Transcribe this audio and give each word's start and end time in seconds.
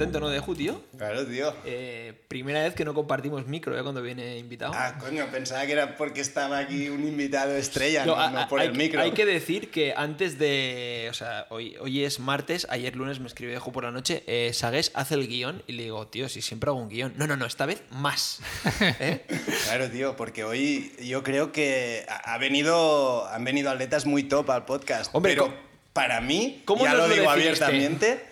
contento, 0.00 0.18
¿no, 0.20 0.30
Deju, 0.30 0.54
tío? 0.54 0.80
Claro, 0.96 1.26
tío. 1.26 1.54
Eh, 1.66 2.14
primera 2.28 2.62
vez 2.62 2.74
que 2.74 2.86
no 2.86 2.94
compartimos 2.94 3.46
micro, 3.46 3.78
¿eh? 3.78 3.82
Cuando 3.82 4.00
viene 4.00 4.38
invitado. 4.38 4.72
Ah, 4.74 4.96
coño, 4.98 5.26
pensaba 5.30 5.66
que 5.66 5.72
era 5.72 5.96
porque 5.98 6.22
estaba 6.22 6.56
aquí 6.58 6.88
un 6.88 7.06
invitado 7.06 7.54
estrella, 7.54 8.06
no, 8.06 8.14
a- 8.16 8.30
no 8.30 8.40
a- 8.40 8.48
por 8.48 8.60
hay, 8.60 8.68
el 8.68 8.74
micro. 8.74 8.98
hay 9.02 9.10
que 9.12 9.26
decir 9.26 9.70
que 9.70 9.92
antes 9.94 10.38
de. 10.38 11.08
O 11.10 11.14
sea, 11.14 11.46
hoy, 11.50 11.76
hoy 11.80 12.02
es 12.04 12.18
martes, 12.18 12.66
ayer 12.70 12.96
lunes 12.96 13.20
me 13.20 13.26
escribió 13.26 13.52
Deju 13.54 13.72
por 13.72 13.84
la 13.84 13.90
noche. 13.90 14.24
Eh, 14.26 14.52
Sagues 14.54 14.90
hace 14.94 15.14
el 15.16 15.28
guion 15.28 15.62
y 15.66 15.72
le 15.72 15.82
digo, 15.82 16.06
tío, 16.08 16.30
si 16.30 16.40
siempre 16.40 16.70
hago 16.70 16.78
un 16.78 16.88
guion. 16.88 17.12
No, 17.18 17.26
no, 17.26 17.36
no, 17.36 17.44
esta 17.44 17.66
vez 17.66 17.82
más. 17.90 18.40
¿Eh? 18.80 19.26
Claro, 19.64 19.90
tío, 19.90 20.16
porque 20.16 20.44
hoy 20.44 20.94
yo 21.00 21.22
creo 21.22 21.52
que 21.52 22.06
ha 22.08 22.38
venido, 22.38 23.26
han 23.28 23.44
venido 23.44 23.70
atletas 23.70 24.06
muy 24.06 24.22
top 24.22 24.48
al 24.50 24.64
podcast. 24.64 25.14
Hombre, 25.14 25.34
pero 25.34 25.52
para 25.92 26.22
mí, 26.22 26.62
¿cómo 26.64 26.84
ya 26.84 26.94
lo 26.94 27.06
lo 27.06 27.14
digo 27.14 27.30
definiste? 27.30 27.64
abiertamente, 27.64 28.29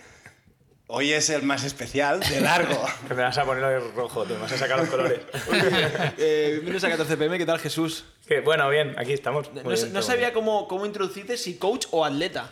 hoy 0.91 1.13
es 1.13 1.29
el 1.29 1.43
más 1.43 1.63
especial, 1.63 2.19
de 2.19 2.41
largo. 2.41 2.83
Que 3.07 3.13
me 3.13 3.21
vas 3.23 3.37
a 3.37 3.45
poner 3.45 3.63
el 3.63 3.93
rojo, 3.93 4.23
te 4.25 4.33
me 4.33 4.39
vas 4.41 4.51
a 4.51 4.57
sacar 4.57 4.79
los 4.79 4.89
colores. 4.89 5.19
Eh, 6.17 6.47
bienvenidos 6.53 6.83
a 6.83 6.89
14 6.89 7.15
pm, 7.17 7.37
¿qué 7.37 7.45
tal, 7.45 7.59
Jesús? 7.59 8.05
Que, 8.27 8.41
bueno, 8.41 8.69
bien, 8.69 8.95
aquí 8.97 9.13
estamos. 9.13 9.47
No, 9.53 9.63
Muy 9.63 9.75
bien, 9.75 9.87
no 9.93 9.99
todo 9.99 10.01
sabía 10.03 10.27
bien. 10.27 10.33
cómo, 10.33 10.67
cómo 10.67 10.85
introducirte, 10.85 11.37
si 11.37 11.57
coach 11.57 11.85
o 11.91 12.03
atleta. 12.03 12.49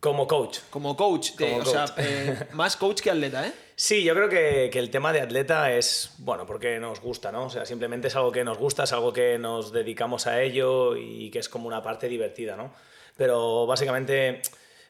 Como 0.00 0.26
coach. 0.26 0.58
Como 0.70 0.96
coach, 0.96 1.32
te- 1.36 1.50
Como 1.50 1.62
o 1.62 1.66
sea, 1.66 1.86
eh, 1.96 2.46
más 2.52 2.76
coach 2.76 3.00
que 3.00 3.10
atleta, 3.10 3.46
¿eh? 3.46 3.52
Sí, 3.76 4.04
yo 4.04 4.14
creo 4.14 4.28
que, 4.28 4.70
que 4.72 4.78
el 4.78 4.90
tema 4.90 5.12
de 5.12 5.20
atleta 5.20 5.72
es, 5.72 6.12
bueno, 6.18 6.46
porque 6.46 6.78
nos 6.78 7.00
gusta, 7.00 7.32
¿no? 7.32 7.46
O 7.46 7.50
sea, 7.50 7.66
simplemente 7.66 8.08
es 8.08 8.14
algo 8.16 8.30
que 8.30 8.44
nos 8.44 8.56
gusta, 8.58 8.84
es 8.84 8.92
algo 8.92 9.12
que 9.12 9.38
nos 9.38 9.72
dedicamos 9.72 10.26
a 10.28 10.40
ello 10.42 10.96
y 10.96 11.30
que 11.30 11.40
es 11.40 11.48
como 11.48 11.66
una 11.66 11.82
parte 11.82 12.08
divertida, 12.08 12.54
¿no? 12.56 12.72
Pero 13.16 13.66
básicamente 13.66 14.42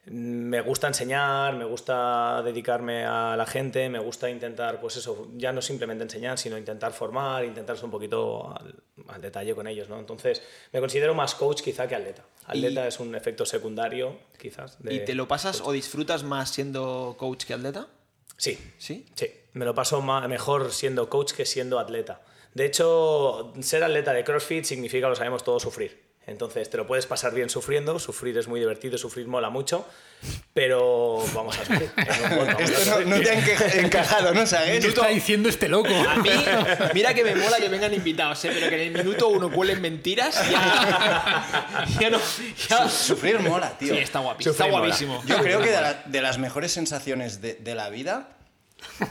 me 0.07 0.61
gusta 0.61 0.87
enseñar, 0.87 1.55
me 1.55 1.65
gusta 1.65 2.41
dedicarme 2.43 3.05
a 3.05 3.35
la 3.35 3.45
gente, 3.45 3.89
me 3.89 3.99
gusta 3.99 4.29
intentar, 4.29 4.79
pues 4.79 4.97
eso, 4.97 5.29
ya 5.35 5.51
no 5.51 5.61
simplemente 5.61 6.03
enseñar, 6.03 6.37
sino 6.37 6.57
intentar 6.57 6.93
formar, 6.93 7.43
intentar 7.43 7.75
ser 7.75 7.85
un 7.85 7.91
poquito 7.91 8.55
al, 8.55 8.75
al 9.07 9.21
detalle 9.21 9.55
con 9.55 9.67
ellos, 9.67 9.89
¿no? 9.89 9.97
Entonces, 9.97 10.43
me 10.71 10.79
considero 10.79 11.13
más 11.15 11.33
coach 11.35 11.61
quizá 11.61 11.87
que 11.87 11.95
atleta. 11.95 12.23
Atleta 12.45 12.87
es 12.87 12.99
un 12.99 13.15
efecto 13.15 13.45
secundario, 13.45 14.19
quizás. 14.39 14.81
de- 14.83 14.93
¿Y 14.93 14.99
te 15.05 15.15
lo 15.15 15.27
pasas 15.27 15.61
o 15.61 15.71
disfrutas 15.71 16.23
más 16.23 16.49
siendo 16.51 17.15
coach 17.17 17.45
que 17.45 17.53
atleta? 17.55 17.87
Sí, 18.37 18.59
¿Sí? 18.77 19.05
Sí, 19.15 19.27
me 19.53 19.65
lo 19.65 19.73
paso 19.73 20.01
ma- 20.01 20.27
mejor 20.27 20.71
siendo 20.71 21.09
coach 21.09 21.31
que 21.33 21.45
siendo 21.45 21.79
atleta. 21.79 22.21
De 22.53 22.65
hecho, 22.65 23.53
ser 23.61 23.83
atleta 23.83 24.13
de 24.13 24.23
CrossFit 24.23 24.63
significa, 24.65 25.09
lo 25.09 25.15
sabemos 25.15 25.43
todos, 25.43 25.63
sufrir. 25.63 26.04
Entonces, 26.27 26.69
te 26.71 26.77
lo 26.77 26.87
puedes 26.87 27.05
pasar 27.05 27.35
bien 27.35 27.51
sufriendo, 27.51 27.99
sufrir 27.99 28.35
es 28.39 28.47
muy 28.47 28.59
divertido, 28.59 28.97
sufrir 28.97 29.27
mola 29.27 29.51
mucho, 29.51 29.87
pero 30.55 31.23
vamos 31.35 31.55
a 31.59 31.65
sufrir. 31.65 31.91
Vamos 31.97 32.59
Esto 32.59 32.79
no, 32.79 32.85
sufrir. 32.85 33.07
no 33.07 33.19
te 33.21 33.29
ha 33.29 33.33
enca- 33.35 33.75
encajado, 33.83 34.33
¿no, 34.33 34.39
¿Qué 34.41 34.47
Sagues? 34.47 34.85
está 34.85 35.07
diciendo 35.09 35.49
este 35.49 35.69
loco? 35.69 35.89
A 35.93 36.15
mí, 36.15 36.29
mira 36.95 37.13
que 37.13 37.23
me 37.23 37.35
mola 37.35 37.57
que 37.57 37.69
vengan 37.69 37.93
invitados, 37.93 38.43
¿eh? 38.45 38.51
pero 38.53 38.69
que 38.69 38.75
en 38.87 38.95
el 38.95 39.03
minuto 39.05 39.27
uno 39.27 39.51
cuelen 39.51 39.81
mentiras, 39.81 40.35
ya, 40.49 41.85
ya 41.99 42.09
no. 42.09 42.19
ya- 42.69 42.89
Sufrir 42.89 43.39
mola, 43.41 43.77
tío. 43.77 43.93
Sí, 43.93 43.99
está 43.99 44.19
guapísimo. 44.19 44.51
Está 44.51 44.65
guapísimo. 44.67 45.23
Yo 45.27 45.37
creo 45.41 45.61
que 45.61 45.69
de, 45.69 45.81
la- 45.81 45.93
de 46.05 46.21
las 46.23 46.39
mejores 46.39 46.71
sensaciones 46.71 47.39
de, 47.41 47.53
de 47.53 47.75
la 47.75 47.89
vida 47.89 48.29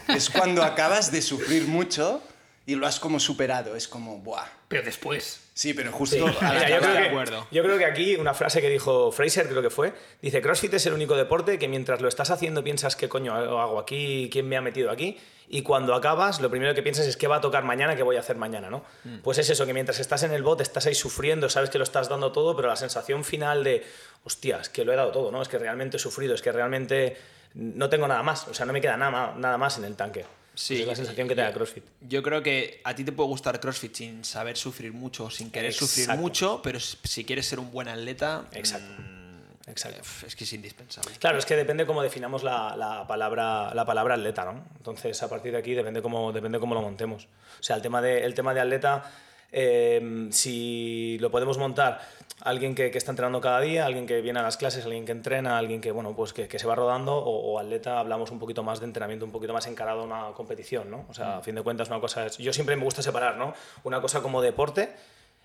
es 0.08 0.30
cuando 0.30 0.64
acabas 0.64 1.12
de 1.12 1.22
sufrir 1.22 1.68
mucho 1.68 2.22
y 2.66 2.74
lo 2.74 2.88
has 2.88 2.98
como 2.98 3.20
superado. 3.20 3.76
Es 3.76 3.86
como, 3.86 4.18
¡buah! 4.18 4.46
Pero 4.66 4.82
después. 4.82 5.40
Sí, 5.54 5.72
pero 5.72 5.92
justo... 5.92 6.26
A 6.26 6.30
yo, 6.68 6.78
creo 6.80 6.92
que, 6.92 7.08
acuerdo. 7.08 7.46
yo 7.52 7.62
creo 7.62 7.78
que 7.78 7.84
aquí 7.84 8.16
una 8.16 8.34
frase 8.34 8.60
que 8.60 8.68
dijo 8.68 9.12
Fraser, 9.12 9.48
creo 9.48 9.62
que 9.62 9.70
fue, 9.70 9.94
dice, 10.20 10.42
CrossFit 10.42 10.74
es 10.74 10.86
el 10.86 10.92
único 10.92 11.16
deporte 11.16 11.60
que 11.60 11.68
mientras 11.68 12.00
lo 12.00 12.08
estás 12.08 12.30
haciendo 12.30 12.64
piensas 12.64 12.96
qué 12.96 13.08
coño 13.08 13.34
hago 13.34 13.78
aquí, 13.78 14.28
quién 14.32 14.48
me 14.48 14.56
ha 14.56 14.60
metido 14.60 14.90
aquí, 14.90 15.16
y 15.48 15.62
cuando 15.62 15.94
acabas 15.94 16.40
lo 16.40 16.50
primero 16.50 16.74
que 16.74 16.82
piensas 16.82 17.06
es 17.06 17.16
qué 17.16 17.28
va 17.28 17.36
a 17.36 17.40
tocar 17.40 17.62
mañana, 17.62 17.94
qué 17.94 18.02
voy 18.02 18.16
a 18.16 18.20
hacer 18.20 18.36
mañana, 18.36 18.68
¿no? 18.68 18.84
Mm. 19.04 19.18
Pues 19.18 19.38
es 19.38 19.48
eso, 19.48 19.64
que 19.64 19.72
mientras 19.72 20.00
estás 20.00 20.24
en 20.24 20.32
el 20.32 20.42
bot 20.42 20.60
estás 20.60 20.86
ahí 20.86 20.94
sufriendo, 20.94 21.48
sabes 21.48 21.70
que 21.70 21.78
lo 21.78 21.84
estás 21.84 22.08
dando 22.08 22.32
todo, 22.32 22.56
pero 22.56 22.66
la 22.66 22.76
sensación 22.76 23.22
final 23.22 23.62
de, 23.62 23.86
hostias, 24.24 24.68
que 24.68 24.84
lo 24.84 24.92
he 24.92 24.96
dado 24.96 25.12
todo, 25.12 25.30
¿no? 25.30 25.40
Es 25.40 25.48
que 25.48 25.58
realmente 25.58 25.98
he 25.98 26.00
sufrido, 26.00 26.34
es 26.34 26.42
que 26.42 26.50
realmente 26.50 27.16
no 27.54 27.88
tengo 27.88 28.08
nada 28.08 28.22
más, 28.22 28.48
o 28.48 28.54
sea, 28.54 28.66
no 28.66 28.72
me 28.72 28.80
queda 28.80 28.96
nada, 28.96 29.34
nada 29.36 29.58
más 29.58 29.78
en 29.78 29.84
el 29.84 29.94
tanque. 29.94 30.24
Sí. 30.54 30.74
Esa 30.74 30.82
es 30.82 30.88
la 30.88 30.96
sensación 30.96 31.28
que 31.28 31.34
te 31.34 31.40
da 31.40 31.52
CrossFit. 31.52 31.84
Yo 32.02 32.22
creo 32.22 32.42
que 32.42 32.80
a 32.84 32.94
ti 32.94 33.04
te 33.04 33.12
puede 33.12 33.28
gustar 33.28 33.58
CrossFit 33.60 33.94
sin 33.94 34.24
saber 34.24 34.56
sufrir 34.56 34.92
mucho, 34.92 35.30
sin 35.30 35.50
querer 35.50 35.72
sufrir 35.72 36.08
mucho, 36.16 36.60
pero 36.62 36.78
si 36.80 36.96
si 37.02 37.24
quieres 37.24 37.46
ser 37.46 37.58
un 37.58 37.70
buen 37.72 37.88
atleta, 37.88 38.44
Exacto. 38.52 38.86
mm, 39.02 39.70
Exacto. 39.70 39.98
eh, 40.00 40.26
es 40.26 40.36
que 40.36 40.44
es 40.44 40.52
indispensable. 40.52 41.12
Claro, 41.18 41.38
es 41.38 41.46
que 41.46 41.56
depende 41.56 41.86
cómo 41.86 42.02
definamos 42.02 42.42
la, 42.42 42.76
la 42.76 43.06
palabra, 43.06 43.74
la 43.74 43.84
palabra 43.84 44.14
atleta, 44.14 44.44
¿no? 44.44 44.64
Entonces, 44.76 45.20
a 45.22 45.28
partir 45.28 45.52
de 45.52 45.58
aquí 45.58 45.74
depende 45.74 46.00
cómo, 46.02 46.32
depende 46.32 46.58
cómo 46.60 46.74
lo 46.74 46.82
montemos. 46.82 47.24
O 47.24 47.62
sea, 47.62 47.76
el 47.76 47.82
tema 47.82 48.00
de, 48.00 48.24
el 48.24 48.34
tema 48.34 48.54
de 48.54 48.60
atleta, 48.60 49.10
eh, 49.50 50.28
si 50.30 51.16
lo 51.20 51.30
podemos 51.30 51.58
montar 51.58 52.00
alguien 52.40 52.74
que, 52.74 52.90
que 52.90 52.98
está 52.98 53.12
entrenando 53.12 53.40
cada 53.40 53.60
día, 53.60 53.86
alguien 53.86 54.06
que 54.06 54.20
viene 54.20 54.40
a 54.40 54.42
las 54.42 54.56
clases, 54.56 54.84
alguien 54.84 55.04
que 55.06 55.12
entrena, 55.12 55.56
alguien 55.58 55.80
que, 55.80 55.90
bueno, 55.92 56.14
pues 56.16 56.32
que, 56.32 56.48
que 56.48 56.58
se 56.58 56.66
va 56.66 56.74
rodando, 56.74 57.14
o, 57.16 57.52
o 57.52 57.58
atleta, 57.58 57.98
hablamos 58.00 58.30
un 58.30 58.38
poquito 58.38 58.62
más 58.62 58.80
de 58.80 58.86
entrenamiento, 58.86 59.24
un 59.24 59.32
poquito 59.32 59.52
más 59.52 59.66
encarado 59.66 60.00
a 60.00 60.04
una 60.04 60.32
competición, 60.34 60.90
¿no? 60.90 61.06
O 61.08 61.14
sea, 61.14 61.38
a 61.38 61.40
fin 61.42 61.54
de 61.54 61.62
cuentas, 61.62 61.88
una 61.88 62.00
cosa 62.00 62.26
es... 62.26 62.38
Yo 62.38 62.52
siempre 62.52 62.76
me 62.76 62.84
gusta 62.84 63.02
separar, 63.02 63.36
¿no? 63.36 63.54
Una 63.84 64.00
cosa 64.00 64.20
como 64.20 64.42
deporte 64.42 64.94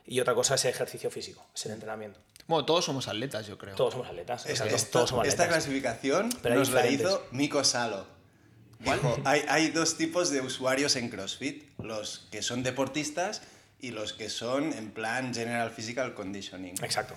y 0.05 0.19
otra 0.19 0.33
cosa 0.33 0.55
es 0.55 0.65
ejercicio 0.65 1.11
físico, 1.11 1.45
es 1.53 1.65
el 1.67 1.73
entrenamiento. 1.73 2.19
Bueno, 2.47 2.65
todos 2.65 2.85
somos 2.85 3.07
atletas, 3.07 3.45
yo 3.45 3.57
creo. 3.59 3.75
Todos 3.75 3.93
somos 3.93 4.07
atletas. 4.07 4.45
Es- 4.45 4.51
exacto, 4.53 4.75
esta, 4.75 4.91
todos 4.91 5.09
somos 5.11 5.27
esta 5.27 5.43
atletas. 5.43 5.63
clasificación 5.65 6.29
Pero 6.41 6.55
nos 6.55 6.71
la 6.71 6.87
hizo 6.87 7.23
Miko 7.31 7.63
Salo. 7.63 8.05
Dijo, 8.79 9.17
hay, 9.25 9.43
hay 9.49 9.69
dos 9.71 9.97
tipos 9.97 10.29
de 10.31 10.39
usuarios 10.41 10.95
en 10.95 11.09
CrossFit, 11.09 11.69
los 11.79 12.27
que 12.31 12.41
son 12.41 12.63
deportistas 12.63 13.41
y 13.81 13.91
los 13.91 14.13
que 14.13 14.29
son 14.29 14.73
en 14.73 14.91
plan 14.91 15.33
General 15.33 15.71
Physical 15.71 16.13
Conditioning. 16.13 16.75
Exacto. 16.83 17.15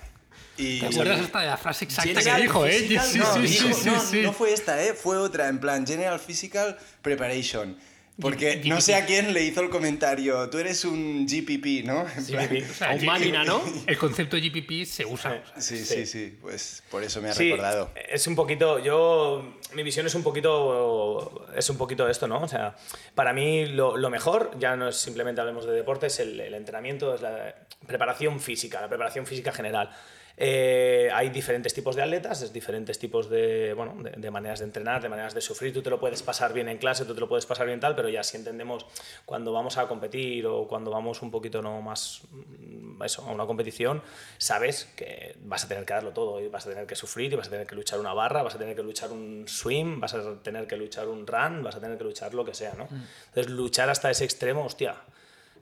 Y, 0.57 0.79
¿Te 0.79 0.85
acuerdas 0.87 1.19
hasta 1.21 1.41
de 1.41 1.47
la 1.47 1.57
frase 1.57 1.85
exacta 1.85 2.09
General 2.13 2.35
que 2.37 2.41
dijo, 2.43 2.65
eh? 2.65 2.71
Physical, 2.79 3.07
Sí, 3.07 3.17
no, 3.19 3.33
sí, 3.33 3.39
dijo- 3.41 3.67
sí, 3.67 3.73
sí, 3.73 3.89
no, 3.89 4.01
sí. 4.01 4.21
no 4.21 4.33
fue 4.33 4.53
esta, 4.53 4.83
¿eh? 4.83 4.93
fue 4.93 5.17
otra, 5.17 5.47
en 5.47 5.59
plan 5.59 5.85
General 5.85 6.19
Physical 6.19 6.77
Preparation. 7.01 7.77
Porque 8.21 8.61
no 8.65 8.79
sé 8.79 8.93
a 8.93 9.07
quién 9.07 9.33
le 9.33 9.43
hizo 9.43 9.61
el 9.61 9.71
comentario, 9.71 10.47
tú 10.49 10.59
eres 10.59 10.85
un 10.85 11.25
GPP, 11.25 11.83
¿no? 11.83 12.05
En 12.15 12.25
plan- 12.27 12.47
GPP. 12.47 12.69
O 12.69 12.73
sea, 12.73 12.91
A 12.91 12.93
un 12.95 13.05
máquina, 13.05 13.43
¿no? 13.43 13.59
El 13.87 13.97
concepto 13.97 14.37
GPP 14.37 14.85
se 14.85 15.03
usa. 15.03 15.31
o 15.57 15.59
sea, 15.59 15.61
Sí, 15.61 15.83
sí, 15.83 16.05
sí, 16.05 16.37
pues 16.39 16.83
por 16.91 17.03
eso 17.03 17.21
me 17.23 17.29
ha 17.29 17.33
Sí, 17.33 17.49
recordado. 17.49 17.91
es 18.09 18.27
un 18.27 18.35
poquito, 18.35 18.77
yo, 18.77 19.57
mi 19.73 19.81
visión 19.81 20.05
es 20.05 20.13
un 20.13 20.21
poquito, 20.21 21.47
es 21.55 21.67
un 21.71 21.77
poquito 21.77 22.07
esto, 22.07 22.27
¿no? 22.27 22.41
O 22.43 22.47
sea, 22.47 22.75
para 23.15 23.33
mí 23.33 23.65
lo, 23.65 23.97
lo 23.97 24.09
mejor, 24.11 24.51
ya 24.59 24.75
no 24.75 24.89
es 24.89 24.97
simplemente 24.97 25.41
hablemos 25.41 25.65
de 25.65 25.71
deportes, 25.73 26.19
el, 26.19 26.39
el 26.39 26.53
entrenamiento, 26.53 27.15
es 27.15 27.21
la 27.21 27.55
preparación 27.87 28.39
física, 28.39 28.79
la 28.79 28.89
preparación 28.89 29.25
física 29.25 29.51
general. 29.51 29.89
Eh, 30.35 31.09
hay 31.13 31.29
diferentes 31.29 31.73
tipos 31.73 31.95
de 31.95 32.01
atletas, 32.01 32.41
es 32.41 32.51
diferentes 32.51 32.97
tipos 32.97 33.29
de, 33.29 33.73
bueno, 33.73 33.95
de, 34.01 34.11
de 34.11 34.31
maneras 34.31 34.59
de 34.59 34.65
entrenar, 34.65 35.01
de 35.01 35.09
maneras 35.09 35.33
de 35.33 35.41
sufrir. 35.41 35.73
Tú 35.73 35.81
te 35.81 35.89
lo 35.89 35.99
puedes 35.99 36.23
pasar 36.23 36.53
bien 36.53 36.69
en 36.69 36.77
clase, 36.77 37.05
tú 37.05 37.13
te 37.13 37.19
lo 37.19 37.27
puedes 37.27 37.45
pasar 37.45 37.67
bien 37.67 37.79
tal, 37.79 37.95
pero 37.95 38.09
ya 38.09 38.23
si 38.23 38.37
entendemos 38.37 38.85
cuando 39.25 39.53
vamos 39.53 39.77
a 39.77 39.87
competir 39.87 40.47
o 40.47 40.67
cuando 40.67 40.89
vamos 40.89 41.21
un 41.21 41.29
poquito 41.29 41.61
no 41.61 41.81
más 41.81 42.21
mm, 42.31 43.03
eso, 43.03 43.21
a 43.23 43.31
una 43.31 43.45
competición, 43.45 44.01
sabes 44.37 44.89
que 44.95 45.35
vas 45.43 45.65
a 45.65 45.67
tener 45.67 45.85
que 45.85 45.93
darlo 45.93 46.11
todo 46.11 46.41
y 46.41 46.47
vas 46.47 46.65
a 46.65 46.69
tener 46.69 46.87
que 46.87 46.95
sufrir 46.95 47.31
y 47.33 47.35
vas 47.35 47.47
a 47.47 47.51
tener 47.51 47.67
que 47.67 47.75
luchar 47.75 47.99
una 47.99 48.13
barra, 48.13 48.43
vas 48.43 48.55
a 48.55 48.57
tener 48.57 48.75
que 48.75 48.83
luchar 48.83 49.11
un 49.11 49.45
swim, 49.47 49.99
vas 49.99 50.13
a 50.13 50.41
tener 50.41 50.67
que 50.67 50.77
luchar 50.77 51.07
un 51.07 51.27
run, 51.27 51.63
vas 51.63 51.75
a 51.75 51.79
tener 51.79 51.97
que 51.97 52.03
luchar 52.03 52.33
lo 52.33 52.43
que 52.43 52.53
sea, 52.53 52.73
¿no? 52.73 52.87
Entonces 53.27 53.51
luchar 53.51 53.89
hasta 53.89 54.09
ese 54.09 54.23
extremo, 54.23 54.65
hostia, 54.65 54.95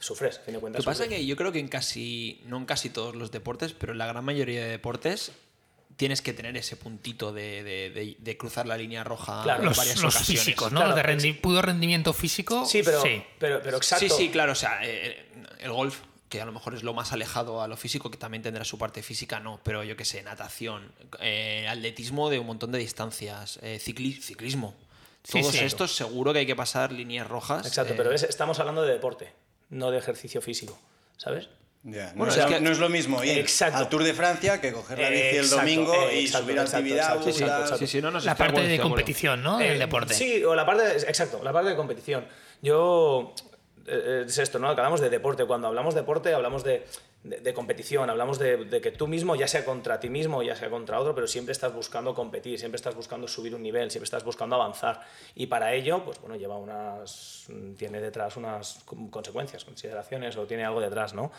sufres, 0.01 0.37
a 0.37 0.41
fin 0.41 0.47
de 0.47 0.53
Lo 0.53 0.61
cuentas. 0.61 0.81
que 0.81 0.85
pasa 0.85 1.03
es 1.03 1.09
que 1.09 1.25
yo 1.25 1.35
creo 1.35 1.51
que 1.51 1.59
en 1.59 1.67
casi, 1.67 2.41
no 2.45 2.57
en 2.57 2.65
casi 2.65 2.89
todos 2.89 3.15
los 3.15 3.31
deportes, 3.31 3.73
pero 3.73 3.91
en 3.93 3.97
la 3.99 4.07
gran 4.07 4.23
mayoría 4.25 4.61
de 4.63 4.69
deportes 4.69 5.31
tienes 5.97 6.21
que 6.21 6.33
tener 6.33 6.57
ese 6.57 6.75
puntito 6.77 7.31
de, 7.31 7.61
de- 7.63 7.89
de- 7.91 8.15
de 8.17 8.37
cruzar 8.37 8.65
la 8.65 8.75
línea 8.77 9.03
roja 9.03 9.43
Claro, 9.43 9.59
en 9.61 9.65
Los, 9.69 9.77
varias 9.77 10.01
los 10.01 10.15
ocasiones. 10.15 10.43
físicos, 10.43 10.71
¿no? 10.71 10.79
Claro, 10.79 10.95
de 10.95 11.03
rendi- 11.03 11.39
puro 11.39 11.61
rendimiento 11.61 12.11
físico. 12.13 12.65
Sí, 12.65 12.81
pero, 12.83 13.01
Sí. 13.03 13.21
pero, 13.37 13.61
pero 13.61 13.77
exacto. 13.77 14.07
Sí, 14.07 14.11
sí, 14.25 14.29
claro, 14.29 14.53
o 14.53 14.55
sea, 14.55 14.79
eh, 14.83 15.25
el 15.59 15.71
golf, 15.71 15.99
que 16.29 16.41
a 16.41 16.45
lo 16.45 16.53
mejor 16.53 16.73
es 16.73 16.81
lo 16.83 16.93
más 16.93 17.11
alejado 17.11 17.61
a 17.61 17.67
lo 17.67 17.75
físico, 17.77 18.09
que 18.09 18.17
también 18.17 18.41
tendrá 18.41 18.63
su 18.63 18.77
parte 18.79 19.03
física, 19.03 19.39
no, 19.41 19.59
pero 19.63 19.83
yo 19.83 19.95
qué 19.97 20.05
sé, 20.05 20.23
natación, 20.23 20.91
eh, 21.19 21.67
atletismo 21.69 22.29
de 22.29 22.39
un 22.39 22.47
montón 22.47 22.71
de 22.71 22.79
distancias, 22.79 23.59
eh, 23.61 23.79
cicli- 23.83 24.19
ciclismo. 24.21 24.73
Todos 25.29 25.47
sí. 25.51 25.59
estos 25.59 25.93
seguro 25.95 26.33
que 26.33 26.39
hay 26.39 26.45
que 26.47 26.55
pasar 26.55 26.91
líneas 26.93 27.27
rojas. 27.27 27.67
Exacto, 27.67 27.93
eh, 27.93 27.97
pero 27.97 28.11
estamos 28.11 28.57
hablando 28.59 28.81
de 28.81 28.93
deporte, 28.93 29.31
no 29.71 29.89
de 29.91 29.97
ejercicio 29.97 30.41
físico, 30.41 30.77
¿sabes? 31.17 31.49
No, 31.83 31.97
Bueno, 32.13 32.31
o 32.31 32.35
sea, 32.35 32.45
es 32.47 32.53
que- 32.53 32.61
no 32.61 32.69
es 32.69 32.77
lo 32.77 32.89
mismo 32.89 33.23
ir 33.23 33.39
Exacto. 33.39 33.79
al 33.79 33.89
Tour 33.89 34.03
de 34.03 34.13
Francia 34.13 34.61
que 34.61 34.71
coger 34.71 34.99
la 34.99 35.09
bici 35.09 35.37
el 35.37 35.49
domingo 35.49 35.95
y 36.11 36.19
exacto, 36.25 36.45
subir 36.45 36.59
a 36.59 36.61
exacto, 36.61 36.77
actividad. 36.77 36.97
exacto, 37.05 37.23
tal. 37.23 37.29
exacto, 37.33 37.61
exacto. 37.63 37.77
Sí, 37.79 37.87
sí, 37.87 38.01
no, 38.03 38.11
La 38.11 38.35
parte 38.35 38.61
de 38.61 38.79
competición, 38.79 39.41
¿no? 39.41 39.57
Del 39.57 39.77
Eh, 39.77 39.79
deporte. 39.79 40.13
Sí, 40.13 40.43
o 40.43 40.53
la 40.53 40.63
parte, 40.63 40.83
de- 40.83 40.95
exacto, 40.97 41.41
la 41.43 41.51
parte 41.51 41.71
de 41.71 41.75
competición. 41.75 42.27
Yo, 42.61 43.33
eh, 43.87 44.25
es 44.27 44.37
esto, 44.37 44.59
¿no? 44.59 44.69
Hablamos 44.69 45.01
de 45.01 45.09
deporte. 45.09 45.43
Cuando 45.45 45.67
hablamos 45.69 45.95
de 45.95 46.01
deporte, 46.01 46.31
hablamos 46.35 46.63
de 46.63 46.85
de, 47.23 47.53
competición, 47.53 48.09
hablamos 48.09 48.39
de, 48.39 48.65
de 48.65 48.81
que 48.81 48.91
tú 48.91 49.07
mismo, 49.07 49.35
ya 49.35 49.47
sea 49.47 49.63
contra 49.63 49.99
ti 49.99 50.09
mismo, 50.09 50.41
ya 50.41 50.55
sea 50.55 50.69
contra 50.69 50.99
otro, 50.99 51.13
pero 51.13 51.27
siempre 51.27 51.51
estás 51.51 51.71
buscando 51.73 52.15
competir, 52.15 52.57
siempre 52.57 52.77
estás 52.77 52.95
buscando 52.95 53.27
subir 53.27 53.53
un 53.53 53.61
nivel, 53.61 53.91
siempre 53.91 54.05
estás 54.05 54.23
buscando 54.23 54.55
avanzar. 54.55 55.01
Y 55.35 55.45
para 55.45 55.73
ello, 55.73 56.03
pues 56.03 56.19
bueno, 56.19 56.35
lleva 56.35 56.57
unas, 56.57 57.45
tiene 57.77 58.01
detrás 58.01 58.37
unas 58.37 58.81
con- 58.85 59.09
consecuencias, 59.09 59.63
consideraciones 59.65 60.35
o 60.37 60.47
tiene 60.47 60.65
algo 60.65 60.81
detrás, 60.81 61.13
¿no? 61.13 61.31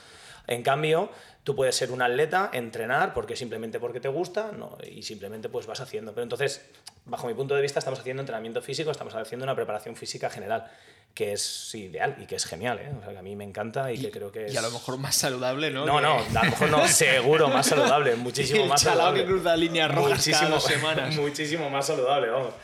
En 0.46 0.62
cambio, 0.62 1.11
tú 1.43 1.56
puedes 1.56 1.75
ser 1.75 1.90
un 1.90 2.02
atleta, 2.02 2.50
entrenar, 2.52 3.12
porque 3.12 3.35
simplemente 3.35 3.81
porque 3.81 4.00
te 4.00 4.08
gusta, 4.08 4.52
no, 4.52 4.78
y 4.88 5.02
simplemente 5.02 5.49
pues 5.49 5.67
vas 5.67 5.81
haciendo. 5.81 6.12
Pero 6.12 6.23
entonces, 6.23 6.64
bajo 7.05 7.26
mi 7.26 7.35
punto 7.35 7.55
de 7.56 7.62
vista, 7.62 7.78
estamos 7.81 7.99
haciendo 8.00 8.23
entrenamiento 8.23 8.62
físico, 8.62 8.90
estamos 8.90 9.14
haciendo 9.14 9.44
una 9.44 9.55
preparación 9.55 9.96
física 9.96 10.31
general, 10.31 10.70
que 11.14 11.32
es 11.32 11.75
ideal 11.75 12.17
y 12.23 12.26
que 12.26 12.37
es 12.37 12.44
genial, 12.47 12.79
¿eh? 12.79 12.91
O 12.99 13.03
sea, 13.05 13.12
que 13.12 13.19
a 13.19 13.23
mí 13.23 13.37
me 13.37 13.44
encanta 13.44 13.93
y, 13.93 13.99
que 14.00 14.11
creo 14.11 14.32
que 14.32 14.47
es... 14.47 14.55
Y 14.55 14.56
a 14.56 14.62
lo 14.62 14.70
mejor 14.70 14.97
más 14.99 15.14
saludable, 15.14 15.70
¿no? 15.70 15.85
No, 15.85 16.00
no, 16.00 16.19
a 16.19 16.44
lo 16.44 16.50
mejor 16.50 16.70
no, 16.70 16.88
seguro, 16.88 17.49
más 17.49 17.67
saludable, 17.67 18.17
muchísimo 18.17 18.62
El 18.62 18.69
más 18.69 18.81
saludable. 18.82 19.20
que 19.20 19.26
cruza 19.26 19.56
líneas 19.56 19.94
rojas 19.94 20.26
cada 20.31 20.49
dos 20.49 20.64
semanas. 20.64 21.14
Muchísimo 21.20 21.69
más 21.70 21.87
saludable, 21.87 22.29
vamos. 22.31 22.55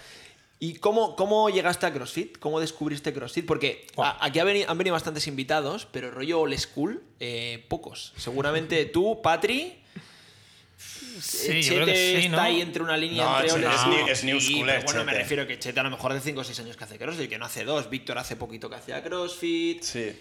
¿Y 0.61 0.75
cómo, 0.77 1.15
cómo 1.15 1.51
llegaste 1.51 1.87
a 1.87 1.93
CrossFit? 1.93 2.39
¿Cómo 2.39 2.59
descubriste 2.59 3.13
CrossFit? 3.13 3.47
Porque 3.47 3.87
Buah. 3.95 4.09
a- 4.09 4.25
aquí 4.27 4.39
ha 4.41 4.45
veni- 4.45 4.65
han 4.67 4.77
venido 4.77 4.95
bastantes 4.95 5.27
invitados, 5.29 5.87
pero 5.93 6.11
rollo 6.11 6.41
old 6.41 6.59
school, 6.59 7.03
eh, 7.21 7.65
pocos. 7.69 8.13
Seguramente 8.17 8.85
tú, 8.87 9.21
Patri, 9.23 9.81
Sí, 11.21 11.63
yo 11.63 11.63
Chete 11.63 11.75
creo 11.75 11.87
que 11.87 11.95
sí, 12.21 12.27
está 12.27 12.43
ahí 12.45 12.61
entre 12.61 12.83
una 12.83 12.97
línea 12.97 13.25
No, 13.25 13.41
entre 13.41 13.49
Chete 13.61 13.67
es 13.67 13.81
school. 13.81 13.95
new- 13.97 14.09
es 14.09 14.25
new 14.25 14.41
Sí, 14.41 14.53
schooler, 14.55 14.75
pero 14.77 14.87
bueno, 14.87 15.05
me 15.05 15.13
Chete. 15.13 15.23
refiero 15.23 15.47
que 15.47 15.59
Chete 15.59 15.81
a 15.81 15.83
lo 15.83 15.91
mejor 15.91 16.13
hace 16.13 16.21
5 16.21 16.41
o 16.41 16.45
6 16.45 16.61
años 16.61 16.77
que 16.77 16.85
hace 16.85 16.99
CrossFit, 16.99 17.29
que 17.31 17.39
no 17.39 17.45
hace 17.47 17.65
2. 17.65 17.91
Víctor 17.91 18.19
hace 18.19 18.37
poquito 18.37 18.69
que 18.71 18.77
hacía 18.77 19.03
CrossFit. 19.03 19.83
Sí. 19.83 20.19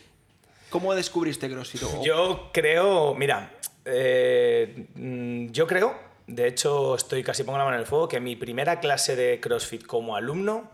¿Cómo 0.69 0.93
descubriste 0.93 1.49
CrossFit? 1.49 1.81
Yo 2.03 2.49
creo, 2.53 3.13
mira, 3.15 3.53
eh, 3.85 4.85
mm, 4.95 5.47
yo 5.51 5.65
creo, 5.67 5.97
de 6.27 6.47
hecho 6.47 6.95
estoy 6.95 7.23
casi 7.23 7.43
pongo 7.43 7.57
la 7.57 7.63
mano 7.63 7.75
en 7.77 7.81
el 7.81 7.87
fuego, 7.87 8.07
que 8.09 8.19
mi 8.19 8.35
primera 8.35 8.79
clase 8.81 9.15
de 9.15 9.39
CrossFit 9.39 9.85
como 9.85 10.15
alumno 10.17 10.69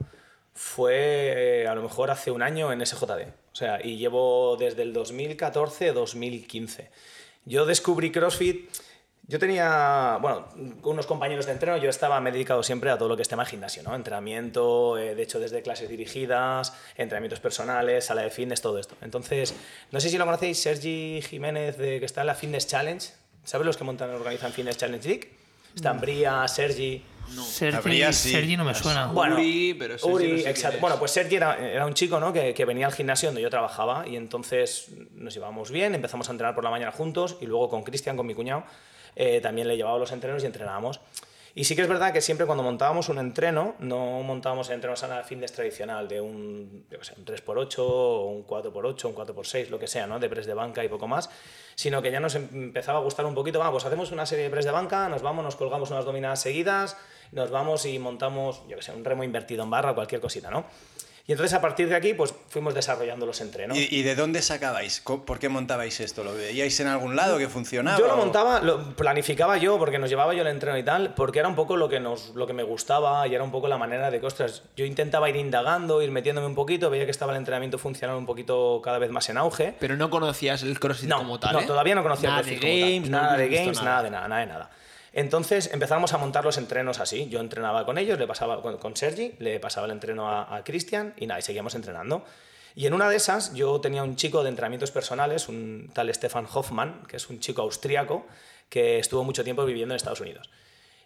fue 0.56 1.62
eh, 1.64 1.68
a 1.68 1.76
lo 1.76 1.82
mejor 1.84 2.10
hace 2.12 2.32
un 2.32 2.42
año 2.42 2.72
en 2.72 2.82
SJD. 2.86 3.28
O 3.52 3.56
sea, 3.56 3.86
y 3.86 3.98
llevo 3.98 4.56
desde 4.58 4.82
el 4.82 4.94
2014-2015. 4.94 6.90
Yo 7.46 7.66
descubrí 7.66 8.12
CrossFit. 8.12 8.70
Yo 9.26 9.40
tenía, 9.40 10.18
bueno, 10.22 10.50
unos 10.84 11.06
compañeros 11.06 11.46
de 11.46 11.54
entreno, 11.54 11.78
yo 11.78 11.90
estaba, 11.90 12.20
me 12.20 12.30
he 12.30 12.34
dedicado 12.34 12.62
siempre 12.62 12.90
a 12.90 12.98
todo 12.98 13.08
lo 13.08 13.16
que 13.16 13.22
es 13.22 13.30
tema 13.30 13.46
gimnasio, 13.46 13.82
¿no? 13.82 13.96
Entrenamiento, 13.96 14.98
eh, 14.98 15.16
de 15.16 15.24
hecho 15.24 15.40
desde 15.40 15.62
clases 15.62 15.88
dirigidas, 15.88 16.74
entrenamientos 16.98 17.40
personales, 17.40 18.04
sala 18.04 18.24
de 18.24 18.30
fitness, 18.30 18.62
todo 18.62 18.80
esto. 18.80 18.98
Entonces, 19.02 19.56
no 19.92 20.02
sé 20.02 20.10
si 20.10 20.18
lo 20.18 20.26
conocéis, 20.26 20.62
Sergi 20.62 21.22
Jiménez, 21.22 21.78
de, 21.78 22.00
que 22.00 22.06
está 22.06 22.22
en 22.22 22.28
la 22.28 22.36
Fitness 22.36 22.68
Challenge, 22.68 23.08
¿sabes 23.46 23.66
los 23.66 23.78
que 23.78 23.86
montan 23.86 24.10
organizan 24.10 24.52
Fitness 24.52 24.78
Challenge 24.78 25.08
League? 25.08 25.32
Están 25.74 26.02
Bria, 26.02 26.46
Sergi... 26.48 27.04
Sergi, 27.50 27.78
Habría, 27.78 28.12
sí. 28.12 28.32
Sergi 28.32 28.58
no 28.58 28.66
me 28.66 28.76
suena. 28.76 29.08
Bueno, 29.08 29.36
Uri, 29.36 29.74
pero 29.80 29.98
Sergi 29.98 30.14
Uri, 30.14 30.32
no 30.34 30.38
sé 30.40 30.50
exacto. 30.50 30.80
Bueno, 30.82 31.00
pues 31.00 31.12
Sergi 31.12 31.38
era, 31.38 31.58
era 31.58 31.86
un 31.86 31.94
chico 31.94 32.20
¿no? 32.20 32.34
que, 32.34 32.54
que 32.54 32.66
venía 32.66 32.86
al 32.86 32.94
gimnasio 32.94 33.30
donde 33.30 33.42
yo 33.42 33.50
trabajaba 33.50 34.06
y 34.06 34.18
entonces 34.18 34.90
nos 35.14 35.34
llevábamos 35.34 35.72
bien, 35.72 35.96
empezamos 35.96 36.28
a 36.28 36.34
entrenar 36.34 36.54
por 36.54 36.66
la 36.66 36.70
mañana 36.70 36.92
juntos 36.92 37.38
y 37.40 37.46
luego 37.46 37.70
con 37.70 37.84
Cristian, 37.84 38.18
con 38.18 38.28
mi 38.28 38.36
cuñado, 38.36 38.66
eh, 39.16 39.42
también 39.42 39.68
le 39.68 39.78
llevaba 39.78 39.98
los 39.98 40.12
entrenos 40.12 40.44
y 40.44 40.46
entrenábamos. 40.46 41.00
Y 41.56 41.66
sí 41.66 41.76
que 41.76 41.84
es 41.84 41.88
verdad 41.88 42.12
que 42.12 42.20
siempre 42.20 42.48
cuando 42.48 42.64
montábamos 42.64 43.10
un 43.10 43.20
entreno, 43.20 43.76
no 43.78 44.24
montábamos 44.24 44.70
el 44.70 44.76
entreno 44.76 44.96
sana 44.96 45.22
fitness 45.22 45.52
tradicional 45.52 46.08
de 46.08 46.20
un, 46.20 46.88
yo 46.90 47.04
sé, 47.04 47.14
un 47.16 47.26
3x8 47.26 47.76
o 47.78 48.26
un 48.26 48.48
4x8, 48.48 49.06
un 49.06 49.14
4x6, 49.16 49.70
lo 49.70 49.78
que 49.78 49.86
sea, 49.86 50.08
¿no? 50.08 50.18
de 50.20 50.30
press 50.30 50.48
de 50.48 50.56
banca 50.56 50.84
y 50.84 50.88
poco 50.90 51.08
más, 51.08 51.30
sino 51.76 52.02
que 52.02 52.10
ya 52.12 52.20
nos 52.20 52.34
em- 52.34 52.50
empezaba 52.54 52.98
a 52.98 53.02
gustar 53.04 53.28
un 53.28 53.36
poquito, 53.36 53.60
vamos, 53.60 53.86
hacemos 53.86 54.12
una 54.12 54.26
serie 54.26 54.46
de 54.46 54.50
press 54.50 54.66
de 54.66 54.72
banca, 54.72 55.08
nos 55.10 55.22
vamos, 55.22 55.44
nos 55.46 55.56
colgamos 55.56 55.92
unas 55.92 56.06
dominadas 56.06 56.42
seguidas, 56.42 56.98
nos 57.32 57.52
vamos 57.52 57.86
y 57.86 58.00
montamos, 58.00 58.64
yo 58.68 58.76
qué 58.78 58.82
sé, 58.82 58.92
un 58.92 59.06
remo 59.06 59.24
invertido 59.24 59.64
en 59.64 59.70
barra, 59.70 59.94
cualquier 59.94 60.22
cosita, 60.22 60.50
¿no? 60.50 60.66
Y 61.26 61.32
entonces 61.32 61.54
a 61.54 61.62
partir 61.62 61.88
de 61.88 61.96
aquí, 61.96 62.14
pues 62.14 62.34
fuimos 62.50 62.74
desarrollando 62.74 63.26
los 63.26 63.40
entrenos. 63.40 63.78
¿Y, 63.78 63.88
y 63.90 64.04
de 64.04 64.14
dónde 64.14 64.42
sacabais? 64.42 65.00
¿Por 65.00 65.40
qué 65.40 65.48
montabais 65.48 66.02
esto? 66.02 66.22
¿Lo 66.26 66.34
veíais 66.34 66.78
en 66.82 66.88
algún 66.88 67.16
lado 67.16 67.38
que 67.38 67.48
funcionaba? 67.48 67.98
Yo 67.98 68.08
lo 68.08 68.18
montaba, 68.18 68.60
lo 68.60 68.94
planificaba 68.94 69.56
yo, 69.56 69.80
porque 69.80 70.00
nos 70.00 70.10
llevaba 70.10 70.34
yo 70.34 70.42
el 70.42 70.50
entreno 70.50 70.78
y 70.78 70.84
tal, 70.84 71.14
porque 71.14 71.40
era 71.40 71.48
un 71.48 71.56
poco 71.56 71.78
lo 71.78 71.88
que, 71.88 72.02
nos, 72.02 72.36
lo 72.36 72.46
que 72.46 72.52
me 72.52 72.64
gustaba 72.64 73.26
y 73.26 73.36
era 73.36 73.44
un 73.44 73.52
poco 73.52 73.70
la 73.70 73.78
manera 73.78 74.12
de 74.12 74.20
que, 74.20 74.26
ostras, 74.26 74.64
yo 74.76 74.84
intentaba 74.86 75.30
ir 75.30 75.38
indagando, 75.38 76.02
ir 76.02 76.12
metiéndome 76.12 76.48
un 76.48 76.56
poquito, 76.56 76.90
veía 76.90 77.06
que 77.06 77.12
estaba 77.12 77.32
el 77.32 77.38
entrenamiento 77.38 77.78
funcionando 77.78 78.20
un 78.20 78.26
poquito 78.26 78.82
cada 78.84 79.00
vez 79.00 79.10
más 79.10 79.30
en 79.30 79.38
auge. 79.38 79.76
Pero 79.80 79.96
no 79.96 80.10
conocías 80.10 80.62
el 80.64 80.78
CrossFit 80.78 81.08
No, 81.08 81.20
como 81.20 81.40
tal, 81.40 81.54
no, 81.54 81.62
¿eh? 81.62 81.66
todavía 81.66 81.96
no 81.96 82.04
conocía 82.04 82.32
nada 82.32 82.42
el 82.42 82.48
de 82.48 82.52
CrossFit 82.58 82.70
como 82.70 82.82
tal. 82.82 82.90
games, 82.92 83.10
no 83.10 83.18
nada 83.22 83.38
de 83.38 83.44
habías 83.46 83.50
visto 83.62 83.64
games, 83.66 83.84
nada 83.84 84.04
de 84.04 84.12
nada, 84.12 84.28
nada 84.28 84.42
de 84.42 84.48
nada. 84.48 84.70
Entonces 85.14 85.70
empezamos 85.72 86.14
a 86.14 86.18
montar 86.18 86.44
los 86.44 86.58
entrenos 86.58 87.00
así. 87.00 87.30
Yo 87.30 87.40
entrenaba 87.40 87.86
con 87.86 87.98
ellos, 87.98 88.18
le 88.20 88.28
pasaba 88.28 88.62
con, 88.62 88.96
Sergi, 88.96 89.36
le 89.40 89.60
pasaba 89.60 89.86
el 89.86 89.92
entreno 89.92 90.28
a, 90.28 90.56
a 90.56 90.64
Cristian 90.64 91.14
y 91.18 91.28
nada, 91.28 91.40
y 91.40 91.44
seguíamos 91.44 91.76
entrenando. 91.76 92.26
Y 92.76 92.88
en 92.88 92.94
una 92.94 93.08
de 93.08 93.16
esas 93.16 93.54
yo 93.54 93.80
tenía 93.80 94.04
un 94.04 94.16
chico 94.16 94.42
de 94.42 94.50
entrenamientos 94.50 94.90
personales, 94.90 95.48
un 95.48 95.92
tal 95.94 96.14
Stefan 96.14 96.48
Hoffman, 96.52 97.04
que 97.08 97.18
es 97.18 97.30
un 97.30 97.40
chico 97.40 97.62
austriaco 97.62 98.26
que 98.70 98.98
estuvo 98.98 99.24
mucho 99.24 99.44
tiempo 99.44 99.66
viviendo 99.66 99.94
en 99.94 99.98
Estados 99.98 100.22
Unidos. 100.22 100.50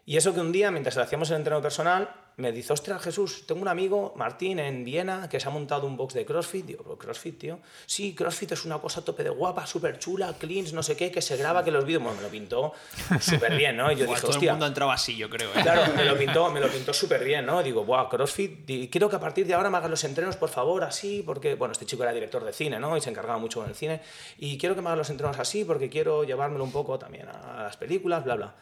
Y 0.10 0.16
eso 0.16 0.34
que 0.34 0.40
un 0.40 0.54
día, 0.54 0.72
mientras 0.72 0.96
hacíamos 0.98 1.30
el 1.32 1.36
entreno 1.36 1.62
personal, 1.62 2.10
me 2.38 2.54
dice, 2.54 2.72
ostras, 2.72 3.02
Jesús, 3.02 3.46
tengo 3.46 3.62
un 3.62 3.68
amigo, 3.68 4.14
Martín, 4.16 4.58
en 4.58 4.86
Viena, 4.86 5.28
que 5.28 5.38
se 5.38 5.50
ha 5.50 5.52
montado 5.52 5.86
un 5.86 5.98
box 5.98 6.14
de 6.14 6.24
CrossFit. 6.26 6.66
Digo, 6.66 6.84
"¿Pero 6.84 6.98
CrossFit, 6.98 7.38
tío? 7.38 7.60
Sí, 7.86 8.16
CrossFit 8.16 8.54
es 8.54 8.64
una 8.64 8.78
cosa 8.80 9.02
a 9.02 9.04
tope 9.04 9.24
de 9.24 9.32
guapa, 9.32 9.68
súper 9.68 10.00
chula, 10.00 10.34
cleans, 10.40 10.72
no 10.72 10.82
sé 10.82 10.96
qué, 10.96 11.12
que 11.12 11.22
se 11.22 11.36
graba, 11.36 11.62
que 11.62 11.72
los 11.72 11.84
vídeos... 11.84 12.02
Bueno, 12.02 12.16
me 12.20 12.24
lo 12.24 12.30
pintó 12.30 12.72
súper 13.20 13.58
bien, 13.58 13.76
¿no? 13.76 13.92
Y 13.92 13.98
yo 13.98 14.06
Buah, 14.06 14.16
dije, 14.16 14.28
todo 14.28 14.40
el 14.40 14.50
mundo 14.52 14.68
entraba 14.68 14.94
así, 14.94 15.18
yo 15.18 15.30
creo. 15.30 15.50
¿eh? 15.50 15.60
Claro, 15.62 15.94
me 15.94 16.06
lo 16.06 16.18
pintó, 16.18 16.50
me 16.52 16.62
lo 16.62 16.70
pintó 16.70 16.94
súper 16.94 17.26
bien, 17.26 17.46
¿no? 17.46 17.62
Digo, 17.62 17.84
buah, 17.84 18.08
CrossFit, 18.08 18.90
quiero 18.90 19.10
que 19.10 19.18
a 19.18 19.20
partir 19.20 19.46
de 19.46 19.56
ahora 19.56 19.70
me 19.70 19.76
hagas 19.76 19.90
los 19.90 20.06
entrenos, 20.06 20.38
por 20.38 20.48
favor, 20.48 20.86
así, 20.86 21.22
porque, 21.26 21.56
bueno, 21.56 21.74
este 21.74 21.86
chico 21.86 22.04
era 22.04 22.14
director 22.14 22.46
de 22.46 22.54
cine, 22.54 22.80
¿no? 22.80 22.96
Y 22.96 23.02
se 23.02 23.10
encargaba 23.10 23.40
mucho 23.40 23.60
con 23.60 23.68
el 23.68 23.76
cine, 23.76 24.00
y 24.38 24.58
quiero 24.58 24.74
que 24.74 24.82
me 24.82 24.88
hagas 24.88 25.00
los 25.00 25.10
entrenos 25.10 25.38
así, 25.38 25.66
porque 25.66 25.90
quiero 25.90 26.24
llevármelo 26.24 26.64
un 26.64 26.72
poco 26.72 26.98
también 26.98 27.28
a 27.28 27.64
las 27.64 27.76
películas, 27.76 28.24
bla, 28.24 28.36
bla. 28.36 28.56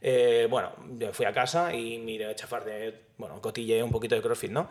Eh, 0.00 0.46
bueno, 0.48 0.72
fui 1.12 1.26
a 1.26 1.32
casa 1.32 1.74
y 1.74 1.98
miré 1.98 2.34
chafar 2.36 2.64
de, 2.64 3.06
bueno, 3.16 3.40
cotilleé 3.40 3.82
un 3.82 3.90
poquito 3.90 4.14
de 4.14 4.22
CrossFit, 4.22 4.50
¿no? 4.50 4.68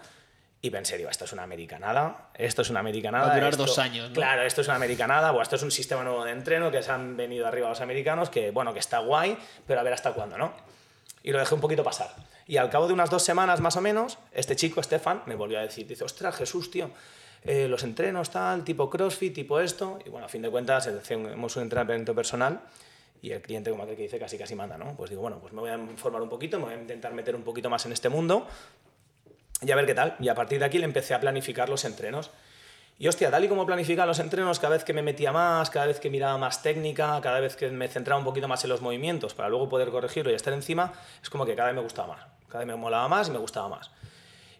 Y 0.61 0.69
pensé, 0.71 0.97
digo, 0.97 1.09
esto 1.09 1.25
es 1.25 1.33
una 1.33 1.43
americanada, 1.43 2.29
esto 2.33 2.61
es 2.63 2.69
una 2.69 2.79
americanada. 2.79 3.27
Va 3.27 3.31
a 3.33 3.35
durar 3.35 3.49
esto- 3.51 3.65
dos 3.65 3.77
años, 3.79 4.09
¿no? 4.09 4.15
Claro, 4.15 4.41
esto 4.43 4.61
es 4.61 4.67
una 4.67 4.77
americanada, 4.77 5.29
bueno, 5.31 5.43
esto 5.43 5.55
es 5.57 5.63
un 5.63 5.71
sistema 5.71 6.03
nuevo 6.03 6.23
de 6.25 6.31
entreno 6.31 6.71
que 6.71 6.81
se 6.81 6.91
han 6.91 7.15
venido 7.15 7.45
arriba 7.45 7.69
los 7.69 7.81
americanos, 7.81 8.29
que, 8.29 8.51
bueno, 8.51 8.73
que 8.73 8.79
está 8.79 8.99
guay, 8.99 9.37
pero 9.67 9.79
a 9.79 9.83
ver 9.83 9.93
hasta 9.93 10.13
cuándo, 10.13 10.37
¿no? 10.37 10.53
y 11.23 11.31
lo 11.31 11.39
dejé 11.39 11.55
un 11.55 11.61
poquito 11.61 11.83
pasar. 11.83 12.09
Y 12.45 12.55
al 12.55 12.69
cabo 12.69 12.87
de 12.87 12.93
unas 12.93 13.09
dos 13.09 13.21
semanas 13.21 13.59
más 13.59 13.75
o 13.75 13.81
menos, 13.81 14.17
este 14.31 14.55
chico, 14.55 14.81
Stefan, 14.81 15.23
me 15.25 15.35
volvió 15.35 15.59
a 15.59 15.63
decir, 15.63 15.85
dice, 15.85 16.05
ostras, 16.05 16.33
Jesús, 16.37 16.71
tío, 16.71 16.89
eh, 17.43 17.67
los 17.67 17.83
entrenos 17.83 18.29
tal, 18.29 18.63
tipo 18.63 18.89
CrossFit, 18.89 19.33
tipo 19.35 19.59
esto, 19.59 19.99
y 20.05 20.09
bueno, 20.09 20.27
a 20.27 20.29
fin 20.29 20.41
de 20.41 20.49
cuentas 20.49 20.87
hacemos 20.87 21.55
un 21.57 21.63
entrenamiento 21.63 22.15
personal 22.15 22.61
y 23.21 23.31
el 23.31 23.41
cliente, 23.41 23.71
como 23.71 23.83
aquel 23.83 23.95
que 23.95 24.03
dice, 24.03 24.19
casi 24.19 24.37
casi 24.37 24.55
manda, 24.55 24.77
¿no? 24.77 24.95
Pues 24.95 25.09
digo, 25.09 25.21
bueno, 25.21 25.39
pues 25.39 25.53
me 25.53 25.61
voy 25.61 25.69
a 25.69 25.75
informar 25.75 26.21
un 26.21 26.29
poquito, 26.29 26.59
me 26.59 26.65
voy 26.65 26.73
a 26.73 26.81
intentar 26.81 27.13
meter 27.13 27.35
un 27.35 27.43
poquito 27.43 27.69
más 27.69 27.85
en 27.85 27.91
este 27.91 28.09
mundo 28.09 28.47
y 29.61 29.71
a 29.71 29.75
ver 29.75 29.85
qué 29.85 29.95
tal. 29.95 30.15
Y 30.19 30.29
a 30.29 30.35
partir 30.35 30.59
de 30.59 30.65
aquí 30.65 30.77
le 30.77 30.85
empecé 30.85 31.13
a 31.13 31.19
planificar 31.19 31.69
los 31.69 31.83
entrenos. 31.85 32.31
Y 32.99 33.07
hostia, 33.07 33.29
tal 33.29 33.43
y 33.43 33.47
como 33.47 33.65
planificaba 33.65 34.07
los 34.07 34.19
entrenos, 34.19 34.59
cada 34.59 34.73
vez 34.73 34.83
que 34.83 34.93
me 34.93 35.03
metía 35.03 35.31
más, 35.31 35.69
cada 35.69 35.85
vez 35.85 35.99
que 35.99 36.09
miraba 36.09 36.37
más 36.37 36.63
técnica, 36.63 37.19
cada 37.21 37.39
vez 37.39 37.55
que 37.55 37.69
me 37.69 37.87
centraba 37.87 38.17
un 38.17 38.25
poquito 38.25 38.47
más 38.47 38.63
en 38.63 38.71
los 38.71 38.81
movimientos 38.81 39.35
para 39.35 39.49
luego 39.49 39.69
poder 39.69 39.89
corregirlo 39.89 40.31
y 40.31 40.35
estar 40.35 40.53
encima, 40.53 40.93
es 41.21 41.29
como 41.29 41.45
que 41.45 41.55
cada 41.55 41.67
vez 41.67 41.75
me 41.75 41.81
gustaba 41.81 42.15
más. 42.15 42.25
Cada 42.47 42.59
vez 42.59 42.67
me 42.67 42.75
molaba 42.75 43.07
más 43.07 43.27
y 43.27 43.31
me 43.31 43.37
gustaba 43.37 43.69
más. 43.69 43.91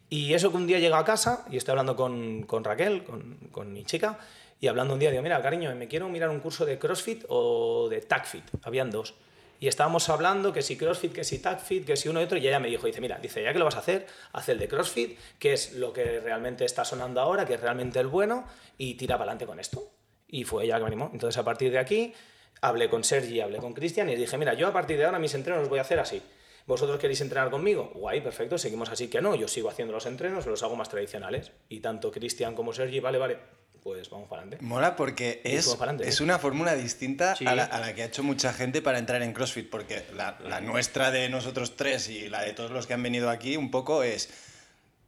Y 0.10 0.34
eso 0.34 0.52
que 0.52 0.58
un 0.58 0.68
día 0.68 0.80
llego 0.80 0.96
a 0.96 1.04
casa 1.04 1.46
y 1.50 1.58
estoy 1.58 1.72
hablando 1.72 1.96
con, 1.96 2.44
con 2.44 2.64
Raquel, 2.64 3.04
con, 3.04 3.38
con 3.52 3.74
mi 3.74 3.84
chica, 3.86 4.20
y 4.60 4.68
hablando 4.68 4.94
un 4.94 5.00
día, 5.00 5.12
digo, 5.12 5.22
mira, 5.22 5.42
cariño, 5.42 5.74
me 5.76 5.88
quiero 5.88 6.10
mirar 6.10 6.30
un 6.30 6.40
curso 6.40 6.66
de 6.66 6.80
CrossFit 6.80 7.26
o 7.30 7.88
de 7.90 8.02
TACFit. 8.02 8.44
Habían 8.64 8.90
dos. 8.90 9.14
Y 9.60 9.68
estábamos 9.68 10.08
hablando 10.10 10.54
que 10.54 10.62
si 10.62 10.78
CrossFit, 10.78 11.14
que 11.14 11.24
si 11.24 11.40
TACFit, 11.40 11.86
que 11.86 11.96
si 11.96 12.10
uno 12.10 12.22
y 12.22 12.26
otro, 12.26 12.38
y 12.38 12.48
ella 12.48 12.60
me 12.60 12.68
dijo, 12.68 12.86
dice, 12.86 13.02
mira, 13.02 13.18
dice, 13.20 13.42
ya 13.42 13.54
que 13.54 13.60
lo 13.60 13.66
vas 13.66 13.76
a 13.76 13.80
hacer, 13.80 14.06
haz 14.34 14.50
el 14.50 14.60
de 14.60 14.68
CrossFit, 14.68 15.18
que 15.40 15.54
es 15.54 15.74
lo 15.74 15.94
que 15.94 16.20
realmente 16.20 16.66
está 16.66 16.86
sonando 16.86 17.22
ahora, 17.22 17.46
que 17.46 17.56
es 17.56 17.62
realmente 17.62 18.00
el 18.00 18.08
bueno, 18.08 18.46
y 18.78 18.96
tira 18.96 19.16
para 19.16 19.32
adelante 19.32 19.46
con 19.46 19.60
esto. 19.60 19.92
Y 20.28 20.44
fue 20.44 20.66
ella 20.66 20.76
que 20.76 20.82
me 20.82 20.88
animó. 20.88 21.10
Entonces, 21.12 21.38
a 21.38 21.44
partir 21.44 21.72
de 21.72 21.80
aquí, 21.80 22.14
hablé 22.62 22.90
con 22.90 23.04
Sergi, 23.04 23.42
hablé 23.42 23.58
con 23.58 23.74
Cristian 23.74 24.10
y 24.10 24.16
dije, 24.16 24.38
mira, 24.38 24.54
yo 24.54 24.68
a 24.68 24.74
partir 24.74 24.98
de 24.98 25.06
ahora 25.06 25.20
mis 25.20 25.34
entrenos 25.34 25.62
los 25.62 25.70
voy 25.70 25.80
a 25.80 25.84
hacer 25.84 26.00
así. 26.00 26.22
¿Vosotros 26.68 27.00
queréis 27.00 27.22
entrenar 27.22 27.50
conmigo? 27.50 27.92
Guay, 27.96 28.22
perfecto, 28.22 28.58
seguimos 28.58 28.90
así 28.90 29.08
que 29.08 29.22
no. 29.22 29.36
Yo 29.36 29.48
sigo 29.48 29.70
haciendo 29.70 29.94
los 29.94 30.06
entrenos, 30.06 30.46
los 30.46 30.62
hago 30.64 30.76
más 30.76 30.90
tradicionales. 30.90 31.52
Y 31.70 31.80
tanto 31.80 32.12
Cristian 32.12 32.56
como 32.56 32.74
Sergi, 32.74 33.00
vale, 33.00 33.18
vale, 33.18 33.38
pues 33.82 34.10
vamos 34.10 34.28
para 34.28 34.42
adelante. 34.42 34.64
Mola 34.66 34.96
porque 34.96 35.42
es, 35.44 35.68
es 36.02 36.20
¿eh? 36.20 36.24
una 36.24 36.40
fórmula 36.40 36.76
distinta 36.76 37.36
Sí. 37.36 37.46
a, 37.46 37.56
la, 37.56 37.64
a 37.66 37.80
la 37.80 37.94
que 37.96 38.04
ha 38.04 38.06
hecho 38.06 38.24
mucha 38.24 38.54
gente 38.54 38.82
para 38.82 39.00
entrar 39.00 39.22
en 39.22 39.34
CrossFit, 39.34 39.70
porque 39.70 40.04
la, 40.16 40.38
la 40.48 40.62
nuestra 40.62 41.12
de 41.12 41.30
nosotros 41.30 41.76
tres 41.76 42.10
y 42.10 42.30
la 42.30 42.42
de 42.42 42.54
todos 42.54 42.72
los 42.72 42.88
que 42.88 42.94
han 42.94 43.04
venido 43.04 43.30
aquí 43.30 43.58
un 43.58 43.72
poco 43.72 44.04
es... 44.04 44.30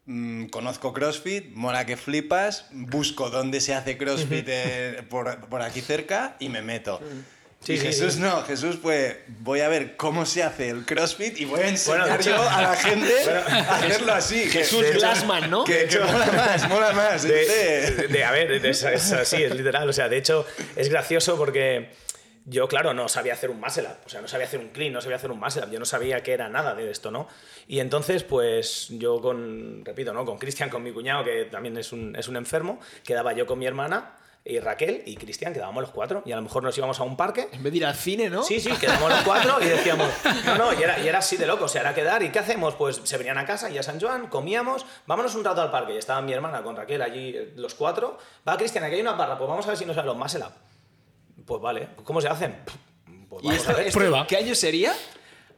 mm, 0.05 0.45
conozco 0.47 0.93
CrossFit, 0.93 1.51
mola 1.53 1.85
que 1.85 1.97
flipas, 1.97 2.65
busco 2.71 3.29
dónde 3.29 3.61
se 3.61 3.73
hace 3.75 3.97
CrossFit 3.97 4.45
eh, 4.47 5.03
por, 5.09 5.47
por 5.49 5.61
aquí 5.61 5.81
cerca 5.81 6.35
y 6.39 6.49
me 6.49 6.61
meto. 6.61 6.99
Sí, 7.61 7.73
y 7.73 7.77
sí, 7.77 7.87
Jesús 7.87 8.13
sí. 8.13 8.21
no, 8.21 8.41
Jesús 8.43 8.77
fue, 8.81 9.25
voy 9.41 9.59
a 9.59 9.67
ver 9.67 9.97
cómo 9.97 10.25
se 10.25 10.43
hace 10.43 10.69
el 10.69 10.85
CrossFit 10.85 11.39
y 11.39 11.45
voy 11.45 11.59
a 11.59 11.67
enseñar 11.67 12.07
Bueno, 12.07 12.21
yo 12.23 12.41
a 12.49 12.61
la 12.61 12.75
gente 12.75 13.13
a 13.33 13.75
hacerlo 13.75 14.13
así. 14.13 14.45
Jesús 14.49 14.83
hecho- 14.85 14.99
Glassman, 14.99 15.49
¿no? 15.49 15.65
Que, 15.65 15.85
que 15.87 15.99
mola 15.99 16.25
más, 16.31 16.69
mola 16.69 16.93
más. 16.93 17.23
De, 17.23 17.41
este- 17.41 18.07
de- 18.07 18.23
a 18.23 18.31
ver, 18.31 18.51
es, 18.65 18.83
es 18.83 19.11
así, 19.11 19.43
es 19.43 19.53
literal. 19.55 19.87
O 19.89 19.93
sea, 19.93 20.07
de 20.07 20.17
hecho, 20.17 20.45
es 20.77 20.87
gracioso 20.89 21.35
porque 21.37 21.89
yo, 22.45 22.67
claro, 22.69 22.93
no 22.93 23.09
sabía 23.09 23.33
hacer 23.33 23.49
un 23.49 23.59
muscle 23.59 23.83
up. 23.83 23.97
O 24.05 24.09
sea, 24.09 24.21
no 24.21 24.29
sabía 24.29 24.47
hacer 24.47 24.61
un 24.61 24.69
clean, 24.69 24.93
no 24.93 25.01
sabía 25.01 25.17
hacer 25.17 25.29
un 25.29 25.39
muscle 25.39 25.61
up. 25.63 25.69
Yo 25.69 25.79
no 25.79 25.85
sabía 25.85 26.23
que 26.23 26.31
era 26.31 26.47
nada 26.47 26.73
de 26.75 26.89
esto, 26.89 27.11
¿no? 27.11 27.27
Y 27.67 27.81
entonces, 27.81 28.23
pues 28.23 28.87
yo 28.89 29.19
con, 29.21 29.83
repito, 29.83 30.13
¿no? 30.13 30.23
Con 30.25 30.37
Cristian, 30.37 30.69
con 30.69 30.81
mi 30.81 30.93
cuñado, 30.93 31.25
que 31.25 31.43
también 31.51 31.77
es 31.77 31.91
un, 31.91 32.15
es 32.15 32.29
un 32.29 32.37
enfermo, 32.37 32.79
quedaba 33.03 33.33
yo 33.33 33.45
con 33.45 33.59
mi 33.59 33.65
hermana 33.67 34.15
y 34.45 34.59
Raquel 34.59 35.03
y 35.05 35.15
Cristian, 35.17 35.53
quedábamos 35.53 35.81
los 35.83 35.91
cuatro. 35.91 36.23
Y 36.25 36.31
a 36.31 36.35
lo 36.35 36.41
mejor 36.41 36.63
nos 36.63 36.75
íbamos 36.77 36.99
a 36.99 37.03
un 37.03 37.15
parque 37.17 37.49
En 37.51 37.61
vez 37.61 37.71
de 37.71 37.77
ir 37.77 37.85
al 37.85 37.93
cine, 37.95 38.29
¿no? 38.29 38.41
Sí, 38.43 38.59
sí, 38.59 38.71
quedamos 38.79 39.09
los 39.09 39.21
cuatro 39.21 39.57
y 39.61 39.65
decíamos, 39.65 40.07
no, 40.45 40.55
no, 40.57 40.73
y 40.79 40.81
era, 40.81 40.99
y 40.99 41.07
era 41.07 41.19
así 41.19 41.37
de 41.37 41.45
loco, 41.45 41.65
o 41.65 41.67
sea, 41.67 41.81
era 41.81 41.93
quedar, 41.93 42.23
¿y 42.23 42.29
qué 42.31 42.39
hacemos? 42.39 42.73
Pues 42.75 43.01
se 43.03 43.17
venían 43.17 43.37
a 43.37 43.45
casa 43.45 43.69
y 43.69 43.77
a 43.77 43.83
San 43.83 43.99
Juan, 43.99 44.27
comíamos, 44.27 44.85
vámonos 45.05 45.35
un 45.35 45.43
rato 45.43 45.61
al 45.61 45.69
parque, 45.71 45.93
y 45.93 45.97
estaba 45.97 46.21
mi 46.21 46.33
hermana 46.33 46.63
con 46.63 46.75
Raquel 46.75 47.01
allí, 47.01 47.29
eh, 47.35 47.53
los 47.57 47.75
cuatro, 47.75 48.17
va 48.47 48.57
Cristian, 48.57 48.83
aquí 48.85 48.95
hay 48.95 49.01
una 49.01 49.11
barra, 49.11 49.37
pues 49.37 49.47
vamos 49.49 49.65
a 49.65 49.69
ver 49.69 49.77
si 49.77 49.85
nos 49.85 49.95
salen 49.95 50.07
los 50.07 50.17
muscle 50.17 50.41
up. 50.45 50.51
Pues 51.45 51.61
vale, 51.61 51.89
¿cómo 52.03 52.19
se 52.21 52.27
hacen? 52.29 52.55
Pues 53.29 53.43
¿Y 53.43 53.47
vamos 53.47 53.61
esto, 53.61 53.71
a 53.71 53.75
ver. 53.75 53.87
esto 53.87 53.99
Prueba. 53.99 54.25
qué 54.25 54.37
año 54.37 54.55
sería? 54.55 54.93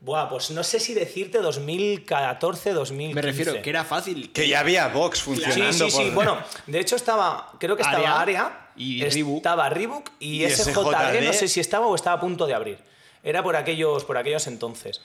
Buah, 0.01 0.27
pues 0.29 0.49
no 0.51 0.63
sé 0.63 0.79
si 0.79 0.93
decirte 0.95 1.37
2014, 1.37 2.73
2015. 2.73 3.13
Me 3.15 3.21
refiero 3.21 3.61
que 3.61 3.69
era 3.69 3.83
fácil. 3.83 4.31
que 4.33 4.47
ya 4.47 4.59
había 4.61 4.87
box 4.87 5.19
Sí, 5.19 5.23
funcionando. 5.25 5.71
sí, 5.73 5.91
sí. 5.91 6.03
por- 6.05 6.13
Bueno, 6.15 6.37
de 6.67 6.79
hecho 6.79 6.95
estaba, 6.95 7.51
creo 7.59 7.75
que 7.75 7.83
estaba 7.83 8.19
Área 8.19 8.60
y 8.75 9.03
Reebok. 9.03 9.37
estaba 9.37 9.69
Reebok 9.69 10.09
y, 10.19 10.43
Y 10.45 10.49
SJD, 10.49 10.71
SJD. 10.73 11.25
no 11.25 11.33
sé 11.33 11.47
si 11.47 11.59
estaba 11.59 11.87
o 11.87 11.95
estaba 11.95 12.17
a 12.17 12.19
punto 12.19 12.47
de 12.47 12.53
abrir. 12.53 12.79
Era 13.23 13.43
por 13.43 13.55
aquellos, 13.55 14.03
por 14.03 14.17
aquellos 14.17 14.47
entonces. 14.47 15.01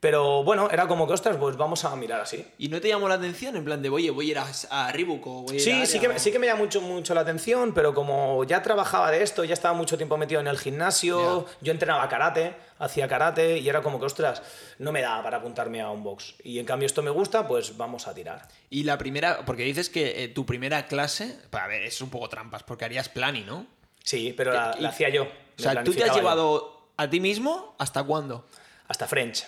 Pero 0.00 0.44
bueno, 0.44 0.70
era 0.70 0.86
como 0.86 1.08
que, 1.08 1.12
ostras, 1.14 1.36
pues 1.38 1.56
vamos 1.56 1.84
a 1.84 1.96
mirar 1.96 2.20
así. 2.20 2.46
¿Y 2.56 2.68
no 2.68 2.80
te 2.80 2.86
llamó 2.86 3.08
la 3.08 3.16
atención? 3.16 3.56
En 3.56 3.64
plan 3.64 3.82
de, 3.82 3.88
oye, 3.88 4.10
voy 4.10 4.28
a 4.28 4.30
ir 4.30 4.38
a, 4.38 4.46
a 4.70 4.92
Reebok 4.92 5.26
o 5.26 5.30
voy 5.42 5.52
a 5.52 5.54
ir 5.56 5.60
a 5.60 5.64
Sí, 5.64 5.70
Área 5.72 5.86
sí 5.86 5.98
que, 5.98 6.18
sí 6.20 6.30
que 6.30 6.38
me 6.38 6.46
llama 6.46 6.60
mucho, 6.60 6.80
mucho 6.80 7.14
la 7.14 7.22
atención, 7.22 7.74
pero 7.74 7.92
como 7.94 8.44
ya 8.44 8.62
trabajaba 8.62 9.10
de 9.10 9.24
esto, 9.24 9.42
ya 9.42 9.54
estaba 9.54 9.74
mucho 9.74 9.96
tiempo 9.96 10.16
metido 10.16 10.40
en 10.40 10.46
el 10.46 10.56
gimnasio, 10.56 11.46
yo 11.60 11.72
entrenaba 11.72 12.08
karate, 12.08 12.54
hacía 12.78 13.08
karate 13.08 13.58
y 13.58 13.68
era 13.68 13.82
como 13.82 13.98
que, 13.98 14.06
ostras, 14.06 14.40
no 14.78 14.92
me 14.92 15.02
daba 15.02 15.20
para 15.24 15.38
apuntarme 15.38 15.80
a 15.80 15.90
un 15.90 16.04
box. 16.04 16.36
Y 16.44 16.60
en 16.60 16.64
cambio 16.64 16.86
esto 16.86 17.02
me 17.02 17.10
gusta, 17.10 17.48
pues 17.48 17.76
vamos 17.76 18.06
a 18.06 18.14
tirar. 18.14 18.46
Y 18.70 18.84
la 18.84 18.98
primera, 18.98 19.44
porque 19.44 19.64
dices 19.64 19.90
que 19.90 20.22
eh, 20.22 20.28
tu 20.28 20.46
primera 20.46 20.86
clase, 20.86 21.40
a 21.50 21.66
ver, 21.66 21.82
es 21.82 22.00
un 22.00 22.10
poco 22.10 22.28
trampas, 22.28 22.62
porque 22.62 22.84
harías 22.84 23.08
plani, 23.08 23.40
¿no? 23.42 23.66
Sí, 24.04 24.32
pero 24.36 24.52
la, 24.52 24.76
Y- 24.78 24.82
la 24.82 24.90
hacía 24.90 25.08
yo. 25.08 25.24
O 25.24 25.60
sea, 25.60 25.82
tú 25.82 25.92
te 25.92 26.04
has 26.04 26.10
yo. 26.10 26.16
llevado 26.18 26.88
a 26.96 27.10
ti 27.10 27.18
mismo 27.18 27.74
hasta 27.80 28.04
cuándo? 28.04 28.46
Hasta 28.86 29.08
French. 29.08 29.44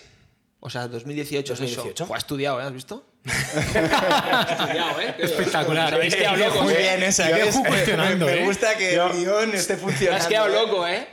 O 0.61 0.71
sea, 0.71 0.89
2018, 0.89 1.53
es 1.55 1.59
2018. 1.59 1.95
eso. 1.95 2.07
Fue, 2.07 2.19
estudiado, 2.19 2.61
¿eh? 2.61 2.65
¿Has 2.65 2.73
visto? 2.73 3.05
Estudiado, 3.25 5.01
¿eh? 5.01 5.15
Espectacular. 5.19 5.91
Sabéis 5.91 6.17
que 6.17 6.27
hablo 6.27 6.47
loco, 6.49 6.63
Muy 6.63 6.73
¿eh? 6.75 6.79
bien 6.79 7.03
esa. 7.03 7.29
Cuestionando, 7.67 8.27
me 8.27 8.41
¿eh? 8.41 8.45
gusta 8.45 8.77
que 8.77 8.95
Yo- 8.95 9.07
el 9.11 9.13
guion 9.19 9.55
esté 9.55 9.77
funcionando. 9.77 10.23
has 10.23 10.29
quedado 10.29 10.49
loco, 10.49 10.87
¿eh? 10.87 11.07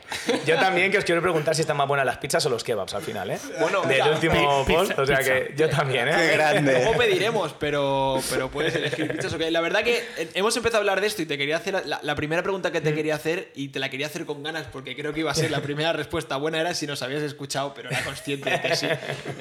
Yo 0.46 0.58
también 0.58 0.92
que 0.92 0.98
os 0.98 1.04
quiero 1.06 1.22
preguntar 1.22 1.56
si 1.56 1.62
están 1.62 1.78
más 1.78 1.88
buenas 1.88 2.06
las 2.06 2.18
pizzas 2.18 2.46
o 2.46 2.50
los 2.50 2.64
kebabs 2.64 2.94
al 2.94 3.02
final, 3.02 3.32
¿eh? 3.32 3.40
Bueno, 3.60 3.82
del 3.84 4.02
último 4.10 4.66
post, 4.66 4.90
pizza, 4.90 5.02
o 5.02 5.06
sea 5.06 5.18
pizza. 5.18 5.34
que 5.34 5.54
yo 5.56 5.70
también, 5.70 6.06
Qué 6.06 6.26
¿eh? 6.26 6.32
grande. 6.34 6.74
Luego 6.74 6.94
pediremos, 6.98 7.54
pero, 7.60 8.22
pero 8.30 8.50
puedes 8.50 8.76
elegir 8.76 9.12
pizzas 9.12 9.34
o 9.34 9.38
qué. 9.38 9.52
La 9.52 9.62
verdad 9.62 9.84
que 9.84 9.98
eh, 10.18 10.30
hemos 10.34 10.56
empezado 10.56 10.78
a 10.78 10.82
hablar 10.82 11.02
de 11.02 11.08
esto 11.08 11.22
y 11.22 11.26
te 11.26 11.38
quería 11.38 11.58
hacer 11.58 11.86
la, 11.86 12.00
la 12.02 12.16
primera 12.16 12.42
pregunta 12.42 12.72
que 12.72 12.82
te 12.82 12.94
quería 12.94 13.16
hacer 13.16 13.52
y 13.56 13.70
te 13.70 13.80
la 13.80 13.90
quería 13.90 14.08
hacer 14.08 14.26
con 14.26 14.44
ganas 14.44 14.68
porque 14.72 14.96
creo 14.96 15.14
que 15.14 15.20
iba 15.22 15.32
a 15.32 15.36
ser 15.36 15.52
la 15.52 15.60
primera 15.62 15.94
respuesta 15.94 16.38
buena 16.38 16.60
era 16.62 16.74
si 16.74 16.88
nos 16.88 17.02
habías 17.02 17.22
escuchado, 17.22 17.74
pero 17.74 17.90
era 17.90 18.02
consciente 18.04 18.50
de 18.50 18.62
que 18.62 18.76
sí. 18.76 18.88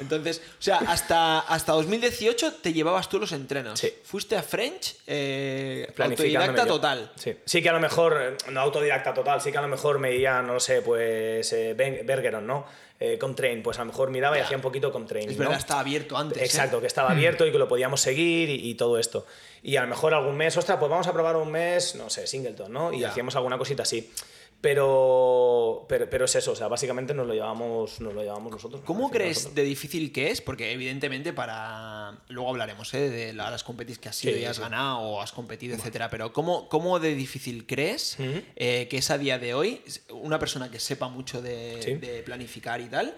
Entonces, 0.01 0.41
o 0.59 0.61
sea, 0.61 0.77
hasta, 0.87 1.39
hasta 1.39 1.71
2018 1.73 2.56
te 2.61 2.73
llevabas 2.73 3.09
tú 3.09 3.19
los 3.19 3.31
entrenos. 3.31 3.79
Sí. 3.79 3.93
Fuiste 4.03 4.35
a 4.35 4.43
French, 4.43 4.95
eh, 5.07 5.91
autodidacta 5.97 6.63
yo. 6.63 6.67
total. 6.67 7.11
Sí. 7.15 7.35
sí 7.45 7.61
que 7.61 7.69
a 7.69 7.73
lo 7.73 7.79
mejor, 7.79 8.19
eh, 8.21 8.51
no 8.51 8.61
autodidacta 8.61 9.13
total, 9.13 9.41
sí 9.41 9.51
que 9.51 9.57
a 9.57 9.61
lo 9.61 9.67
mejor 9.67 9.99
me 9.99 10.15
iba, 10.15 10.41
no 10.41 10.59
sé, 10.59 10.81
pues 10.81 11.51
eh, 11.53 11.73
Bergeron, 11.75 12.45
¿no? 12.45 12.65
Eh, 12.99 13.17
Comtrain, 13.19 13.61
pues 13.61 13.77
a 13.77 13.81
lo 13.81 13.91
mejor 13.91 14.09
miraba 14.09 14.37
y 14.39 14.41
hacía 14.41 14.57
un 14.57 14.63
poquito 14.63 14.91
Comtrain. 14.91 15.29
Es 15.29 15.37
¿no? 15.37 15.43
verdad, 15.43 15.59
estaba 15.59 15.81
abierto 15.81 16.17
antes. 16.17 16.41
¿eh? 16.41 16.45
Exacto, 16.45 16.81
que 16.81 16.87
estaba 16.87 17.11
abierto 17.11 17.45
y 17.45 17.51
que 17.51 17.59
lo 17.59 17.67
podíamos 17.67 18.01
seguir 18.01 18.49
y, 18.49 18.69
y 18.71 18.73
todo 18.75 18.97
esto. 18.97 19.25
Y 19.61 19.75
a 19.75 19.81
lo 19.83 19.87
mejor 19.87 20.13
algún 20.15 20.35
mes, 20.35 20.57
ostras, 20.57 20.77
pues 20.79 20.89
vamos 20.89 21.05
a 21.07 21.13
probar 21.13 21.35
un 21.35 21.51
mes, 21.51 21.93
no 21.95 22.09
sé, 22.09 22.25
Singleton, 22.25 22.71
¿no? 22.73 22.91
Y 22.91 23.01
Ya. 23.01 23.09
hacíamos 23.09 23.35
alguna 23.35 23.57
cosita 23.57 23.83
así. 23.83 24.11
Pero, 24.59 25.85
pero, 25.87 26.09
pero 26.09 26.25
es 26.25 26.35
eso, 26.35 26.51
o 26.51 26.55
sea, 26.55 26.67
básicamente 26.67 27.13
nos 27.13 27.27
lo 27.27 27.33
llevamos, 27.33 28.01
nos 28.01 28.13
lo 28.13 28.21
llevamos 28.23 28.51
nosotros. 28.51 28.81
¿Cómo 28.85 29.11
crees 29.11 29.37
nosotros. 29.37 29.55
de 29.55 29.63
difícil 29.63 30.11
que 30.11 30.31
es? 30.31 30.41
Porque 30.41 30.71
evidentemente 30.71 31.31
para... 31.31 32.17
Luego 32.29 32.49
hablaremos 32.49 32.93
¿eh? 32.95 33.09
de 33.09 33.33
la- 33.33 33.51
las 33.51 33.63
competiciones 33.63 33.99
que 33.99 34.09
has 34.09 34.15
sido 34.15 34.33
Sí, 34.33 34.41
y 34.41 34.45
has 34.45 34.55
sí. 34.57 34.61
ganado 34.63 34.99
o 34.99 35.21
has 35.21 35.31
competido, 35.31 35.75
etcétera. 35.75 36.09
Pero 36.09 36.33
¿cómo, 36.33 36.67
¿cómo 36.69 36.99
de 36.99 37.13
difícil 37.15 37.65
crees 37.67 38.17
eh, 38.55 38.87
que 38.89 38.97
es 38.97 39.11
a 39.11 39.17
día 39.17 39.37
de 39.39 39.53
hoy 39.53 39.81
una 40.09 40.39
persona 40.39 40.71
que 40.71 40.79
sepa 40.79 41.07
mucho 41.07 41.41
de, 41.41 41.79
Sí. 41.83 41.93
de 41.95 42.23
planificar 42.23 42.81
y 42.81 42.85
tal, 42.89 43.15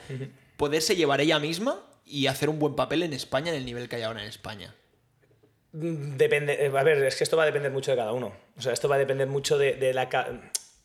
poderse 0.58 0.96
llevar 0.96 1.22
ella 1.22 1.40
misma 1.40 1.82
y 2.06 2.28
hacer 2.28 2.50
un 2.50 2.60
buen 2.60 2.76
papel 2.76 3.02
en 3.04 3.14
España 3.14 3.50
en 3.52 3.58
el 3.58 3.66
nivel 3.66 3.88
que 3.88 3.96
hay 3.96 4.02
ahora 4.04 4.22
en 4.22 4.28
España? 4.28 4.76
Mm, 5.72 6.18
Depende, 6.18 6.66
eh, 6.66 6.72
a 6.76 6.84
ver, 6.84 7.04
es 7.04 7.16
que 7.16 7.24
esto 7.24 7.38
va 7.38 7.44
a 7.44 7.46
depender 7.46 7.72
mucho 7.72 7.92
de 7.92 7.98
cada 7.98 8.12
uno. 8.12 8.34
O 8.58 8.62
sea, 8.62 8.74
esto 8.74 8.90
va 8.90 8.96
a 8.96 9.00
depender 9.00 9.28
mucho 9.28 9.58
de, 9.58 9.74
de 9.74 9.94
la... 9.94 10.10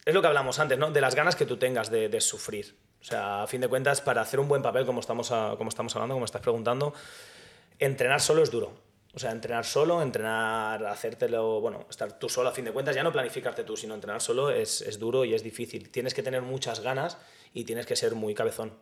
Es 0.05 0.13
lo 0.15 0.21
que 0.21 0.27
hablamos 0.29 0.59
antes, 0.59 0.79
¿no? 0.79 0.91
De 0.91 1.01
las 1.01 1.15
ganas 1.15 1.35
que 1.37 1.47
tú 1.47 1.57
tengas 1.57 1.91
de, 1.91 2.09
de 2.09 2.21
sufrir. 2.21 2.77
O 3.01 3.05
sea, 3.05 3.43
a 3.43 3.47
fin 3.47 3.61
de 3.61 3.69
cuentas, 3.69 4.01
para 4.01 4.21
hacer 4.23 4.39
un 4.41 4.49
buen 4.49 4.63
papel, 4.63 4.85
como 4.87 5.01
estamos, 5.01 5.31
a- 5.33 5.55
como 5.57 5.69
estamos 5.71 5.95
hablando, 5.97 6.15
como 6.15 6.25
estás 6.27 6.43
preguntando, 6.43 6.93
entrenar 7.79 8.21
solo 8.21 8.43
es 8.43 8.51
duro. 8.51 8.73
O 9.15 9.19
sea, 9.19 9.31
entrenar 9.31 9.65
solo, 9.65 10.03
entrenar, 10.03 10.85
hacértelo, 10.87 11.61
bueno, 11.61 11.87
estar 11.89 12.19
tú 12.19 12.29
solo 12.29 12.49
a 12.49 12.53
fin 12.53 12.65
de 12.65 12.73
cuentas, 12.73 12.97
ya 12.97 13.05
no 13.05 13.13
planificarte 13.13 13.63
tú, 13.63 13.77
sino 13.77 13.95
entrenar 13.95 14.21
solo 14.21 14.51
es, 14.51 14.81
es 14.83 14.99
duro 14.99 15.25
y 15.25 15.35
es 15.35 15.45
difícil. 15.45 15.89
Tienes 15.91 16.15
que 16.15 16.23
tener 16.25 16.43
muchas 16.43 16.81
ganas 16.81 17.17
y 17.53 17.63
tienes 17.65 17.87
que 17.87 17.95
ser 17.95 18.15
muy 18.17 18.35
cabezón. 18.35 18.73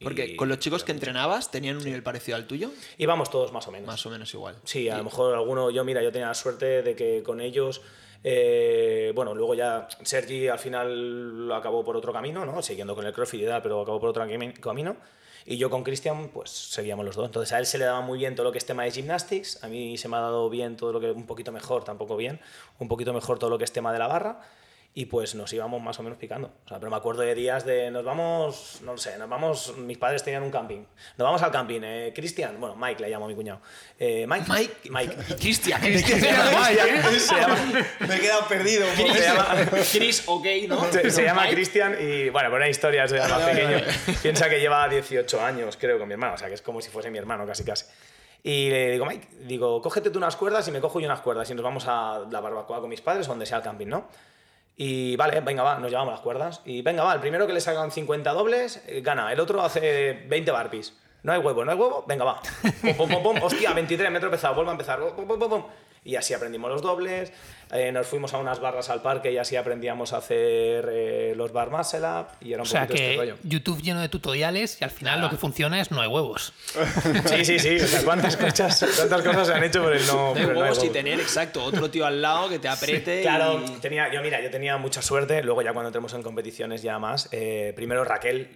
Porque 0.00 0.36
con 0.36 0.48
los 0.48 0.58
chicos 0.58 0.84
que 0.84 0.92
entrenabas 0.92 1.50
tenían 1.50 1.76
un 1.76 1.84
nivel 1.84 2.02
parecido 2.02 2.36
al 2.36 2.46
tuyo, 2.46 2.70
Íbamos 2.98 3.30
todos 3.30 3.52
más 3.52 3.66
o 3.68 3.72
menos. 3.72 3.86
más 3.86 4.04
o 4.06 4.10
menos 4.10 4.32
igual. 4.34 4.56
Sí, 4.64 4.88
a 4.88 4.98
lo 4.98 5.04
mejor 5.04 5.34
alguno, 5.34 5.70
yo 5.70 5.84
mira, 5.84 6.02
yo 6.02 6.10
tenía 6.12 6.28
la 6.28 6.34
suerte 6.34 6.82
de 6.82 6.94
que 6.96 7.22
con 7.24 7.40
ellos, 7.40 7.82
eh, 8.24 9.12
bueno, 9.14 9.34
luego 9.34 9.54
ya 9.54 9.88
Sergi 10.02 10.48
al 10.48 10.58
final 10.58 11.46
lo 11.48 11.54
acabó 11.54 11.84
por 11.84 11.96
otro 11.96 12.12
camino, 12.12 12.44
¿no? 12.44 12.62
Siguiendo 12.62 12.94
con 12.94 13.04
el 13.06 13.12
CrossFit 13.12 13.42
y 13.42 13.46
tal, 13.46 13.62
pero 13.62 13.80
acabó 13.80 14.00
por 14.00 14.10
otro 14.10 14.24
cami- 14.24 14.58
camino. 14.60 14.96
Y 15.44 15.56
yo 15.56 15.70
con 15.70 15.82
Cristian, 15.82 16.28
pues 16.28 16.50
seguíamos 16.50 17.04
los 17.04 17.16
dos. 17.16 17.26
Entonces 17.26 17.52
a 17.52 17.58
él 17.58 17.66
se 17.66 17.76
le 17.78 17.84
daba 17.84 18.00
muy 18.00 18.18
bien 18.18 18.36
todo 18.36 18.44
lo 18.44 18.52
que 18.52 18.58
es 18.58 18.64
tema 18.66 18.84
de 18.84 18.92
gymnastics, 18.92 19.64
a 19.64 19.68
mí 19.68 19.98
se 19.98 20.08
me 20.08 20.16
ha 20.16 20.20
dado 20.20 20.48
bien 20.48 20.76
todo 20.76 20.92
lo 20.92 21.00
que, 21.00 21.10
un 21.10 21.26
poquito 21.26 21.50
mejor, 21.50 21.82
tampoco 21.82 22.16
bien, 22.16 22.40
un 22.78 22.86
poquito 22.88 23.12
mejor 23.12 23.40
todo 23.40 23.50
lo 23.50 23.58
que 23.58 23.64
es 23.64 23.72
tema 23.72 23.92
de 23.92 23.98
la 23.98 24.06
barra. 24.06 24.40
Y 24.94 25.06
pues 25.06 25.34
nos 25.34 25.50
íbamos 25.54 25.80
más 25.80 25.98
o 26.00 26.02
menos 26.02 26.18
picando. 26.18 26.52
O 26.66 26.68
sea, 26.68 26.78
pero 26.78 26.90
me 26.90 26.96
acuerdo 26.98 27.22
de 27.22 27.34
días 27.34 27.64
de 27.64 27.90
nos 27.90 28.04
vamos, 28.04 28.80
no 28.82 28.92
lo 28.92 28.98
sé, 28.98 29.16
nos 29.16 29.26
vamos, 29.26 29.74
mis 29.78 29.96
padres 29.96 30.22
tenían 30.22 30.42
un 30.42 30.50
camping. 30.50 30.80
Nos 31.16 31.24
vamos 31.24 31.42
al 31.42 31.50
camping. 31.50 31.80
Eh, 31.82 32.12
Cristian, 32.14 32.60
bueno, 32.60 32.76
Mike 32.76 33.00
le 33.00 33.08
llamo 33.08 33.24
a 33.24 33.28
mi 33.28 33.34
cuñado. 33.34 33.62
Eh, 33.98 34.26
Mike. 34.28 34.44
Mike. 34.50 34.90
Mike. 34.90 35.16
Y 35.30 35.34
Cristian. 35.40 35.80
Se 35.82 36.20
llama- 37.34 37.56
Me 38.00 38.16
he 38.16 38.20
quedado 38.20 38.46
perdido. 38.48 38.86
poco. 38.96 39.14
se 39.14 39.20
llama- 39.22 39.56
Chris, 39.92 40.24
ok, 40.26 40.46
¿no? 40.68 40.92
se- 40.92 41.10
se 41.10 41.24
llama. 41.24 41.48
Cristian 41.48 41.96
y, 41.98 42.28
bueno, 42.28 42.50
por 42.50 42.58
una 42.58 42.68
historia, 42.68 43.08
soy 43.08 43.18
el 43.18 43.28
más 43.30 43.42
pequeño. 43.48 43.78
Piensa 44.22 44.48
que 44.50 44.60
lleva 44.60 44.86
18 44.88 45.40
años, 45.42 45.76
creo, 45.78 45.98
con 45.98 46.06
mi 46.08 46.12
hermano. 46.14 46.34
O 46.34 46.38
sea, 46.38 46.48
que 46.48 46.54
es 46.54 46.62
como 46.62 46.80
si 46.82 46.90
fuese 46.90 47.10
mi 47.10 47.16
hermano, 47.18 47.46
casi, 47.46 47.64
casi. 47.64 47.86
Y 48.42 48.68
le 48.70 48.90
digo, 48.92 49.06
Mike, 49.06 49.26
digo, 49.46 49.80
cógete 49.80 50.10
tú 50.10 50.18
unas 50.18 50.36
cuerdas 50.36 50.66
y 50.68 50.70
me 50.72 50.80
cojo 50.80 51.00
yo 51.00 51.06
unas 51.06 51.20
cuerdas 51.20 51.48
y 51.50 51.54
nos 51.54 51.62
vamos 51.62 51.84
a 51.86 52.26
la 52.30 52.40
barbacoa 52.40 52.80
con 52.80 52.90
mis 52.90 53.00
padres, 53.00 53.26
o 53.26 53.30
donde 53.30 53.46
sea 53.46 53.58
el 53.58 53.62
camping, 53.64 53.86
¿no? 53.86 54.08
Y 54.76 55.16
vale, 55.16 55.40
venga, 55.40 55.62
va, 55.62 55.78
nos 55.78 55.90
llevamos 55.90 56.12
las 56.12 56.20
cuerdas. 56.20 56.62
Y 56.64 56.82
venga, 56.82 57.04
va, 57.04 57.14
el 57.14 57.20
primero 57.20 57.46
que 57.46 57.52
le 57.52 57.60
sacan 57.60 57.90
50 57.90 58.32
dobles, 58.32 58.82
eh, 58.86 59.00
gana. 59.02 59.32
El 59.32 59.40
otro 59.40 59.62
hace 59.62 60.24
20 60.28 60.50
barpees. 60.50 60.96
No 61.22 61.32
hay 61.32 61.38
huevo, 61.38 61.64
no 61.64 61.70
hay 61.70 61.78
huevo, 61.78 62.04
venga, 62.06 62.24
va. 62.24 62.40
Pum, 62.80 62.96
pum, 62.96 63.08
pum, 63.08 63.22
pum. 63.22 63.42
Hostia, 63.42 63.72
23, 63.72 64.10
me 64.10 64.18
he 64.18 64.20
tropezado, 64.20 64.54
vuelvo 64.54 64.70
a 64.70 64.74
empezar. 64.74 64.98
Pum, 64.98 65.26
pum, 65.26 65.38
pum, 65.38 65.48
pum. 65.48 65.62
Y 66.04 66.16
así 66.16 66.34
aprendimos 66.34 66.68
los 66.70 66.82
dobles. 66.82 67.32
eh, 67.70 67.90
nos 67.92 68.06
fuimos 68.08 68.34
a 68.34 68.38
unas 68.38 68.58
barras 68.60 68.90
al 68.90 69.00
parque 69.02 69.30
y 69.32 69.38
así 69.38 69.54
aprendíamos 69.56 70.12
a 70.12 70.16
hacer 70.18 70.88
eh, 70.92 71.32
los 71.36 71.52
bar 71.52 71.70
muscle 71.70 72.00
up. 72.00 72.26
Y 72.40 72.52
era 72.52 72.62
O 72.62 72.64
un 72.64 72.68
sea 72.68 72.82
poquito 72.86 73.02
este 73.02 73.16
rollo. 73.16 73.36
YouTube 73.44 73.80
lleno 73.80 74.00
de 74.00 74.08
tutoriales 74.08 74.78
y 74.80 74.84
al 74.84 74.90
final 74.90 75.20
lo 75.20 75.30
que 75.30 75.36
funciona 75.36 75.80
es 75.80 75.90
no 75.92 76.00
hay 76.00 76.08
huevos. 76.08 76.52
Sí, 77.26 77.44
sí, 77.44 77.58
sí. 77.58 77.76
O 77.76 77.86
sea, 77.86 78.02
¿cuántas 78.04 78.36
cosas, 78.36 78.84
cuántas 78.96 79.22
cosas 79.22 79.46
se 79.46 79.54
han 79.54 79.64
hecho 79.64 79.82
por 79.82 79.92
el 79.94 80.04
no. 80.06 80.34
No 80.34 80.34
por 80.34 80.38
hay 80.38 80.42
el 80.42 80.48
no 80.48 80.54
hay 80.54 80.60
huevos 80.70 80.84
y 80.84 80.90
tener, 80.90 81.20
exacto, 81.20 81.64
otro 81.64 81.88
tío 81.90 82.04
al 82.04 82.20
lado 82.20 82.48
que 82.48 82.58
te 82.58 82.68
apriete. 82.68 83.22
Claro, 83.22 83.62
y- 83.64 83.80
tenía, 83.80 84.12
yo 84.12 84.20
mira, 84.22 84.40
yo 84.42 84.50
tenía 84.50 84.76
mucha 84.78 85.00
suerte. 85.02 85.42
Luego 85.42 85.62
ya 85.62 85.72
cuando 85.72 85.88
entremos 85.88 86.12
en 86.14 86.22
competiciones 86.22 86.82
ya 86.82 86.98
más, 86.98 87.28
eh, 87.32 87.72
primero 87.76 88.04
Raquel, 88.04 88.48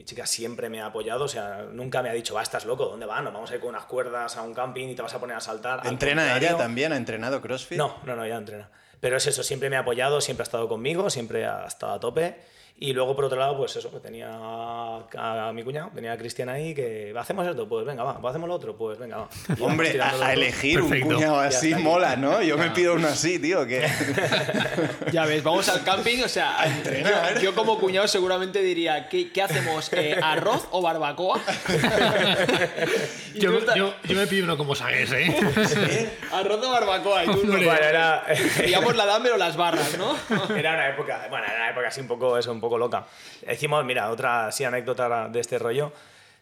mi 0.00 0.06
chica 0.06 0.24
siempre 0.24 0.70
me 0.70 0.80
ha 0.80 0.86
apoyado, 0.86 1.24
o 1.24 1.28
sea, 1.28 1.66
nunca 1.70 2.02
me 2.02 2.08
ha 2.08 2.14
dicho, 2.14 2.32
va, 2.32 2.40
estás 2.40 2.64
loco, 2.64 2.86
¿dónde 2.86 3.04
va? 3.04 3.20
Nos 3.20 3.34
vamos 3.34 3.50
a 3.50 3.56
ir 3.56 3.60
con 3.60 3.68
unas 3.68 3.84
cuerdas 3.84 4.34
a 4.34 4.40
un 4.40 4.54
camping 4.54 4.88
y 4.88 4.94
te 4.94 5.02
vas 5.02 5.12
a 5.12 5.20
poner 5.20 5.36
a 5.36 5.40
saltar. 5.40 5.80
Al 5.80 5.88
¿Entrena 5.88 6.38
ella 6.38 6.56
también? 6.56 6.94
¿Ha 6.94 6.96
entrenado 6.96 7.42
CrossFit? 7.42 7.76
No, 7.76 7.98
no, 8.06 8.16
no, 8.16 8.26
ya 8.26 8.36
entrena. 8.36 8.70
Pero 8.98 9.18
es 9.18 9.26
eso, 9.26 9.42
siempre 9.42 9.68
me 9.68 9.76
ha 9.76 9.80
apoyado, 9.80 10.22
siempre 10.22 10.40
ha 10.40 10.44
estado 10.44 10.68
conmigo, 10.68 11.10
siempre 11.10 11.44
ha 11.44 11.66
estado 11.66 11.92
a 11.92 12.00
tope. 12.00 12.40
Y 12.82 12.94
luego, 12.94 13.14
por 13.14 13.26
otro 13.26 13.38
lado, 13.38 13.58
pues 13.58 13.76
eso, 13.76 13.90
que 13.90 14.00
tenía 14.00 14.30
a, 14.32 15.48
a 15.48 15.52
mi 15.52 15.62
cuñado, 15.62 15.90
tenía 15.94 16.12
a 16.12 16.16
Cristian 16.16 16.48
ahí, 16.48 16.74
que 16.74 17.12
hacemos 17.14 17.46
esto, 17.46 17.68
pues 17.68 17.84
venga, 17.84 18.02
va, 18.04 18.30
hacemos 18.30 18.48
lo 18.48 18.54
otro, 18.54 18.74
pues 18.74 18.98
venga, 18.98 19.18
va. 19.18 19.28
Y 19.54 19.60
Hombre, 19.60 20.00
a, 20.00 20.08
a 20.26 20.32
elegir 20.32 20.80
un 20.80 20.98
cuñado 21.00 21.38
así 21.40 21.74
mola, 21.74 22.16
¿no? 22.16 22.40
Yo 22.42 22.56
me 22.56 22.70
pido 22.70 22.94
uno 22.94 23.08
así, 23.08 23.38
tío, 23.38 23.66
que... 23.66 23.86
Ya 25.12 25.26
ves, 25.26 25.42
vamos 25.42 25.68
al 25.68 25.82
camping, 25.84 26.22
o 26.24 26.28
sea, 26.28 26.56
entrenar. 26.64 27.34
yo, 27.34 27.40
yo 27.40 27.54
como 27.54 27.78
cuñado 27.78 28.08
seguramente 28.08 28.62
diría, 28.62 29.08
¿qué, 29.10 29.30
qué 29.30 29.42
hacemos? 29.42 29.92
Eh, 29.92 30.18
¿Arroz 30.22 30.66
o 30.70 30.80
barbacoa? 30.80 31.38
Yo, 33.34 33.56
estás- 33.58 33.76
yo, 33.76 33.94
yo 34.04 34.16
me 34.16 34.26
pido 34.26 34.44
uno 34.44 34.56
como 34.56 34.74
sagues, 34.74 35.12
¿eh? 35.12 36.10
Arroz 36.32 36.64
o 36.64 36.70
barbacoa, 36.70 37.24
y 37.24 37.26
tú 37.28 37.40
no. 37.44 37.52
Bueno, 37.52 37.72
era, 37.72 38.24
Digamos 38.64 38.96
la 38.96 39.06
dame 39.06 39.30
o 39.30 39.36
las 39.36 39.56
barras, 39.56 39.96
¿no? 39.96 40.16
era 40.56 40.74
una 40.74 40.88
época, 40.88 41.26
bueno, 41.30 41.46
era 41.46 41.56
una 41.56 41.70
época 41.70 41.88
así 41.88 42.00
un 42.00 42.08
poco, 42.08 42.36
eso, 42.36 42.50
un 42.52 42.60
poco 42.60 42.69
loca. 42.78 43.06
Hicimos, 43.50 43.84
mira, 43.84 44.10
otra 44.10 44.46
así 44.48 44.64
anécdota 44.64 45.28
de 45.28 45.40
este 45.40 45.58
rollo. 45.58 45.92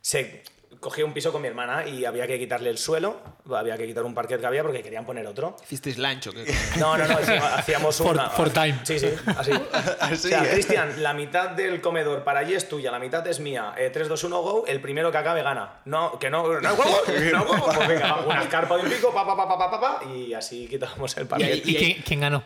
Se 0.00 0.42
cogió 0.80 1.06
un 1.06 1.14
piso 1.14 1.32
con 1.32 1.40
mi 1.42 1.48
hermana 1.48 1.88
y 1.88 2.04
había 2.04 2.26
que 2.26 2.38
quitarle 2.38 2.68
el 2.70 2.76
suelo, 2.78 3.20
había 3.52 3.76
que 3.78 3.86
quitar 3.86 4.04
un 4.04 4.14
parquet 4.14 4.38
que 4.38 4.46
había 4.46 4.62
porque 4.62 4.82
querían 4.82 5.04
poner 5.06 5.26
otro. 5.26 5.56
¿Hicisteis 5.64 5.96
lancho? 5.98 6.30
No, 6.78 6.96
no, 6.96 7.08
no, 7.08 7.14
hacíamos- 7.56 7.96
For- 7.96 8.12
una... 8.14 8.28
for 8.28 8.50
time. 8.50 8.78
Sí, 8.84 8.98
sí, 8.98 9.08
así. 9.34 9.50
Así, 10.00 10.14
o 10.14 10.30
sea, 10.30 10.44
¿eh? 10.44 10.50
Cristian, 10.52 11.02
la 11.02 11.14
mitad 11.14 11.50
del 11.50 11.80
comedor 11.80 12.22
para 12.22 12.40
allí 12.40 12.54
es 12.54 12.68
tuya, 12.68 12.90
la 12.92 12.98
mitad 12.98 13.26
es 13.26 13.40
mía. 13.40 13.74
Eh, 13.78 13.90
3, 13.92 14.08
2, 14.08 14.24
1, 14.24 14.42
go, 14.42 14.64
el 14.66 14.80
primero 14.80 15.10
que 15.10 15.18
acabe 15.18 15.42
gana. 15.42 15.80
No, 15.86 16.18
que 16.18 16.28
no, 16.30 16.42
no, 16.60 16.74
huevo, 16.74 17.02
no, 17.32 17.42
huevo. 17.44 17.66
Pues 17.74 17.88
venga, 17.88 18.16
una 18.26 18.42
escarpa 18.42 18.76
de 18.76 18.82
un 18.84 18.90
pico, 18.90 19.12
pa, 19.12 19.26
pa, 19.26 19.34
pa, 19.36 19.48
pa, 19.48 19.58
pa, 19.58 19.70
pa, 19.70 19.80
pa, 19.80 20.04
y 20.14 20.34
así 20.34 20.68
quitábamos 20.68 21.16
el 21.16 21.26
parquet. 21.26 21.66
¿Y 21.66 21.74
quién, 21.74 22.02
quién 22.02 22.20
ganó? 22.20 22.44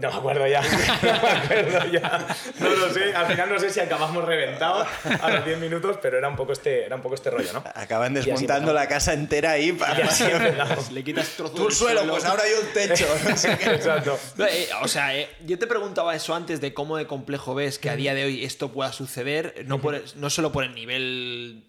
No 0.00 0.10
me 0.10 0.16
acuerdo 0.16 0.46
ya. 0.46 0.62
No 1.02 1.22
me 1.22 1.28
acuerdo 1.28 1.86
ya. 1.92 2.26
No 2.58 2.68
lo 2.70 2.92
sé. 2.92 3.14
Al 3.14 3.26
final 3.26 3.50
no 3.50 3.58
sé 3.58 3.70
si 3.70 3.80
acabamos 3.80 4.24
reventados 4.24 4.88
a 5.20 5.30
los 5.30 5.44
10 5.44 5.58
minutos, 5.58 5.98
pero 6.00 6.16
era 6.16 6.28
un 6.28 6.36
poco 6.36 6.52
este, 6.52 6.86
era 6.86 6.96
un 6.96 7.02
poco 7.02 7.14
este 7.14 7.30
rollo, 7.30 7.52
¿no? 7.52 7.62
Acaban 7.74 8.14
desmontando 8.14 8.72
la 8.72 8.88
casa 8.88 9.12
entera 9.12 9.52
ahí 9.52 9.68
Y 9.68 9.72
para... 9.72 10.08
Le 10.90 11.04
quitas 11.04 11.28
trozos 11.36 11.54
Tú 11.54 11.62
el 11.62 11.68
del 11.68 11.76
suelo, 11.76 12.08
pues 12.08 12.24
ahora 12.24 12.42
yo 12.48 12.66
el 12.66 12.72
techo. 12.72 13.06
no 13.28 13.36
sé 13.36 13.56
qué. 13.58 13.70
Exacto. 13.70 14.18
Eh, 14.38 14.68
o 14.82 14.88
sea, 14.88 15.14
eh, 15.16 15.28
yo 15.44 15.58
te 15.58 15.66
preguntaba 15.66 16.14
eso 16.14 16.34
antes 16.34 16.60
de 16.60 16.72
cómo 16.72 16.96
de 16.96 17.06
complejo 17.06 17.54
ves 17.54 17.78
que 17.78 17.90
a 17.90 17.96
día 17.96 18.14
de 18.14 18.24
hoy 18.24 18.44
esto 18.44 18.72
pueda 18.72 18.92
suceder, 18.92 19.64
no, 19.66 19.80
por 19.80 20.00
no 20.16 20.30
solo 20.30 20.52
por 20.52 20.64
el 20.64 20.74
nivel. 20.74 21.64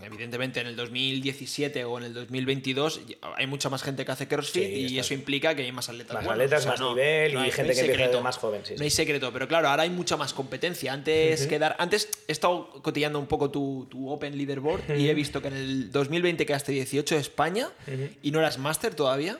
Porque 0.00 0.14
Evidentemente 0.14 0.60
en 0.60 0.66
el 0.66 0.76
2017 0.76 1.84
o 1.84 1.98
en 1.98 2.04
el 2.04 2.14
2022 2.14 3.06
ya- 3.06 3.16
hay 3.36 3.46
mucha 3.46 3.68
más 3.68 3.82
gente 3.82 4.04
que 4.04 4.12
hace 4.12 4.26
CrossFit 4.28 4.62
Sí, 4.64 4.86
y 4.94 4.98
eso 4.98 5.14
implica 5.14 5.54
que 5.54 5.62
hay 5.62 5.72
más 5.72 5.88
atletas. 5.88 6.14
Más 6.14 6.24
buenos. 6.24 6.44
atletas, 6.44 6.66
más 6.66 6.80
nivel 6.80 7.32
y 7.46 7.50
gente 7.50 7.74
que 7.74 7.82
de 8.08 8.20
más 8.20 8.36
joven, 8.36 8.62
sí, 8.64 8.72
no 8.72 8.78
sí. 8.78 8.84
hay 8.84 8.90
secreto, 8.90 9.32
pero 9.32 9.46
claro, 9.48 9.68
ahora 9.68 9.82
hay 9.84 9.90
mucha 9.90 10.16
más 10.16 10.32
competencia. 10.34 10.92
Antes, 10.92 11.46
quedar, 11.46 11.76
antes 11.78 12.08
he 12.28 12.32
estado 12.32 12.70
cotillando 12.82 13.18
un 13.18 13.26
poco 13.26 13.50
tu, 13.50 13.86
tu 13.90 14.08
Open 14.10 14.36
Leaderboard 14.36 14.96
y 14.98 15.08
he 15.08 15.14
visto 15.14 15.40
que 15.42 15.48
en 15.48 15.54
el 15.56 15.92
2020 15.92 16.44
quedaste 16.46 16.72
18 16.72 17.14
de 17.14 17.20
España 17.20 17.68
y 18.22 18.30
no 18.30 18.38
eras 18.40 18.58
máster 18.58 18.94
todavía. 18.94 19.38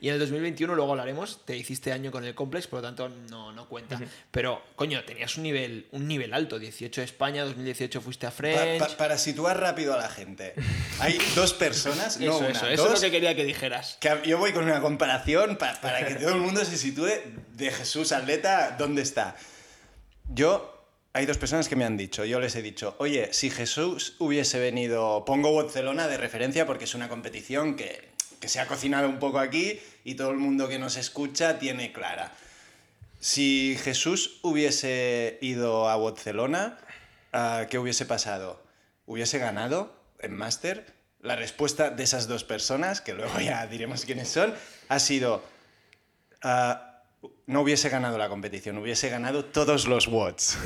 Y 0.00 0.08
en 0.08 0.14
el 0.14 0.20
2021, 0.20 0.74
luego 0.74 0.90
hablaremos, 0.92 1.44
te 1.44 1.56
hiciste 1.56 1.92
año 1.92 2.10
con 2.10 2.24
el 2.24 2.34
Complex, 2.34 2.66
por 2.66 2.80
lo 2.80 2.82
tanto 2.88 3.08
no, 3.08 3.52
no 3.52 3.68
cuenta. 3.68 4.00
Pero, 4.30 4.62
coño, 4.76 5.04
tenías 5.04 5.36
un 5.36 5.44
nivel, 5.44 5.86
un 5.92 6.08
nivel 6.08 6.32
alto. 6.34 6.58
18 6.58 7.00
de 7.00 7.04
España, 7.04 7.44
2018 7.44 8.00
fuiste 8.00 8.26
a 8.26 8.30
Pa- 8.30 8.36
French. 8.36 8.78
pa- 8.80 8.96
para 8.96 9.18
situar 9.18 9.60
rápido 9.60 9.94
a 9.94 9.98
la 9.98 10.08
gente. 10.08 10.54
Hay 10.98 11.18
dos 11.34 11.54
personas, 11.54 12.18
no 12.18 12.24
eso, 12.26 12.38
una, 12.38 12.48
eso, 12.50 12.66
eso 12.68 12.82
dos, 12.84 12.94
es 12.94 13.00
lo 13.00 13.06
que 13.06 13.10
quería 13.12 13.34
que 13.36 13.44
dijeras. 13.44 13.96
que 14.00 14.10
yo 14.26 14.38
voy 14.38 14.52
con 14.52 14.64
una 14.64 14.80
comparación 14.80 15.56
pa- 15.56 15.80
para 15.80 16.06
que 16.06 16.14
todo 16.16 16.30
el 16.30 16.40
mundo 16.40 16.64
se 16.64 16.76
sitúe 16.76 17.08
de 17.54 17.70
Jesús 17.70 18.12
atleta 18.12 18.76
dónde 18.78 19.02
está. 19.02 19.36
Yo, 20.32 20.86
hay 21.12 21.26
dos 21.26 21.38
personas 21.38 21.68
que 21.68 21.76
me 21.76 21.84
han 21.84 21.96
dicho, 21.96 22.24
yo 22.24 22.38
les 22.40 22.54
he 22.56 22.62
dicho, 22.62 22.94
oye, 22.98 23.32
si 23.32 23.50
Jesús 23.50 24.14
hubiese 24.18 24.60
venido, 24.60 25.24
pongo 25.24 25.54
Barcelona 25.54 26.06
de 26.08 26.16
referencia 26.16 26.66
porque 26.66 26.84
es 26.84 26.94
una 26.94 27.08
competición 27.08 27.74
que, 27.76 28.09
que 28.40 28.48
se 28.48 28.58
ha 28.58 28.66
cocinado 28.66 29.08
un 29.08 29.18
poco 29.18 29.38
aquí 29.38 29.78
y 30.02 30.14
todo 30.14 30.30
el 30.30 30.38
mundo 30.38 30.68
que 30.68 30.78
nos 30.78 30.96
escucha 30.96 31.58
tiene 31.58 31.92
clara. 31.92 32.32
Si 33.20 33.78
Jesús 33.84 34.40
hubiese 34.42 35.38
ido 35.42 35.90
a 35.90 35.96
Barcelona, 35.96 36.78
¿qué 37.68 37.78
hubiese 37.78 38.06
pasado? 38.06 38.62
¿Hubiese 39.06 39.38
ganado 39.38 39.94
en 40.20 40.34
máster? 40.34 40.94
La 41.20 41.36
respuesta 41.36 41.90
de 41.90 42.02
esas 42.02 42.28
dos 42.28 42.44
personas, 42.44 43.02
que 43.02 43.12
luego 43.12 43.38
ya 43.40 43.66
diremos 43.66 44.06
quiénes 44.06 44.28
son, 44.28 44.54
ha 44.88 44.98
sido... 44.98 45.44
ah, 46.42 46.86
no 47.46 47.60
hubiese 47.60 47.90
ganado 47.90 48.16
la 48.16 48.30
competición, 48.30 48.78
hubiese 48.78 49.10
ganado 49.10 49.44
todos 49.44 49.86
los 49.86 50.06
watts. 50.06 50.56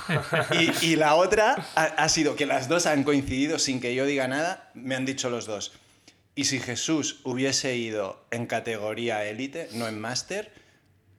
y, 0.82 0.86
y 0.86 0.96
la 0.96 1.14
otra 1.14 1.54
ha, 1.76 1.84
ha 1.84 2.08
sido 2.08 2.34
que 2.34 2.46
las 2.46 2.66
dos 2.66 2.86
han 2.86 3.04
coincidido 3.04 3.60
sin 3.60 3.80
que 3.80 3.94
yo 3.94 4.04
diga 4.06 4.26
nada, 4.26 4.72
me 4.74 4.96
han 4.96 5.04
dicho 5.04 5.30
los 5.30 5.46
dos. 5.46 5.72
Y 6.34 6.44
si 6.44 6.60
Jesús 6.60 7.20
hubiese 7.24 7.76
ido 7.76 8.24
en 8.30 8.46
categoría 8.46 9.24
élite, 9.24 9.68
no 9.72 9.86
en 9.86 10.00
máster, 10.00 10.50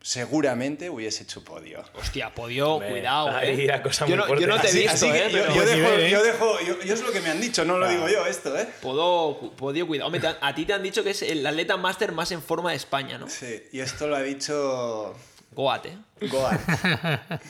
seguramente 0.01 0.89
hubiese 0.89 1.23
hecho 1.23 1.43
podio. 1.43 1.83
Hostia, 1.93 2.33
podio, 2.33 2.73
Hombre, 2.73 2.89
cuidado, 2.89 3.29
ahí 3.29 3.61
eh. 3.61 3.67
la 3.67 3.81
cosa 3.81 4.05
yo, 4.05 4.15
no, 4.17 4.27
yo 4.37 4.47
no 4.47 4.59
te 4.59 4.67
he 4.67 4.69
Así- 4.89 5.09
visto, 5.09 5.13
eh, 5.13 5.29
yo, 5.31 5.53
yo 5.55 5.65
dejo, 5.65 5.89
¿eh? 5.93 6.09
yo 6.09 6.23
dejo- 6.23 6.59
yo- 6.65 6.81
yo 6.83 6.93
es 6.93 7.01
lo 7.01 7.11
que 7.11 7.21
me 7.21 7.29
han 7.29 7.39
dicho, 7.39 7.63
no 7.63 7.77
lo 7.77 7.87
digo 7.87 8.09
yo 8.09 8.25
esto, 8.25 8.57
¿eh? 8.57 8.67
Podo, 8.81 9.51
podio, 9.55 9.87
cuidado. 9.87 10.07
Hombre, 10.07 10.19
te 10.19 10.27
han- 10.27 10.37
a 10.41 10.53
ti 10.55 10.65
te 10.65 10.73
han 10.73 10.83
dicho 10.83 11.03
que 11.03 11.11
es 11.11 11.21
el 11.21 11.45
atleta 11.45 11.77
máster 11.77 12.11
más 12.11 12.31
en 12.31 12.41
forma 12.41 12.71
de 12.71 12.77
España, 12.77 13.17
¿no? 13.17 13.29
Sí, 13.29 13.63
y 13.71 13.79
esto 13.79 14.07
lo 14.07 14.15
ha 14.17 14.21
dicho 14.23 15.15
Goat, 15.51 15.85
¿eh? 15.85 15.97
Goat. 16.27 16.59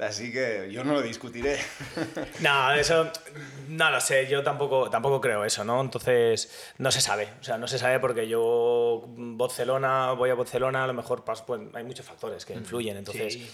Así 0.00 0.32
que 0.32 0.68
yo 0.72 0.82
no 0.82 0.94
lo 0.94 1.02
discutiré. 1.02 1.58
No, 2.40 2.72
eso 2.72 3.10
no 3.68 3.90
lo 3.90 4.00
sé, 4.00 4.26
yo 4.26 4.42
tampoco, 4.42 4.88
tampoco 4.88 5.20
creo 5.20 5.44
eso, 5.44 5.62
¿no? 5.62 5.80
Entonces, 5.80 6.72
no 6.78 6.90
se 6.90 7.00
sabe, 7.00 7.28
o 7.40 7.44
sea, 7.44 7.58
no 7.58 7.68
se 7.68 7.78
sabe 7.78 8.00
porque 8.00 8.26
yo, 8.26 9.04
Barcelona, 9.06 10.12
voy 10.12 10.30
a 10.30 10.34
Barcelona, 10.34 10.84
a 10.84 10.86
lo 10.86 10.94
mejor 10.94 11.22
pues, 11.24 11.42
hay 11.74 11.84
muchos 11.84 12.06
factores 12.06 12.44
que 12.44 12.54
influyen, 12.54 12.96
entonces... 12.96 13.34
Sí. 13.34 13.50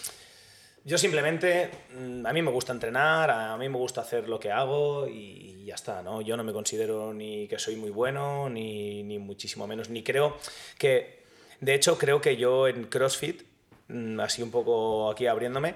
Yo 0.84 0.98
simplemente, 0.98 1.68
mm, 1.98 2.24
a 2.24 2.32
mí 2.32 2.42
me 2.42 2.50
gusta 2.52 2.72
entrenar, 2.72 3.28
a 3.28 3.56
mí 3.56 3.68
me 3.68 3.76
gusta 3.76 4.02
hacer 4.02 4.28
lo 4.28 4.38
que 4.38 4.52
hago 4.52 5.08
y 5.08 5.64
ya 5.64 5.74
está, 5.74 6.00
¿no? 6.00 6.20
Yo 6.20 6.36
no 6.36 6.44
me 6.44 6.52
considero 6.52 7.12
ni 7.12 7.48
que 7.48 7.58
soy 7.58 7.74
muy 7.74 7.90
bueno, 7.90 8.48
ni, 8.48 9.02
ni 9.02 9.18
muchísimo 9.18 9.66
menos, 9.66 9.90
ni 9.90 10.04
creo 10.04 10.36
que... 10.78 11.24
De 11.60 11.74
hecho, 11.74 11.98
creo 11.98 12.20
que 12.20 12.36
yo 12.36 12.68
en 12.68 12.84
CrossFit, 12.84 13.42
mm, 13.88 14.20
así 14.20 14.42
un 14.42 14.52
poco 14.52 15.10
aquí 15.10 15.26
abriéndome, 15.26 15.74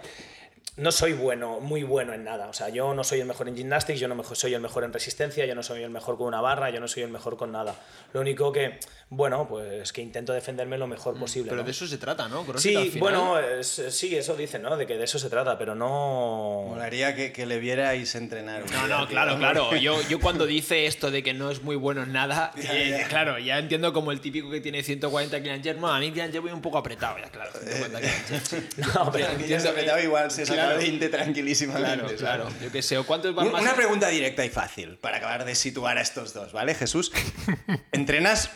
no 0.81 0.91
soy 0.93 1.13
bueno, 1.13 1.61
muy 1.61 1.83
bueno 1.83 2.15
en 2.15 2.25
nada. 2.25 2.49
O 2.49 2.53
sea, 2.53 2.69
yo 2.71 2.95
no 2.95 3.05
soy 3.05 3.21
el 3.21 3.27
mejor 3.27 3.49
en 3.49 3.57
gymnastics, 3.57 4.01
yo 4.01 4.09
no 4.09 4.15
me- 4.15 4.25
soy 4.25 4.55
el 4.55 4.61
mejor 4.61 4.85
en 4.85 4.93
resistencia, 4.93 5.45
yo 5.45 5.55
no 5.55 5.63
soy 5.63 5.83
el 5.83 5.91
mejor 5.91 6.17
con 6.17 6.27
una 6.27 6.41
barra, 6.41 6.71
yo 6.71 6.81
no 6.81 6.89
soy 6.89 7.03
el 7.03 7.11
mejor 7.11 7.37
con 7.37 7.53
nada. 7.53 7.75
Lo 8.13 8.21
único 8.23 8.51
que, 8.51 8.79
bueno, 9.11 9.47
pues 9.49 9.93
que 9.93 10.01
intento 10.03 10.33
defenderme 10.33 10.79
lo 10.79 10.87
mejor 10.87 11.19
posible. 11.19 11.51
Pero 11.51 11.63
¿no? 11.63 11.67
de 11.67 11.71
eso 11.73 11.87
se 11.87 11.99
trata, 11.99 12.29
¿no? 12.29 12.45
CrossFit 12.45 12.77
al 12.77 12.83
Sí, 12.85 12.91
final. 12.93 13.01
bueno, 13.01 13.39
es- 13.39 13.83
sí, 13.91 14.17
eso 14.17 14.35
dicen, 14.37 14.63
¿no? 14.63 14.77
De 14.77 14.87
que 14.87 14.97
de 14.97 15.05
eso 15.05 15.19
se 15.19 15.29
trata, 15.29 15.59
pero 15.59 15.75
no... 15.75 16.65
Molaría 16.69 17.15
que, 17.15 17.33
que 17.33 17.47
le 17.47 17.59
vierais 17.59 18.15
entrenar. 18.15 18.63
No, 18.71 18.87
no, 18.87 19.07
claro, 19.07 19.37
claro. 19.39 19.77
Yo, 19.77 20.01
yo 20.09 20.19
cuando 20.21 20.47
dice 20.47 20.87
esto 20.87 21.11
de 21.11 21.23
que 21.23 21.35
no 21.35 21.51
es 21.51 21.63
muy 21.63 21.77
bueno 21.77 22.03
en 22.05 22.13
nada, 22.13 22.53
eh, 22.57 23.05
claro, 23.09 23.39
ya 23.39 23.59
entiendo 23.59 23.93
como 23.93 24.13
el 24.13 24.21
típico 24.21 24.51
que 24.51 24.61
tiene 24.61 24.83
140 24.83 25.41
clean 25.43 25.63
jerk. 25.63 25.79
Bueno, 25.79 25.95
a 25.95 26.01
mí 26.01 26.11
jerk 26.15 26.41
voy 26.41 26.53
un 26.53 26.63
poco 26.63 26.79
apretado 26.79 27.19
ya, 27.19 27.29
claro. 27.29 27.51
140 27.53 27.99
clean 28.01 28.15
jerk, 28.29 28.45
sí. 28.47 28.69
No, 28.95 29.11
pero- 29.13 29.27
Y 29.45 29.49
ya 29.49 29.61
se 29.61 29.69
apretaba 29.69 30.01
igual, 30.01 30.31
se 30.31 30.47
sacaba 30.47 30.70
Claro. 30.75 30.81
20 30.81 31.09
tranquilísimamente. 31.09 32.17
Claro, 32.17 32.17
claro. 32.17 32.49
Yo 32.63 32.71
qué 32.73 32.83
sé, 32.83 32.99
¿o 32.99 33.05
cuántos 33.05 33.35
van 33.35 33.51
más? 33.51 33.63
Una 33.63 33.75
pregunta 33.75 34.09
directa 34.09 34.45
y 34.45 34.51
fácil 34.51 34.99
para 34.99 35.19
acabar 35.19 35.45
de 35.45 35.55
situar 35.55 35.99
a 35.99 36.01
estos 36.01 36.35
dos, 36.35 36.53
¿vale, 36.53 36.75
Jesús? 36.75 37.13
Entrenas 37.93 38.51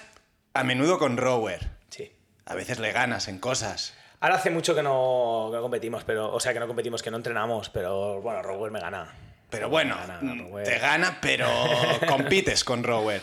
a 0.52 0.64
menudo 0.64 0.98
con 0.98 1.16
Rower. 1.16 1.70
Sí. 1.90 2.12
A 2.46 2.54
veces 2.54 2.78
le 2.78 2.92
ganas 2.92 3.28
en 3.28 3.38
cosas. 3.38 3.94
Ahora 4.20 4.36
hace 4.36 4.50
mucho 4.50 4.74
que 4.74 4.82
no, 4.82 5.48
que 5.50 5.56
no 5.56 5.62
competimos, 5.62 6.04
pero, 6.04 6.32
o 6.32 6.40
sea, 6.40 6.52
que 6.54 6.60
no 6.60 6.66
competimos, 6.66 7.02
que 7.02 7.10
no 7.10 7.18
entrenamos, 7.18 7.68
pero 7.68 8.22
bueno, 8.22 8.42
Rower 8.42 8.70
me 8.70 8.80
gana. 8.80 9.12
Pero 9.50 9.68
bueno, 9.68 9.96
gana, 9.96 10.20
te 10.64 10.78
gana, 10.78 11.18
pero 11.20 11.46
compites 12.08 12.64
con 12.64 12.82
Rower. 12.82 13.20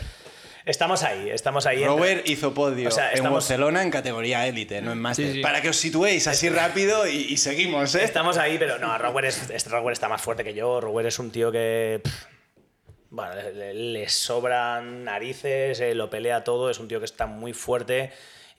Estamos 0.64 1.02
ahí, 1.02 1.28
estamos 1.30 1.66
ahí. 1.66 1.84
Rower 1.84 2.22
hizo 2.26 2.54
podio 2.54 2.88
O 2.88 2.92
sea, 2.92 3.12
en 3.12 3.24
Barcelona 3.24 3.82
en 3.82 3.90
categoría 3.90 4.46
élite, 4.46 4.80
no 4.80 4.92
en 4.92 4.98
máster. 4.98 5.26
Sí, 5.26 5.32
sí. 5.34 5.40
Para 5.40 5.60
que 5.60 5.68
os 5.70 5.76
situéis 5.76 6.26
así 6.28 6.48
rápido 6.48 7.06
y, 7.08 7.16
y 7.30 7.36
seguimos, 7.36 7.94
¿eh? 7.96 8.04
Estamos 8.04 8.38
ahí, 8.38 8.58
pero 8.58 8.78
no, 8.78 8.96
Rower, 8.96 9.24
es, 9.24 9.50
es- 9.50 9.66
Rower 9.70 9.92
está 9.92 10.08
más 10.08 10.22
fuerte 10.22 10.44
que 10.44 10.54
yo. 10.54 10.80
Rower 10.80 11.06
es 11.06 11.18
un 11.18 11.30
tío 11.32 11.50
que. 11.50 12.00
pff, 12.04 12.24
bueno, 13.10 13.34
le 13.74 14.08
sobran 14.08 15.04
narices, 15.04 15.80
eh, 15.80 15.94
lo 15.94 16.08
pelea 16.08 16.44
todo. 16.44 16.70
Es 16.70 16.78
un 16.78 16.86
tío 16.88 16.98
que 17.00 17.06
está 17.06 17.26
muy 17.26 17.52
fuerte 17.52 18.12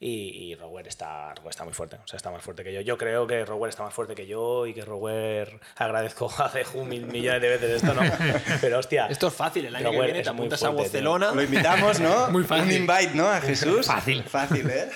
Y, 0.05 0.49
y 0.51 0.55
Rower 0.55 0.85
está, 0.85 1.33
Rower 1.33 1.51
está 1.51 1.63
muy 1.63 1.73
fuerte, 1.73 1.95
o 1.95 2.05
sea, 2.05 2.17
está 2.17 2.29
más 2.29 2.41
fuerte 2.43 2.61
que 2.61 2.73
yo. 2.73 2.81
Yo 2.81 2.97
creo 2.97 3.25
que 3.25 3.45
Rower 3.45 3.69
está 3.69 3.83
más 3.83 3.93
fuerte 3.93 4.15
que 4.15 4.27
yo 4.27 4.67
y 4.67 4.73
que 4.73 4.83
Rower 4.83 5.61
agradezco 5.77 6.29
a 6.39 6.49
Deju 6.49 6.83
mil 6.83 7.05
millones 7.05 7.41
de 7.41 7.47
veces 7.47 7.81
esto, 7.81 7.93
¿no? 7.93 8.01
Pero 8.61 8.79
hostia. 8.79 9.07
Esto 9.07 9.27
es 9.27 9.33
fácil, 9.33 9.65
el 9.67 9.73
año 9.77 9.91
que 9.91 10.01
viene 10.01 10.21
te 10.21 10.29
muy 10.31 10.39
apuntas 10.41 10.61
a 10.63 10.69
tío. 10.71 10.77
Barcelona. 10.79 11.31
Lo 11.33 11.41
invitamos, 11.41 12.01
¿no? 12.01 12.27
Muy 12.31 12.43
fácil. 12.43 12.65
Un 12.65 12.71
invite, 12.73 13.11
¿no? 13.13 13.29
A 13.29 13.39
Jesús. 13.39 13.85
Fácil. 13.87 14.23
Fácil, 14.23 14.69
¿eh? 14.69 14.89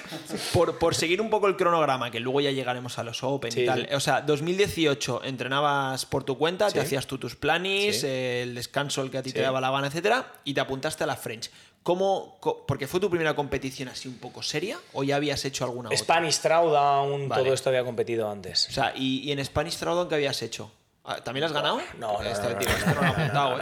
Por, 0.52 0.78
por 0.78 0.94
seguir 0.94 1.22
un 1.22 1.30
poco 1.30 1.48
el 1.48 1.56
cronograma, 1.56 2.12
que 2.12 2.20
luego 2.20 2.42
ya 2.42 2.52
llegaremos 2.52 3.00
a 3.00 3.04
los 3.04 3.24
Open 3.24 3.52
Sí, 3.54 3.62
y 3.62 3.66
tal. 3.66 3.88
sí. 3.88 3.96
O 3.96 4.02
sea, 4.02 4.20
2018 4.22 5.24
entrenabas 5.24 6.06
por 6.06 6.26
tu 6.26 6.38
cuenta, 6.38 6.70
te 6.70 6.82
hacías 6.82 7.08
tú 7.08 7.18
tus 7.18 7.38
planis, 7.38 8.02
Sí. 8.02 8.08
el 8.08 8.56
descanso 8.56 9.04
el 9.04 9.10
que 9.12 9.20
a 9.20 9.24
ti 9.24 9.32
te 9.32 9.42
daba 9.42 9.62
la 9.62 9.72
gana, 9.72 9.88
etcétera, 9.88 10.34
y 10.44 10.54
te 10.54 10.60
apuntaste 10.60 11.06
a 11.06 11.08
la 11.08 11.16
French. 11.16 11.50
¿Cómo, 11.88 12.38
porque 12.68 12.86
fue 12.86 13.00
tu 13.00 13.10
primera 13.10 13.34
competición 13.34 13.88
así 13.88 14.10
un 14.10 14.18
poco 14.18 14.44
seria 14.44 14.78
o 14.92 15.06
ya 15.06 15.16
habías 15.16 15.46
hecho 15.46 15.64
alguna 15.64 15.88
otra? 15.88 15.98
Spanish 15.98 16.40
Throwdown, 16.40 17.30
Vale. 17.30 17.44
todo 17.44 17.54
esto 17.54 17.70
había 17.70 17.86
competido 17.86 18.30
antes. 18.30 18.68
O 18.68 18.74
sea, 18.74 18.92
y, 18.94 19.20
y 19.20 19.32
en 19.32 19.46
Spanish 19.46 19.78
Throwdown 19.78 20.10
qué 20.10 20.16
habías 20.16 20.42
hecho? 20.42 20.70
Ah, 21.10 21.22
¿También 21.24 21.46
has 21.46 21.54
ganado? 21.54 21.80
No, 22.00 22.22
no, 22.22 22.30
Este, 22.30 22.50
no, 22.50 22.58
tío, 22.58 22.68
no, 22.86 22.94
no 22.96 23.02
lo 23.02 23.08
he 23.08 23.10
apuntado. 23.12 23.58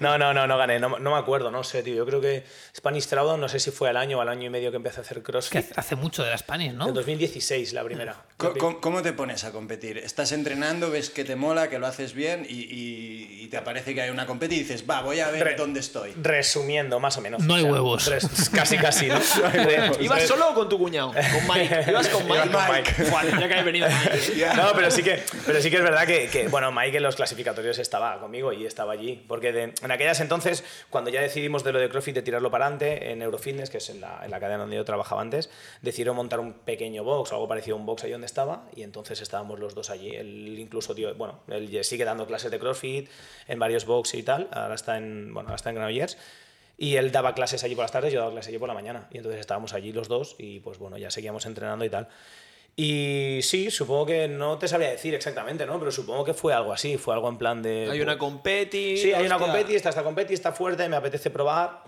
No, 0.00 0.18
no, 0.18 0.34
no, 0.34 0.46
no 0.46 0.58
gané, 0.58 0.78
no, 0.78 0.98
no 0.98 1.12
me 1.12 1.16
acuerdo, 1.18 1.50
no 1.50 1.64
sé, 1.64 1.82
tío. 1.82 1.94
Yo 1.94 2.04
creo 2.04 2.20
que 2.20 2.44
Spanish 2.76 3.06
Throwdown, 3.06 3.40
no 3.40 3.48
sé 3.48 3.58
si 3.58 3.70
fue 3.70 3.88
al 3.88 3.96
año 3.96 4.18
o 4.18 4.20
al 4.20 4.28
año 4.28 4.44
y 4.44 4.50
medio 4.50 4.70
que 4.70 4.76
empecé 4.76 4.98
a 4.98 5.02
hacer 5.02 5.16
Que 5.18 5.22
CrossFit. 5.22 5.58
hace- 5.70 5.72
hace 5.76 5.96
mucho 5.96 6.22
de 6.24 6.30
la 6.30 6.36
Spanish, 6.36 6.74
¿no? 6.74 6.86
En 6.88 6.92
2016, 6.94 7.72
la 7.72 7.82
primera. 7.84 8.16
¿Cómo, 8.36 8.80
cómo 8.82 9.00
te 9.02 9.14
pones 9.14 9.44
a 9.44 9.50
competir? 9.52 9.96
Estás 9.96 10.30
entrenando, 10.32 10.90
ves 10.90 11.08
que 11.08 11.24
te 11.24 11.36
mola, 11.36 11.70
que 11.70 11.78
lo 11.78 11.86
haces 11.86 12.12
bien 12.12 12.44
y, 12.46 12.56
y- 12.64 13.38
y 13.44 13.48
te 13.48 13.56
aparece 13.56 13.94
que 13.94 14.02
hay 14.02 14.10
una 14.10 14.26
competición 14.26 14.60
y 14.60 14.68
dices, 14.68 14.84
va, 14.88 15.00
voy 15.00 15.20
a 15.20 15.30
ver 15.30 15.42
Re- 15.44 15.54
dónde 15.56 15.80
estoy. 15.80 16.12
Resumiendo, 16.20 17.00
más 17.00 17.16
o 17.16 17.22
menos. 17.22 17.40
No 17.44 17.54
hay 17.54 17.62
huevos. 17.64 18.10
casi, 18.54 18.76
casi, 18.76 19.06
¿Ibas 20.00 20.22
solo 20.26 20.50
o 20.50 20.54
con 20.54 20.68
tu 20.68 20.78
cuñado? 20.78 21.12
Con 21.12 21.56
Mike. 21.56 21.84
¿Ibas 21.88 22.08
con 22.08 22.26
Mike? 22.26 22.42
Iba 22.48 22.66
con 22.66 22.74
Mike. 22.74 22.94
Que. 22.94 24.48
No, 24.58 24.72
pero 24.74 24.90
sí 24.90 25.02
que, 25.02 25.22
pero 25.46 25.60
sí 25.62 25.70
que 25.70 25.76
es 25.76 25.82
verdad 25.82 26.06
que, 26.06 26.28
que, 26.28 26.48
bueno, 26.48 26.57
Mike 26.72 26.96
en 26.98 27.02
los 27.02 27.16
clasificatorios 27.16 27.78
estaba 27.78 28.18
conmigo 28.20 28.52
y 28.52 28.66
estaba 28.66 28.92
allí. 28.92 29.24
Porque 29.28 29.52
de- 29.52 29.72
en 29.82 29.90
aquellas 29.90 30.20
entonces, 30.20 30.64
cuando 30.90 31.10
ya 31.10 31.20
decidimos 31.20 31.64
de 31.64 31.72
lo 31.72 31.78
de 31.78 31.88
CrossFit 31.88 32.14
de 32.14 32.22
tirarlo 32.22 32.50
para 32.50 32.66
adelante, 32.66 33.10
en 33.12 33.22
Eurofitness, 33.22 33.70
que 33.70 33.78
es 33.78 33.88
en 33.90 34.00
la, 34.00 34.20
en 34.24 34.30
la 34.30 34.40
cadena 34.40 34.58
donde 34.60 34.76
yo 34.76 34.84
trabajaba 34.84 35.20
antes, 35.22 35.50
decidieron 35.82 36.16
montar 36.16 36.40
un 36.40 36.52
pequeño 36.52 37.04
box, 37.04 37.32
algo 37.32 37.46
parecido 37.48 37.76
a 37.76 37.80
un 37.80 37.86
box 37.86 38.04
ahí 38.04 38.10
donde 38.12 38.26
estaba, 38.26 38.68
y 38.74 38.82
entonces 38.82 39.20
estábamos 39.20 39.58
los 39.58 39.74
dos 39.74 39.90
allí. 39.90 40.14
Él 40.14 40.58
incluso, 40.58 40.94
tío, 40.94 41.14
bueno, 41.14 41.40
él 41.48 41.84
sigue 41.84 42.04
dando 42.04 42.26
clases 42.26 42.50
de 42.50 42.58
CrossFit 42.58 43.08
en 43.46 43.58
varios 43.58 43.84
box 43.86 44.14
y 44.14 44.22
tal, 44.22 44.48
ahora 44.52 44.74
está 44.74 44.96
en, 44.98 45.32
bueno, 45.32 45.48
ahora 45.48 45.56
está 45.56 45.70
en 45.70 45.76
Granollers. 45.76 46.18
Y 46.80 46.94
él 46.94 47.10
daba 47.10 47.34
clases 47.34 47.64
allí 47.64 47.74
por 47.74 47.82
las 47.82 47.90
tardes, 47.90 48.12
yo 48.12 48.20
daba 48.20 48.30
clases 48.30 48.50
allí 48.50 48.58
por 48.58 48.68
la 48.68 48.74
mañana. 48.74 49.08
Y 49.10 49.16
entonces 49.16 49.40
estábamos 49.40 49.72
allí 49.74 49.92
los 49.92 50.06
dos 50.06 50.36
y 50.38 50.60
pues 50.60 50.78
bueno, 50.78 50.96
ya 50.96 51.10
seguíamos 51.10 51.44
entrenando 51.44 51.84
y 51.84 51.90
tal. 51.90 52.06
Y 52.80 53.40
sí, 53.42 53.72
supongo 53.72 54.06
que 54.06 54.28
no 54.28 54.56
te 54.56 54.68
sabría 54.68 54.90
decir 54.90 55.12
exactamente, 55.12 55.66
¿no? 55.66 55.80
Pero 55.80 55.90
supongo 55.90 56.24
que 56.24 56.32
fue 56.32 56.54
algo 56.54 56.72
así, 56.72 56.96
fue 56.96 57.12
algo 57.12 57.28
en 57.28 57.36
plan 57.36 57.60
de... 57.60 57.88
Hay 57.90 58.00
una 58.00 58.16
competi. 58.16 58.96
Sí, 58.96 59.12
hay 59.12 59.26
una 59.26 59.36
competi, 59.36 59.74
está 59.74 59.88
esta 59.88 60.04
competi, 60.04 60.32
está 60.32 60.52
fuerte, 60.52 60.88
me 60.88 60.94
apetece 60.94 61.28
probar. 61.30 61.82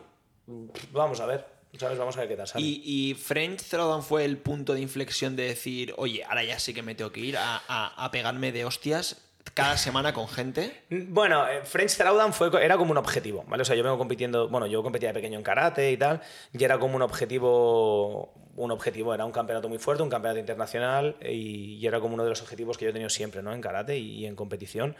Vamos 0.90 1.20
a 1.20 1.26
ver, 1.26 1.46
¿sabes? 1.78 1.96
Vamos 1.96 2.16
a 2.16 2.20
ver 2.20 2.28
qué 2.30 2.34
tal 2.36 2.48
sale. 2.48 2.66
Y, 2.66 2.82
y 2.84 3.14
French 3.14 3.62
Throwdown 3.62 4.02
fue 4.02 4.24
el 4.24 4.38
punto 4.38 4.74
de 4.74 4.80
inflexión 4.80 5.36
de 5.36 5.44
decir, 5.44 5.94
oye, 5.96 6.24
ahora 6.24 6.42
ya 6.42 6.58
sí 6.58 6.74
que 6.74 6.82
me 6.82 6.96
tengo 6.96 7.12
que 7.12 7.20
ir 7.20 7.36
a, 7.36 7.62
a- 7.68 8.04
a 8.04 8.10
pegarme 8.10 8.50
de 8.50 8.64
hostias 8.64 9.22
cada 9.54 9.76
semana 9.76 10.12
con 10.12 10.26
gente. 10.26 10.82
Bueno, 10.90 11.46
eh, 11.48 11.60
French 11.62 11.96
Throwdown 11.98 12.32
fue, 12.32 12.50
era 12.64 12.76
como 12.76 12.90
un 12.90 12.98
objetivo, 12.98 13.44
¿vale? 13.46 13.62
O 13.62 13.64
sea, 13.64 13.76
yo 13.76 13.84
vengo 13.84 13.96
compitiendo, 13.96 14.48
bueno, 14.48 14.66
yo 14.66 14.82
competía 14.82 15.10
de 15.10 15.14
pequeño 15.14 15.38
en 15.38 15.44
karate 15.44 15.92
y 15.92 15.96
tal, 15.96 16.20
y 16.52 16.62
era 16.64 16.78
como 16.80 16.96
un 16.96 17.02
objetivo, 17.02 18.34
un 18.64 18.70
objetivo, 18.70 19.14
era 19.14 19.24
un 19.24 19.32
campeonato 19.32 19.68
muy 19.68 19.78
fuerte, 19.78 20.02
un 20.02 20.10
campeonato 20.10 20.38
internacional, 20.38 21.16
y, 21.22 21.76
y 21.76 21.86
era 21.86 22.00
como 22.00 22.14
uno 22.14 22.24
de 22.24 22.30
los 22.30 22.42
objetivos 22.42 22.76
que 22.78 22.84
yo 22.84 22.90
he 22.90 22.92
tenido 22.92 23.10
siempre, 23.10 23.42
¿no? 23.42 23.52
En 23.52 23.60
karate 23.60 23.98
y, 23.98 24.26
en 24.26 24.36
competición. 24.36 24.96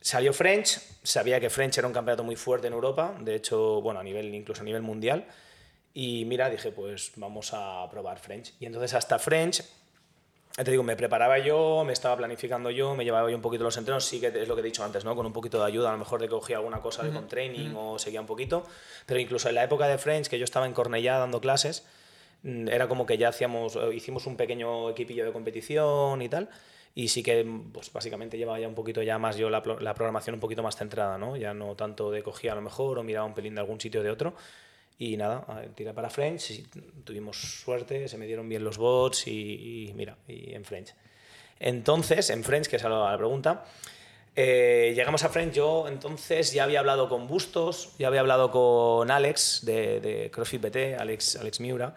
Salió 0.00 0.32
French, 0.32 0.78
sabía 1.02 1.40
que 1.40 1.50
French 1.50 1.78
era 1.78 1.86
un 1.86 1.92
campeonato 1.92 2.22
muy 2.22 2.36
fuerte 2.36 2.68
en 2.68 2.74
Europa, 2.74 3.14
de 3.20 3.34
hecho, 3.34 3.80
bueno, 3.80 4.00
a 4.00 4.02
nivel, 4.02 4.34
incluso 4.34 4.62
a 4.62 4.64
nivel 4.64 4.82
mundial, 4.82 5.26
y 5.94 6.24
mira, 6.26 6.50
dije, 6.50 6.70
pues 6.70 7.12
vamos 7.16 7.52
a 7.52 7.88
probar 7.90 8.18
French. 8.18 8.52
Y 8.60 8.66
entonces 8.66 8.94
hasta 8.94 9.18
French 9.18 9.64
te 10.64 10.70
digo, 10.70 10.82
me 10.82 10.96
preparaba 10.96 11.38
yo, 11.38 11.84
me 11.84 11.92
estaba 11.92 12.16
planificando 12.16 12.70
yo, 12.70 12.94
me 12.94 13.04
llevaba 13.04 13.28
yo 13.28 13.36
un 13.36 13.42
poquito 13.42 13.64
los 13.64 13.76
entrenos, 13.76 14.06
sí 14.06 14.20
que 14.20 14.28
es 14.28 14.48
lo 14.48 14.54
que 14.54 14.62
he 14.62 14.64
dicho 14.64 14.82
antes, 14.82 15.04
¿no? 15.04 15.14
Con 15.14 15.26
un 15.26 15.32
poquito 15.32 15.58
de 15.58 15.66
ayuda, 15.66 15.90
a 15.90 15.92
lo 15.92 15.98
mejor 15.98 16.18
de 16.18 16.28
que 16.28 16.30
cogía 16.30 16.56
alguna 16.56 16.80
cosa 16.80 17.02
de 17.02 17.10
con 17.10 17.28
training 17.28 17.74
o 17.76 17.98
seguía 17.98 18.22
un 18.22 18.26
poquito, 18.26 18.64
pero 19.04 19.20
incluso 19.20 19.50
en 19.50 19.56
la 19.56 19.64
época 19.64 19.86
de 19.86 19.98
French, 19.98 20.28
que 20.28 20.38
yo 20.38 20.44
estaba 20.44 20.64
en 20.64 20.72
Cornellá 20.72 21.18
dando 21.18 21.42
clases, 21.42 21.84
era 22.68 22.88
como 22.88 23.06
que 23.06 23.18
ya 23.18 23.28
hacíamos, 23.28 23.76
eh, 23.76 23.94
hicimos 23.94 24.26
un 24.26 24.36
pequeño 24.36 24.90
equipillo 24.90 25.24
de 25.24 25.32
competición 25.32 26.22
y 26.22 26.28
tal, 26.28 26.48
y 26.94 27.08
sí 27.08 27.22
que, 27.22 27.46
pues 27.72 27.92
básicamente 27.92 28.38
llevaba 28.38 28.60
ya 28.60 28.68
un 28.68 28.74
poquito 28.74 29.02
ya 29.02 29.18
más 29.18 29.36
yo 29.36 29.50
la, 29.50 29.62
la 29.80 29.94
programación 29.94 30.34
un 30.34 30.40
poquito 30.40 30.62
más 30.62 30.76
centrada, 30.76 31.18
¿no? 31.18 31.36
Ya 31.36 31.52
no 31.52 31.74
tanto 31.74 32.10
de 32.10 32.22
cogía 32.22 32.52
a 32.52 32.54
lo 32.54 32.62
mejor 32.62 32.98
o 32.98 33.02
miraba 33.02 33.26
un 33.26 33.34
pelín 33.34 33.54
de 33.54 33.60
algún 33.60 33.80
sitio 33.80 34.00
o 34.00 34.04
de 34.04 34.10
otro, 34.10 34.34
y 34.98 35.16
nada, 35.16 35.44
tiré 35.74 35.92
para 35.92 36.08
French, 36.08 36.62
tuvimos 37.04 37.36
suerte, 37.36 38.08
se 38.08 38.16
me 38.16 38.26
dieron 38.26 38.48
bien 38.48 38.64
los 38.64 38.78
bots 38.78 39.26
y, 39.26 39.92
mira, 39.94 40.16
y 40.26 40.54
en 40.54 40.64
French. 40.64 40.94
Entonces, 41.58 42.30
en 42.30 42.42
French, 42.44 42.66
que 42.68 42.76
es 42.76 42.82
la 42.82 43.14
pregunta, 43.16 43.64
eh, 44.34 44.92
llegamos 44.94 45.22
a 45.24 45.28
French, 45.28 45.52
yo 45.52 45.86
entonces 45.88 46.52
ya 46.52 46.64
había 46.64 46.80
hablado 46.80 47.08
con 47.08 47.26
Bustos, 47.26 47.94
ya 47.98 48.08
había 48.08 48.20
hablado 48.20 48.50
con 48.50 49.10
Alex 49.10 49.66
de, 49.66 50.00
de 50.00 50.30
CrossFit 50.30 50.62
BT, 50.62 50.98
Alex, 50.98 51.36
Alex 51.36 51.60
Miura, 51.60 51.94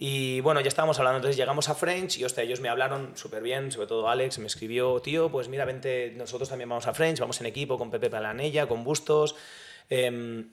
y 0.00 0.40
bueno, 0.42 0.60
ya 0.60 0.68
estábamos 0.68 0.96
hablando, 1.00 1.16
entonces 1.16 1.36
llegamos 1.36 1.68
a 1.68 1.74
French 1.74 2.18
y 2.18 2.24
hostia, 2.24 2.44
ellos 2.44 2.60
me 2.60 2.68
hablaron 2.68 3.16
súper 3.16 3.42
bien, 3.42 3.72
sobre 3.72 3.88
todo 3.88 4.08
Alex 4.08 4.38
me 4.38 4.46
escribió, 4.46 5.00
tío, 5.00 5.28
pues 5.28 5.48
mira, 5.48 5.64
vente, 5.64 6.12
nosotros 6.14 6.48
también 6.48 6.68
vamos 6.68 6.86
a 6.86 6.94
French, 6.94 7.18
vamos 7.18 7.40
en 7.40 7.46
equipo 7.46 7.76
con 7.76 7.90
Pepe 7.90 8.08
Palanella, 8.08 8.68
con 8.68 8.84
Bustos. 8.84 9.34
em, 9.90 10.50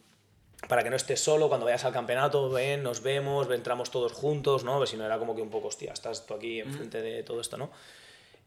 para 0.67 0.81
que 0.81 0.89
no 0.89 0.95
estés 0.95 1.19
solo 1.19 1.47
cuando 1.47 1.65
vayas 1.65 1.85
al 1.85 1.93
campeonato, 1.93 2.49
ven, 2.49 2.81
nos 2.81 3.03
vemos, 3.03 3.47
entramos 3.51 3.91
todos 3.91 4.13
juntos, 4.13 4.63
¿no? 4.63 4.77
Pues 4.77 4.89
si 4.89 4.97
no 4.97 5.05
era 5.05 5.19
como 5.19 5.35
que 5.35 5.43
un 5.43 5.51
poco, 5.51 5.67
hostia, 5.67 5.93
estás 5.93 6.25
tú 6.25 6.33
aquí 6.33 6.59
enfrente 6.61 7.03
de 7.03 7.21
todo 7.21 7.39
esto, 7.39 7.55
¿no? 7.55 7.69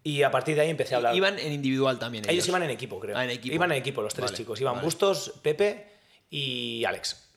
Y 0.03 0.25
a 0.25 0.33
partir 0.33 0.57
de 0.57 0.63
ahí 0.63 0.71
empecé 0.71 0.95
a 0.95 0.97
hablar. 0.97 1.15
Iban 1.15 1.39
en 1.39 1.53
individual 1.53 1.99
también. 2.01 2.25
ellos. 2.25 2.33
Ellos, 2.33 2.49
iban 2.49 2.65
en 2.65 2.71
equipo, 2.71 2.99
creo. 2.99 3.17
Ah, 3.17 3.23
en 3.23 3.31
equipo. 3.31 3.55
Iban 3.55 3.71
en 3.71 3.79
equipo 3.79 4.03
los 4.03 4.15
tres 4.15 4.31
Vale, 4.33 4.37
chicos. 4.37 4.61
Iban 4.61 4.75
vale. 4.77 4.85
Bustos, 4.85 5.35
Pepe 5.43 5.87
y 6.31 6.85
Alex. 6.85 7.28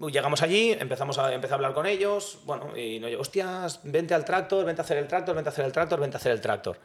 Llegamos 0.00 0.42
allí, 0.42 0.72
empezamos 0.72 1.18
a, 1.18 1.32
empecé 1.32 1.54
a 1.54 1.56
hablar 1.56 1.74
con 1.74 1.86
ellos, 1.86 2.38
bueno, 2.44 2.76
y 2.76 2.98
no, 2.98 3.06
hostias, 3.18 3.80
vente 3.84 4.14
al 4.14 4.24
tractor, 4.24 4.64
vente 4.64 4.82
a 4.82 4.84
hacer 4.84 4.98
el 4.98 5.06
tractor, 5.06 5.34
vente 5.34 5.48
a 5.48 5.52
hacer 5.52 5.64
el 5.64 5.72
tractor, 5.72 6.00
vente 6.00 6.16
a 6.16 6.18
hacer 6.18 6.32
el 6.32 6.40
tractor. 6.40 6.78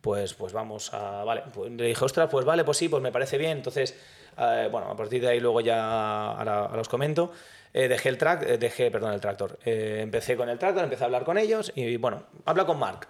Pues, 0.00 0.34
pues 0.34 0.52
vamos 0.52 0.92
a, 0.92 1.22
vale, 1.24 1.44
pues 1.52 1.70
le 1.70 1.86
dije, 1.86 2.04
ostras, 2.04 2.28
pues 2.30 2.44
vale, 2.44 2.64
pues 2.64 2.76
sí, 2.76 2.88
pues 2.88 3.02
me 3.02 3.12
parece 3.12 3.38
bien. 3.38 3.58
Entonces, 3.58 3.96
eh, 4.36 4.68
bueno, 4.70 4.90
a 4.90 4.96
partir 4.96 5.20
de 5.22 5.28
ahí 5.28 5.40
luego 5.40 5.60
ya, 5.60 6.32
ahora, 6.32 6.64
os 6.64 6.88
comento, 6.88 7.32
eh, 7.72 7.88
dejé 7.88 8.08
el 8.08 8.18
track, 8.18 8.42
eh, 8.42 8.58
dejé, 8.58 8.90
perdón, 8.90 9.12
el 9.12 9.20
tractor. 9.20 9.58
Empecé 9.64 10.36
con 10.36 10.48
el 10.48 10.58
tractor, 10.58 10.84
empecé 10.84 11.04
a 11.04 11.06
hablar 11.06 11.24
con 11.24 11.38
ellos 11.38 11.72
y 11.74 11.96
bueno, 11.96 12.24
habla 12.44 12.66
con 12.66 12.78
Mark. 12.78 13.08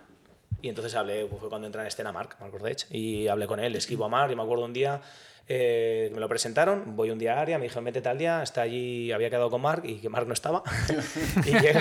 Y 0.63 0.69
entonces 0.69 0.95
hablé, 0.95 1.27
pues 1.27 1.41
fue 1.41 1.49
cuando 1.49 1.67
entra 1.67 1.83
en 1.83 1.89
escena 1.89 2.13
Mark, 2.13 2.37
Mark 2.41 2.55
Ordech, 2.55 2.87
y 2.91 3.27
hablé 3.29 3.47
con 3.47 3.59
él, 3.61 3.75
escribo 3.77 4.05
a 4.05 4.09
Mark 4.09 4.31
y 4.33 4.37
me 4.37 4.43
acuerdo 4.43 4.65
un 4.65 4.73
día, 4.73 5.01
eh, 5.49 6.09
me 6.15 6.21
lo 6.21 6.29
presentaron, 6.29 6.95
voy 6.95 7.11
un 7.11 7.19
día 7.19 7.37
a 7.37 7.41
área, 7.41 7.59
me 7.59 7.65
dijeron, 7.65 7.85
vete 7.85 8.01
tal 8.01 8.17
día, 8.17 8.45
está 8.45 8.63
allí, 8.63 9.11
había 9.11 9.29
quedado 9.29 9.51
con 9.51 9.61
Mark 9.61 9.83
y 9.85 9.97
que 9.97 10.09
Mark 10.09 10.27
no 10.29 10.35
estaba. 10.35 10.63
y 11.45 11.51
llego- 11.51 11.81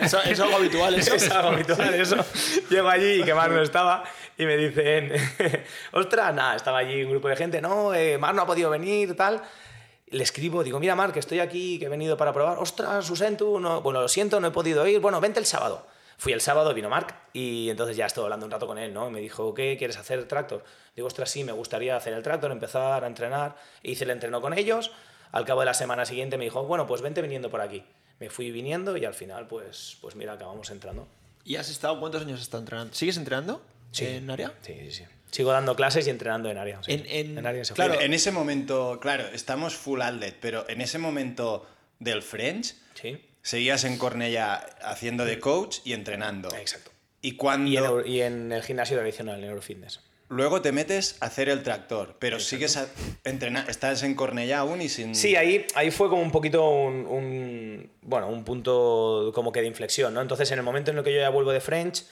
Eso, 0.00 0.22
es 0.22 0.38
algo 0.38 0.56
habitual, 0.56 0.94
eso. 0.94 1.16
es 1.16 1.28
algo 1.28 1.48
habitual 1.48 1.92
eso. 1.94 2.16
Llego 2.70 2.88
allí 2.88 3.20
y 3.20 3.24
que 3.24 3.34
Mark 3.34 3.52
no 3.52 3.62
estaba 3.62 4.04
y 4.38 4.46
me 4.46 4.56
dicen, 4.56 5.12
ostras, 5.92 6.32
nada, 6.34 6.54
estaba 6.54 6.78
allí 6.78 7.02
un 7.02 7.10
grupo 7.10 7.26
de 7.28 7.34
gente, 7.36 7.60
no, 7.60 7.92
eh, 7.94 8.16
Mark 8.16 8.36
no 8.36 8.42
ha 8.42 8.46
podido 8.46 8.70
venir, 8.70 9.16
tal. 9.16 9.42
Le 10.06 10.22
escribo, 10.22 10.62
digo, 10.62 10.78
mira 10.78 10.94
Mark, 10.94 11.12
que 11.12 11.18
estoy 11.18 11.40
aquí, 11.40 11.80
que 11.80 11.86
he 11.86 11.88
venido 11.88 12.16
para 12.16 12.32
probar. 12.32 12.58
Ostras, 12.58 13.04
Susentu, 13.04 13.58
no, 13.58 13.80
bueno, 13.80 14.00
lo 14.02 14.06
siento, 14.08 14.38
no 14.38 14.46
he 14.46 14.50
podido 14.52 14.86
ir. 14.86 15.00
Bueno, 15.00 15.20
vente 15.20 15.40
el 15.40 15.46
sábado. 15.46 15.84
Fui 16.16 16.32
el 16.32 16.40
sábado, 16.40 16.72
vino 16.74 16.88
Mark 16.88 17.14
y 17.32 17.68
entonces 17.70 17.96
ya 17.96 18.06
estuve 18.06 18.24
hablando 18.24 18.46
un 18.46 18.52
rato 18.52 18.66
con 18.66 18.78
él, 18.78 18.92
¿no? 18.94 19.08
Y 19.08 19.12
me 19.12 19.20
dijo, 19.20 19.52
¿qué 19.54 19.76
quieres 19.76 19.96
hacer 19.98 20.18
el 20.18 20.26
tractor? 20.26 20.64
Digo, 20.94 21.08
ostras, 21.08 21.30
sí, 21.30 21.44
me 21.44 21.52
gustaría 21.52 21.96
hacer 21.96 22.12
el 22.14 22.22
tractor, 22.22 22.50
empezar 22.52 23.02
a 23.04 23.06
entrenar. 23.06 23.56
Hice 23.82 24.04
el 24.04 24.10
entreno 24.10 24.40
con 24.40 24.56
ellos. 24.56 24.90
Al 25.32 25.44
cabo 25.44 25.60
de 25.60 25.66
la 25.66 25.74
semana 25.74 26.06
siguiente 26.06 26.38
me 26.38 26.44
dijo, 26.44 26.64
bueno, 26.64 26.86
pues 26.86 27.02
vente 27.02 27.20
viniendo 27.20 27.50
por 27.50 27.60
aquí. 27.60 27.84
Me 28.20 28.30
fui 28.30 28.50
viniendo 28.52 28.96
y 28.96 29.04
al 29.04 29.14
final, 29.14 29.48
pues, 29.48 29.98
pues 30.00 30.14
mira, 30.14 30.34
acabamos 30.34 30.70
entrando. 30.70 31.08
¿Y 31.44 31.56
has 31.56 31.68
estado 31.68 31.98
cuántos 31.98 32.22
años 32.22 32.36
has 32.38 32.42
estado 32.42 32.62
entrenando? 32.62 32.94
¿Sigues 32.94 33.16
entrenando? 33.16 33.60
¿En 33.98 34.30
área? 34.30 34.52
Sí, 34.62 34.74
sí, 34.84 34.90
sí. 34.92 35.04
Sigo 35.32 35.50
dando 35.50 35.74
clases 35.74 36.06
y 36.06 36.10
entrenando 36.10 36.48
en 36.48 36.58
área. 36.58 36.80
sí. 36.82 36.92
En- 36.92 37.38
en- 37.38 37.44
área 37.46 37.64
se 37.64 37.74
claro. 37.74 38.00
En 38.00 38.14
ese 38.14 38.30
momento, 38.30 38.98
claro, 39.00 39.24
estamos 39.32 39.74
full 39.74 40.00
outlet, 40.00 40.36
pero 40.40 40.64
en 40.68 40.80
ese 40.80 40.98
momento 40.98 41.66
del 41.98 42.22
French, 42.22 42.76
Sí, 42.94 43.20
seguías 43.44 43.84
en 43.84 43.96
Cornella 43.98 44.54
haciendo 44.82 45.24
de 45.24 45.38
coach 45.38 45.78
y 45.84 45.92
entrenando. 45.92 46.48
exacto. 46.56 46.90
Y 47.22 47.36
cuando... 47.36 47.70
Y 47.70 47.76
en, 47.76 47.84
Euro- 47.84 48.06
y 48.06 48.20
en 48.22 48.50
el 48.52 48.62
gimnasio 48.62 48.96
tradicional, 48.96 49.38
en 49.38 49.48
Eurofitness. 49.50 50.00
luego 50.28 50.60
te 50.62 50.72
metes 50.72 51.16
a 51.20 51.26
hacer 51.26 51.48
el 51.48 51.62
tractor, 51.62 52.16
pero 52.18 52.40
sigues 52.40 52.76
a 52.76 52.86
entrenar, 53.24 53.70
estás 53.70 54.02
en 54.02 54.14
Cornellá 54.14 54.58
aún 54.58 54.82
y 54.82 54.88
sin... 54.88 55.14
Sí, 55.14 55.36
ahí, 55.36 55.66
ahí 55.74 55.90
fue 55.90 56.08
como 56.08 56.20
un 56.22 56.30
poquito 56.32 56.68
un, 56.68 57.06
un- 57.06 57.90
bueno, 58.02 58.26
un 58.28 58.44
punto 58.44 59.30
como 59.34 59.52
que 59.52 59.60
de 59.60 59.68
inflexión, 59.68 60.12
¿no? 60.12 60.20
Entonces, 60.20 60.50
en 60.50 60.58
el 60.58 60.64
momento 60.64 60.90
en 60.90 60.98
el 60.98 61.04
que 61.04 61.12
yo 61.14 61.20
ya 61.20 61.28
vuelvo 61.30 61.52
de 61.52 61.60
French, 61.60 62.04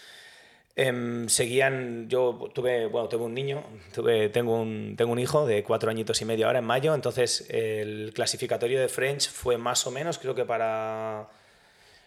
em, 0.76 1.28
seguían, 1.28 2.08
yo 2.08 2.50
tuve, 2.54 2.86
bueno, 2.86 3.08
tuve 3.08 3.24
un 3.24 3.34
niño, 3.34 3.62
tuve, 3.94 4.28
tengo, 4.28 4.60
un, 4.60 4.94
tengo 4.96 5.12
un 5.12 5.18
hijo 5.18 5.46
de 5.46 5.62
cuatro 5.62 5.90
añitos 5.90 6.20
y 6.22 6.24
medio 6.24 6.46
ahora 6.46 6.60
en 6.60 6.64
mayo, 6.64 6.94
entonces 6.94 7.46
el 7.50 8.12
clasificatorio 8.14 8.80
de 8.80 8.88
French 8.88 9.28
fue 9.30 9.58
más 9.58 9.86
o 9.86 9.90
menos, 9.90 10.18
creo 10.18 10.34
que 10.34 10.44
para... 10.44 11.28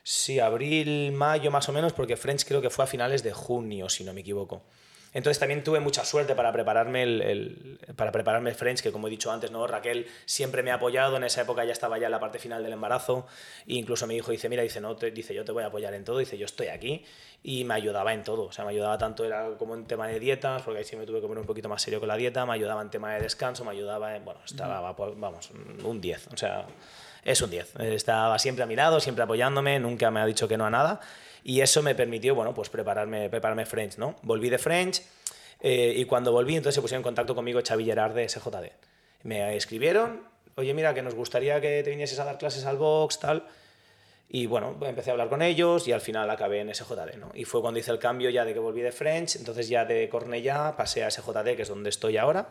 Sí, 0.04 0.40
abril, 0.40 1.12
mayo 1.14 1.50
más 1.50 1.68
o 1.68 1.72
menos, 1.74 1.92
porque 1.92 2.16
French 2.16 2.46
creo 2.46 2.62
que 2.62 2.70
fue 2.70 2.84
a 2.84 2.88
finales 2.88 3.24
de 3.24 3.34
junio, 3.34 3.90
si 3.90 4.04
no 4.04 4.14
me 4.14 4.22
equivoco. 4.22 4.62
Entonces 5.16 5.40
también 5.40 5.64
tuve 5.64 5.80
mucha 5.80 6.06
suerte 6.06 6.36
para 6.36 6.52
prepararme 6.52 7.02
el, 7.04 7.22
el- 7.22 7.80
para 7.96 8.12
prepararme 8.12 8.50
el 8.52 8.56
French, 8.56 8.82
que 8.82 8.92
como 8.92 9.08
he 9.08 9.10
dicho 9.10 9.32
antes, 9.32 9.50
¿no? 9.50 9.66
Raquel 9.66 10.06
siempre 10.26 10.62
me 10.62 10.70
ha 10.72 10.76
apoyado, 10.76 11.16
en 11.18 11.24
esa 11.24 11.42
época 11.42 11.64
ya 11.66 11.72
estaba 11.72 11.98
ya 11.98 12.06
en 12.08 12.12
la 12.12 12.20
parte 12.20 12.38
final 12.38 12.62
del 12.62 12.74
embarazo, 12.74 13.26
e 13.66 13.76
incluso 13.76 14.06
mi 14.08 14.16
hijo 14.18 14.32
dice, 14.32 14.50
mira, 14.50 14.62
dice, 14.62 14.82
no, 14.82 14.96
te- 14.96 15.12
dice, 15.12 15.34
yo 15.34 15.44
te 15.46 15.52
voy 15.54 15.64
a 15.64 15.68
apoyar 15.68 15.94
en 15.94 16.04
todo, 16.04 16.18
dice, 16.20 16.38
yo 16.38 16.46
estoy 16.46 16.68
aquí, 16.68 17.04
y 17.42 17.64
me 17.64 17.74
ayudaba 17.76 18.14
en 18.14 18.24
todo, 18.24 18.44
o 18.44 18.52
sea, 18.52 18.66
me 18.66 18.72
ayudaba 18.72 18.98
tanto 18.98 19.24
era 19.24 19.52
como 19.58 19.74
en 19.74 19.86
tema 19.86 20.08
de 20.08 20.20
dietas, 20.20 20.62
porque 20.64 20.80
ahí 20.80 20.84
sí 20.86 20.96
me 20.98 21.06
tuve 21.06 21.22
que 21.22 21.28
poner 21.28 21.40
un 21.42 21.48
poquito 21.48 21.70
más 21.70 21.82
serio 21.82 22.00
con 22.00 22.10
la 22.10 22.18
dieta, 22.18 22.46
me 22.46 22.54
ayudaba 22.54 22.82
en 22.82 22.90
tema 22.90 23.14
de 23.16 23.22
descanso, 23.22 23.64
me 23.64 23.72
ayudaba 23.72 24.16
en, 24.18 24.26
bueno, 24.26 24.42
estaba, 24.46 24.92
vamos, 24.92 25.50
un 25.84 26.02
10, 26.02 26.28
o 26.34 26.38
sea, 26.38 26.66
es 27.26 27.42
un 27.42 27.50
10. 27.50 27.76
Estaba 27.80 28.38
siempre 28.40 28.64
a 28.64 28.68
mi 28.68 28.76
lado, 28.76 29.00
siempre 29.00 29.24
apoyándome, 29.24 29.80
nunca 29.80 30.12
me 30.12 30.22
ha 30.22 30.26
dicho 30.26 30.48
que 30.48 30.58
no 30.58 30.66
a 30.66 30.70
nada. 30.70 31.02
Y 31.44 31.62
eso 31.62 31.82
me 31.82 31.96
permitió, 31.96 32.36
bueno, 32.36 32.54
pues 32.54 32.70
prepararme, 32.70 33.30
prepararme 33.30 33.66
French, 33.66 33.98
¿no? 33.98 34.16
Volví 34.22 34.50
de 34.50 34.58
French 34.58 35.02
eh, 35.60 35.94
y 35.96 36.06
cuando 36.06 36.32
volví, 36.32 36.56
entonces 36.56 36.76
se 36.76 36.82
pusieron 36.82 37.02
en 37.02 37.04
contacto 37.04 37.36
conmigo 37.36 37.60
Xavi 37.66 37.86
Gerard 37.86 38.14
de 38.14 38.30
SJD. 38.30 38.72
Me 39.24 39.56
escribieron, 39.56 40.22
oye, 40.56 40.74
mira, 40.74 40.94
que 40.94 41.02
nos 41.02 41.16
gustaría 41.16 41.60
que 41.60 41.82
te 41.84 41.90
vinieses 41.90 42.20
a 42.20 42.26
dar 42.26 42.38
clases 42.38 42.66
al 42.66 42.78
box, 42.78 43.20
tal. 43.20 43.48
Y 44.30 44.46
bueno, 44.46 44.76
pues 44.78 44.90
empecé 44.90 45.10
a 45.10 45.14
hablar 45.14 45.30
con 45.30 45.42
ellos 45.42 45.88
y 45.88 45.92
al 45.92 46.02
final 46.02 46.30
acabé 46.30 46.60
en 46.60 46.74
SJD, 46.74 47.18
¿no? 47.18 47.32
Y 47.34 47.46
fue 47.46 47.62
cuando 47.62 47.80
hice 47.80 47.92
el 47.92 48.00
cambio 48.00 48.30
ya 48.30 48.46
de 48.46 48.54
que 48.54 48.60
volví 48.60 48.82
de 48.82 48.92
French, 48.92 49.36
entonces 49.36 49.68
ya 49.68 49.86
de 49.86 50.10
Cornellá 50.10 50.76
pasé 50.76 51.04
a 51.04 51.12
SJD, 51.12 51.56
que 51.56 51.62
es 51.64 51.70
donde 51.70 51.90
estoy 51.90 52.18
ahora. 52.18 52.50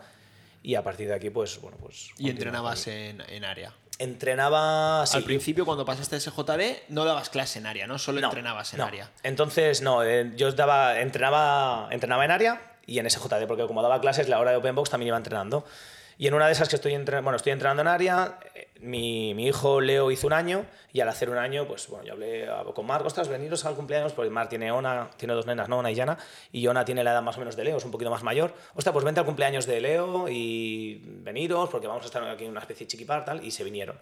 Y 0.63 0.77
a 0.77 0.83
partir 0.83 1.09
de 1.09 1.15
aquí, 1.15 1.31
pues, 1.31 1.61
bueno, 1.61 1.77
pues... 1.79 2.11
Y 2.17 2.31
entrenabas 2.31 2.87
en, 2.87 3.21
en 3.29 3.45
área. 3.45 3.75
Entrenaba... 3.99 5.07
sí, 5.07 5.17
Al 5.17 5.25
principio, 5.25 5.65
cuando 5.65 5.85
pasaste 5.85 6.17
a 6.17 6.21
SJD, 6.21 6.89
no 6.89 7.05
dabas 7.05 7.31
clase 7.31 7.59
en 7.59 7.67
área, 7.67 7.87
¿no? 7.87 7.99
Solo 7.99 8.21
No, 8.21 8.29
entrenabas 8.29 8.73
en 8.75 8.79
no. 8.81 8.87
área. 8.87 9.11
Entonces, 9.23 9.83
no, 9.83 10.03
eh, 10.03 10.33
yo 10.37 10.51
daba, 10.53 11.01
entrenaba, 11.01 11.89
entrenaba 11.91 12.25
en 12.25 12.31
área 12.31 12.73
y 12.87 12.99
en 12.99 13.09
SJD, 13.09 13.47
porque 13.47 13.67
como 13.67 13.83
daba 13.83 14.01
clases, 14.01 14.29
la 14.29 14.39
hora 14.41 14.51
de 14.51 14.57
Open 14.59 14.75
Box 14.75 14.91
también 14.91 15.09
iba 15.09 15.17
entrenando. 15.17 15.65
Y 16.19 16.27
en 16.29 16.35
una 16.35 16.47
de 16.47 16.53
esas 16.53 16.69
que 16.69 16.77
estoy, 16.77 16.95
entre- 16.95 17.21
bueno, 17.21 17.37
estoy 17.37 17.53
entrenando 17.53 17.83
en 17.83 17.89
área, 17.89 18.39
eh, 18.55 18.69
mi, 18.81 19.35
mi 19.35 19.47
hijo 19.49 19.81
Leo 19.81 20.11
hizo 20.11 20.27
un 20.27 20.33
año 20.33 20.65
y 20.93 21.01
al 21.01 21.09
hacer 21.09 21.29
un 21.31 21.39
año, 21.39 21.67
pues 21.67 21.89
bueno, 21.89 22.05
yo 22.05 22.13
hablé 22.13 22.49
ah, 22.49 22.65
con 22.75 22.87
Marc, 22.87 23.05
ostras, 23.05 23.29
veniros 23.29 23.65
al 23.65 23.75
cumpleaños, 23.75 24.13
porque 24.13 24.31
Marc 24.31 24.49
tiene 24.51 24.71
Ona, 24.71 25.11
tiene 25.17 25.35
dos 25.35 25.47
nenas, 25.47 25.69
¿no? 25.69 25.79
Ona 25.79 25.91
y 25.91 25.95
Yana, 25.95 26.19
y 26.53 26.67
Ona 26.67 26.85
tiene 26.85 27.03
la 27.03 27.13
edad 27.13 27.23
más 27.23 27.37
o 27.37 27.41
menos 27.41 27.57
de 27.57 27.65
Leo, 27.65 27.79
es 27.79 27.85
un 27.85 27.91
poquito 27.91 28.11
más 28.11 28.23
mayor. 28.23 28.55
Ostras, 28.75 28.93
pues 28.93 29.05
vente 29.05 29.21
al 29.21 29.27
cumpleaños 29.27 29.67
de 29.67 29.81
Leo 29.81 30.29
y 30.29 31.01
veniros, 31.23 31.69
porque 31.71 31.87
vamos 31.89 32.05
a 32.05 32.07
estar 32.07 32.23
aquí 32.29 32.45
en 32.45 32.51
una 32.53 32.61
especie 32.61 32.87
de 32.87 32.91
chiquipar, 32.91 33.25
tal, 33.25 33.45
y 33.45 33.51
se 33.51 33.65
vinieron. 33.65 33.99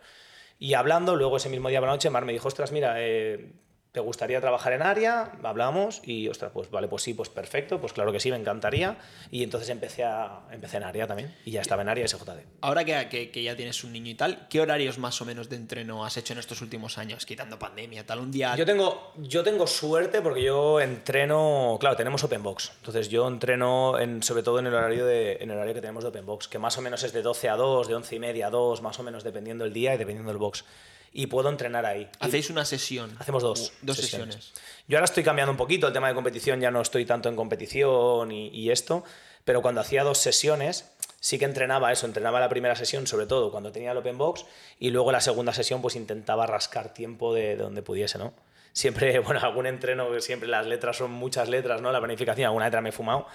Y 0.58 0.74
hablando, 0.74 1.16
luego 1.16 1.38
ese 1.38 1.48
mismo 1.48 1.68
día 1.70 1.80
por 1.80 1.88
la 1.88 1.94
noche, 1.94 2.10
Mar 2.10 2.24
me 2.24 2.32
dijo, 2.32 2.48
ostras, 2.48 2.72
mira, 2.72 2.94
eh, 2.98 3.52
¿te 3.92 4.00
gustaría 4.00 4.40
trabajar 4.40 4.72
en 4.72 4.80
área? 4.82 5.32
Hablamos 5.42 6.00
y, 6.02 6.26
ostras, 6.28 6.50
pues 6.54 6.70
vale, 6.70 6.88
pues 6.88 7.02
sí, 7.02 7.12
pues 7.12 7.28
perfecto, 7.28 7.78
pues 7.78 7.92
claro 7.92 8.10
que 8.10 8.20
sí, 8.20 8.30
me 8.30 8.38
encantaría. 8.38 8.96
Y 9.30 9.42
entonces 9.42 9.68
empecé, 9.68 10.02
a, 10.02 10.40
empecé 10.50 10.78
en 10.78 10.84
área 10.84 11.06
también 11.06 11.34
y 11.44 11.50
ya 11.50 11.60
estaba 11.60 11.82
en 11.82 11.90
área 11.90 12.08
SJD. 12.08 12.38
Ahora 12.62 12.84
que, 12.84 13.08
que- 13.10 13.30
que 13.30 13.42
ya 13.42 13.54
tienes 13.54 13.84
un 13.84 13.92
niño 13.92 14.10
y 14.10 14.14
tal, 14.14 14.48
¿qué 14.48 14.62
horarios 14.62 14.98
más 14.98 15.20
o 15.20 15.26
menos 15.26 15.50
de 15.50 15.56
entreno 15.56 16.04
has 16.06 16.16
hecho 16.16 16.32
en 16.32 16.38
estos 16.38 16.62
últimos 16.62 16.96
años? 16.96 17.26
Quitando 17.26 17.58
pandemia, 17.58 18.06
tal, 18.06 18.20
un 18.20 18.30
día... 18.32 18.56
Yo 18.56 18.64
tengo, 18.64 19.12
yo 19.18 19.42
tengo 19.44 19.66
suerte 19.66 20.22
porque 20.22 20.42
yo 20.42 20.80
entreno, 20.80 21.76
claro, 21.78 21.94
tenemos 21.94 22.24
Open 22.24 22.42
Box. 22.42 22.72
Entonces 22.78 23.10
yo 23.10 23.28
entreno 23.28 23.98
en, 23.98 24.22
sobre 24.22 24.42
todo 24.42 24.58
en 24.58 24.66
el, 24.68 24.74
horario 24.74 25.04
de, 25.04 25.34
en 25.40 25.50
el 25.50 25.56
horario 25.56 25.74
que 25.74 25.80
tenemos 25.82 26.02
de 26.02 26.08
Open 26.08 26.24
Box, 26.24 26.48
que 26.48 26.58
más 26.58 26.78
o 26.78 26.80
menos 26.80 27.02
es 27.02 27.12
de 27.12 27.20
12 27.20 27.50
a 27.50 27.56
2, 27.56 27.88
de 27.88 27.94
11 27.94 28.16
y 28.16 28.18
media 28.18 28.46
a 28.46 28.50
2, 28.50 28.80
más 28.80 28.98
o 28.98 29.02
menos 29.02 29.22
dependiendo 29.22 29.64
del 29.64 29.74
día 29.74 29.94
y 29.94 29.98
dependiendo 29.98 30.30
del 30.32 30.38
box. 30.38 30.64
Y 31.12 31.26
puedo 31.26 31.48
entrenar 31.50 31.84
ahí. 31.84 32.08
Hacéis 32.20 32.48
una 32.50 32.64
sesión. 32.64 33.14
Hacemos 33.18 33.42
dos. 33.42 33.72
Dos 33.82 33.96
sesiones. 33.98 34.52
Yo 34.88 34.96
ahora 34.96 35.04
estoy 35.04 35.22
cambiando 35.22 35.50
un 35.52 35.58
poquito 35.58 35.86
el 35.86 35.92
tema 35.92 36.08
de 36.08 36.14
competición, 36.14 36.60
ya 36.60 36.70
no 36.70 36.80
estoy 36.80 37.04
tanto 37.04 37.28
en 37.28 37.36
competición 37.36 38.32
y, 38.32 38.48
y 38.48 38.70
esto, 38.70 39.04
pero 39.44 39.60
cuando 39.62 39.80
hacía 39.80 40.02
dos 40.04 40.18
sesiones 40.18 40.90
sí 41.20 41.38
que 41.38 41.44
entrenaba 41.44 41.92
eso, 41.92 42.06
entrenaba 42.06 42.40
la 42.40 42.48
primera 42.48 42.74
sesión 42.74 43.06
sobre 43.06 43.26
todo 43.26 43.50
cuando 43.52 43.70
tenía 43.70 43.92
el 43.92 43.98
open 43.98 44.18
box 44.18 44.44
y 44.80 44.90
luego 44.90 45.12
la 45.12 45.20
segunda 45.20 45.52
sesión 45.52 45.80
pues 45.82 45.94
intentaba 45.96 46.46
rascar 46.46 46.92
tiempo 46.94 47.32
de, 47.32 47.56
de 47.56 47.62
donde 47.62 47.82
pudiese, 47.82 48.18
¿no? 48.18 48.32
Siempre, 48.72 49.18
bueno, 49.20 49.40
algún 49.42 49.66
entreno, 49.66 50.18
siempre 50.20 50.48
las 50.48 50.66
letras 50.66 50.96
son 50.96 51.10
muchas 51.12 51.48
letras, 51.48 51.80
¿no? 51.82 51.92
La 51.92 51.98
planificación, 52.00 52.46
alguna 52.46 52.64
letra 52.64 52.80
me 52.80 52.88
he 52.88 52.92
fumado 52.92 53.26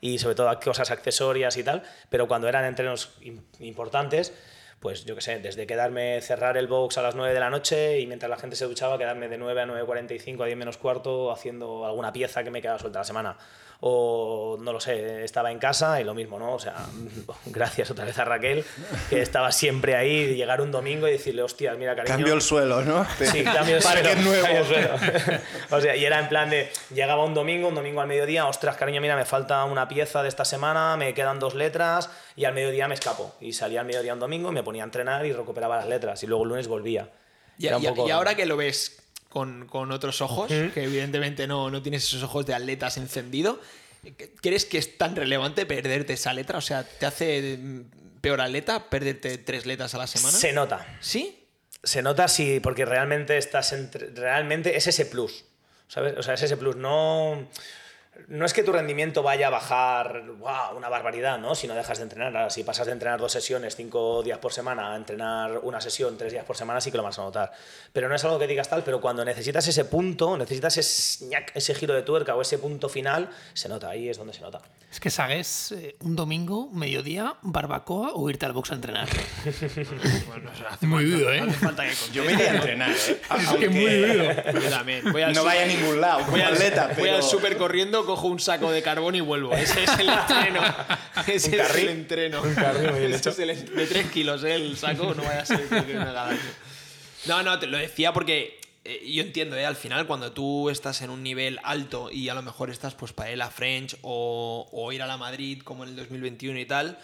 y 0.00 0.18
sobre 0.18 0.34
todo 0.34 0.60
cosas 0.60 0.90
accesorias 0.90 1.56
y 1.56 1.64
tal, 1.64 1.82
pero 2.10 2.28
cuando 2.28 2.46
eran 2.48 2.64
entrenos 2.64 3.10
im- 3.22 3.40
importantes, 3.60 4.32
pues 4.82 5.04
yo 5.04 5.14
qué 5.14 5.20
sé, 5.20 5.38
desde 5.38 5.64
quedarme, 5.64 6.20
cerrar 6.22 6.56
el 6.56 6.66
box 6.66 6.98
a 6.98 7.02
las 7.02 7.14
9 7.14 7.32
de 7.32 7.38
la 7.38 7.50
noche 7.50 8.00
y 8.00 8.08
mientras 8.08 8.28
la 8.28 8.36
gente 8.36 8.56
se 8.56 8.64
duchaba, 8.64 8.98
quedarme 8.98 9.28
de 9.28 9.38
9 9.38 9.62
a 9.62 9.64
9.45 9.64 10.42
a 10.42 10.46
10 10.46 10.58
menos 10.58 10.76
cuarto 10.76 11.30
haciendo 11.30 11.86
alguna 11.86 12.12
pieza 12.12 12.42
que 12.42 12.50
me 12.50 12.60
quedaba 12.60 12.80
suelta 12.80 12.98
la 12.98 13.04
semana. 13.04 13.36
O 13.84 14.58
no 14.60 14.72
lo 14.72 14.78
sé, 14.78 15.24
estaba 15.24 15.50
en 15.50 15.58
casa 15.58 16.00
y 16.00 16.04
lo 16.04 16.14
mismo, 16.14 16.38
¿no? 16.38 16.54
O 16.54 16.58
sea, 16.60 16.86
gracias 17.46 17.90
otra 17.90 18.04
vez 18.04 18.16
a 18.16 18.24
Raquel, 18.24 18.64
que 19.10 19.20
estaba 19.20 19.50
siempre 19.50 19.96
ahí, 19.96 20.36
llegar 20.36 20.60
un 20.60 20.70
domingo 20.70 21.08
y 21.08 21.10
decirle, 21.12 21.42
hostia, 21.42 21.74
mira, 21.74 21.96
cariño. 21.96 22.14
Cambio 22.14 22.34
el 22.34 22.42
suelo, 22.42 22.82
¿no? 22.82 23.04
Sí, 23.18 23.42
cambio 23.44 23.80
Parque 23.80 24.04
suelo, 24.14 24.22
nuevo. 24.22 24.42
cambio 24.46 24.64
suelo. 24.66 24.90
o 25.72 25.80
sea, 25.80 25.96
y 25.96 26.04
era 26.04 26.20
en 26.20 26.28
plan 26.28 26.48
de, 26.48 26.70
llegaba 26.94 27.24
un 27.24 27.34
domingo, 27.34 27.66
un 27.66 27.74
domingo 27.74 28.00
al 28.00 28.06
mediodía, 28.06 28.46
ostras, 28.46 28.76
cariño, 28.76 29.00
mira, 29.00 29.16
me 29.16 29.24
falta 29.24 29.64
una 29.64 29.88
pieza 29.88 30.22
de 30.22 30.28
esta 30.28 30.44
semana, 30.44 30.96
me 30.96 31.12
quedan 31.12 31.40
dos 31.40 31.56
letras, 31.56 32.08
y 32.36 32.44
al 32.44 32.54
mediodía 32.54 32.86
me 32.86 32.94
escapo. 32.94 33.34
Y 33.40 33.52
salía 33.52 33.80
al 33.80 33.86
mediodía 33.86 34.14
un 34.14 34.20
domingo, 34.20 34.52
me 34.52 34.62
ponía 34.62 34.84
a 34.84 34.86
entrenar 34.86 35.26
y 35.26 35.32
recuperaba 35.32 35.78
las 35.78 35.88
letras, 35.88 36.22
y 36.22 36.28
luego 36.28 36.44
el 36.44 36.50
lunes 36.50 36.68
volvía. 36.68 37.10
Y, 37.58 37.66
Era 37.66 37.78
un 37.78 37.82
y- 37.82 37.86
poco- 37.88 38.06
y 38.06 38.12
ahora 38.12 38.36
que 38.36 38.46
lo 38.46 38.56
ves 38.56 39.01
con, 39.32 39.66
con 39.66 39.90
otros 39.92 40.20
ojos, 40.20 40.48
que 40.48 40.84
evidentemente 40.84 41.46
no, 41.46 41.70
no 41.70 41.80
tienes 41.80 42.04
esos 42.04 42.22
ojos 42.22 42.44
de 42.44 42.52
atletas 42.54 42.98
encendido, 42.98 43.58
¿crees 44.42 44.66
que 44.66 44.76
es 44.76 44.98
tan 44.98 45.16
relevante 45.16 45.64
perderte 45.64 46.12
esa 46.12 46.34
letra? 46.34 46.58
O 46.58 46.60
sea, 46.60 46.84
¿te 46.84 47.06
hace 47.06 47.56
mm, 47.58 47.80
peor 48.20 48.42
atleta 48.42 48.90
perderte 48.90 49.38
tres 49.38 49.64
letras 49.64 49.94
a 49.94 49.98
la 49.98 50.06
semana? 50.06 50.36
Se 50.36 50.52
nota. 50.52 50.98
¿Sí? 51.00 51.46
Se 51.82 52.02
nota 52.02 52.28
sí, 52.28 52.60
porque 52.60 52.84
realmente 52.84 53.38
estás 53.38 53.72
entre- 53.72 54.10
realmente 54.10 54.76
es 54.76 54.86
ese 54.86 55.06
plus, 55.06 55.44
¿sabes? 55.88 56.14
O 56.18 56.22
sea, 56.22 56.34
es 56.34 56.42
ese 56.42 56.56
plus, 56.58 56.76
no 56.76 57.48
no 58.28 58.44
es 58.44 58.52
que 58.52 58.62
tu 58.62 58.72
rendimiento 58.72 59.22
vaya 59.22 59.46
a 59.46 59.50
bajar, 59.50 60.22
una 60.76 60.88
barbaridad, 60.88 61.38
¿no? 61.38 61.54
Si 61.54 61.66
no 61.66 61.74
dejas 61.74 61.98
de 61.98 62.04
entrenar. 62.04 62.50
Si 62.50 62.62
pasas 62.62 62.86
de 62.86 62.92
entrenar 62.92 63.20
dos 63.20 63.32
sesiones, 63.32 63.74
cinco 63.74 64.22
días 64.22 64.38
por 64.38 64.52
semana, 64.52 64.92
a 64.92 64.96
entrenar 64.96 65.58
una 65.62 65.80
sesión, 65.80 66.18
tres 66.18 66.32
días 66.32 66.44
por 66.44 66.56
semana, 66.56 66.80
sí 66.80 66.90
que 66.90 66.98
lo 66.98 67.02
vas 67.02 67.18
a 67.18 67.22
notar. 67.22 67.52
Pero 67.92 68.08
no 68.08 68.14
es 68.14 68.24
algo 68.24 68.38
que 68.38 68.46
digas 68.46 68.68
tal, 68.68 68.82
pero 68.84 69.00
cuando 69.00 69.24
necesitas 69.24 69.66
ese 69.66 69.86
punto, 69.86 70.36
necesitas 70.36 70.76
ese, 70.76 71.26
ese 71.54 71.74
giro 71.74 71.94
de 71.94 72.02
tuerca 72.02 72.34
o 72.34 72.42
ese 72.42 72.58
punto 72.58 72.88
final, 72.88 73.30
se 73.54 73.68
nota, 73.68 73.88
ahí 73.88 74.08
es 74.08 74.18
donde 74.18 74.34
se 74.34 74.42
nota. 74.42 74.60
Es 74.92 75.00
que 75.00 75.08
sagues 75.08 75.72
eh, 75.72 75.96
un 76.00 76.14
domingo, 76.14 76.68
mediodía, 76.70 77.34
barbacoa 77.40 78.10
o 78.12 78.28
irte 78.28 78.44
al 78.44 78.52
box 78.52 78.72
a 78.72 78.74
entrenar. 78.74 79.08
Bueno, 80.28 80.50
o 80.52 80.56
sea, 80.56 80.68
hace 80.68 80.86
Muy 80.86 81.04
falta- 81.04 81.16
vivo, 81.16 81.30
¿eh? 81.32 81.40
no 81.40 81.50
hace 81.50 81.58
falta 81.58 81.84
que. 81.86 81.94
Yo 82.12 82.24
me 82.24 82.32
iría 82.34 82.52
a 82.52 82.54
entrenar, 82.56 82.90
¿eh? 82.90 82.94
Es 83.40 83.48
que 83.58 83.68
muy 83.70 83.86
vivo. 83.86 84.24
Yo 84.62 84.68
también. 84.70 85.10
Voy 85.10 85.22
al 85.22 85.32
No 85.32 85.44
vaya 85.44 85.62
a 85.62 85.66
ningún 85.66 85.98
lado, 86.00 86.18
Voy 86.18 86.26
como 86.26 86.36
al, 86.46 86.52
atleta, 86.52 86.86
voy 86.88 86.94
pero... 87.04 87.16
al 87.16 87.22
súper 87.22 87.56
corriendo, 87.56 88.04
cojo 88.04 88.26
un 88.28 88.38
saco 88.38 88.70
de 88.70 88.82
carbón 88.82 89.14
y 89.14 89.20
vuelvo. 89.22 89.54
Ese 89.54 89.82
es 89.84 89.98
el 89.98 90.10
entreno. 90.10 90.60
Ese 91.26 91.56
es 91.56 91.66
carril. 91.68 91.88
el 91.88 91.96
entreno. 91.96 92.42
carril 92.54 92.90
muy 92.90 93.00
bien 93.00 93.12
Ese 93.14 93.30
es 93.30 93.38
el- 93.38 93.74
de 93.74 93.86
3 93.86 94.10
kilos, 94.10 94.44
¿eh? 94.44 94.54
El 94.56 94.76
saco 94.76 95.14
no 95.14 95.22
vaya 95.22 95.40
a 95.40 95.46
ser 95.46 95.66
que 95.68 95.80
me 95.94 96.02
haga 96.02 96.12
daño. 96.12 96.38
No, 97.26 97.42
no, 97.42 97.58
te 97.58 97.66
lo 97.66 97.78
decía 97.78 98.12
porque 98.12 98.60
eh, 98.84 99.12
yo 99.12 99.22
entiendo, 99.22 99.56
¿eh? 99.56 99.64
Al 99.64 99.76
final, 99.76 100.06
cuando 100.06 100.32
tú 100.32 100.68
estás 100.68 101.02
en 101.02 101.10
un 101.10 101.22
nivel 101.22 101.60
alto 101.62 102.10
y 102.10 102.28
a 102.28 102.34
lo 102.34 102.42
mejor 102.42 102.70
estás 102.70 102.94
pues 102.94 103.12
para 103.12 103.30
ir 103.30 103.40
a 103.40 103.50
French 103.50 103.96
o, 104.02 104.90
ir 104.92 105.02
a 105.02 105.06
la 105.06 105.16
Madrid 105.16 105.62
como 105.62 105.84
en 105.84 105.90
el 105.90 105.96
2021 105.96 106.58
y 106.58 106.66
tal. 106.66 106.98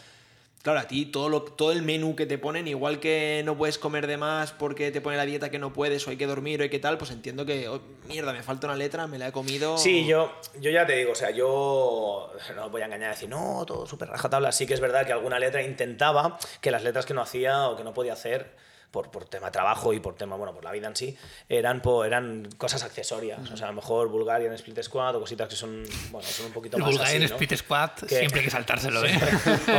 Claro, 0.62 0.80
a 0.80 0.88
ti 0.88 1.06
todo, 1.06 1.28
lo, 1.28 1.42
todo 1.42 1.70
el 1.70 1.82
menú 1.82 2.16
que 2.16 2.26
te 2.26 2.36
ponen, 2.36 2.66
igual 2.66 2.98
que 2.98 3.42
no 3.44 3.56
puedes 3.56 3.78
comer 3.78 4.08
de 4.08 4.16
más 4.16 4.50
porque 4.50 4.90
te 4.90 5.00
pone 5.00 5.16
la 5.16 5.24
dieta 5.24 5.50
que 5.50 5.60
no 5.60 5.72
puedes 5.72 6.04
o 6.06 6.10
hay 6.10 6.16
que 6.16 6.26
dormir 6.26 6.58
o 6.58 6.64
hay 6.64 6.68
que 6.68 6.80
tal, 6.80 6.98
pues 6.98 7.12
entiendo 7.12 7.46
que, 7.46 7.68
oh, 7.68 7.80
mierda, 8.08 8.32
me 8.32 8.42
falta 8.42 8.66
una 8.66 8.74
letra, 8.74 9.06
me 9.06 9.18
la 9.18 9.28
he 9.28 9.32
comido. 9.32 9.78
Sí, 9.78 10.04
yo, 10.04 10.32
yo 10.60 10.72
ya 10.72 10.84
te 10.84 10.96
digo, 10.96 11.12
o 11.12 11.14
sea, 11.14 11.30
yo 11.30 12.32
no 12.56 12.70
voy 12.70 12.82
a 12.82 12.86
engañar 12.86 13.12
y 13.12 13.14
decir, 13.14 13.28
no, 13.28 13.64
todo 13.64 13.86
súper 13.86 14.08
rajatabla. 14.08 14.50
Sí 14.50 14.66
que 14.66 14.74
es 14.74 14.80
verdad 14.80 15.06
que 15.06 15.12
alguna 15.12 15.38
letra 15.38 15.62
intentaba 15.62 16.38
que 16.60 16.72
las 16.72 16.82
letras 16.82 17.06
que 17.06 17.14
no 17.14 17.22
hacía 17.22 17.68
o 17.68 17.76
que 17.76 17.84
no 17.84 17.94
podía 17.94 18.14
hacer, 18.14 18.56
por, 18.90 19.10
por 19.10 19.24
tema 19.26 19.50
trabajo 19.50 19.92
y 19.92 20.00
por 20.00 20.14
tema, 20.16 20.36
bueno, 20.36 20.54
por 20.54 20.64
la 20.64 20.72
vida 20.72 20.86
en 20.88 20.96
sí, 20.96 21.16
eran, 21.48 21.82
po- 21.82 22.04
eran 22.04 22.48
cosas 22.56 22.82
accesorias. 22.84 23.38
O 23.50 23.56
sea, 23.56 23.66
a 23.66 23.70
lo 23.70 23.76
mejor 23.76 24.08
Bulgarian 24.08 24.52
Split 24.54 24.82
Squad 24.82 25.16
o 25.16 25.20
cositas 25.20 25.48
que 25.48 25.56
son, 25.56 25.84
bueno, 26.10 26.26
son 26.26 26.46
un 26.46 26.52
poquito 26.52 26.76
El 26.78 26.82
más 26.84 26.90
Bulgarian 26.92 27.22
así, 27.24 27.30
¿no? 27.32 27.36
Split 27.38 27.58
Squad 27.58 27.90
Que- 28.08 28.18
siempre 28.18 28.40
hay 28.40 28.44
que 28.46 28.50
saltárselo, 28.50 29.04
¿eh? 29.06 29.18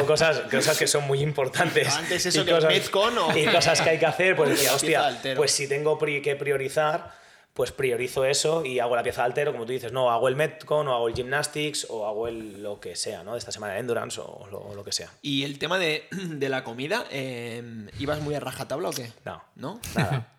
o 0.01 0.05
cosas, 0.05 0.41
cosas 0.51 0.77
que 0.77 0.85
son 0.87 1.05
muy 1.07 1.21
importantes. 1.21 1.87
Antes 1.95 2.25
eso 2.25 2.41
Y 2.41 2.45
que 2.45 2.53
Metcon 2.67 3.17
o- 3.17 3.37
y 3.37 3.45
cosas 3.47 3.81
que 3.81 3.89
hay 3.89 3.99
que 3.99 4.05
hacer, 4.05 4.35
pues 4.35 4.49
decía, 4.51 4.73
hostia, 4.75 5.19
pues 5.35 5.51
si 5.51 5.67
tengo 5.67 5.97
pri- 5.97 6.21
que 6.21 6.35
priorizar, 6.35 7.11
pues 7.53 7.71
priorizo 7.71 8.25
eso 8.25 8.63
y 8.63 8.79
hago 8.79 8.95
la 8.95 9.03
pieza 9.03 9.21
de 9.21 9.25
altero, 9.27 9.51
como 9.51 9.65
tú 9.65 9.73
dices, 9.73 9.91
no, 9.91 10.11
hago 10.11 10.27
el 10.27 10.35
Metcon 10.35 10.87
o 10.87 10.93
hago 10.93 11.07
el 11.09 11.15
Gymnastics 11.15 11.87
o 11.89 12.07
hago 12.07 12.27
el, 12.27 12.63
lo 12.63 12.79
que 12.79 12.95
sea, 12.95 13.23
¿no? 13.23 13.33
De 13.33 13.39
esta 13.39 13.51
semana 13.51 13.73
de 13.73 13.79
Endurance 13.79 14.21
o 14.21 14.47
lo, 14.49 14.59
o 14.59 14.75
lo 14.75 14.83
que 14.83 14.91
sea. 14.91 15.11
Y 15.21 15.43
el 15.43 15.59
tema 15.59 15.77
de, 15.77 16.07
de 16.11 16.49
la 16.49 16.63
comida, 16.63 17.05
eh, 17.11 17.89
¿ibas 17.99 18.21
muy 18.21 18.35
a 18.35 18.39
rajatabla 18.39 18.89
o 18.89 18.91
qué? 18.91 19.11
No. 19.25 19.43
¿No? 19.55 19.79
Nada. 19.95 20.33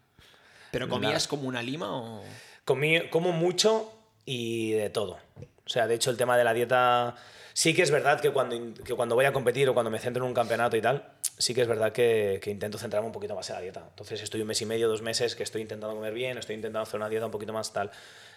¿Pero 0.70 0.88
comías 0.88 1.26
como 1.26 1.48
una 1.48 1.62
lima 1.62 1.94
o...? 1.94 2.22
Comí, 2.64 3.00
como 3.10 3.32
mucho 3.32 3.92
y 4.24 4.72
de 4.72 4.90
todo. 4.90 5.18
O 5.64 5.68
sea, 5.68 5.86
de 5.86 5.94
hecho, 5.94 6.10
el 6.10 6.16
tema 6.16 6.36
de 6.36 6.44
la 6.44 6.54
dieta. 6.54 7.16
Sí 7.52 7.74
que 7.74 7.82
es 7.82 7.90
verdad 7.90 8.20
que 8.20 8.30
cuando, 8.30 8.74
que 8.84 8.94
cuando 8.94 9.16
voy 9.16 9.24
a 9.24 9.32
competir 9.32 9.68
o 9.68 9.74
cuando 9.74 9.90
me 9.90 9.98
centro 9.98 10.24
en 10.24 10.28
un 10.28 10.34
campeonato 10.34 10.76
y 10.76 10.80
tal, 10.80 11.12
sí 11.40 11.54
que 11.54 11.62
es 11.62 11.68
verdad 11.68 11.92
que, 11.92 12.40
intento 12.46 12.78
centrarme 12.78 13.06
un 13.06 13.12
poquito 13.12 13.34
más 13.34 13.48
en 13.50 13.56
la 13.56 13.62
dieta. 13.62 13.84
Entonces 13.88 14.22
estoy 14.22 14.42
un 14.42 14.46
mes 14.46 14.60
y 14.62 14.66
medio, 14.66 14.88
dos 14.88 15.02
meses 15.02 15.34
que 15.34 15.42
estoy 15.42 15.62
intentando 15.62 15.94
comer 15.94 16.12
bien, 16.12 16.38
estoy 16.38 16.56
intentando 16.56 16.82
hacer 16.82 16.98
una 16.98 17.08
dieta 17.08 17.26
un 17.26 17.32
poquito 17.32 17.52
más 17.52 17.72
tal. 17.72 17.90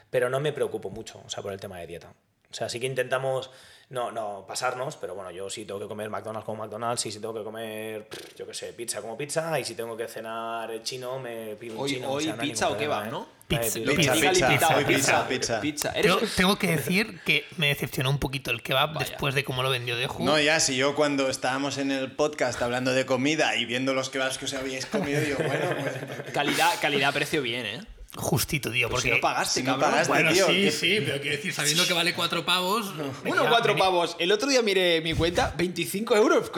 Pero 0.10 0.30
no 0.30 0.40
me 0.40 0.54
preocupo 0.54 0.90
mucho, 0.90 1.22
o 1.26 1.30
sea, 1.30 1.44
por 1.44 1.54
el 1.54 1.60
tema 1.60 1.80
de 1.80 1.88
dieta. 1.88 2.14
O 2.52 2.54
sea, 2.54 2.70
sí 2.70 2.80
que 2.80 2.86
intentamos 2.86 3.52
no, 3.94 4.12
no 4.12 4.44
pasarnos, 4.46 4.98
pero 4.98 5.16
bueno, 5.16 5.32
yo 5.32 5.50
sí 5.50 5.64
tengo 5.66 5.80
que 5.80 5.88
comer 5.88 6.10
McDonald's 6.10 6.46
como 6.46 6.64
McDonald's, 6.64 7.06
y 7.06 7.12
si 7.12 7.20
tengo 7.20 7.34
que 7.34 7.44
comer, 7.44 8.08
yo 8.36 8.46
qué 8.46 8.54
sé, 8.54 8.74
pizza 8.74 9.02
como 9.02 9.16
pizza, 9.18 9.58
y 9.60 9.64
si 9.64 9.76
tengo 9.76 9.96
que 9.96 10.08
cenar 10.08 10.82
chino, 10.84 11.20
me 11.20 11.56
pido 11.56 11.76
un 11.76 11.82
Hoy, 11.84 11.90
chino. 11.94 12.10
o 12.10 12.14
hoy 12.14 12.24
sea, 12.26 12.36
no 12.36 12.42
pizza 12.42 12.66
ningún 12.66 12.76
o 12.76 12.80
kebab, 12.82 13.12
¿no? 13.12 13.28
Pizza, 13.48 13.80
Eh, 13.80 13.82
Pizza, 13.96 14.14
pizza, 14.14 14.78
pizza, 14.88 15.28
pizza. 15.28 15.62
Pizza. 15.62 15.90
¿Eres- 15.92 16.02
Tengo, 16.16 16.20
tengo 16.36 16.56
que 16.58 16.68
decir 16.68 17.20
que 17.24 17.46
me 17.58 17.68
decepcionó 17.68 18.10
un 18.10 18.18
poquito 18.18 18.50
el 18.52 18.64
kebab 18.64 18.98
después 18.98 19.36
de 19.36 19.44
cómo 19.44 19.62
lo 19.64 19.70
vendió 19.70 19.96
Deju. 19.96 20.24
No, 20.24 20.40
ya, 20.40 20.60
si 20.60 20.76
yo 20.76 20.96
cuando 20.96 21.30
estábamos 21.30 21.78
en 21.78 21.92
el 21.92 22.12
podcast 22.14 22.60
hablando 22.62 22.92
de 22.94 23.06
comida 23.06 23.56
y 23.58 23.66
viendo 23.66 23.94
los 23.94 24.10
kebabs 24.10 24.38
que 24.40 24.46
os 24.46 24.54
habíais 24.54 24.86
comido, 24.88 25.22
digo, 25.22 25.38
bueno, 25.46 25.66
pues 25.82 26.32
Calidad, 26.34 26.72
calidad-precio 26.82 27.42
bien, 27.42 27.66
¿eh? 27.66 27.82
Justito, 28.16 28.70
tío, 28.72 28.90
Pues 28.90 29.02
si 29.02 29.10
porque... 29.10 29.22
no 29.22 29.28
pagaste, 29.28 29.60
si 29.62 29.66
no 29.66 29.72
cabrón. 29.72 29.90
pagaste, 29.90 30.14
Bueno, 30.14 30.32
tío, 30.34 30.46
sí, 30.46 30.54
¿qué- 30.54 30.72
sí, 30.72 31.02
pero 31.04 31.20
quiero 31.20 31.36
decir, 31.38 31.52
sabiendo 31.54 31.88
que 31.88 31.94
vale 31.94 32.14
cuatro 32.14 32.46
pavos... 32.46 32.96
Bueno, 32.96 33.14
venía- 33.24 33.50
cuatro 33.50 33.76
pavos. 33.76 34.16
El 34.20 34.32
otro 34.32 34.50
día 34.50 34.62
miré 34.62 35.02
mi 35.02 35.16
cuenta, 35.16 35.52
25 35.58 36.16
euros. 36.16 36.52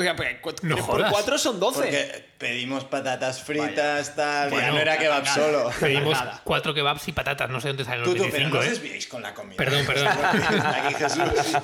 No 0.63 0.75
por 0.75 0.85
jodas. 0.85 1.11
cuatro 1.13 1.37
son 1.37 1.57
12. 1.61 1.79
Porque 1.79 2.25
pedimos 2.37 2.83
patatas 2.83 3.41
fritas, 3.41 4.15
tal, 4.17 4.49
ya 4.49 4.55
Bueno, 4.55 4.73
no 4.73 4.79
era 4.79 4.97
kebab 4.97 5.25
solo. 5.27 5.71
Pedimos 5.79 6.11
Nada. 6.11 6.41
cuatro 6.43 6.73
kebabs 6.73 7.07
y 7.07 7.13
patatas, 7.13 7.49
no 7.49 7.61
sé 7.61 7.69
dónde 7.69 7.85
salen 7.85 8.03
Tú, 8.03 8.15
los 8.15 8.25
tú, 8.25 8.31
pero 8.31 8.49
25, 8.51 8.57
no 8.57 8.71
os 8.91 9.05
¿eh? 9.05 9.07
con 9.09 9.21
la 9.21 9.33
comida. 9.33 9.55
Perdón, 9.55 9.85
perdón. 9.85 10.07
Aquí 10.65 10.93
Jesús. 10.95 11.57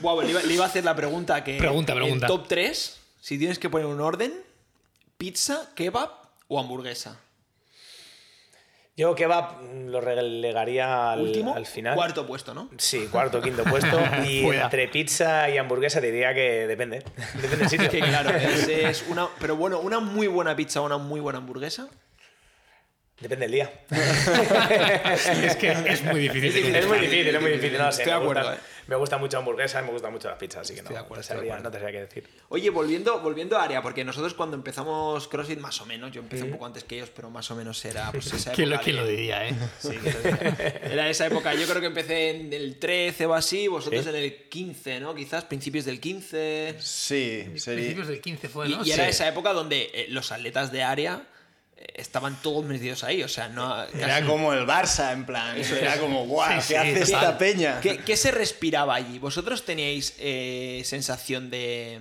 Guau, 0.00 0.22
le, 0.22 0.30
iba, 0.30 0.40
le 0.42 0.54
iba 0.54 0.64
a 0.64 0.68
hacer 0.68 0.84
la 0.84 0.96
pregunta 0.96 1.44
que... 1.44 1.58
Pregunta, 1.58 1.94
pregunta. 1.94 2.24
En 2.26 2.28
top 2.32 2.48
3, 2.48 3.00
si 3.20 3.36
tienes 3.38 3.58
que 3.58 3.68
poner 3.68 3.86
un 3.86 4.00
orden, 4.00 4.32
pizza, 5.18 5.68
kebab 5.74 6.10
o 6.48 6.58
hamburguesa. 6.58 7.20
Yo 9.00 9.14
kebab 9.14 9.62
mm, 9.62 9.86
lo 9.88 10.02
relegaría 10.02 11.12
al, 11.12 11.22
Último, 11.22 11.54
al 11.54 11.64
final. 11.64 11.94
cuarto 11.94 12.26
puesto, 12.26 12.52
¿no? 12.52 12.68
Sí, 12.76 13.08
cuarto, 13.10 13.40
quinto 13.40 13.64
puesto. 13.64 13.98
Y 14.28 14.42
Fuera. 14.42 14.64
entre 14.64 14.88
pizza 14.88 15.48
y 15.48 15.56
hamburguesa 15.56 16.02
te 16.02 16.12
diría 16.12 16.34
que 16.34 16.66
depende. 16.66 16.98
Depende 17.34 17.56
del 17.56 17.68
sitio. 17.70 17.88
Que 17.88 18.00
claro, 18.00 18.28
es 18.36 19.02
una... 19.08 19.28
Pero 19.40 19.56
bueno, 19.56 19.80
una 19.80 20.00
muy 20.00 20.26
buena 20.26 20.54
pizza 20.54 20.82
o 20.82 20.84
una 20.84 20.98
muy 20.98 21.18
buena 21.18 21.38
hamburguesa. 21.38 21.88
Depende 23.20 23.44
del 23.46 23.52
día. 23.52 23.70
es 25.44 25.56
que 25.56 25.70
es 25.70 26.02
muy 26.04 26.20
difícil. 26.28 26.74
es 26.74 26.86
muy 26.88 26.98
difícil, 27.00 27.28
es 27.34 27.40
muy 27.40 27.50
difícil. 27.52 27.78
No 27.78 27.92
sé, 27.92 28.02
Estoy 28.02 28.18
de 28.18 28.24
acuerdo, 28.24 28.52
eh. 28.54 28.56
me 28.86 28.96
gusta 28.96 29.18
mucho 29.18 29.36
hamburguesa 29.38 29.80
y 29.80 29.84
me 29.84 29.90
gustan 29.90 30.12
mucho 30.12 30.28
las 30.28 30.38
pizzas, 30.38 30.62
así 30.62 30.74
que 30.74 30.80
no, 30.82 30.88
Estoy 30.88 30.94
de 30.96 31.00
acuerdo, 31.00 31.22
no, 31.22 31.28
te 31.28 31.34
sabría, 31.34 31.58
no 31.60 31.70
te 31.70 31.78
sabría 31.78 32.00
qué 32.00 32.06
decir. 32.06 32.28
Oye, 32.48 32.70
volviendo, 32.70 33.20
volviendo 33.20 33.58
a 33.58 33.64
área, 33.64 33.82
porque 33.82 34.04
nosotros 34.04 34.32
cuando 34.32 34.56
empezamos 34.56 35.28
CrossFit, 35.28 35.58
más 35.58 35.78
o 35.82 35.86
menos, 35.86 36.12
yo 36.12 36.22
empecé 36.22 36.44
un 36.44 36.52
poco 36.52 36.64
antes 36.66 36.84
que 36.84 36.96
ellos, 36.96 37.10
pero 37.14 37.28
más 37.30 37.50
o 37.50 37.56
menos 37.56 37.84
era 37.84 38.10
pues, 38.10 38.26
esa 38.32 38.52
¿Quién 38.52 38.70
lo, 38.70 38.76
época 38.76 38.84
quién 38.84 38.96
de- 38.96 39.02
lo 39.02 39.08
diría, 39.08 39.48
eh? 39.48 39.54
Sí, 39.78 39.90
era 40.84 41.10
esa 41.10 41.26
época. 41.26 41.52
Yo 41.54 41.66
creo 41.66 41.80
que 41.80 41.86
empecé 41.88 42.30
en 42.30 42.52
el 42.54 42.78
13 42.78 43.26
o 43.26 43.34
así, 43.34 43.68
vosotros 43.68 44.02
Sí. 44.04 44.08
en 44.08 44.16
el 44.16 44.48
15, 44.48 45.00
¿no? 45.00 45.14
Quizás 45.14 45.44
principios 45.44 45.84
del 45.84 46.00
15. 46.00 46.76
Sí, 46.80 47.46
sería. 47.56 47.80
Principios 47.82 48.08
del 48.08 48.20
15 48.22 48.48
fue, 48.48 48.68
Y, 48.68 48.70
¿no? 48.76 48.84
y 48.84 48.92
era 48.92 49.04
Sí. 49.04 49.10
esa 49.10 49.28
época 49.28 49.52
donde 49.52 49.90
eh, 49.92 50.06
los 50.08 50.32
atletas 50.32 50.72
de 50.72 50.82
área 50.84 51.16
eh, 51.16 51.24
estaban 51.94 52.36
todos 52.42 52.64
metidos 52.64 53.04
ahí. 53.04 53.22
O 53.22 53.28
sea, 53.28 53.48
no. 53.48 53.84
Era 53.84 54.24
como 54.24 54.52
el 54.52 54.66
Barça, 54.66 55.12
en 55.12 55.24
plan. 55.24 55.56
Eso 55.56 55.74
era 55.74 55.98
como, 55.98 56.26
guau, 56.26 56.48
¿qué 56.56 56.60
Sí, 56.60 56.68
sí, 56.68 56.74
hace 56.74 57.02
esta 57.02 57.38
peña? 57.38 57.80
¿Qué, 57.80 57.98
qué 57.98 58.16
se 58.16 58.30
respiraba 58.30 58.94
allí? 58.94 59.18
¿Vosotros 59.18 59.64
teníais 59.64 60.14
eh, 60.18 60.82
sensación 60.84 61.50
de... 61.50 62.00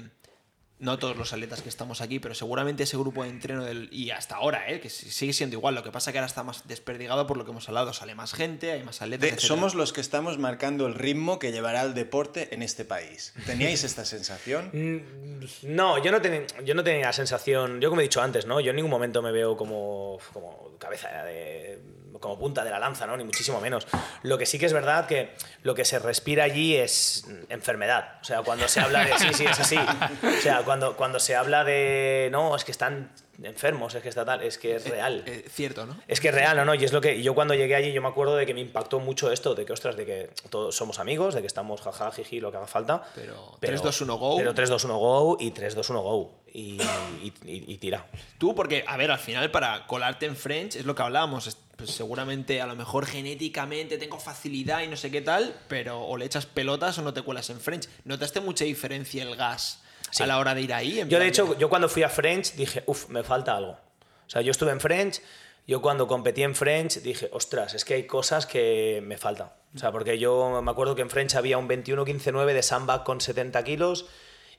No 0.80 0.98
todos 0.98 1.18
los 1.18 1.34
atletas 1.34 1.62
que 1.62 1.68
estamos 1.70 2.00
aquí, 2.00 2.20
pero 2.20 2.34
seguramente 2.34 2.84
ese 2.84 2.96
grupo 2.96 3.24
de 3.24 3.30
entreno 3.30 3.66
del, 3.66 3.90
y 3.92 4.12
hasta 4.12 4.36
ahora, 4.38 4.70
¿eh? 4.72 4.80
que 4.80 4.90
si- 4.90 5.12
sigue 5.12 5.34
siendo 5.34 5.58
igual. 5.58 5.76
Lo 5.76 5.84
que 5.84 5.92
pasa 5.92 6.14
que 6.14 6.20
ahora 6.20 6.28
está 6.28 6.42
más 6.44 6.68
desperdigado 6.70 7.28
por 7.28 7.36
lo 7.38 7.44
que 7.44 7.52
hemos 7.52 7.68
hablado. 7.68 7.92
Sale 7.92 8.16
más 8.16 8.34
gente, 8.34 8.72
hay 8.72 8.84
más 8.84 9.02
atletas. 9.02 9.30
De- 9.30 9.40
somos 9.42 9.76
los 9.76 9.92
que 9.92 10.00
estamos 10.00 10.38
marcando 10.38 10.88
el 10.88 10.94
ritmo 10.96 11.38
que 11.38 11.52
llevará 11.52 11.82
el 11.84 11.94
deporte 11.94 12.54
en 12.56 12.64
este 12.64 12.86
país. 12.86 13.34
¿Teníais 13.46 13.84
esta 13.84 14.06
sensación? 14.06 14.70
Mm, 14.74 15.46
No, 15.76 16.02
yo 16.04 16.12
no, 16.12 16.22
tenía, 16.22 16.46
yo 16.64 16.74
no 16.76 16.84
tenía 16.84 17.08
la 17.08 17.14
sensación, 17.14 17.82
yo 17.82 17.90
como 17.90 18.02
he 18.02 18.04
dicho 18.06 18.22
antes, 18.22 18.46
¿no? 18.46 18.60
Yo 18.60 18.70
en 18.72 18.76
ningún 18.78 18.92
momento 18.92 19.22
me 19.22 19.32
veo 19.32 19.58
como, 19.58 20.18
como 20.34 20.72
cabeza 20.80 21.10
de, 21.24 21.80
como 22.20 22.38
punta 22.40 22.64
de 22.64 22.70
la 22.72 22.80
lanza, 22.80 23.06
¿no? 23.08 23.16
Ni 23.18 23.24
muchísimo 23.24 23.60
menos. 23.62 23.88
Lo 24.24 24.38
que 24.38 24.46
sí 24.46 24.58
que 24.60 24.66
es 24.66 24.74
verdad 24.74 25.06
que 25.08 25.36
lo 25.64 25.76
que 25.76 25.86
se 25.86 26.00
respira 26.00 26.44
allí 26.46 26.76
es 26.76 27.26
enfermedad. 27.50 28.20
O 28.22 28.24
sea, 28.24 28.42
cuando 28.42 28.68
se 28.68 28.80
habla 28.80 29.06
de... 29.06 29.18
Sí, 29.20 29.28
sí, 29.34 29.46
es 29.46 29.60
así. 29.60 29.78
O 29.78 30.42
sea, 30.42 30.64
cuando, 30.64 30.96
cuando 30.96 31.20
se 31.20 31.36
habla 31.36 31.64
de... 31.64 32.30
No, 32.32 32.56
es 32.56 32.64
que 32.64 32.72
están 32.72 33.12
enfermos, 33.42 33.96
es 33.96 34.04
que 34.04 34.10
está 34.10 34.26
tal, 34.26 34.42
es 34.44 34.58
que 34.58 34.76
es 34.76 34.90
real. 34.90 35.24
Eh, 35.26 35.46
cierto, 35.50 35.86
¿no? 35.86 35.96
Es 36.10 36.20
que 36.20 36.28
es 36.28 36.34
real, 36.36 36.60
¿o 36.60 36.66
no? 36.66 36.74
Y 36.76 36.84
es 36.84 36.92
lo 36.92 37.00
que 37.00 37.22
yo 37.24 37.34
cuando 37.34 37.54
llegué 37.54 37.74
allí 37.76 37.94
yo 37.94 38.02
me 38.02 38.10
acuerdo 38.10 38.36
de 38.36 38.46
que 38.46 38.54
me 38.54 38.60
impactó 38.60 39.00
mucho 39.00 39.32
esto, 39.32 39.56
de 39.56 39.64
que, 39.66 39.72
ostras, 39.72 39.96
de 39.96 40.06
que 40.06 40.30
todos 40.50 40.76
somos 40.76 41.00
amigos, 41.00 41.34
de 41.36 41.42
que 41.42 41.48
estamos 41.48 41.80
jaja, 41.82 42.12
jiji, 42.12 42.42
lo 42.42 42.52
que 42.52 42.58
haga 42.58 42.68
falta. 42.68 43.04
Pero 43.16 43.56
3-2-1 43.62 44.18
go. 44.20 44.36
Pero 44.38 44.54
3-2-1 44.54 44.88
go 45.00 45.38
y 45.40 45.52
3-2-1 45.52 46.02
go. 46.04 46.42
Y, 46.52 46.82
y- 47.24 47.34
y- 47.46 47.74
y 47.74 47.78
tira. 47.78 48.08
Tú, 48.38 48.54
porque, 48.54 48.84
a 48.86 48.98
ver, 48.98 49.10
al 49.12 49.20
final 49.20 49.50
para 49.52 49.88
colarte 49.88 50.26
en 50.26 50.36
French 50.36 50.76
es 50.76 50.86
lo 50.86 50.94
que 50.96 51.02
hablábamos. 51.04 51.48
Es- 51.84 51.88
pues, 51.88 51.98
seguramente, 51.98 52.62
a 52.62 52.68
lo 52.68 52.76
mejor 52.76 53.06
genéticamente 53.06 53.98
tengo 53.98 54.20
facilidad 54.20 54.82
y 54.84 54.88
no 54.88 54.96
sé 54.98 55.10
qué 55.12 55.22
tal, 55.22 55.56
pero 55.68 56.02
o 56.02 56.18
le 56.18 56.26
echas 56.26 56.46
pelotas 56.46 56.98
o 56.98 57.02
no 57.02 57.14
te 57.14 57.22
cuelas 57.22 57.50
en 57.50 57.60
French. 57.60 57.88
¿Notaste 58.06 58.42
mucha 58.42 58.66
diferencia 58.66 59.24
el 59.24 59.36
gas 59.36 59.82
Sí. 60.12 60.24
a 60.24 60.28
la 60.28 60.38
hora 60.40 60.56
de 60.56 60.62
ir 60.62 60.74
ahí? 60.74 61.00
En 61.00 61.10
Yo, 61.10 61.20
de 61.20 61.28
hecho, 61.28 61.58
yo 61.58 61.70
cuando 61.70 61.88
fui 61.90 62.04
a 62.04 62.10
French 62.10 62.54
dije, 62.54 62.84
uff, 62.88 63.08
me 63.10 63.24
falta 63.24 63.56
algo. 63.56 63.72
O 63.72 64.30
sea, 64.30 64.42
yo 64.42 64.52
estuve 64.52 64.72
en 64.72 64.80
French, 64.80 65.22
yo 65.68 65.82
cuando 65.82 66.08
competí 66.08 66.44
en 66.44 66.56
French 66.56 67.02
dije, 67.02 67.30
ostras, 67.32 67.74
es 67.74 67.86
que 67.86 67.94
hay 67.96 68.08
cosas 68.08 68.46
que 68.46 69.02
me 69.04 69.18
faltan. 69.18 69.52
O 69.76 69.78
sea, 69.78 69.92
porque 69.92 70.18
yo 70.20 70.62
me 70.64 70.72
acuerdo 70.72 70.96
que 70.96 71.02
en 71.04 71.10
French 71.10 71.36
había 71.36 71.58
un 71.58 71.68
21-15-9 71.68 72.54
de 72.54 72.64
sandbag 72.64 73.04
con 73.04 73.22
70 73.22 73.64
kilos 73.64 74.08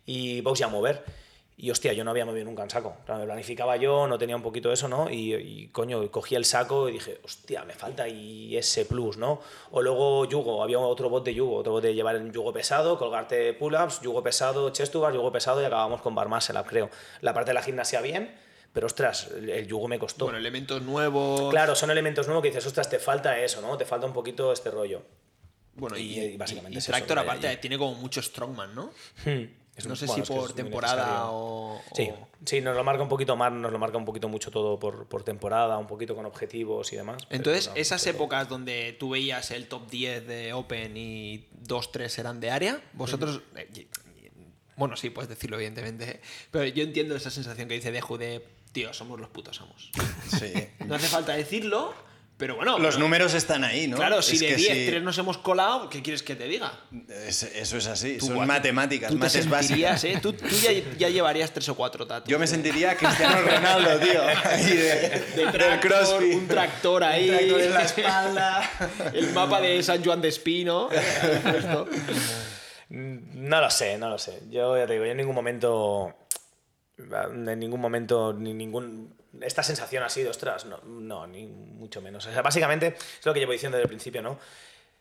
y 0.07 0.41
box 0.41 0.61
y 0.61 0.63
a 0.63 0.69
mover. 0.69 1.05
Y 1.63 1.71
hostia, 1.71 1.93
yo 1.93 2.05
no 2.05 2.11
había 2.11 2.25
movido 2.25 2.47
nunca 2.47 2.63
un 2.63 2.71
saco. 2.71 2.97
Me 3.07 3.25
planificaba 3.25 3.77
yo, 3.77 4.07
no 4.07 4.17
tenía 4.19 4.35
un 4.35 4.43
poquito 4.43 4.73
eso, 4.73 4.89
¿no? 4.89 5.11
Y, 5.11 5.35
y, 5.35 5.69
coño, 5.69 6.11
cogí 6.11 6.35
el 6.35 6.45
saco 6.47 6.89
y 6.89 6.93
dije, 6.93 7.21
hostia, 7.23 7.65
me 7.65 7.75
falta 7.75 8.09
y 8.09 8.57
ese 8.57 8.87
plus, 8.87 9.19
¿no? 9.19 9.41
O 9.71 9.83
luego 9.83 10.25
yugo, 10.25 10.63
había 10.63 10.79
otro 10.79 11.11
bot 11.11 11.23
de 11.25 11.35
yugo, 11.35 11.57
otro 11.57 11.73
bot 11.73 11.83
de 11.83 11.95
llevar 11.95 12.17
el 12.17 12.33
yugo 12.33 12.53
pesado, 12.53 12.99
colgarte 12.99 13.53
pull-ups, 13.53 14.01
yugo 14.01 14.23
pesado, 14.23 14.71
chest 14.71 14.91
to 14.93 15.01
bar, 15.01 15.13
yugo 15.13 15.31
pesado 15.31 15.61
y 15.61 15.65
acabamos 15.67 16.01
con 16.01 16.15
bar 16.15 16.29
muscle 16.29 16.59
up, 16.59 16.67
creo. 16.67 16.89
La 17.21 17.35
parte 17.35 17.51
de 17.51 17.55
la 17.55 17.63
gimnasia 17.63 18.01
bien, 18.01 18.35
pero 18.73 18.87
ostras, 18.87 19.29
el, 19.37 19.67
yugo 19.67 19.87
me 19.87 19.99
costó. 19.99 20.25
Bueno, 20.25 20.39
elementos 20.39 20.81
nuevos. 20.81 21.51
Claro, 21.51 21.75
son 21.75 21.91
elementos 21.91 22.27
nuevos 22.27 22.43
que 22.43 22.49
dices, 22.49 22.65
ostras, 22.67 22.89
te 22.89 22.99
falta 22.99 23.39
eso, 23.39 23.61
¿no? 23.61 23.77
Te 23.77 23.85
falta 23.85 24.07
un 24.07 24.13
poquito 24.15 24.51
este 24.53 24.71
rollo. 24.71 25.03
Bueno, 25.75 25.97
y, 25.99 26.03
y- 26.19 26.21
y 26.21 26.37
básicamente 26.37 26.75
y 26.75 26.79
es 26.79 26.85
eso 26.85 26.93
Tractor, 26.93 27.19
aparte, 27.19 27.55
tiene 27.59 27.77
como 27.79 27.95
mucho 27.97 28.23
Strongman, 28.23 28.75
¿no? 28.75 28.91
Es 29.77 29.87
no 29.87 29.93
un- 29.93 29.97
sé 29.97 30.07
bueno, 30.07 30.25
si 30.25 30.33
por 30.33 30.53
temporada 30.53 31.31
o, 31.31 31.81
Sí, 31.95 32.11
sí, 32.45 32.61
nos 32.61 32.77
lo 32.77 32.85
marca 32.85 33.03
un 33.03 33.09
poquito 33.09 33.35
más, 33.37 33.51
nos 33.53 33.73
lo 33.73 33.79
marca 33.79 33.97
un 33.97 34.05
poquito 34.05 34.29
mucho 34.29 34.51
todo 34.51 34.79
por, 34.79 35.07
por 35.09 35.23
temporada, 35.23 35.79
un 35.79 35.87
poquito 35.87 36.15
con 36.15 36.27
objetivos 36.27 36.93
y 36.93 36.97
demás. 36.97 37.23
Entonces, 37.31 37.69
no, 37.69 37.75
esas 37.77 38.07
épocas 38.07 38.49
donde 38.49 38.95
tú 38.99 39.11
veías 39.11 39.51
el 39.53 39.69
top 39.69 39.89
10 39.89 40.27
de 40.27 40.53
Open 40.53 40.97
y 40.97 41.47
2-3 41.67 42.19
eran 42.19 42.41
de 42.41 42.51
área, 42.51 42.81
vosotros... 42.93 43.41
eh, 43.57 43.87
Bueno, 44.77 44.97
sí, 44.97 45.11
puedes 45.11 45.29
decirlo, 45.29 45.57
evidentemente. 45.57 46.21
Pero 46.51 46.65
yo 46.67 46.83
entiendo 46.83 47.15
esa 47.17 47.31
sensación 47.31 47.69
que 47.69 47.75
dice 47.75 47.93
Deju 47.93 48.17
de, 48.19 48.45
tío, 48.73 48.93
somos 48.93 49.21
los 49.21 49.31
putos 49.31 49.61
amos. 49.61 49.91
Sí. 50.39 50.53
No 50.87 50.95
hace 50.97 51.07
falta 51.07 51.33
decirlo, 51.35 51.95
Pero 52.41 52.57
bueno, 52.57 52.79
Los 52.79 52.99
números 52.99 53.35
están 53.35 53.63
ahí, 53.65 53.87
¿no? 53.87 53.97
claro, 53.99 54.23
si 54.23 54.37
Es 54.37 54.41
de 54.41 54.47
que 54.49 54.57
10, 54.57 54.73
si- 54.79 54.87
3 54.87 55.03
nos 55.03 55.19
hemos 55.19 55.37
colado, 55.37 55.91
¿qué 55.91 56.01
quieres 56.01 56.23
que 56.23 56.35
te 56.35 56.45
diga? 56.49 56.73
es- 57.09 57.43
eso 57.43 57.77
es 57.77 57.87
así, 57.87 58.17
Tú, 58.17 58.27
son 58.27 58.37
guau, 58.37 58.47
matemáticas, 58.49 59.11
Tú 59.11 59.17
te 59.19 59.21
mates 59.27 59.49
básicas. 59.49 60.03
¿eh? 60.05 60.19
Tú, 60.23 60.33
tú 60.33 60.47
ya, 60.49 60.73
ya 60.99 61.09
llevarías 61.11 61.53
3 61.53 61.69
o 61.69 61.75
4 61.77 62.07
tatu. 62.07 62.31
Yo 62.31 62.39
me 62.39 62.47
sentiría 62.47 62.97
Cristiano 62.97 63.43
Ronaldo, 63.43 63.99
tío. 64.01 64.23
Ahí 64.45 64.65
de, 64.75 65.23
de 65.37 65.47
del 65.53 65.81
CrossFit. 65.81 66.35
un 66.35 66.49
tractor 66.49 67.05
ahí. 67.05 67.29
Un 67.31 67.37
tractor 67.37 67.61
en 67.61 67.75
la 67.75 67.83
espalda. 67.83 68.71
El 69.15 69.31
mapa 69.35 69.61
de 69.61 69.83
San 69.83 70.03
Juan 70.03 70.21
de 70.23 70.29
Espino. 70.29 70.89
No 72.89 73.61
lo 73.61 73.71
sé, 73.71 73.99
no 73.99 74.09
lo 74.09 74.19
sé. 74.19 74.41
Yo 74.51 74.77
ya 74.77 74.87
te 74.87 74.95
digo, 74.95 75.05
yo 75.05 75.13
en 75.13 75.17
ningún 75.19 75.35
momento. 75.35 76.13
En 76.99 77.59
ningún 77.59 77.81
momento, 77.81 78.33
ni 78.33 78.53
ningún. 78.53 79.15
Esta 79.41 79.63
sensación 79.63 80.03
ha 80.03 80.09
sido, 80.09 80.31
ostras, 80.31 80.65
no, 80.65 80.79
no, 80.85 81.27
ni 81.27 81.47
mucho 81.47 82.01
menos. 82.03 82.27
O 82.27 82.33
sea, 82.33 82.43
básicamente, 82.43 82.97
es 83.19 83.25
lo 83.27 83.33
que 83.33 83.41
llevo 83.41 83.53
diciendo 83.53 83.77
desde 83.79 83.85
el 83.85 83.89
principio, 83.89 84.23
¿no? 84.23 84.39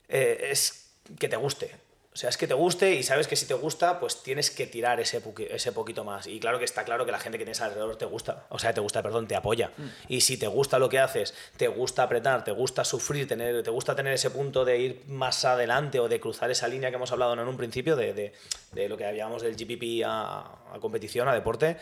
Eh, 0.07 0.49
es 0.51 0.91
que 1.17 1.27
te 1.27 1.35
guste. 1.35 1.75
O 2.11 2.17
sea, 2.19 2.29
es 2.31 2.37
que 2.37 2.47
te 2.47 2.53
guste 2.55 2.95
y 2.95 3.03
sabes 3.03 3.27
que 3.27 3.35
si 3.35 3.45
te 3.45 3.53
gusta, 3.53 3.99
pues 3.99 4.23
tienes 4.23 4.49
que 4.51 4.65
tirar 4.67 4.99
ese, 4.99 5.21
ese 5.51 5.71
poquito 5.71 6.03
más. 6.03 6.25
Y 6.27 6.39
claro 6.39 6.57
que 6.59 6.65
está 6.65 6.83
claro 6.83 7.05
que 7.05 7.11
la 7.11 7.19
gente 7.19 7.37
que 7.37 7.45
tienes 7.45 7.61
alrededor 7.61 7.95
te 7.97 8.05
gusta. 8.05 8.45
O 8.49 8.57
sea, 8.59 8.73
te 8.73 8.81
gusta, 8.81 9.01
perdón, 9.03 9.27
te 9.27 9.35
apoya. 9.35 9.71
Y 10.07 10.21
si 10.21 10.35
te 10.37 10.47
gusta 10.47 10.79
lo 10.79 10.89
que 10.89 10.99
haces, 10.99 11.33
te 11.55 11.67
gusta 11.67 12.03
apretar, 12.03 12.43
te 12.43 12.51
gusta 12.51 12.83
sufrir, 12.83 13.27
tener, 13.27 13.61
te 13.63 13.69
gusta 13.69 13.95
tener 13.95 14.13
ese 14.13 14.31
punto 14.31 14.65
de 14.65 14.77
ir 14.79 15.03
más 15.07 15.45
adelante 15.45 15.99
o 15.99 16.09
de 16.09 16.19
cruzar 16.19 16.49
esa 16.51 16.67
línea 16.67 16.89
que 16.89 16.95
hemos 16.95 17.11
hablado 17.11 17.35
¿no? 17.35 17.43
en 17.43 17.47
un 17.47 17.57
principio, 17.57 17.95
de, 17.95 18.13
de- 18.13 18.33
de 18.73 18.89
lo 18.89 18.97
que 18.97 19.05
hablábamos 19.05 19.41
del 19.43 19.55
GPP 19.55 20.03
a, 20.05 20.39
a 20.73 20.79
competición, 20.81 21.27
a 21.27 21.33
deporte, 21.33 21.77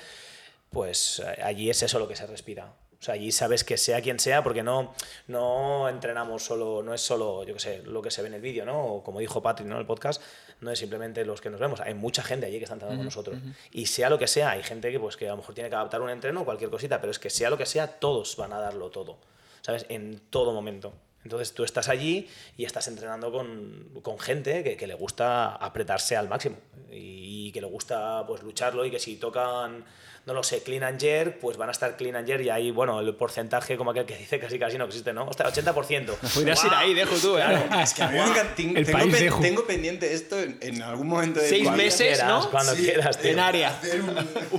pues 0.70 1.20
eh, 1.20 1.41
allí 1.43 1.70
es 1.70 1.82
eso 1.84 1.99
lo 1.99 2.07
que 2.07 2.15
se 2.15 2.28
respira. 2.28 2.74
O 2.99 3.03
sea, 3.03 3.13
allí 3.13 3.32
sabes 3.32 3.63
que 3.63 3.78
sea 3.78 4.01
quien 4.01 4.20
sea, 4.20 4.43
porque 4.43 4.63
no, 4.63 4.95
no 5.28 5.88
entrenamos 5.88 6.43
solo, 6.43 6.82
no 6.82 6.95
es 6.95 7.01
solo, 7.01 7.43
yo 7.43 7.53
qué 7.53 7.59
sé, 7.59 7.84
lo 7.84 8.01
que 8.01 8.09
se 8.09 8.24
ve 8.24 8.28
en 8.28 8.34
el 8.34 8.41
vídeo, 8.41 8.65
¿no? 8.65 8.86
O 8.86 9.03
como 9.03 9.20
dijo 9.20 9.41
Patrick, 9.43 9.68
¿no? 9.68 9.76
En 9.76 9.82
el 9.82 9.86
podcast, 9.86 10.22
no 10.61 10.72
es 10.72 10.80
simplemente 10.80 11.24
los 11.24 11.39
que 11.39 11.51
nos 11.51 11.59
vemos. 11.59 11.80
Hay 11.80 11.93
mucha 11.93 12.24
gente 12.24 12.47
allí 12.47 12.57
que 12.57 12.63
está 12.63 12.74
entrenando 12.74 12.99
con 12.99 13.05
nosotros. 13.05 13.38
Y 13.72 13.86
sea 13.86 14.09
lo 14.09 14.18
que 14.18 14.26
sea, 14.26 14.51
hay 14.51 14.63
gente 14.63 14.91
que, 14.91 14.99
pues, 14.99 15.15
que 15.15 15.28
a 15.28 15.32
lo 15.32 15.38
mejor 15.38 15.53
tiene 15.53 15.70
que 15.70 15.76
adaptar 15.76 16.01
un 16.01 16.09
entreno 16.09 16.41
o 16.41 16.45
cualquier 16.45 16.72
cosita, 16.72 16.99
pero 16.99 17.11
es 17.11 17.20
que 17.20 17.30
sea 17.30 17.51
lo 17.51 17.57
que 17.57 17.68
sea, 17.68 17.99
todos 17.99 18.36
van 18.36 18.51
a 18.53 18.59
darlo 18.59 18.89
todo, 18.89 19.20
¿sabes? 19.61 19.86
En 19.89 20.20
todo 20.32 20.51
momento. 20.51 20.93
Entonces 21.24 21.53
tú 21.53 21.63
estás 21.63 21.89
allí 21.89 22.28
y 22.55 22.63
estás 22.63 22.88
entrenando 22.88 23.32
con, 23.32 23.99
con 24.01 24.18
gente 24.18 24.63
que, 24.63 24.78
que 24.78 24.88
le 24.88 24.93
gusta 24.93 25.55
apretarse 25.55 26.15
al 26.15 26.30
máximo 26.30 26.55
y, 26.89 27.51
que 27.51 27.61
le 27.61 27.68
gusta 27.68 28.26
pues 28.28 28.43
lucharlo 28.43 28.86
y 28.86 28.91
que 28.91 28.99
si 28.99 29.15
tocan, 29.15 29.86
no 30.28 30.34
lo 30.34 30.43
sé, 30.43 30.61
clean 30.61 30.84
and 30.84 30.99
jerk, 30.99 31.39
pues 31.39 31.57
van 31.57 31.69
a 31.69 31.71
estar 31.71 31.95
clean 31.97 32.15
and 32.17 32.28
jerk 32.28 32.41
y 32.43 32.49
ahí, 32.49 32.69
bueno, 32.69 32.99
el 32.99 33.15
porcentaje 33.15 33.78
como 33.78 33.91
aquel 33.91 34.05
que 34.05 34.15
dice 34.17 34.39
casi 34.39 34.59
casi 34.59 34.78
no 34.78 34.86
existe, 34.86 35.13
¿no? 35.13 35.25
Hostia, 35.25 35.45
80%. 35.47 36.05
Podrías 36.34 36.63
ir 36.65 36.71
ahí, 36.75 36.93
dejo 36.93 37.15
tú, 37.15 37.38
¿eh? 37.38 37.43
Es 37.82 37.93
que 37.93 38.03
a 38.03 38.07
mí 38.09 38.15
me 38.19 38.23
encanta- 38.25 38.53
ten- 38.55 38.78
El 38.78 38.86
tengo, 38.86 39.11
pe- 39.11 39.32
tengo 39.41 39.65
pendiente 39.65 40.13
esto 40.13 40.39
en, 40.39 40.57
en 40.61 40.82
algún 40.82 41.07
momento 41.07 41.39
de 41.39 41.47
Seis 41.49 41.63
cuando- 41.63 41.82
meses, 41.84 42.07
quieras, 42.17 42.28
¿no? 42.28 42.51
Cuando 42.51 42.75
Sí, 42.75 42.84
quieras, 42.84 43.17
tío. 43.17 43.32
En 43.32 43.39
área. 43.39 43.69
hacer 43.69 44.01
un, 44.01 44.17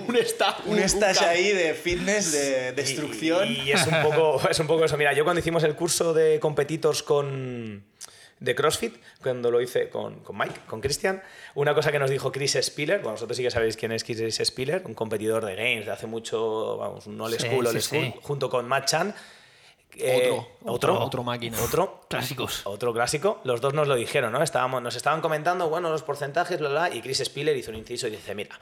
Un 0.09 0.17
staff. 0.17 0.61
un 0.67 0.79
stash 0.89 1.19
camp. 1.19 1.29
ahí 1.29 1.53
de 1.53 1.75
fitness, 1.75 2.33
de 2.33 2.73
destrucción. 2.73 3.47
Y, 3.47 3.61
y 3.69 3.73
es, 3.73 3.87
un 3.87 4.03
poco, 4.03 4.41
es 4.49 4.59
un 4.59 4.67
poco 4.67 4.85
eso. 4.87 4.97
Mira, 4.97 5.13
yo 5.13 5.25
cuando 5.25 5.41
hicimos 5.41 5.63
el 5.65 5.75
curso 5.75 6.15
de 6.15 6.41
competitors 6.41 7.03
con 7.03 7.85
de 8.41 8.55
CrossFit, 8.55 8.97
cuando 9.23 9.51
lo 9.51 9.61
hice 9.61 9.89
con, 9.89 10.21
con 10.21 10.37
Mike, 10.39 10.61
con 10.67 10.81
Christian, 10.81 11.23
una 11.55 11.75
cosa 11.75 11.91
que 11.91 11.99
nos 11.99 12.09
dijo 12.11 12.31
Chris 12.31 12.57
Spiller, 12.61 12.99
bueno, 13.01 13.13
vosotros 13.13 13.37
sí 13.37 13.43
que 13.43 13.51
sabéis 13.51 13.77
quién 13.77 13.93
es 13.93 14.05
Chris 14.05 14.41
Spiller, 14.45 14.83
un 14.87 14.95
competidor 14.95 15.45
de 15.45 15.57
games 15.57 15.87
de 15.87 15.93
hace 15.93 16.07
mucho, 16.07 16.77
vamos, 16.77 17.07
un 17.07 17.21
old 17.21 17.35
school, 17.39 17.67
sí, 17.67 17.77
old 17.77 17.81
school, 17.81 18.05
sí. 18.05 18.15
junto 18.23 18.49
con 18.49 18.67
Matt 18.69 18.87
Chan. 18.87 19.15
eh, 19.97 20.31
Otro, 20.31 20.49
otro, 20.65 21.01
otro 21.01 21.23
máquina. 21.25 21.61
Otro, 21.63 22.03
Clásicos. 22.09 22.63
otro 22.65 22.93
clásico. 22.93 23.41
Los 23.45 23.61
dos 23.61 23.75
nos 23.75 23.89
lo 23.89 23.97
dijeron, 23.97 24.33
¿no? 24.33 24.43
Estábamos, 24.43 24.81
nos 24.83 24.95
estaban 24.95 25.21
comentando, 25.21 25.69
bueno, 25.69 25.91
los 25.91 26.03
porcentajes, 26.05 26.61
bla, 26.61 26.69
bla, 26.69 26.95
y 26.95 27.01
Chris 27.01 27.19
Spiller 27.25 27.57
hizo 27.57 27.71
un 27.71 27.77
inciso 27.79 28.07
y 28.07 28.11
dice, 28.11 28.35
mira, 28.35 28.59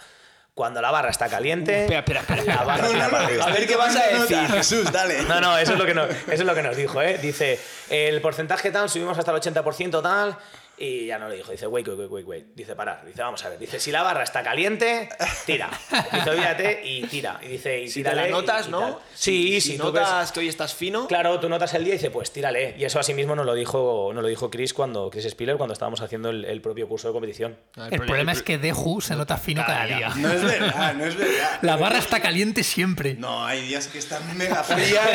cuando 0.56 0.80
la 0.80 0.90
barra 0.90 1.10
está 1.10 1.28
caliente, 1.28 1.82
Espera, 1.82 1.98
espera, 1.98 2.20
espera. 2.20 2.54
la 2.56 2.64
barra 2.64 2.88
No, 2.88 2.92
no, 2.94 3.36
no. 3.36 3.44
A 3.44 3.50
ver 3.50 3.66
qué 3.66 3.76
vas 3.76 3.94
a 3.94 4.06
decir. 4.06 4.38
Jesús, 4.48 4.90
dale. 4.90 5.20
No, 5.24 5.38
no, 5.38 5.58
eso 5.58 5.74
es 5.74 5.78
lo 5.78 5.84
que 5.84 5.92
nos, 5.92 6.08
eso 6.08 6.22
es 6.32 6.40
lo 6.40 6.54
que 6.54 6.62
nos 6.62 6.74
dijo, 6.74 7.02
¿eh? 7.02 7.18
Dice, 7.18 7.60
el 7.90 8.22
porcentaje 8.22 8.70
tal, 8.70 8.88
subimos 8.88 9.18
hasta 9.18 9.32
el 9.32 9.36
80% 9.42 10.02
tal, 10.02 10.38
y 10.78 11.06
ya 11.06 11.18
no 11.18 11.28
le 11.28 11.36
dijo. 11.36 11.52
Dice, 11.52 11.66
wait, 11.66 11.86
wait, 11.88 11.98
wait, 11.98 12.10
wait, 12.10 12.26
wait. 12.26 12.44
Dice, 12.54 12.74
parar. 12.76 13.04
Dice, 13.06 13.22
vamos 13.22 13.44
a 13.44 13.48
ver. 13.48 13.58
Dice, 13.58 13.80
si 13.80 13.90
la 13.90 14.02
barra 14.02 14.22
está 14.22 14.42
caliente, 14.42 15.08
tira. 15.46 15.70
Dice, 16.12 16.30
olvídate 16.30 16.82
y 16.84 17.02
tira. 17.06 17.40
Y 17.42 17.48
dice, 17.48 17.80
y 17.82 17.88
Si 17.88 18.02
te 18.02 18.14
la 18.14 18.26
notas, 18.28 18.68
¿no? 18.68 19.00
Sí, 19.14 19.60
si 19.60 19.72
si, 19.72 19.78
tú 19.78 19.92
ves- 19.92 20.02
notas 20.02 20.32
que 20.32 20.40
hoy 20.40 20.48
estás 20.48 20.74
fino. 20.74 21.06
Claro, 21.06 21.40
tú 21.40 21.48
notas 21.48 21.72
el 21.74 21.84
día 21.84 21.94
y 21.94 21.96
dices, 21.96 22.10
pues 22.10 22.30
tírale. 22.32 22.74
Y 22.78 22.84
eso 22.84 22.98
así 23.00 23.14
mismo 23.14 23.34
nos 23.34 23.46
lo 23.46 23.54
dijo, 23.54 24.10
nos 24.12 24.22
lo 24.22 24.28
dijo 24.28 24.50
Chris 24.50 24.74
cuando 24.74 25.08
Chris 25.10 25.28
Spiller 25.30 25.56
cuando 25.56 25.72
estábamos 25.72 26.00
haciendo 26.00 26.30
el, 26.30 26.44
el 26.44 26.60
propio 26.60 26.88
curso 26.88 27.08
de 27.08 27.12
competición. 27.12 27.56
El 27.90 28.00
problema 28.00 28.32
es 28.32 28.42
que 28.42 28.58
Deju 28.58 29.00
se 29.00 29.14
nota 29.16 29.36
fino 29.38 29.64
cada 29.66 29.86
día. 29.86 30.12
No 30.16 30.30
es 30.30 30.42
verdad, 30.42 30.94
no 30.94 31.04
es 31.06 31.16
verdad. 31.16 31.58
La 31.62 31.76
barra 31.76 31.98
está 31.98 32.20
caliente 32.20 32.62
siempre. 32.62 33.14
No, 33.14 33.44
hay 33.44 33.62
días 33.66 33.86
que 33.88 33.98
están 33.98 34.36
mega 34.36 34.62
frías 34.62 35.06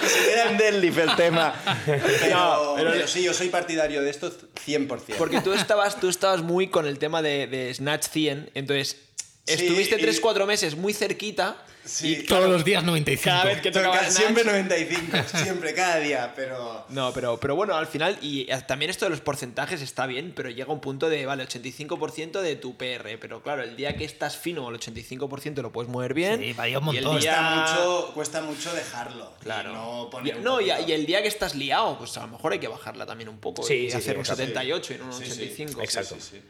que 0.00 0.06
se 0.08 0.24
queda 0.30 0.50
en 0.50 0.56
deadlift 0.58 0.98
el 0.98 1.14
tema. 1.16 1.54
Pero, 1.86 2.36
No, 2.36 2.74
pero- 2.76 2.90
pero 2.92 3.06
sí, 3.08 3.22
yo 3.22 3.32
soy 3.34 3.48
partidario 3.48 4.02
de 4.02 4.10
esto 4.10 4.30
100%. 4.30 4.79
Porque 5.18 5.40
tú 5.40 5.52
estabas, 5.52 6.00
tú 6.00 6.08
estabas 6.08 6.42
muy 6.42 6.68
con 6.68 6.86
el 6.86 6.98
tema 6.98 7.22
de, 7.22 7.46
de 7.46 7.72
Snatch 7.72 8.08
100, 8.08 8.50
entonces 8.54 8.96
estuviste 9.54 9.96
y- 9.98 10.02
3-4 10.04 10.46
meses 10.46 10.76
muy 10.76 10.92
cerquita. 10.92 11.64
Sí, 11.82 12.24
Todos 12.28 12.48
los 12.48 12.62
días 12.62 12.84
95. 12.84 13.24
Cada 13.24 13.44
vez 13.46 13.62
que 13.62 13.70
tocaba 13.70 13.96
Toca- 13.96 14.08
Snatch- 14.10 14.16
siempre 14.18 14.44
95, 14.44 15.16
siempre, 15.42 15.74
cada 15.74 15.96
día, 15.98 16.32
pero... 16.36 16.84
No, 16.90 17.10
pero, 17.14 17.40
pero 17.40 17.56
bueno, 17.56 17.74
al 17.74 17.86
final, 17.86 18.18
y 18.20 18.42
eh, 18.52 18.62
también 18.68 18.90
esto 18.90 19.06
de 19.06 19.10
los 19.10 19.22
porcentajes 19.22 19.80
está 19.80 20.06
bien, 20.06 20.34
pero 20.36 20.50
llega 20.50 20.70
un 20.72 20.80
punto 20.82 21.08
de, 21.08 21.24
vale, 21.24 21.42
85% 21.48 22.42
de 22.42 22.56
tu 22.56 22.76
PR, 22.76 23.18
pero 23.18 23.42
claro, 23.42 23.62
el 23.62 23.76
día 23.76 23.96
que 23.96 24.04
estás 24.04 24.36
fino, 24.36 24.68
el 24.68 24.78
85% 24.78 25.62
lo 25.62 25.72
puedes 25.72 25.90
mover 25.90 26.12
bien. 26.12 26.38
Sí, 26.40 26.52
varía 26.52 26.78
un 26.78 26.94
y 26.94 26.98
el 26.98 27.04
montón. 27.04 27.22
día- 27.22 27.32
Cuesta, 27.34 27.74
mucho, 27.80 28.10
cuesta 28.14 28.42
mucho 28.42 28.74
dejarlo. 28.74 29.32
y 29.40 29.44
Claro. 29.44 29.72
no 29.72 30.04
Y- 30.06 30.10
poner 30.10 30.36
un 30.36 30.44
no, 30.44 30.60
y, 30.60 30.66
y 30.86 30.92
el 30.92 31.06
día 31.06 31.22
que 31.22 31.28
estás 31.28 31.54
liado, 31.54 31.96
pues 31.98 32.14
a 32.18 32.20
lo 32.20 32.28
mejor 32.28 32.52
hay 32.52 32.58
que 32.58 32.68
bajarla 32.68 33.06
también 33.06 33.30
un 33.30 33.38
poco 33.40 33.62
Sí, 33.62 33.74
y 33.74 33.90
sí, 33.90 33.96
hacer 33.96 34.02
sí, 34.02 34.10
un 34.16 34.20
exacto. 34.20 34.42
78 34.42 34.94
y 34.94 34.98
no 34.98 35.06
un 35.06 35.12
Sí, 35.14 35.24
sí. 35.24 35.30
85. 35.32 35.80
Exacto. 35.82 36.16
Sí, 36.20 36.40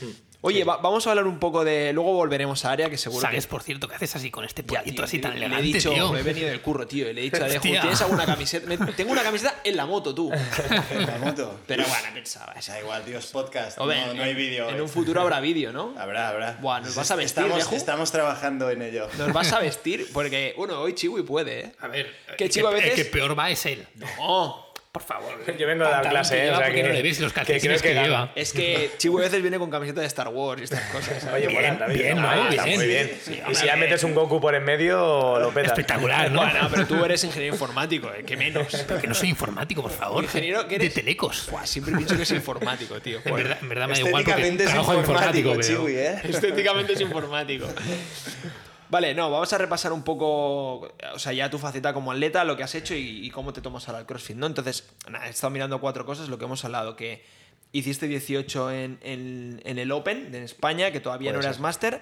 sí. 0.00 0.06
Oye, 0.42 0.64
va- 0.64 0.78
vamos 0.78 1.06
a 1.06 1.10
hablar 1.10 1.26
un 1.26 1.38
poco 1.38 1.64
de. 1.64 1.92
Luego 1.92 2.14
volveremos 2.14 2.64
a 2.64 2.72
área, 2.72 2.88
que 2.88 2.96
seguro 2.96 3.20
¿Sabes, 3.20 3.44
que. 3.44 3.50
por 3.50 3.62
cierto, 3.62 3.88
que 3.88 3.96
haces 3.96 4.16
así 4.16 4.30
con 4.30 4.44
este 4.46 4.62
pollito 4.62 5.04
así 5.04 5.18
tan 5.18 5.32
le- 5.32 5.36
elegante, 5.36 5.62
le 5.64 5.70
he 5.70 5.72
dicho, 5.74 5.90
tío? 5.92 6.16
he 6.16 6.22
venido 6.22 6.48
del 6.48 6.62
curro, 6.62 6.86
tío, 6.86 7.10
y 7.10 7.12
le 7.12 7.20
he 7.20 7.24
dicho 7.24 7.44
Hostia. 7.44 7.60
¿tienes 7.60 8.00
alguna 8.00 8.24
camiseta? 8.24 8.66
Me- 8.66 8.78
tengo 8.92 9.12
una 9.12 9.22
camiseta 9.22 9.56
en 9.64 9.76
la 9.76 9.84
moto, 9.84 10.14
tú. 10.14 10.32
En 10.90 11.06
la 11.06 11.18
moto. 11.18 11.60
Pero 11.66 11.84
bueno, 11.86 12.08
pensaba. 12.14 12.54
O 12.58 12.62
sea, 12.62 12.80
igual, 12.80 13.02
tío, 13.04 13.18
es 13.18 13.26
podcast. 13.26 13.78
Hombre, 13.78 14.00
no, 14.06 14.14
no 14.14 14.22
hay 14.22 14.32
vídeo. 14.34 14.68
En 14.70 14.76
eh. 14.76 14.82
un 14.82 14.88
futuro 14.88 15.20
habrá 15.20 15.40
vídeo, 15.40 15.72
¿no? 15.72 15.94
Habrá, 15.98 16.30
habrá. 16.30 16.56
Buah, 16.60 16.80
¿nos 16.80 16.94
vas 16.94 17.10
a 17.10 17.16
vestir, 17.16 17.44
estamos, 17.72 18.10
trabajando 18.10 18.70
en 18.70 18.80
ello. 18.80 19.08
Nos 19.18 19.34
vas 19.34 19.52
a 19.52 19.58
vestir, 19.60 20.08
porque, 20.12 20.54
bueno, 20.56 20.80
hoy 20.80 20.94
Chiwi 20.94 21.22
puede, 21.22 21.60
¿eh? 21.60 21.72
A 21.80 21.88
ver, 21.88 22.14
Que 22.38 22.44
el 22.44 22.50
chivo 22.50 22.68
a 22.68 22.70
el 22.70 22.76
veces- 22.82 22.94
que 22.94 23.04
peor 23.04 23.38
va 23.38 23.50
es 23.50 23.66
él. 23.66 23.86
No. 23.96 24.69
Por 24.92 25.04
favor. 25.04 25.32
Yo 25.58 25.68
vengo 25.68 25.84
a 25.84 25.90
dar 25.90 26.08
clase, 26.08 26.34
que 26.34 26.46
¿eh? 26.46 26.50
O 26.50 26.56
sea 26.56 26.72
que, 26.72 26.82
no 26.82 26.88
le 26.88 27.02
ves 27.02 27.20
los 27.20 27.32
que 27.32 27.36
calcetines 27.36 27.80
creo 27.80 27.92
que 27.92 27.94
gana. 27.94 28.06
lleva. 28.08 28.32
Es 28.34 28.52
que 28.52 28.90
Chiwi 28.98 29.20
a 29.20 29.24
veces 29.26 29.40
viene 29.40 29.56
con 29.56 29.70
camiseta 29.70 30.00
de 30.00 30.08
Star 30.08 30.26
Wars 30.28 30.60
y 30.60 30.64
estas 30.64 30.80
cosas. 30.90 31.22
¿sabes? 31.22 31.46
Oye, 31.46 31.46
Bien, 31.46 31.78
David, 31.78 31.94
bien, 31.94 32.16
Bien. 32.16 32.76
muy 32.76 32.86
bien. 32.88 33.10
Sí, 33.22 33.34
sí, 33.34 33.40
y 33.48 33.54
si 33.54 33.66
ya 33.66 33.76
metes 33.76 34.02
un 34.02 34.14
Goku 34.14 34.40
por 34.40 34.52
en 34.56 34.64
medio, 34.64 35.38
lo 35.38 35.50
petas. 35.50 35.72
Espectacular, 35.78 36.28
¿no? 36.32 36.40
Bueno, 36.40 36.68
pero 36.72 36.86
tú 36.88 37.04
eres 37.04 37.22
ingeniero 37.22 37.54
informático, 37.54 38.10
¿eh? 38.12 38.24
Que 38.24 38.36
menos. 38.36 38.66
Que 39.00 39.06
no 39.06 39.14
soy 39.14 39.28
informático, 39.28 39.80
por 39.82 39.92
favor. 39.92 40.24
Ingeniero 40.24 40.64
De 40.64 40.74
eres. 40.74 40.94
telecos. 40.94 41.46
Buah, 41.50 41.66
siempre 41.66 41.94
pienso 41.96 42.16
que 42.16 42.22
es 42.24 42.30
informático, 42.32 43.00
tío. 43.00 43.20
En 43.24 43.34
verdad, 43.36 43.58
en 43.62 43.68
verdad 43.68 43.86
me 43.86 43.94
da 43.94 44.00
igual 44.00 44.24
porque 44.24 44.30
Estéticamente 44.30 44.64
es 44.64 44.70
trabajo 44.70 44.92
de 44.92 44.98
informático, 44.98 45.48
informático, 45.50 45.82
Chiwi, 45.84 45.94
pero... 45.94 46.16
¿eh? 46.16 46.20
Estéticamente 46.30 46.92
es 46.94 47.00
informático. 47.00 47.66
Vale, 48.90 49.14
no, 49.14 49.30
vamos 49.30 49.52
a 49.52 49.58
repasar 49.58 49.92
un 49.92 50.02
poco, 50.02 50.80
o 51.14 51.18
sea, 51.18 51.32
ya 51.32 51.48
tu 51.48 51.58
faceta 51.58 51.92
como 51.94 52.10
atleta, 52.12 52.44
lo 52.44 52.56
que 52.56 52.64
has 52.64 52.74
hecho 52.74 52.94
y, 52.94 53.24
y 53.24 53.30
cómo 53.30 53.52
te 53.52 53.60
tomas 53.60 53.86
ahora 53.88 54.00
el 54.00 54.06
CrossFit, 54.06 54.36
¿no? 54.36 54.46
Entonces, 54.46 54.88
nada, 55.08 55.26
he 55.26 55.30
estado 55.30 55.50
mirando 55.50 55.80
cuatro 55.80 56.04
cosas, 56.04 56.28
lo 56.28 56.38
que 56.38 56.44
hemos 56.46 56.64
hablado, 56.64 56.96
que 56.96 57.24
hiciste 57.72 58.08
18 58.08 58.70
en, 58.72 58.98
en- 59.02 59.62
en 59.64 59.78
el 59.78 59.92
Open 59.92 60.32
de 60.32 60.42
España, 60.44 60.90
que 60.90 60.98
todavía 61.00 61.32
no 61.32 61.38
eras 61.38 61.54
ser. 61.56 61.62
máster, 61.62 62.00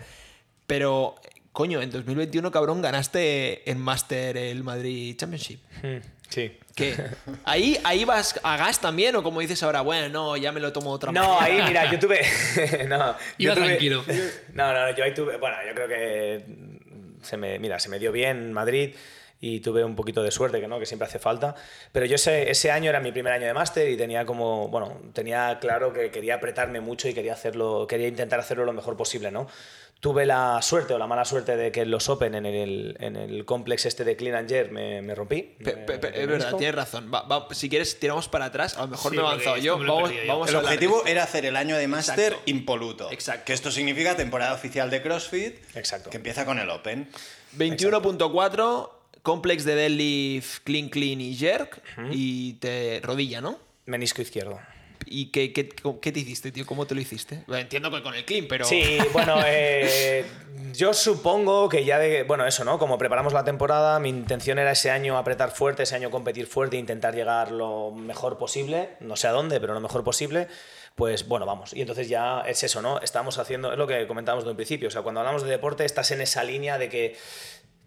pero, 0.67 1.15
coño, 1.53 1.83
en 1.83 1.91
2021, 1.91 2.51
cabrón, 2.51 2.81
ganaste 2.81 3.71
en 3.71 3.79
máster 3.81 4.37
el 4.39 4.65
Madrid 4.65 5.15
Championship. 5.17 5.61
Mm, 5.83 5.97
Sí. 6.31 6.53
¿Qué? 6.75 6.95
¿Ahí, 7.47 7.79
¿Ahí 7.85 8.05
vas 8.05 8.39
a 8.43 8.59
gas 8.59 8.81
también 8.83 9.17
o 9.17 9.23
como 9.23 9.41
dices 9.41 9.63
ahora, 9.63 9.81
bueno, 9.81 10.11
no, 10.11 10.37
ya 10.37 10.53
me 10.53 10.61
lo 10.61 10.75
tomo 10.75 10.91
otra 10.91 11.11
No, 11.11 11.37
manera? 11.41 11.45
ahí, 11.65 11.69
mira, 11.69 11.91
yo 11.91 11.99
tuve. 11.99 12.21
no, 12.87 13.17
yo 13.39 13.55
tuve- 13.55 13.65
tranquilo. 13.65 14.05
No, 14.53 14.71
no, 14.75 14.95
yo 14.95 15.05
ahí 15.05 15.15
tuve. 15.15 15.39
Bueno, 15.39 15.57
yo 15.67 15.75
creo 15.75 15.89
que. 15.89 16.45
Se 17.23 17.37
me, 17.37 17.59
mira, 17.59 17.79
se 17.79 17.89
me 17.89 17.99
dio 17.99 18.13
bien 18.13 18.37
en 18.39 18.53
Madrid. 18.53 18.95
Y 19.41 19.61
tuve 19.61 19.85
un 19.85 19.95
poquito 19.95 20.23
de 20.23 20.31
suerte, 20.31 20.61
que 20.61 20.67
no, 20.69 20.79
que 20.81 20.87
siempre 20.87 21.07
hace 21.07 21.19
falta. 21.19 21.55
Pero 21.93 22.07
yo 22.07 22.17
ese, 22.17 22.51
ese 22.51 22.71
año 22.73 22.91
era 22.91 22.99
mi 23.01 23.13
primer 23.13 23.33
año 23.33 23.47
de 23.47 23.55
máster 23.55 23.89
y 23.89 23.97
tenía 23.97 24.25
como, 24.27 24.69
bueno, 24.69 25.01
tenía 25.13 25.59
claro 25.61 25.93
que 25.93 26.11
quería 26.11 26.35
apretarme 26.37 26.81
mucho 26.81 27.09
y 27.09 27.15
quería 27.15 27.35
hacerlo, 27.35 27.87
quería 27.89 28.09
intentar 28.09 28.41
hacerlo 28.41 28.65
lo 28.65 28.73
mejor 28.73 28.97
posible, 28.97 29.31
¿no? 29.31 29.47
Tuve 30.01 30.27
la 30.27 30.63
suerte 30.63 30.95
o 30.95 30.99
la 30.99 31.09
mala 31.09 31.25
suerte 31.25 31.57
de 31.57 31.73
que 31.73 31.81
en 31.81 31.91
los 31.91 32.09
Open, 32.09 32.37
en 32.37 32.47
el, 32.47 32.97
en 33.01 33.17
el 33.17 33.45
complex 33.45 33.85
este 33.85 34.05
de 34.05 34.15
Clean 34.17 34.37
and 34.37 34.49
Jerk, 34.49 34.71
me, 34.71 35.03
me 35.03 35.13
rompí. 35.13 35.43
Pe- 35.43 35.75
me- 35.75 35.83
pe- 35.83 35.99
pe- 35.99 36.11
me 36.13 36.21
es 36.23 36.27
verdad, 36.29 36.55
tienes 36.57 36.75
razón. 36.77 37.11
Va- 37.13 37.23
va- 37.23 37.49
si 37.53 37.69
quieres, 37.69 37.99
tiramos 37.99 38.29
para 38.29 38.45
atrás. 38.45 38.77
A 38.79 38.83
lo 38.83 38.89
mejor 38.89 39.11
Sí, 39.11 39.17
me 39.19 39.25
he 39.25 39.27
avanzado 39.27 39.57
yo. 39.57 39.77
Vamos, 39.77 40.11
yo. 40.13 40.17
vamos 40.29 40.49
El 40.51 40.55
a 40.55 40.59
objetivo 40.61 41.03
era 41.05 41.25
hacer 41.25 41.47
el 41.47 41.57
año 41.57 41.77
de 41.77 41.89
máster 41.89 42.37
impoluto. 42.47 43.11
Exacto. 43.11 43.43
Que 43.47 43.53
esto 43.55 43.73
significa 43.73 44.17
temporada 44.17 44.55
oficial 44.55 44.89
de 44.89 45.03
CrossFit. 45.03 45.57
Exacto. 45.77 46.11
Que 46.11 46.17
empieza 46.19 46.45
con 46.45 46.61
el 46.61 46.71
Open. 46.71 47.09
21.4, 47.57 48.91
complex 49.29 49.67
de 49.67 49.75
deadlift, 49.75 50.61
clean, 50.65 50.89
clean 50.89 51.21
y 51.21 51.37
jerk. 51.37 51.83
Y 52.11 52.55
te 52.55 53.03
rodilla, 53.03 53.43
¿no? 53.43 53.59
Menisco 53.85 54.23
izquierdo. 54.23 54.59
¿Y 55.05 55.27
qué, 55.27 55.53
qué, 55.53 55.69
qué 55.69 56.13
te 56.13 56.21
hiciste, 56.21 56.51
tío? 56.51 56.65
¿Cómo 56.65 56.87
te 56.87 56.95
lo 56.95 57.03
hiciste? 57.03 57.45
Bueno, 57.47 57.61
Entiendo 57.61 57.91
que 57.91 58.03
con 58.03 58.15
el 58.15 58.25
clean, 58.25 58.47
pero. 58.49 58.65
Sí, 58.65 58.97
bueno, 59.13 59.37
eh, 59.45 60.25
yo 60.73 60.95
supongo 60.95 61.69
que 61.69 61.85
ya 61.85 61.99
de. 61.99 62.23
Bueno, 62.23 62.47
eso, 62.47 62.65
¿no? 62.65 62.79
Como 62.79 62.97
preparamos 62.97 63.35
la 63.35 63.45
temporada, 63.45 63.99
mi 64.01 64.09
intención 64.09 64.59
era 64.59 64.73
ese 64.73 64.91
año 64.91 65.19
apretar 65.19 65.51
fuerte, 65.51 65.83
ese 65.83 65.95
año 65.95 66.11
competir 66.11 66.47
fuerte 66.47 66.77
e 66.77 66.81
intentar 66.81 67.15
llegar 67.15 67.53
lo 67.53 67.91
mejor 67.91 68.39
posible. 68.39 68.97
No 69.01 69.15
sé 69.17 69.29
a 69.29 69.33
dónde, 69.33 69.61
pero 69.61 69.75
lo 69.75 69.81
mejor 69.81 70.05
posible. 70.05 70.49
Pues 70.95 71.29
bueno, 71.29 71.47
vamos. 71.47 71.75
Y 71.75 71.83
entonces 71.83 72.09
ya 72.09 72.41
es 72.41 72.65
eso, 72.65 72.83
¿no? 72.83 72.99
Estamos 73.01 73.39
haciendo. 73.39 73.73
Es 73.73 73.79
lo 73.79 73.87
que 73.87 74.07
comentábamos 74.09 74.45
de 74.45 74.51
un 74.51 74.57
principio. 74.57 74.89
O 74.89 74.91
sea, 74.91 75.03
cuando 75.03 75.21
hablamos 75.21 75.43
de 75.43 75.51
deporte, 75.51 75.85
estás 75.85 76.11
en 76.11 76.23
esa 76.23 76.43
línea 76.43 76.77
de 76.77 76.89
que 76.89 77.17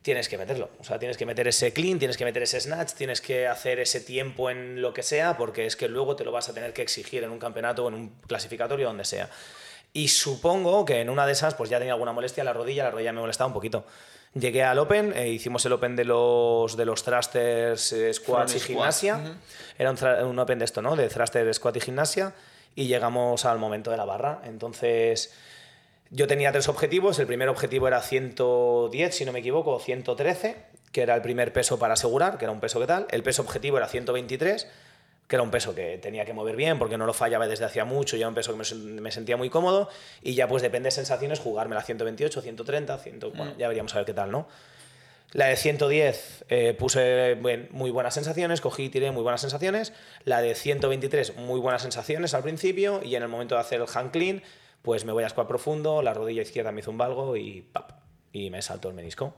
tienes 0.02 0.28
que 0.30 0.38
meterlo. 0.38 0.70
O 0.80 0.84
sea, 0.84 0.98
tienes 1.00 1.18
que 1.18 1.26
meter 1.26 1.48
ese 1.48 1.74
clean, 1.74 2.00
tienes 2.00 2.18
que 2.18 2.26
meter 2.26 2.44
ese 2.44 2.60
snatch, 2.60 2.94
tienes 2.94 3.22
que 3.22 3.48
hacer 3.48 3.80
ese 3.80 4.02
tiempo 4.02 4.50
en 4.50 4.82
lo 4.82 4.94
que 4.94 5.04
sea, 5.04 5.38
porque 5.38 5.66
es 5.66 5.76
que 5.76 5.88
luego 5.88 6.16
te 6.16 6.24
lo 6.24 6.32
vas 6.32 6.50
a 6.50 6.54
tener 6.54 6.74
que 6.74 6.82
exigir 6.82 7.24
en 7.24 7.32
un 7.32 7.40
campeonato 7.40 7.86
o 7.86 7.88
en 7.88 7.94
un 7.96 8.10
clasificatorio, 8.28 8.88
donde 8.88 9.06
sea. 9.06 9.30
Y 9.94 10.08
supongo 10.08 10.86
que 10.86 11.02
en 11.02 11.10
una 11.10 11.26
de 11.26 11.34
esas, 11.34 11.54
pues 11.54 11.70
ya 11.70 11.78
tenía 11.78 11.94
alguna 11.94 12.14
molestia 12.14 12.42
en 12.42 12.46
la 12.46 12.54
rodilla, 12.54 12.84
la 12.86 12.92
rodilla 12.92 13.12
me 13.12 13.20
molestaba 13.22 13.48
un 13.48 13.54
poquito. 13.54 13.86
Llegué 14.34 14.64
al 14.64 14.80
Open, 14.80 15.12
eh, 15.14 15.28
hicimos 15.28 15.66
el 15.66 15.74
Open 15.74 15.98
de 15.98 16.06
los, 16.06 16.78
de 16.78 16.86
los 16.86 17.04
thrusters, 17.04 17.92
eh, 17.92 18.14
squats 18.14 18.56
y 18.56 18.60
squat, 18.60 18.68
gimnasia. 18.68 19.18
ujú. 19.18 19.34
Era 19.78 19.92
un, 19.92 20.26
un 20.30 20.40
Open 20.40 20.60
de 20.60 20.66
esto, 20.66 20.82
¿no? 20.82 20.96
De 20.96 21.10
thruster, 21.10 21.54
squat 21.54 21.76
y 21.76 21.82
gimnasia. 21.82 22.34
Y 22.74 22.88
llegamos 22.88 23.44
al 23.44 23.60
momento 23.60 23.92
de 23.92 23.98
la 23.98 24.06
barra. 24.06 24.42
Entonces, 24.46 25.34
yo 26.12 26.28
tenía 26.28 26.52
tres 26.52 26.68
objetivos. 26.68 27.18
El 27.20 27.26
primer 27.28 27.50
objetivo 27.50 27.88
era 27.88 28.02
110, 28.02 29.16
si 29.16 29.26
no 29.26 29.32
me 29.32 29.40
equivoco, 29.40 29.72
o 29.72 29.80
113, 29.80 30.56
que 30.92 31.02
era 31.02 31.16
el 31.16 31.22
primer 31.22 31.54
peso 31.54 31.80
para 31.80 31.94
asegurar, 31.94 32.38
que 32.38 32.46
era 32.46 32.52
un 32.52 32.60
peso 32.60 32.80
que 32.80 32.88
tal. 32.88 33.08
El 33.12 33.24
peso 33.24 33.42
objetivo 33.42 33.78
era 33.78 33.88
123, 33.88 34.68
que 35.28 35.36
era 35.38 35.44
un 35.44 35.52
peso 35.52 35.74
que 35.74 35.98
tenía 35.98 36.26
que 36.26 36.34
mover 36.34 36.58
bien 36.58 36.78
porque 36.78 36.98
no 36.98 37.06
lo 37.06 37.14
fallaba 37.14 37.48
desde 37.48 37.64
hacía 37.64 37.86
mucho, 37.86 38.18
ya 38.18 38.24
era 38.24 38.28
un 38.30 38.36
peso 38.36 38.52
que 38.52 38.58
me, 38.58 38.64
sen- 38.66 39.00
me 39.00 39.12
sentía 39.12 39.38
muy 39.38 39.50
cómodo. 39.50 39.88
Y 40.22 40.36
ya, 40.36 40.48
pues 40.50 40.62
depende 40.62 40.88
de 40.88 40.92
sensaciones, 40.92 41.40
jugármela 41.40 41.82
128, 41.82 42.42
130, 42.42 42.98
100, 42.98 43.20
bueno, 43.34 43.54
ya 43.58 43.68
veríamos 43.70 43.94
a 43.96 44.00
ver 44.00 44.06
qué 44.06 44.14
tal, 44.14 44.32
¿no? 44.32 44.48
La 45.34 45.46
de 45.46 45.56
110 45.56 46.44
eh, 46.50 46.76
puse 46.78 47.38
muy 47.72 47.90
buenas 47.90 48.14
sensaciones, 48.14 48.60
cogí 48.60 48.84
y 48.84 48.90
tiré 48.90 49.12
muy 49.12 49.24
buenas 49.24 49.40
sensaciones. 49.40 49.94
La 50.26 50.42
de 50.42 50.56
123, 50.56 51.38
muy 51.38 51.62
buenas 51.62 51.84
sensaciones 51.84 52.34
al 52.34 52.44
principio. 52.44 53.00
Y 53.02 53.16
en 53.16 53.24
el 53.24 53.30
momento 53.30 53.56
de 53.56 53.62
hacer 53.62 53.80
el 53.80 53.88
hand 53.96 54.12
clean, 54.12 54.44
pues 54.82 55.06
me 55.06 55.12
voy 55.12 55.24
a 55.24 55.30
squat 55.30 55.48
profundo, 55.48 56.02
la 56.02 56.14
rodilla 56.14 56.42
izquierda 56.42 56.72
me 56.72 56.82
hizo 56.82 56.92
un 56.92 56.98
valgo 56.98 57.36
y 57.36 57.62
¡pap! 57.62 57.92
Y 58.32 58.50
me 58.50 58.62
saltó 58.62 58.90
el 58.90 58.96
menisco. 58.96 59.36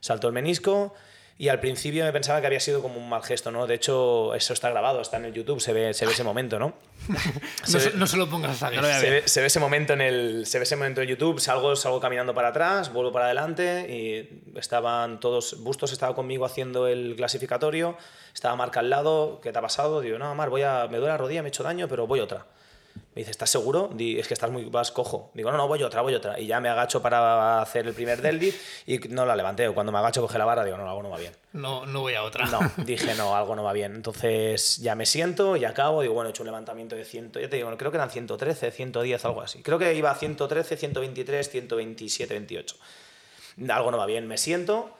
Saltó 0.00 0.28
el 0.28 0.32
menisco 0.32 0.94
y 1.38 1.48
al 1.48 1.60
principio 1.60 2.02
me 2.04 2.12
pensaba 2.12 2.40
que 2.40 2.46
había 2.46 2.60
sido 2.60 2.80
como 2.80 2.98
un 2.98 3.10
mal 3.10 3.22
gesto, 3.22 3.50
¿no? 3.50 3.66
De 3.66 3.74
hecho, 3.74 4.34
eso 4.34 4.54
está 4.54 4.70
grabado, 4.70 5.02
está 5.02 5.18
en 5.18 5.26
el 5.26 5.34
YouTube, 5.34 5.60
se 5.60 5.74
ve, 5.74 5.92
se 5.92 6.06
ve 6.06 6.12
ese 6.12 6.24
momento, 6.24 6.58
¿no? 6.58 6.74
No, 7.72 7.80
se, 7.80 7.92
no 7.94 8.06
se 8.06 8.16
lo 8.16 8.30
pongas 8.30 8.52
a 8.52 8.70
saber. 8.70 8.82
Se 8.84 9.10
ve, 9.10 9.22
se 9.26 9.40
ve 9.40 9.46
ese 9.46 9.60
momento 9.60 9.92
en 9.92 10.00
el 10.00 10.46
se 10.46 10.58
ve 10.58 10.62
ese 10.62 10.76
momento 10.76 11.02
en 11.02 11.08
YouTube 11.08 11.40
salgo 11.40 11.74
salgo 11.74 12.00
caminando 12.00 12.32
para 12.32 12.48
atrás 12.48 12.92
vuelvo 12.92 13.12
para 13.12 13.26
adelante 13.26 13.86
y 13.92 14.58
estaban 14.58 15.18
todos 15.18 15.62
Bustos 15.62 15.92
estaba 15.92 16.14
conmigo 16.14 16.44
haciendo 16.44 16.86
el 16.86 17.14
clasificatorio 17.16 17.96
estaba 18.32 18.54
Marc 18.54 18.76
al 18.76 18.88
lado 18.88 19.40
¿qué 19.42 19.52
te 19.52 19.58
ha 19.58 19.62
pasado? 19.62 20.00
digo 20.00 20.18
no 20.18 20.32
Mar 20.36 20.48
voy 20.48 20.62
a 20.62 20.86
me 20.88 20.98
duele 20.98 21.08
la 21.08 21.16
rodilla 21.16 21.42
me 21.42 21.48
he 21.48 21.50
hecho 21.50 21.64
daño 21.64 21.88
pero 21.88 22.06
voy 22.06 22.20
otra 22.20 22.46
me 23.16 23.20
dice 23.20 23.32
¿estás 23.32 23.50
seguro? 23.50 23.90
Di, 23.92 24.20
es 24.20 24.28
que 24.28 24.34
estás 24.34 24.50
muy 24.50 24.66
vas 24.66 24.92
cojo 24.92 25.30
digo 25.34 25.50
no 25.50 25.56
no 25.56 25.66
voy 25.66 25.82
otra 25.82 26.02
voy 26.02 26.14
otra 26.14 26.38
y 26.38 26.46
ya 26.46 26.60
me 26.60 26.68
agacho 26.68 27.02
para 27.02 27.60
hacer 27.62 27.86
el 27.88 27.94
primer 27.94 28.22
deadlift 28.22 28.60
y 28.86 28.98
no 29.08 29.26
la 29.26 29.34
levanté 29.34 29.68
cuando 29.70 29.90
me 29.90 29.98
agacho 29.98 30.20
coge 30.20 30.38
la 30.38 30.44
barra 30.44 30.64
digo 30.64 30.76
no 30.76 30.88
algo 30.88 31.02
no 31.02 31.10
va 31.10 31.16
bien 31.16 31.32
No, 31.54 31.86
no 31.86 32.02
voy 32.02 32.14
a 32.14 32.22
otra. 32.22 32.44
no, 32.46 32.60
dije 32.84 33.14
no, 33.14 33.34
algo 33.34 33.56
no 33.56 33.64
va 33.64 33.72
bien. 33.72 33.94
Entonces 33.94 34.76
ya 34.76 34.94
me 34.94 35.06
siento 35.06 35.56
y 35.56 35.64
acabo, 35.64 36.02
digo, 36.02 36.12
bueno, 36.12 36.28
he 36.28 36.30
hecho 36.32 36.42
un 36.42 36.48
levantamiento 36.48 36.94
de 36.96 37.04
100, 37.06 37.32
ya 37.32 37.48
te 37.48 37.56
digo, 37.56 37.74
creo 37.78 37.90
que 37.90 37.96
eran 37.96 38.10
113, 38.10 38.70
110, 38.70 39.24
algo 39.24 39.40
así. 39.40 39.62
Creo 39.62 39.78
que 39.78 39.94
iba 39.94 40.10
a 40.10 40.14
113, 40.14 40.76
123, 40.76 41.48
127, 41.48 42.34
28. 42.34 42.76
Algo 43.70 43.90
no 43.90 43.96
va 43.96 44.04
bien, 44.04 44.26
me 44.26 44.36
siento 44.36 44.90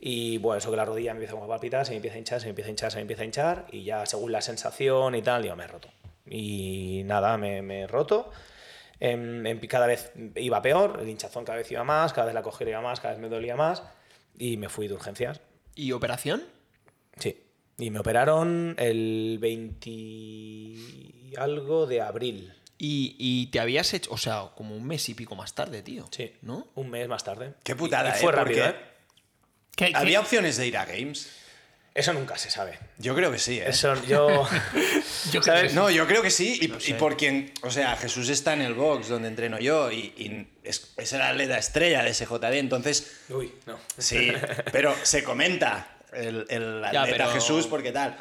y 0.00 0.38
bueno, 0.38 0.56
eso 0.56 0.70
que 0.70 0.78
la 0.78 0.86
rodilla 0.86 1.12
me 1.12 1.22
empieza 1.22 1.44
a 1.44 1.46
palpitar, 1.46 1.84
se 1.84 1.90
me 1.92 1.96
empieza 1.96 2.16
a 2.16 2.18
hinchar, 2.20 2.40
se 2.40 2.46
me 2.46 2.50
empieza 2.50 2.68
a 2.68 2.70
hinchar, 2.70 2.90
se 2.90 2.96
me 2.96 3.02
empieza 3.02 3.22
a 3.22 3.26
hinchar 3.26 3.66
y 3.70 3.84
ya 3.84 4.06
según 4.06 4.32
la 4.32 4.40
sensación 4.40 5.14
y 5.14 5.20
tal, 5.20 5.42
digo, 5.42 5.54
me 5.54 5.64
he 5.64 5.66
roto. 5.66 5.88
Y 6.30 7.02
nada, 7.04 7.36
me, 7.36 7.60
me 7.60 7.80
he 7.82 7.86
roto. 7.86 8.30
Em, 9.00 9.44
em, 9.46 9.58
cada 9.60 9.86
vez 9.86 10.12
iba 10.36 10.62
peor, 10.62 10.98
el 11.02 11.08
hinchazón 11.08 11.44
cada 11.44 11.58
vez 11.58 11.70
iba 11.72 11.82
más, 11.84 12.12
cada 12.12 12.26
vez 12.26 12.34
la 12.34 12.42
cogida 12.42 12.70
iba 12.70 12.80
más, 12.80 13.00
cada 13.00 13.14
vez 13.14 13.20
me 13.20 13.28
dolía 13.28 13.56
más 13.56 13.82
y 14.38 14.56
me 14.56 14.68
fui 14.68 14.88
de 14.88 14.94
urgencias. 14.94 15.40
¿Y 15.74 15.92
operación? 15.92 16.44
Sí. 17.18 17.42
Y 17.78 17.90
me 17.90 17.98
operaron 17.98 18.76
el 18.78 19.38
20 19.40 19.90
y 19.90 21.32
algo 21.38 21.86
de 21.86 22.00
abril. 22.00 22.52
Y, 22.78 23.16
y 23.18 23.46
te 23.48 23.60
habías 23.60 23.92
hecho, 23.92 24.10
o 24.12 24.16
sea, 24.18 24.50
como 24.56 24.74
un 24.74 24.86
mes 24.86 25.08
y 25.08 25.14
pico 25.14 25.34
más 25.34 25.54
tarde, 25.54 25.82
tío. 25.82 26.06
Sí. 26.10 26.32
¿No? 26.42 26.68
Un 26.74 26.90
mes 26.90 27.08
más 27.08 27.24
tarde. 27.24 27.54
Qué 27.62 27.74
putada, 27.76 28.10
Y, 28.10 28.18
y 28.18 28.22
fue 28.22 28.32
¿eh? 28.32 28.36
rápido, 28.36 28.64
Porque 28.64 28.78
¿eh? 28.78 28.82
¿Qué- 29.76 29.86
qué- 29.92 29.96
¿Había 29.96 30.20
opciones 30.20 30.56
de 30.56 30.66
ir 30.66 30.76
a 30.76 30.84
Games? 30.86 31.30
Eso 32.00 32.12
nunca 32.14 32.38
se 32.38 32.50
sabe. 32.50 32.78
Yo 32.98 33.14
creo 33.14 33.30
que 33.30 33.38
sí, 33.38 33.58
¿eh? 33.58 33.64
Eso 33.68 33.94
yo. 34.04 34.48
¿sabes? 35.42 35.74
No, 35.74 35.90
yo 35.90 36.06
creo 36.06 36.22
que 36.22 36.30
sí, 36.30 36.58
y, 36.62 36.90
y 36.90 36.94
por 36.94 37.16
quien, 37.16 37.52
o 37.62 37.70
sea, 37.70 37.94
Jesús 37.96 38.28
está 38.30 38.54
en 38.54 38.62
el 38.62 38.72
box 38.74 39.08
donde 39.08 39.28
entreno 39.28 39.58
yo 39.58 39.90
y, 39.92 40.12
y 40.16 40.48
es, 40.64 40.92
es 40.96 41.12
el 41.12 41.20
atleta 41.20 41.58
estrella 41.58 42.02
de 42.02 42.14
SJD, 42.14 42.44
entonces 42.54 43.20
Uy, 43.28 43.52
no. 43.66 43.78
sí, 43.98 44.32
pero 44.72 44.94
se 45.02 45.22
comenta 45.22 45.98
el, 46.12 46.46
el 46.48 46.80
Ya, 46.92 47.02
atleta 47.02 47.24
pero- 47.24 47.32
Jesús 47.32 47.66
porque 47.66 47.92
tal. 47.92 48.16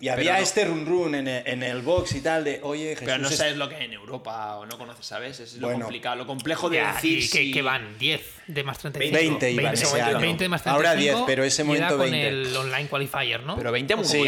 Y 0.00 0.08
había 0.08 0.34
no- 0.34 0.38
este 0.42 0.64
run 0.64 0.86
run 0.86 1.14
en 1.16 1.26
el, 1.26 1.42
en 1.46 1.62
el 1.64 1.82
box 1.82 2.14
y 2.14 2.20
tal 2.20 2.44
de, 2.44 2.60
oye, 2.62 2.90
Jesús. 2.90 3.04
Pero 3.04 3.18
no 3.18 3.28
es- 3.28 3.36
sabes 3.36 3.56
lo 3.56 3.68
que 3.68 3.74
hay 3.76 3.86
en 3.86 3.94
Europa 3.94 4.56
o 4.56 4.64
no 4.64 4.78
conoces, 4.78 5.04
¿sabes? 5.04 5.40
Es 5.40 5.54
lo 5.54 5.66
Bueno. 5.66 5.86
complicado, 5.86 6.14
lo 6.16 6.26
complejo 6.26 6.70
de 6.70 6.76
Ya, 6.76 6.92
decir 6.94 7.18
que, 7.30 7.38
si- 7.38 7.50
que 7.52 7.62
van 7.62 7.98
10 7.98 8.22
de 8.46 8.62
más 8.62 8.78
35. 8.78 9.18
20 9.18 9.50
iban 9.50 9.64
20 9.64 9.74
ese 9.74 9.86
momento, 9.86 10.08
año. 10.10 10.20
20 10.20 10.44
de 10.44 10.48
más 10.48 10.62
35. 10.62 10.88
Ahora 10.88 11.00
10, 11.00 11.16
pero 11.26 11.42
ese 11.44 11.64
momento 11.64 11.96
con 11.98 12.10
20. 12.10 12.28
el 12.28 12.56
online 12.56 12.88
qualifier, 12.88 13.42
¿no? 13.42 13.56
Pero 13.56 13.72
20 13.72 13.94
Sí. 14.04 14.22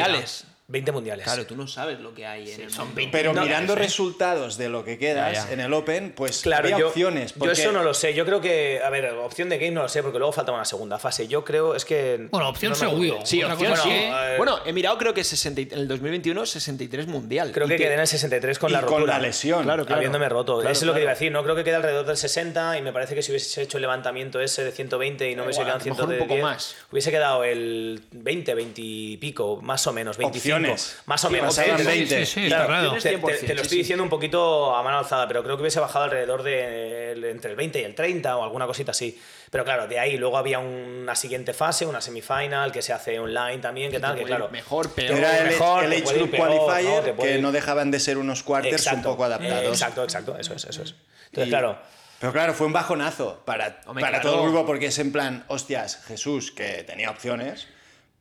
Mundiales. 0.71 0.81
20 0.81 0.93
mundiales. 0.93 1.25
Claro, 1.25 1.47
tú 1.47 1.57
no 1.57 1.67
sabes 1.67 2.01
lo 2.01 2.15
que 2.15 2.27
hay 2.27 2.51
en 2.51 2.61
el 2.63 2.71
son 2.71 2.87
mundo. 2.87 2.97
20 2.97 3.13
Pero 3.19 3.31
mundiales, 3.31 3.49
mirando 3.51 3.73
¿eh? 3.75 3.77
resultados 3.77 4.57
de 4.57 4.69
lo 4.69 4.85
que 4.85 4.99
quedas 4.99 5.33
Ya, 5.35 5.47
ya. 5.47 5.53
en 5.53 5.61
el 5.61 5.73
Open, 5.75 6.13
pues 6.17 6.41
Claro, 6.43 6.65
había 6.67 6.79
yo, 6.79 6.89
opciones. 6.89 7.33
yo 7.35 7.39
porque- 7.41 7.53
eso 7.61 7.73
no 7.73 7.83
lo 7.83 7.93
sé. 7.95 8.15
Yo 8.15 8.25
creo 8.25 8.41
que, 8.41 8.81
a 8.85 8.91
ver, 8.91 9.07
opción 9.15 9.49
de 9.49 9.59
game 9.59 9.73
no 9.73 9.83
lo 9.83 9.89
sé, 9.89 10.03
porque 10.03 10.19
luego 10.19 10.33
falta 10.33 10.53
una 10.53 10.65
segunda 10.65 10.99
fase. 10.99 11.27
Yo 11.29 11.45
creo, 11.45 11.75
es 11.75 11.85
que. 11.85 12.29
Bueno, 12.31 12.49
opción 12.49 12.71
no 12.71 12.77
seguro. 12.77 13.19
Sí, 13.25 13.43
opción 13.43 13.71
cosa 13.73 13.83
sí. 13.83 13.91
eh, 13.93 14.35
Bueno, 14.37 14.61
he 14.65 14.73
mirado, 14.73 14.97
creo 14.99 15.13
que 15.15 15.25
60 15.25 15.61
y- 15.61 15.69
en 15.73 15.79
el 15.81 15.89
2021 15.89 16.47
63 16.47 17.07
mundial. 17.07 17.51
Creo 17.53 17.67
Y 17.67 17.71
que 17.71 17.77
te- 17.77 17.83
quedé 17.85 17.95
en 17.95 18.01
el 18.01 18.07
63 18.07 18.59
con 18.59 18.71
y 18.71 18.73
la 18.73 18.81
rotura. 18.81 19.01
con 19.01 19.09
la 19.09 19.19
lesión. 19.19 19.65
Claro, 19.65 19.85
claro. 19.85 19.99
habiéndome 19.99 20.29
roto. 20.29 20.57
Claro, 20.59 20.71
Eso 20.71 20.83
es 20.85 20.87
lo 20.87 20.95
que 20.95 21.01
iba 21.03 21.11
a 21.11 21.15
decir. 21.15 21.33
No 21.33 21.43
creo 21.43 21.57
que 21.57 21.65
quede 21.65 21.75
alrededor 21.77 22.07
del 22.07 22.17
60 22.17 22.79
y 22.79 22.83
me 22.83 22.93
parece 22.93 23.15
que 23.15 23.23
si 23.23 23.33
hubiese 23.33 23.63
hecho 23.63 23.79
el 23.79 23.83
levantamiento 23.83 24.41
ese 24.41 24.65
de 24.65 24.73
120 24.73 25.31
y 25.31 25.35
no 25.35 25.45
hubiese 25.45 25.61
quedado 25.61 25.77
a 25.77 25.79
lo 25.79 25.85
mejor 25.85 26.05
un 26.05 26.11
110, 26.11 26.29
poco 26.29 26.41
más. 26.43 26.77
hubiese 26.93 27.11
quedado 27.11 27.45
el 27.45 28.03
20, 28.13 28.55
20 28.55 28.81
y 28.83 29.17
pico, 29.17 29.61
más 29.63 29.87
o 29.87 29.93
menos, 29.93 30.17
25. 30.17 30.60
Opciones. 30.61 30.99
Más 31.07 31.25
o 31.25 31.31
menos. 31.31 31.59
¿eh? 31.59 31.73
20. 31.77 32.27
Sí, 32.27 32.41
sí, 32.43 32.47
Claro, 32.49 32.67
claro. 32.67 32.93
te, 32.95 33.01
te- 33.01 33.19
100%, 33.19 33.47
te 33.47 33.55
lo 33.55 33.63
estoy 33.63 33.79
diciendo 33.79 34.03
un 34.05 34.11
poquito 34.11 34.75
a 34.75 34.83
mano 34.83 34.99
alzada, 34.99 35.27
pero 35.29 35.43
creo 35.43 35.57
que 35.57 35.63
hubiese 35.63 35.81
bajado 35.81 36.05
alrededor 36.07 36.43
de 36.43 37.13
el- 37.13 37.25
entre 37.25 37.51
el 37.51 37.57
20 37.57 37.81
y 37.81 37.85
el 37.85 37.95
30 37.95 38.37
o 38.37 38.45
alguna 38.45 38.67
cosita 38.67 38.91
así. 38.93 39.21
Pero 39.51 39.65
claro, 39.65 39.89
de 39.89 39.99
ahí 39.99 40.17
luego 40.17 40.39
había 40.39 40.59
una 40.61 41.15
siguiente 41.17 41.53
fase, 41.53 41.85
una 41.87 42.01
semifinal 42.01 42.71
que 42.73 42.83
se 42.83 42.93
hace 42.93 43.19
online 43.19 43.59
también, 43.59 43.91
que 43.91 43.99
tal, 44.01 44.17
que 44.17 44.25
claro. 44.25 44.49
Mejor, 44.51 44.93
peor. 44.93 45.19
Era 45.19 45.39
el, 45.39 45.47
mejor, 45.49 45.85
el 45.85 45.93
Age 45.93 46.15
Group 46.15 46.31
peor, 46.31 46.49
Qualifier, 46.49 47.07
¿no? 47.09 47.15
Puede 47.17 47.33
que 47.35 47.39
no 47.43 47.53
dejaban 47.53 47.91
de 47.91 47.99
ser 48.01 48.19
unos 48.19 48.43
quarters 48.43 48.73
un 48.87 48.89
Exacto. 48.89 49.11
poco 49.11 49.25
adaptados. 49.25 49.65
Exacto, 49.69 50.05
exacto, 50.05 50.37
eso 50.39 50.55
es, 50.55 50.65
eso 50.65 50.83
es. 50.83 50.95
Entonces, 51.27 51.47
Y- 51.47 51.51
claro. 51.51 51.79
Pero 52.21 52.33
claro, 52.35 52.53
fue 52.53 52.67
un 52.67 52.75
bajonazo 52.75 53.43
para, 53.47 53.81
Hombre, 53.87 54.03
para 54.03 54.21
claro. 54.21 54.37
todo 54.37 54.45
el 54.45 54.51
grupo 54.53 54.67
porque 54.67 54.87
es 54.87 54.99
en 54.99 55.11
plan, 55.11 55.43
hostias, 55.49 56.03
Jesús, 56.07 56.53
que 56.53 56.85
tenía 56.85 57.11
opciones, 57.11 57.67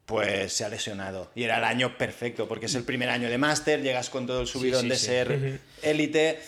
pues 0.10 0.52
se 0.54 0.66
ha 0.66 0.70
lesionado. 0.70 1.30
Y 1.36 1.44
era 1.44 1.60
el 1.60 1.64
año 1.64 1.98
perfecto 1.98 2.48
porque 2.48 2.66
es 2.66 2.74
el 2.76 2.84
primer 2.84 3.10
año 3.10 3.30
de 3.30 3.38
máster, 3.38 3.82
llegas 3.84 4.10
con 4.10 4.26
todo 4.26 4.42
el 4.42 4.48
subidón 4.48 4.82
sí, 4.82 4.90
de 4.90 4.96
sí. 4.98 5.06
ser 5.06 5.60
élite. 5.84 6.40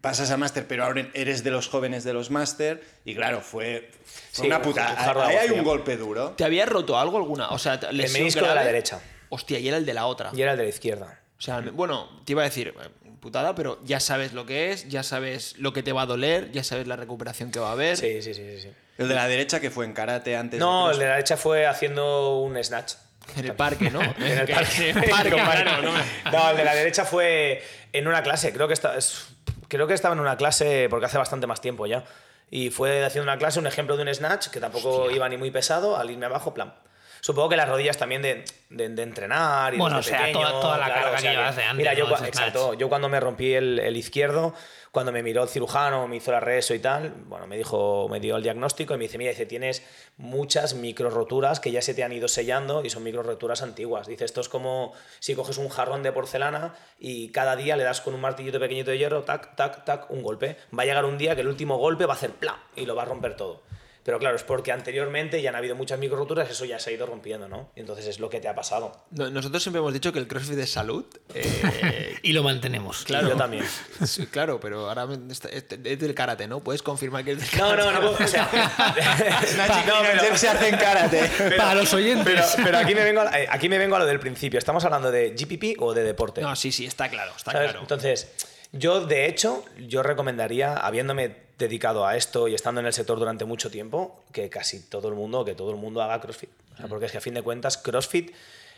pasas 0.00 0.30
a 0.30 0.36
máster, 0.36 0.66
pero 0.68 0.84
ahora 0.84 1.08
eres 1.14 1.42
de 1.42 1.50
los 1.50 1.66
jóvenes 1.68 2.04
de 2.04 2.12
los 2.12 2.30
máster. 2.30 2.80
Y 3.04 3.16
claro, 3.16 3.40
fue, 3.40 3.90
fue 4.04 4.44
Sí, 4.44 4.46
una 4.46 4.58
un 4.58 4.62
puta. 4.62 5.26
Ahí 5.26 5.36
hay 5.36 5.50
un 5.50 5.64
golpe 5.64 5.96
duro. 5.96 6.30
¿Te 6.36 6.44
había 6.44 6.64
roto 6.64 6.96
algo 6.96 7.16
alguna? 7.18 7.48
O 7.50 7.58
sea, 7.58 7.74
El 7.74 7.96
lesión 7.96 8.20
menisco 8.22 8.46
de 8.46 8.54
la 8.54 8.64
derecha 8.64 9.00
Hostia, 9.30 9.58
y 9.58 9.66
era 9.66 9.76
el 9.78 9.84
de 9.84 9.92
la 9.94 10.06
otra. 10.06 10.30
y 10.32 10.40
era 10.40 10.52
el 10.52 10.58
de 10.58 10.62
la 10.62 10.68
izquierda. 10.68 11.20
O 11.36 11.42
sea, 11.42 11.60
bueno, 11.60 12.22
te 12.24 12.32
iba 12.32 12.42
a 12.42 12.44
decir, 12.44 12.68
eh, 12.68 12.88
putada, 13.20 13.56
pero 13.56 13.80
ya 13.84 13.98
sabes 13.98 14.32
lo 14.32 14.46
que 14.46 14.70
es, 14.70 14.88
ya 14.88 15.02
sabes 15.02 15.58
lo 15.58 15.72
que 15.72 15.82
te 15.82 15.92
va 15.92 16.02
a 16.02 16.06
doler, 16.06 16.52
ya 16.52 16.62
sabes 16.62 16.86
la 16.86 16.94
recuperación 16.94 17.50
que 17.50 17.58
va 17.58 17.70
a 17.70 17.72
haber. 17.72 17.96
Sí, 17.96 18.22
sí, 18.22 18.32
sí, 18.32 18.42
sí, 18.54 18.60
sí. 18.62 18.68
El 18.98 19.08
de 19.08 19.14
la 19.14 19.28
derecha 19.28 19.60
que 19.60 19.70
fue 19.70 19.84
en 19.84 19.92
karate 19.92 20.36
antes. 20.36 20.58
No, 20.58 20.86
de 20.88 20.94
el 20.94 20.98
de 20.98 21.04
la 21.06 21.10
derecha 21.12 21.36
fue 21.36 21.66
haciendo 21.66 22.38
un 22.38 22.62
snatch. 22.62 22.94
En 23.36 23.44
el 23.46 23.54
parque, 23.54 23.90
¿no? 23.90 24.00
En 24.18 24.38
el 24.38 24.46
Que- 24.46 24.54
parque. 24.54 24.90
en 24.90 24.98
el 25.04 25.10
parque, 25.10 25.30
claro, 25.34 25.82
no 25.82 25.92
me- 25.92 26.30
No, 26.32 26.50
el 26.50 26.56
de 26.56 26.64
la 26.64 26.74
derecha 26.74 27.04
fue 27.04 27.62
en 27.92 28.06
una 28.08 28.22
clase. 28.22 28.52
Creo 28.52 28.68
que, 28.68 28.74
está, 28.74 28.96
es- 28.96 29.26
creo 29.68 29.86
que 29.86 29.94
estaba 29.94 30.14
en 30.14 30.20
una 30.20 30.36
clase 30.36 30.86
porque 30.88 31.06
hace 31.06 31.18
bastante 31.18 31.46
más 31.46 31.60
tiempo 31.60 31.86
ya. 31.86 32.04
Y 32.50 32.70
fue 32.70 33.04
haciendo 33.04 33.30
una 33.30 33.38
clase 33.38 33.58
un 33.58 33.66
ejemplo 33.66 33.96
de 33.96 34.04
un 34.04 34.14
snatch 34.14 34.48
que 34.48 34.60
tampoco 34.60 35.10
iba 35.10 35.28
ni 35.28 35.36
muy 35.36 35.50
pesado. 35.50 35.96
Al 35.96 36.10
irme 36.10 36.26
abajo, 36.26 36.54
plan. 36.54 36.72
Supongo 37.20 37.48
que 37.50 37.56
las 37.56 37.68
rodillas 37.68 37.96
también 37.96 38.22
de, 38.22 38.44
de- 38.70 38.88
de 38.88 39.02
entrenar 39.02 39.74
y 39.74 39.78
Bueno, 39.78 39.98
o 39.98 40.02
sea, 40.02 40.18
pequeño, 40.26 40.40
toda- 40.48 40.60
toda 40.60 40.78
la 40.78 40.86
claro, 40.86 41.00
carga 41.02 41.16
o 41.16 41.20
sea 41.20 41.30
que 41.30 41.36
llevas 41.36 41.56
de 41.56 41.62
antes, 41.62 41.76
Mira, 41.76 41.94
yo, 41.94 42.08
exacto, 42.24 42.74
yo 42.74 42.88
cuando 42.88 43.08
me 43.08 43.18
rompí 43.20 43.54
el, 43.54 43.78
el 43.78 43.96
izquierdo, 43.96 44.54
cuando 44.92 45.12
me 45.12 45.22
miró 45.22 45.42
el 45.42 45.48
cirujano, 45.50 46.08
me 46.08 46.16
hizo 46.16 46.32
la 46.32 46.40
reso 46.40 46.72
y 46.74 46.78
tal, 46.78 47.10
bueno, 47.26 47.46
me 47.46 47.56
dijo, 47.58 48.08
me 48.08 48.18
dio 48.18 48.36
el 48.36 48.42
diagnóstico 48.42 48.94
y 48.94 48.96
me 48.96 49.04
dice, 49.04 49.18
mira, 49.18 49.30
dice, 49.30 49.44
tienes 49.44 49.82
muchas 50.16 50.72
micro 50.74 51.10
roturas 51.10 51.60
que 51.60 51.70
ya 51.70 51.82
se 51.82 51.92
te 51.92 52.02
han 52.02 52.12
ido 52.12 52.28
sellando 52.28 52.82
y 52.84 52.88
son 52.90 53.02
micro 53.02 53.22
roturas 53.22 53.60
antiguas. 53.62 54.06
Dice, 54.06 54.24
esto 54.24 54.40
es 54.40 54.48
como 54.48 54.94
si 55.18 55.34
coges 55.34 55.58
un 55.58 55.68
jarrón 55.68 56.02
de 56.02 56.12
porcelana 56.12 56.74
y 56.98 57.28
cada 57.28 57.56
día 57.56 57.76
le 57.76 57.84
das 57.84 58.00
con 58.00 58.14
un 58.14 58.20
martillito 58.22 58.58
pequeñito 58.58 58.90
de 58.90 58.98
hierro, 58.98 59.22
tac, 59.24 59.54
tac, 59.54 59.84
tac, 59.84 60.10
un 60.10 60.22
golpe. 60.22 60.56
Va 60.76 60.84
a 60.84 60.86
llegar 60.86 61.04
un 61.04 61.18
día 61.18 61.34
que 61.34 61.42
el 61.42 61.48
último 61.48 61.76
golpe 61.76 62.06
va 62.06 62.14
a 62.14 62.16
hacer 62.16 62.30
¡plam! 62.30 62.56
y 62.74 62.86
lo 62.86 62.94
va 62.96 63.02
a 63.02 63.06
romper 63.06 63.36
todo. 63.36 63.62
Pero 64.06 64.18
claro, 64.20 64.36
es 64.36 64.44
porque 64.44 64.70
anteriormente 64.72 65.42
ya 65.42 65.50
han 65.50 65.56
habido 65.56 65.74
muchas 65.74 65.98
micro 65.98 66.16
roturas, 66.16 66.48
eso 66.48 66.64
ya 66.64 66.78
se 66.78 66.90
ha 66.90 66.92
ido 66.92 67.04
rompiendo, 67.06 67.48
¿no? 67.48 67.72
Y 67.74 67.80
entonces 67.80 68.06
es 68.06 68.20
lo 68.20 68.30
que 68.30 68.40
te 68.40 68.46
ha 68.48 68.54
pasado. 68.54 69.04
No- 69.10 69.28
Nosotros 69.30 69.60
siempre 69.62 69.80
hemos 69.80 69.92
dicho 69.92 70.12
que 70.12 70.20
el 70.20 70.28
CrossFit 70.28 70.58
es 70.60 70.70
salud. 70.70 71.04
eh, 71.34 72.14
Y 72.22 72.32
lo 72.32 72.42
mantenemos. 72.44 73.04
Claro. 73.04 73.28
Yo 73.30 73.36
también. 73.36 73.64
sí, 74.06 74.26
claro, 74.28 74.58
pero 74.60 74.88
ahora 74.88 75.06
me- 75.06 75.32
está- 75.32 75.48
es 75.50 75.68
del 75.68 76.14
karate, 76.14 76.46
¿no? 76.46 76.60
Puedes 76.60 76.82
confirmar 76.82 77.24
que 77.24 77.32
es 77.32 77.40
del 77.50 77.60
No, 77.60 77.68
karate. 77.70 77.92
no, 77.92 78.00
no. 78.00 78.10
O 78.12 78.26
sea, 78.28 78.48
No, 79.86 79.94
pero- 80.20 80.36
se 80.36 80.48
hace 80.48 80.68
en 80.68 80.76
karate. 80.76 81.30
Para 81.56 81.74
los 81.74 81.92
oyentes. 81.92 82.24
Pero, 82.24 82.64
pero 82.64 82.78
aquí, 82.78 82.94
me 82.94 83.02
vengo 83.04 83.22
a, 83.22 83.40
eh, 83.40 83.46
aquí 83.50 83.68
me 83.68 83.78
vengo 83.78 83.96
a 83.96 83.98
lo 83.98 84.06
del 84.06 84.20
principio. 84.20 84.58
¿Estamos 84.58 84.84
hablando 84.84 85.10
de 85.10 85.30
GPP 85.36 85.80
o 85.80 85.94
de 85.94 86.02
deporte? 86.04 86.40
No, 86.42 86.54
sí, 86.56 86.72
sí, 86.72 86.86
está 86.86 87.08
claro, 87.08 87.32
está 87.36 87.52
¿Sabes? 87.52 87.66
claro. 87.70 87.80
Entonces, 87.80 88.28
yo 88.72 89.04
de 89.06 89.26
hecho, 89.26 89.64
yo 89.78 90.02
recomendaría, 90.02 90.74
habiéndome 90.74 91.45
dedicado 91.58 92.06
a 92.06 92.16
esto 92.16 92.48
y 92.48 92.54
estando 92.54 92.80
en 92.80 92.86
el 92.86 92.92
sector 92.92 93.18
durante 93.18 93.44
mucho 93.44 93.70
tiempo, 93.70 94.22
que 94.32 94.50
casi 94.50 94.80
todo 94.88 95.08
el 95.08 95.14
mundo, 95.14 95.44
que 95.44 95.54
todo 95.54 95.70
el 95.70 95.76
mundo 95.76 96.02
haga 96.02 96.20
CrossFit. 96.20 96.50
O 96.74 96.76
sea, 96.76 96.86
porque 96.88 97.06
es 97.06 97.12
que 97.12 97.18
a 97.18 97.20
fin 97.20 97.34
de 97.34 97.42
cuentas, 97.42 97.78
CrossFit 97.78 98.32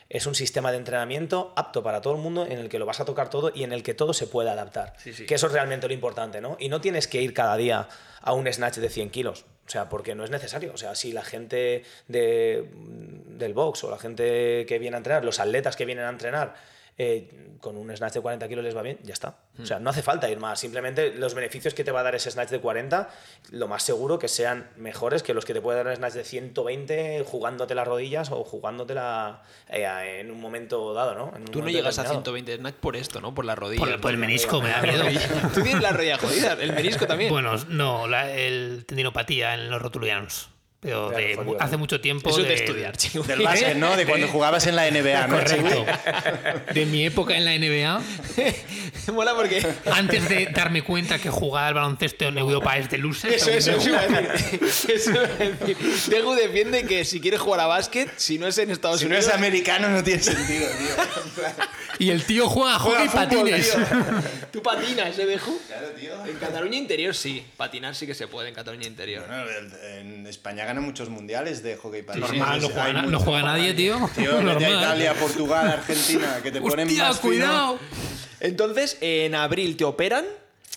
es 0.08 0.26
un 0.26 0.34
sistema 0.34 0.70
de 0.70 0.78
entrenamiento 0.78 1.52
apto 1.56 1.82
para 1.82 2.00
todo 2.00 2.14
el 2.14 2.20
mundo 2.20 2.46
en 2.46 2.58
el 2.58 2.68
que 2.68 2.78
lo 2.78 2.86
vas 2.86 3.00
a 3.00 3.04
tocar 3.04 3.28
todo 3.28 3.52
y 3.54 3.64
en 3.64 3.72
el 3.72 3.82
que 3.82 3.94
todo 3.94 4.14
se 4.14 4.26
puede 4.26 4.48
adaptar. 4.48 4.94
Sí, 4.98 5.12
sí. 5.12 5.26
Que 5.26 5.34
eso 5.34 5.48
es 5.48 5.52
realmente 5.52 5.86
lo 5.86 5.92
importante, 5.92 6.40
¿no? 6.40 6.56
Y 6.58 6.68
no 6.68 6.80
tienes 6.80 7.08
que 7.08 7.20
ir 7.20 7.34
cada 7.34 7.56
día 7.56 7.88
a 8.22 8.32
un 8.32 8.50
snatch 8.50 8.76
de 8.76 8.88
100 8.88 9.10
kilos. 9.10 9.44
O 9.66 9.70
sea, 9.70 9.90
porque 9.90 10.14
no 10.14 10.24
es 10.24 10.30
necesario. 10.30 10.72
O 10.72 10.78
sea, 10.78 10.94
si 10.94 11.12
la 11.12 11.22
gente 11.22 11.84
de, 12.06 12.70
del 12.72 13.52
box 13.52 13.84
o 13.84 13.90
la 13.90 13.98
gente 13.98 14.64
que 14.66 14.78
viene 14.78 14.96
a 14.96 14.98
entrenar, 14.98 15.26
los 15.26 15.40
atletas 15.40 15.76
que 15.76 15.84
vienen 15.84 16.06
a 16.06 16.08
entrenar, 16.08 16.54
eh, 16.98 17.54
con 17.60 17.76
un 17.76 17.96
snatch 17.96 18.14
de 18.14 18.20
40 18.20 18.48
kilos 18.48 18.64
les 18.64 18.76
va 18.76 18.82
bien, 18.82 18.98
ya 19.02 19.12
está. 19.12 19.36
O 19.60 19.66
sea, 19.66 19.80
no 19.80 19.90
hace 19.90 20.02
falta 20.02 20.30
ir 20.30 20.38
más. 20.38 20.60
Simplemente 20.60 21.12
los 21.14 21.34
beneficios 21.34 21.74
que 21.74 21.82
te 21.82 21.90
va 21.90 22.00
a 22.00 22.02
dar 22.04 22.14
ese 22.14 22.30
snatch 22.30 22.50
de 22.50 22.60
40, 22.60 23.08
lo 23.50 23.66
más 23.66 23.82
seguro 23.82 24.18
que 24.20 24.28
sean 24.28 24.70
mejores 24.76 25.24
que 25.24 25.34
los 25.34 25.44
que 25.44 25.54
te 25.54 25.60
puede 25.60 25.78
dar 25.78 25.88
un 25.88 25.96
snatch 25.96 26.12
de 26.14 26.22
120 26.24 27.24
jugándote 27.26 27.74
las 27.74 27.86
rodillas 27.88 28.30
o 28.30 28.44
jugándotela 28.44 29.42
eh, 29.68 30.18
en 30.20 30.30
un 30.30 30.40
momento 30.40 30.94
dado, 30.94 31.14
¿no? 31.16 31.28
En 31.34 31.42
un 31.42 31.44
Tú 31.46 31.60
no 31.62 31.68
llegas 31.68 31.98
a 31.98 32.02
determinado. 32.02 32.22
120 32.34 32.56
snatch 32.58 32.74
por 32.76 32.94
esto, 32.96 33.20
¿no? 33.20 33.34
Por 33.34 33.44
la 33.44 33.54
rodilla. 33.56 33.84
Por, 33.84 34.00
por 34.00 34.10
el 34.12 34.18
menisco 34.18 34.60
me 34.62 34.70
da 34.70 34.80
miedo. 34.82 35.04
Tú 35.54 35.62
tienes 35.62 35.82
la 35.82 35.90
rodilla 35.90 36.18
jodida, 36.18 36.52
el 36.52 36.72
menisco 36.72 37.06
también. 37.08 37.30
Bueno, 37.30 37.56
no, 37.68 38.06
la- 38.06 38.30
el 38.32 38.84
tendinopatía 38.86 39.54
en 39.54 39.70
los 39.70 39.82
rotulianos. 39.82 40.50
Pero 40.80 41.08
Claro, 41.08 41.18
de 41.44 41.56
hace 41.58 41.72
¿no? 41.72 41.78
mucho 41.78 42.00
tiempo. 42.00 42.30
Eso 42.30 42.38
es 42.40 42.44
de 42.48 42.54
del- 42.54 42.62
estudiar, 42.62 42.96
chico. 42.96 43.24
Del 43.24 43.42
básquet, 43.42 43.74
¿no? 43.76 43.96
De 43.96 44.06
cuando 44.06 44.28
jugabas 44.28 44.64
en 44.68 44.76
la 44.76 44.88
NBA, 44.88 45.26
¿no? 45.26 45.38
Correcto. 45.38 45.84
De 46.74 46.86
mi 46.86 47.04
época 47.04 47.36
en 47.36 47.44
la 47.44 47.56
NBA, 47.58 48.00
Mola 49.12 49.34
porque... 49.34 49.66
antes 49.90 50.28
de 50.28 50.46
darme 50.54 50.82
cuenta 50.82 51.18
que 51.18 51.30
jugaba 51.30 51.66
al 51.68 51.74
baloncesto 51.74 52.26
en 52.26 52.38
Europa 52.38 52.76
es 52.78 52.88
de 52.90 52.98
luces. 52.98 53.32
Eso, 53.34 53.50
eso, 53.50 53.72
eso 53.72 53.88
iba 53.88 54.00
a 54.02 54.06
decir. 54.06 54.60
Eso 54.94 55.10
iba 55.10 55.22
a 55.22 55.26
decir. 55.26 55.76
Degu 56.08 56.34
defiende 56.34 56.84
que 56.84 57.04
si 57.04 57.20
quieres 57.20 57.40
jugar 57.40 57.60
a 57.60 57.66
básquet, 57.66 58.10
si 58.16 58.38
no 58.38 58.46
es 58.46 58.56
en 58.58 58.70
Estados 58.70 59.00
Si 59.00 59.06
no 59.06 59.10
Unidos... 59.10 59.26
es 59.26 59.34
americano 59.34 59.88
no 59.88 60.04
tiene 60.04 60.22
sentido, 60.22 60.68
tío. 60.68 61.44
Y 62.00 62.10
el 62.10 62.22
tío 62.24 62.48
juega 62.48 62.76
a 62.76 62.78
Juega 62.78 63.08
hockey 63.08 63.26
fútbol, 63.26 63.50
patines. 63.50 63.72
tío. 63.72 63.86
Tú 64.52 64.62
patinas, 64.62 65.18
¿eh, 65.18 65.26
Deju? 65.26 65.60
Claro, 65.66 65.88
tío. 65.98 66.26
En 66.26 66.36
Cataluña 66.36 66.76
interior 66.76 67.14
sí. 67.14 67.44
Patinar 67.56 67.94
sí 67.96 68.06
que 68.06 68.14
se 68.14 68.28
puede 68.28 68.50
en 68.50 68.54
Cataluña 68.54 68.86
interior. 68.86 69.24
Bueno, 69.26 69.44
en 69.96 70.26
España 70.26 70.64
gana 70.68 70.80
muchos 70.82 71.08
mundiales 71.08 71.62
de 71.62 71.76
hockey 71.76 72.02
para 72.02 72.20
Normal, 72.20 72.60
no 72.60 72.68
juega, 72.68 72.92
na- 72.92 73.02
no 73.02 73.20
juega 73.20 73.42
nadie, 73.42 73.72
tío. 73.74 73.96
A. 74.16 74.20
Italia, 74.60 75.14
Portugal, 75.14 75.66
Argentina, 75.68 76.40
que 76.42 76.52
te 76.52 76.60
ponen 76.60 76.86
Hostia, 76.88 77.04
más 77.04 77.20
fino. 77.20 77.28
cuidado. 77.30 77.78
Entonces, 78.40 78.98
en 79.00 79.34
abril 79.34 79.76
te 79.76 79.84
operan. 79.84 80.24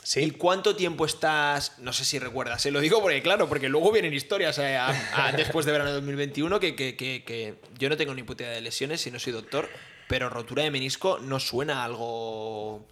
Sí. 0.04 0.22
¿Y 0.22 0.32
cuánto 0.32 0.76
tiempo 0.76 1.06
estás? 1.06 1.74
No 1.80 1.94
sé 1.94 2.06
si 2.06 2.18
recuerdas, 2.18 2.62
se 2.62 2.72
lo 2.72 2.80
digo 2.80 3.02
porque, 3.02 3.22
claro, 3.22 3.48
porque 3.48 3.70
luego 3.70 3.92
vienen 3.92 4.14
historias 4.14 4.58
eh, 4.58 4.76
a- 4.76 4.88
a- 5.28 5.32
después 5.38 5.66
de 5.66 5.72
verano 5.74 5.90
de 5.92 5.96
2021 5.98 6.60
que, 6.60 6.76
que- 6.76 6.96
que- 6.96 7.24
que 7.26 7.56
yo 7.78 7.88
no 7.90 7.98
tengo 7.98 8.14
ni 8.16 8.24
puta 8.24 8.44
idea 8.44 8.54
de 8.54 8.62
lesiones 8.62 9.02
si 9.02 9.12
no 9.12 9.20
soy 9.20 9.34
doctor, 9.34 9.70
pero 10.08 10.28
rotura 10.30 10.64
de 10.64 10.72
menisco 10.72 11.20
no 11.20 11.40
suena 11.40 11.82
a 11.82 11.86
algo 11.86 12.88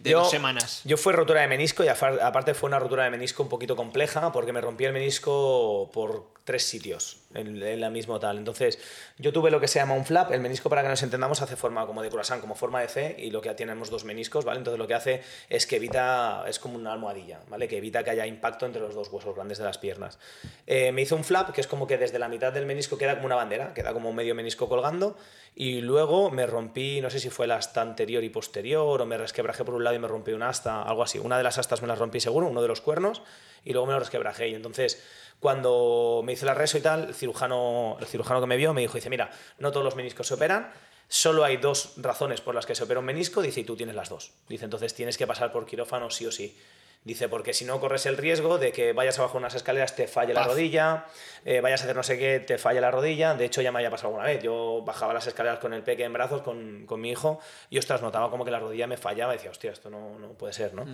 de 0.00 0.10
Yo- 0.10 0.18
dos 0.20 0.30
semanas. 0.30 0.80
Yo 0.84 0.96
fue 0.96 1.12
rotura 1.12 1.40
de 1.40 1.48
menisco 1.48 1.84
y 1.84 1.88
aparte 1.88 2.54
fue 2.54 2.68
una 2.68 2.78
rotura 2.78 3.04
de 3.04 3.10
menisco 3.10 3.42
un 3.42 3.48
poquito 3.48 3.76
compleja 3.76 4.32
porque 4.32 4.52
me 4.52 4.60
rompí 4.60 4.84
el 4.84 4.92
menisco 4.92 5.90
por 5.92 6.32
tres 6.44 6.64
sitios 6.64 7.18
en, 7.34 7.62
en 7.62 7.80
la 7.80 7.88
misma 7.88 8.18
tal. 8.18 8.36
Entonces, 8.36 8.78
yo 9.18 9.32
tuve 9.32 9.50
lo 9.52 9.60
que 9.60 9.68
se 9.68 9.78
llama 9.78 9.94
un 9.94 10.04
flap. 10.04 10.32
El 10.32 10.40
menisco, 10.40 10.68
para 10.68 10.82
que 10.82 10.88
nos 10.88 11.00
entendamos, 11.04 11.40
hace 11.40 11.54
forma 11.54 11.86
como 11.86 12.02
de 12.02 12.10
croissant, 12.10 12.40
como 12.40 12.56
forma 12.56 12.80
de 12.80 12.88
C 12.88 13.14
y 13.16 13.30
lo 13.30 13.40
que 13.40 13.54
tenemos 13.54 13.90
dos 13.90 14.04
meniscos, 14.04 14.44
¿vale? 14.44 14.58
Entonces, 14.58 14.78
lo 14.78 14.88
que 14.88 14.94
hace 14.94 15.22
es 15.48 15.66
que 15.68 15.76
evita, 15.76 16.44
es 16.48 16.58
como 16.58 16.74
una 16.76 16.92
almohadilla, 16.92 17.40
¿vale? 17.48 17.68
Que 17.68 17.76
evita 17.76 18.02
que 18.02 18.10
haya 18.10 18.26
impacto 18.26 18.66
entre 18.66 18.80
los 18.82 18.92
dos 18.94 19.08
huesos 19.12 19.36
grandes 19.36 19.58
de 19.58 19.64
las 19.64 19.78
piernas. 19.78 20.18
Eh, 20.66 20.90
me 20.90 21.02
hizo 21.02 21.14
un 21.14 21.22
flap, 21.22 21.52
que 21.52 21.60
es 21.60 21.68
como 21.68 21.86
que 21.86 21.96
desde 21.96 22.18
la 22.18 22.28
mitad 22.28 22.52
del 22.52 22.66
menisco 22.66 22.98
queda 22.98 23.14
como 23.14 23.26
una 23.26 23.36
bandera, 23.36 23.72
queda 23.72 23.92
como 23.92 24.12
medio 24.12 24.34
menisco 24.34 24.68
colgando 24.68 25.16
y 25.54 25.80
luego 25.82 26.30
me 26.30 26.46
rompí, 26.46 27.00
no 27.02 27.10
sé 27.10 27.20
si 27.20 27.28
fue 27.30 27.50
asta 27.52 27.82
anterior 27.82 28.24
y 28.24 28.30
posterior 28.30 29.00
o 29.00 29.06
me 29.06 29.16
por 29.64 29.74
un 29.74 29.84
lado 29.84 29.96
y 29.96 29.98
me 29.98 30.08
rompí 30.08 30.32
un 30.32 30.42
asta, 30.42 30.82
algo 30.82 31.02
así. 31.02 31.18
Una 31.18 31.36
de 31.36 31.44
las 31.44 31.58
astas 31.58 31.82
me 31.82 31.88
las 31.88 31.98
rompí 31.98 32.20
seguro, 32.20 32.48
uno 32.48 32.62
de 32.62 32.68
los 32.68 32.80
cuernos 32.80 33.22
y 33.64 33.72
luego 33.72 33.86
me 33.86 33.92
lo 33.92 34.00
resquebrajé. 34.00 34.48
Y 34.48 34.54
entonces, 34.54 35.02
cuando 35.40 36.22
me 36.24 36.32
hice 36.32 36.46
la 36.46 36.54
reso 36.54 36.78
y 36.78 36.80
tal, 36.80 37.08
el 37.08 37.14
cirujano, 37.14 37.96
el 38.00 38.06
cirujano 38.06 38.40
que 38.40 38.46
me 38.46 38.56
vio 38.56 38.74
me 38.74 38.80
dijo, 38.80 38.94
dice, 38.94 39.10
mira, 39.10 39.30
no 39.58 39.70
todos 39.70 39.84
los 39.84 39.96
meniscos 39.96 40.26
se 40.26 40.34
operan, 40.34 40.72
solo 41.08 41.44
hay 41.44 41.58
dos 41.58 41.94
razones 41.98 42.40
por 42.40 42.54
las 42.54 42.66
que 42.66 42.74
se 42.74 42.84
opera 42.84 43.00
un 43.00 43.06
menisco, 43.06 43.42
dice, 43.42 43.60
y 43.60 43.64
tú 43.64 43.76
tienes 43.76 43.94
las 43.94 44.08
dos. 44.08 44.32
Dice, 44.48 44.64
entonces 44.64 44.94
tienes 44.94 45.18
que 45.18 45.26
pasar 45.26 45.52
por 45.52 45.66
quirófano 45.66 46.10
sí 46.10 46.26
o 46.26 46.32
sí. 46.32 46.56
Dice, 47.04 47.28
porque 47.28 47.52
si 47.52 47.64
no 47.64 47.80
corres 47.80 48.06
el 48.06 48.16
riesgo 48.16 48.58
de 48.58 48.70
que 48.70 48.92
vayas 48.92 49.18
abajo 49.18 49.36
unas 49.36 49.54
escaleras, 49.56 49.96
te 49.96 50.06
falle 50.06 50.32
la 50.32 50.44
rodilla, 50.44 51.06
eh, 51.44 51.60
vayas 51.60 51.80
a 51.80 51.84
hacer 51.84 51.96
no 51.96 52.04
sé 52.04 52.16
qué, 52.16 52.38
te 52.38 52.58
falle 52.58 52.80
la 52.80 52.92
rodilla. 52.92 53.34
De 53.34 53.44
hecho, 53.44 53.60
ya 53.60 53.72
me 53.72 53.80
había 53.80 53.90
pasado 53.90 54.10
alguna 54.10 54.26
vez. 54.26 54.40
Yo 54.40 54.82
bajaba 54.86 55.12
las 55.12 55.26
escaleras 55.26 55.58
con 55.58 55.72
el 55.72 55.82
peque 55.82 56.04
en 56.04 56.12
brazos, 56.12 56.42
con, 56.42 56.86
con 56.86 57.00
mi 57.00 57.10
hijo, 57.10 57.40
y 57.70 57.78
ostras, 57.78 58.02
notaba 58.02 58.30
como 58.30 58.44
que 58.44 58.52
la 58.52 58.60
rodilla 58.60 58.86
me 58.86 58.96
fallaba. 58.96 59.34
Y 59.34 59.38
decía, 59.38 59.50
hostia, 59.50 59.72
esto 59.72 59.90
no, 59.90 60.16
no 60.20 60.28
puede 60.34 60.52
ser, 60.52 60.74
¿no? 60.74 60.84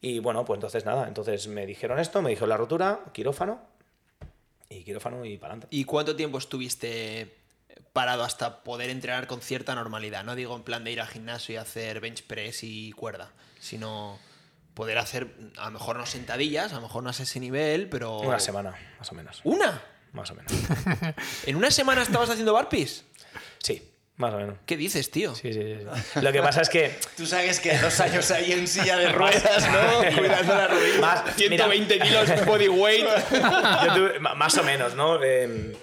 Y 0.00 0.20
bueno, 0.20 0.44
pues 0.46 0.56
entonces 0.56 0.86
nada. 0.86 1.06
Entonces 1.06 1.46
me 1.48 1.66
dijeron 1.66 1.98
esto, 1.98 2.22
me 2.22 2.30
dijeron 2.30 2.48
la 2.48 2.56
rotura, 2.56 3.00
quirófano, 3.12 3.60
y 4.70 4.84
quirófano 4.84 5.24
y 5.24 5.36
para 5.36 5.52
adelante. 5.52 5.76
¿Y 5.76 5.84
cuánto 5.84 6.16
tiempo 6.16 6.38
estuviste 6.38 7.36
parado 7.92 8.24
hasta 8.24 8.62
poder 8.62 8.90
entrenar 8.90 9.26
con 9.26 9.40
cierta 9.40 9.74
normalidad? 9.74 10.24
No 10.24 10.34
digo 10.34 10.56
en 10.56 10.62
plan 10.62 10.82
de 10.84 10.92
ir 10.92 11.00
al 11.00 11.08
gimnasio 11.08 11.54
y 11.54 11.56
hacer 11.58 12.00
bench 12.00 12.24
press 12.24 12.64
y 12.64 12.92
cuerda, 12.92 13.32
sino 13.60 14.18
poder 14.74 14.98
hacer, 14.98 15.28
a 15.58 15.66
lo 15.66 15.70
mejor 15.72 15.96
no 15.96 16.06
sentadillas, 16.06 16.72
a 16.72 16.76
lo 16.76 16.82
mejor 16.82 17.02
no 17.02 17.10
a 17.10 17.12
ese 17.12 17.40
nivel, 17.40 17.88
pero... 17.88 18.18
Una 18.20 18.38
semana, 18.38 18.74
más 18.98 19.10
o 19.12 19.14
menos. 19.14 19.40
¿Una? 19.44 19.82
Más 20.12 20.30
o 20.30 20.34
menos. 20.34 20.52
¿En 21.46 21.56
una 21.56 21.70
semana 21.70 22.02
estabas 22.02 22.30
haciendo 22.30 22.52
burpees? 22.54 23.04
Sí, 23.58 23.90
más 24.16 24.34
o 24.34 24.36
menos. 24.38 24.56
¿Qué 24.66 24.76
dices, 24.76 25.10
tío? 25.10 25.34
Sí, 25.34 25.52
sí, 25.52 25.60
sí. 25.62 26.20
Lo 26.20 26.32
que 26.32 26.42
pasa 26.42 26.60
es 26.62 26.68
que 26.68 26.98
Tú 27.16 27.26
sabes 27.26 27.60
que 27.60 27.76
dos 27.78 27.98
años 28.00 28.30
ahí 28.30 28.52
en 28.52 28.68
silla 28.68 28.96
de 28.98 29.10
ruedas, 29.10 29.68
¿no? 29.70 29.98
Cuidando 30.18 30.54
la 30.54 30.68
rodilla. 30.68 31.00
Más, 31.00 31.22
mira, 31.48 31.66
120 31.66 31.98
kilos 32.00 32.46
body 32.46 32.68
weight. 32.68 33.06
yo 33.32 33.94
tuve- 33.94 34.18
ma- 34.20 34.34
más 34.34 34.56
o 34.58 34.62
menos, 34.64 34.94
¿no? 34.94 35.22
Eh, 35.22 35.76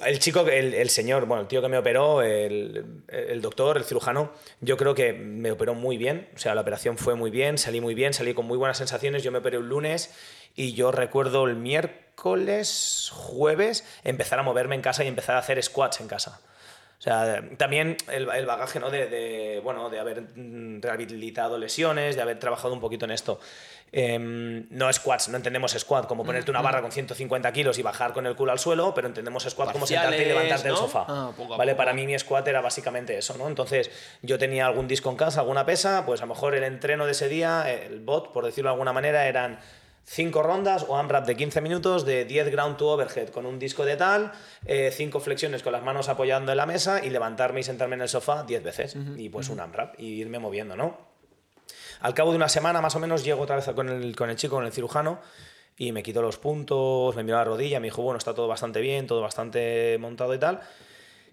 El 0.00 0.18
chico, 0.18 0.46
el, 0.48 0.88
señor, 0.88 1.26
bueno, 1.26 1.42
el 1.42 1.48
tío 1.48 1.60
que 1.60 1.68
me 1.68 1.76
operó, 1.76 2.22
el, 2.22 3.02
el 3.08 3.42
doctor, 3.42 3.76
el 3.76 3.84
cirujano, 3.84 4.32
yo 4.60 4.78
creo 4.78 4.94
que 4.94 5.12
me 5.12 5.50
operó 5.50 5.74
muy 5.74 5.98
bien. 5.98 6.28
O 6.34 6.38
sea, 6.38 6.54
la 6.54 6.62
operación 6.62 6.96
fue 6.96 7.14
muy 7.14 7.30
bien, 7.30 7.58
salí 7.58 7.80
muy 7.80 7.94
bien, 7.94 8.14
salí 8.14 8.32
con 8.32 8.46
muy 8.46 8.56
buenas 8.56 8.78
sensaciones. 8.78 9.22
Yo 9.22 9.30
me 9.30 9.38
operé 9.38 9.58
un 9.58 9.68
lunes 9.68 10.14
y 10.54 10.72
yo 10.72 10.90
recuerdo 10.90 11.44
el 11.44 11.56
miércoles, 11.56 13.10
jueves, 13.12 13.84
empezar 14.04 14.38
a 14.38 14.42
moverme 14.42 14.74
en 14.74 14.82
casa 14.82 15.04
y 15.04 15.08
empezar 15.08 15.36
a 15.36 15.40
hacer 15.40 15.62
squats 15.62 16.00
en 16.00 16.08
casa. 16.08 16.40
O 16.98 17.00
sea, 17.00 17.44
también 17.56 17.96
el, 18.10 18.28
el 18.28 18.44
bagaje 18.44 18.80
¿no? 18.80 18.90
de, 18.90 19.06
de, 19.06 19.60
bueno, 19.62 19.88
de 19.88 20.00
haber 20.00 20.22
mm, 20.34 20.80
rehabilitado 20.82 21.56
lesiones, 21.56 22.16
de 22.16 22.22
haber 22.22 22.40
trabajado 22.40 22.74
un 22.74 22.80
poquito 22.80 23.04
en 23.04 23.12
esto. 23.12 23.38
Em, 23.92 24.66
no 24.70 24.92
squats, 24.92 25.28
no 25.28 25.36
entendemos 25.36 25.72
squat 25.72 26.06
como 26.06 26.24
ponerte 26.24 26.50
una 26.50 26.60
barra 26.60 26.82
con 26.82 26.90
150 26.90 27.52
kilos 27.52 27.78
y 27.78 27.82
bajar 27.82 28.12
con 28.12 28.26
el 28.26 28.34
culo 28.34 28.52
al 28.52 28.58
suelo, 28.58 28.92
pero 28.94 29.06
entendemos 29.06 29.44
squat 29.44 29.72
como 29.72 29.86
sentarte 29.86 30.22
y 30.22 30.26
levantarte 30.26 30.68
¿no? 30.68 30.74
del 30.74 30.82
sofá. 30.82 31.04
Ah, 31.08 31.32
poco 31.36 31.56
¿vale? 31.56 31.72
poco. 31.72 31.78
Para 31.78 31.94
mí 31.94 32.04
mi 32.04 32.18
squat 32.18 32.46
era 32.48 32.60
básicamente 32.60 33.16
eso, 33.16 33.38
¿no? 33.38 33.46
Entonces 33.46 33.90
yo 34.22 34.36
tenía 34.36 34.66
algún 34.66 34.88
disco 34.88 35.08
en 35.08 35.16
casa, 35.16 35.40
alguna 35.40 35.64
pesa, 35.64 36.04
pues 36.04 36.20
a 36.20 36.26
lo 36.26 36.34
mejor 36.34 36.56
el 36.56 36.64
entreno 36.64 37.06
de 37.06 37.12
ese 37.12 37.28
día, 37.28 37.70
el 37.72 38.00
bot, 38.00 38.32
por 38.32 38.44
decirlo 38.44 38.70
de 38.70 38.72
alguna 38.72 38.92
manera, 38.92 39.26
eran 39.26 39.60
5 40.10 40.42
rondas 40.42 40.86
o 40.88 40.96
AMRAP 40.96 41.26
de 41.26 41.36
15 41.36 41.60
minutos 41.60 42.06
de 42.06 42.24
10 42.24 42.50
ground 42.50 42.78
to 42.78 42.88
overhead 42.88 43.28
con 43.28 43.44
un 43.44 43.58
disco 43.58 43.84
de 43.84 43.94
tal, 43.96 44.32
5 44.66 45.20
flexiones 45.20 45.62
con 45.62 45.70
las 45.72 45.82
manos 45.82 46.08
apoyando 46.08 46.50
en 46.50 46.56
la 46.56 46.64
mesa 46.64 47.04
y 47.04 47.10
levantarme 47.10 47.60
y 47.60 47.62
sentarme 47.62 47.96
en 47.96 48.00
el 48.00 48.08
sofá 48.08 48.42
10 48.42 48.62
veces. 48.62 48.96
y 49.18 49.28
pues 49.28 49.50
un 49.50 49.60
AMRAP 49.60 50.00
y 50.00 50.06
irme 50.20 50.38
moviendo, 50.38 50.76
¿no? 50.76 50.96
Al 52.00 52.14
cabo 52.14 52.30
de 52.30 52.36
una 52.36 52.48
semana 52.48 52.80
más 52.80 52.96
o 52.96 53.00
menos 53.00 53.22
llego 53.22 53.42
otra 53.42 53.56
vez 53.56 53.66
con 53.74 53.90
el, 53.90 54.16
con 54.16 54.30
el 54.30 54.36
chico, 54.36 54.56
con 54.56 54.64
el 54.64 54.72
cirujano, 54.72 55.20
y 55.76 55.92
me 55.92 56.02
quitó 56.02 56.22
los 56.22 56.38
puntos, 56.38 57.14
me 57.14 57.22
miró 57.22 57.36
la 57.36 57.44
rodilla, 57.44 57.78
me 57.78 57.88
dijo, 57.88 58.00
bueno, 58.00 58.16
está 58.16 58.32
todo 58.32 58.48
bastante 58.48 58.80
bien, 58.80 59.06
todo 59.06 59.20
bastante 59.20 59.98
montado 60.00 60.32
y 60.32 60.38
tal. 60.38 60.60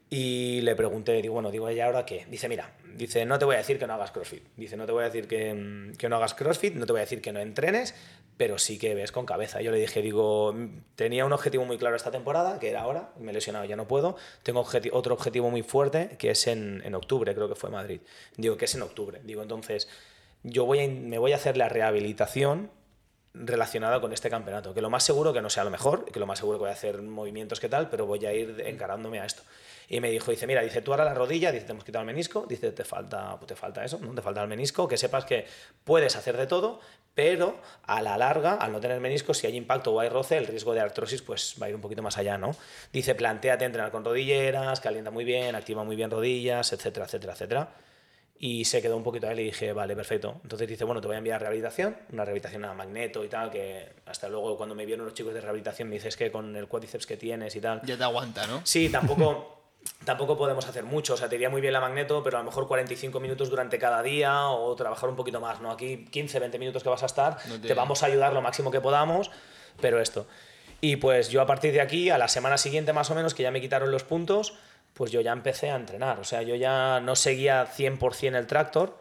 Y 0.09 0.61
le 0.61 0.75
pregunté, 0.75 1.21
digo, 1.21 1.33
bueno, 1.33 1.49
digo, 1.49 1.71
¿y 1.71 1.79
ahora 1.79 2.05
qué? 2.05 2.27
Dice, 2.29 2.47
mira, 2.47 2.73
dice, 2.95 3.25
no 3.25 3.39
te 3.39 3.45
voy 3.45 3.55
a 3.55 3.59
decir 3.59 3.79
que 3.79 3.87
no 3.87 3.93
hagas 3.93 4.11
CrossFit. 4.11 4.43
Dice, 4.55 4.77
no 4.77 4.85
te 4.85 4.91
voy 4.91 5.01
a 5.01 5.05
decir 5.05 5.27
que, 5.27 5.53
mm, 5.53 5.95
que 5.95 6.09
no 6.09 6.17
hagas 6.17 6.35
CrossFit, 6.35 6.75
no 6.75 6.85
te 6.85 6.91
voy 6.91 6.99
a 6.99 7.05
decir 7.05 7.21
que 7.21 7.31
no 7.31 7.39
entrenes, 7.39 7.95
pero 8.37 8.57
sí 8.57 8.77
que 8.77 8.95
ves 8.95 9.11
con 9.11 9.25
cabeza. 9.25 9.61
Yo 9.61 9.71
le 9.71 9.79
dije, 9.79 10.01
digo, 10.01 10.53
tenía 10.95 11.25
un 11.25 11.33
objetivo 11.33 11.65
muy 11.65 11.77
claro 11.77 11.95
esta 11.95 12.11
temporada, 12.11 12.59
que 12.59 12.69
era 12.69 12.81
ahora, 12.81 13.11
me 13.17 13.31
he 13.31 13.33
lesionado, 13.33 13.65
ya 13.65 13.75
no 13.75 13.87
puedo. 13.87 14.17
Tengo 14.43 14.65
otro 14.91 15.13
objetivo 15.13 15.49
muy 15.49 15.63
fuerte, 15.63 16.15
que 16.19 16.31
es 16.31 16.47
en, 16.47 16.81
en 16.85 16.95
octubre, 16.95 17.33
creo 17.33 17.47
que 17.47 17.55
fue 17.55 17.69
Madrid. 17.69 18.01
Digo, 18.37 18.57
que 18.57 18.65
es 18.65 18.75
en 18.75 18.81
octubre. 18.81 19.21
Digo, 19.23 19.41
entonces, 19.41 19.87
yo 20.43 20.65
voy 20.65 20.87
me 20.87 21.17
voy 21.17 21.31
a 21.31 21.35
hacer 21.35 21.57
la 21.57 21.69
rehabilitación 21.69 22.69
relacionada 23.33 23.99
con 23.99 24.13
este 24.13 24.29
campeonato. 24.29 24.73
Que 24.73 24.81
lo 24.81 24.89
más 24.89 25.03
seguro 25.03 25.33
que 25.33 25.41
no 25.41 25.49
sea 25.49 25.63
lo 25.63 25.69
mejor, 25.69 26.05
que 26.05 26.19
lo 26.19 26.25
más 26.25 26.39
seguro 26.39 26.57
que 26.57 26.63
voy 26.63 26.69
a 26.69 26.73
hacer 26.73 27.01
movimientos 27.01 27.59
que 27.59 27.69
tal, 27.69 27.89
pero 27.89 28.05
voy 28.05 28.25
a 28.25 28.33
ir 28.33 28.63
encarándome 28.65 29.19
a 29.19 29.25
esto. 29.25 29.43
Y 29.87 29.99
me 29.99 30.09
dijo, 30.09 30.31
dice, 30.31 30.47
mira, 30.47 30.61
dice, 30.61 30.81
tú 30.81 30.91
ahora 30.91 31.05
la 31.05 31.13
rodilla, 31.13 31.51
dice, 31.51 31.65
te 31.65 31.71
hemos 31.71 31.83
quitado 31.83 32.01
el 32.01 32.07
menisco, 32.07 32.45
dice, 32.47 32.71
te 32.71 32.83
falta, 32.83 33.39
te 33.45 33.55
falta 33.55 33.85
eso, 33.85 33.99
¿no? 33.99 34.15
Te 34.15 34.21
falta 34.21 34.41
el 34.41 34.47
menisco, 34.47 34.87
que 34.87 34.97
sepas 34.97 35.25
que 35.25 35.45
puedes 35.83 36.15
hacer 36.15 36.37
de 36.37 36.47
todo, 36.47 36.79
pero 37.15 37.57
a 37.83 38.01
la 38.01 38.17
larga, 38.17 38.55
al 38.55 38.73
no 38.73 38.79
tener 38.81 38.99
menisco, 38.99 39.33
si 39.33 39.47
hay 39.47 39.55
impacto 39.55 39.93
o 39.93 39.99
hay 40.01 40.09
roce, 40.09 40.37
el 40.37 40.45
riesgo 40.45 40.73
de 40.73 40.81
artrosis 40.81 41.21
pues 41.21 41.55
va 41.59 41.67
a 41.67 41.69
ir 41.69 41.75
un 41.75 41.81
poquito 41.81 42.03
más 42.03 42.17
allá, 42.17 42.37
¿no? 42.37 42.51
Dice, 42.91 43.15
planteate 43.15 43.63
entrenar 43.63 43.89
con 43.91 44.03
rodilleras, 44.03 44.81
calienta 44.81 45.11
muy 45.11 45.23
bien, 45.23 45.55
activa 45.55 45.83
muy 45.85 45.95
bien 45.95 46.11
rodillas, 46.11 46.73
etcétera, 46.73 47.05
etcétera, 47.05 47.33
etcétera. 47.33 47.69
Y 48.37 48.65
se 48.65 48.81
quedó 48.81 48.97
un 48.97 49.03
poquito 49.03 49.27
ahí 49.27 49.33
y 49.33 49.37
le 49.37 49.43
dije, 49.43 49.71
vale, 49.71 49.95
perfecto. 49.95 50.41
Entonces 50.43 50.67
dice, 50.67 50.83
bueno, 50.83 50.99
te 50.99 51.07
voy 51.07 51.15
a 51.15 51.19
enviar 51.19 51.39
rehabilitación, 51.39 51.95
una 52.11 52.25
rehabilitación 52.25 52.65
a 52.65 52.73
magneto 52.73 53.23
y 53.23 53.29
tal, 53.29 53.49
que 53.49 53.87
hasta 54.05 54.27
luego 54.27 54.57
cuando 54.57 54.75
me 54.75 54.85
vieron 54.85 55.05
los 55.05 55.13
chicos 55.13 55.33
de 55.33 55.39
rehabilitación 55.39 55.87
me 55.87 55.95
dices 55.95 56.17
que 56.17 56.29
con 56.31 56.53
el 56.57 56.67
cuádriceps 56.67 57.07
que 57.07 57.15
tienes 57.15 57.55
y 57.55 57.61
tal. 57.61 57.81
Ya 57.85 57.97
te 57.97 58.03
aguanta, 58.03 58.45
¿no? 58.45 58.59
Sí, 58.65 58.89
tampoco, 58.89 59.64
tampoco 60.03 60.37
podemos 60.37 60.67
hacer 60.67 60.83
mucho. 60.83 61.13
O 61.13 61.17
sea, 61.17 61.29
te 61.29 61.35
iría 61.35 61.49
muy 61.49 61.61
bien 61.61 61.73
la 61.73 61.81
magneto, 61.81 62.23
pero 62.23 62.37
a 62.37 62.41
lo 62.41 62.45
mejor 62.45 62.67
45 62.67 63.19
minutos 63.19 63.49
durante 63.49 63.77
cada 63.79 64.01
día 64.03 64.49
o 64.49 64.75
trabajar 64.75 65.09
un 65.09 65.15
poquito 65.15 65.39
más, 65.39 65.61
¿no? 65.61 65.71
Aquí 65.71 66.05
15, 66.11 66.39
20 66.39 66.59
minutos 66.59 66.83
que 66.83 66.89
vas 66.89 67.03
a 67.03 67.07
estar, 67.07 67.37
No 67.47 67.59
te- 67.59 67.67
te 67.67 67.73
vamos 67.73 68.03
a 68.03 68.07
ayudar 68.07 68.33
lo 68.33 68.41
máximo 68.41 68.71
que 68.71 68.81
podamos, 68.81 69.31
pero 69.81 69.99
esto. 69.99 70.27
Y 70.81 70.97
pues 70.97 71.29
yo 71.29 71.41
a 71.41 71.45
partir 71.45 71.73
de 71.73 71.81
aquí, 71.81 72.09
a 72.09 72.17
la 72.17 72.27
semana 72.27 72.57
siguiente 72.57 72.93
más 72.93 73.09
o 73.09 73.15
menos, 73.15 73.33
que 73.33 73.43
ya 73.43 73.51
me 73.51 73.61
quitaron 73.61 73.91
los 73.91 74.03
puntos, 74.03 74.53
pues 74.93 75.11
yo 75.11 75.21
ya 75.21 75.31
empecé 75.31 75.71
a 75.71 75.75
entrenar. 75.75 76.19
O 76.19 76.23
sea, 76.23 76.41
yo 76.41 76.55
ya 76.55 76.99
no 77.01 77.15
seguía 77.15 77.65
100% 77.65 78.37
el 78.37 78.47
tractor, 78.47 78.97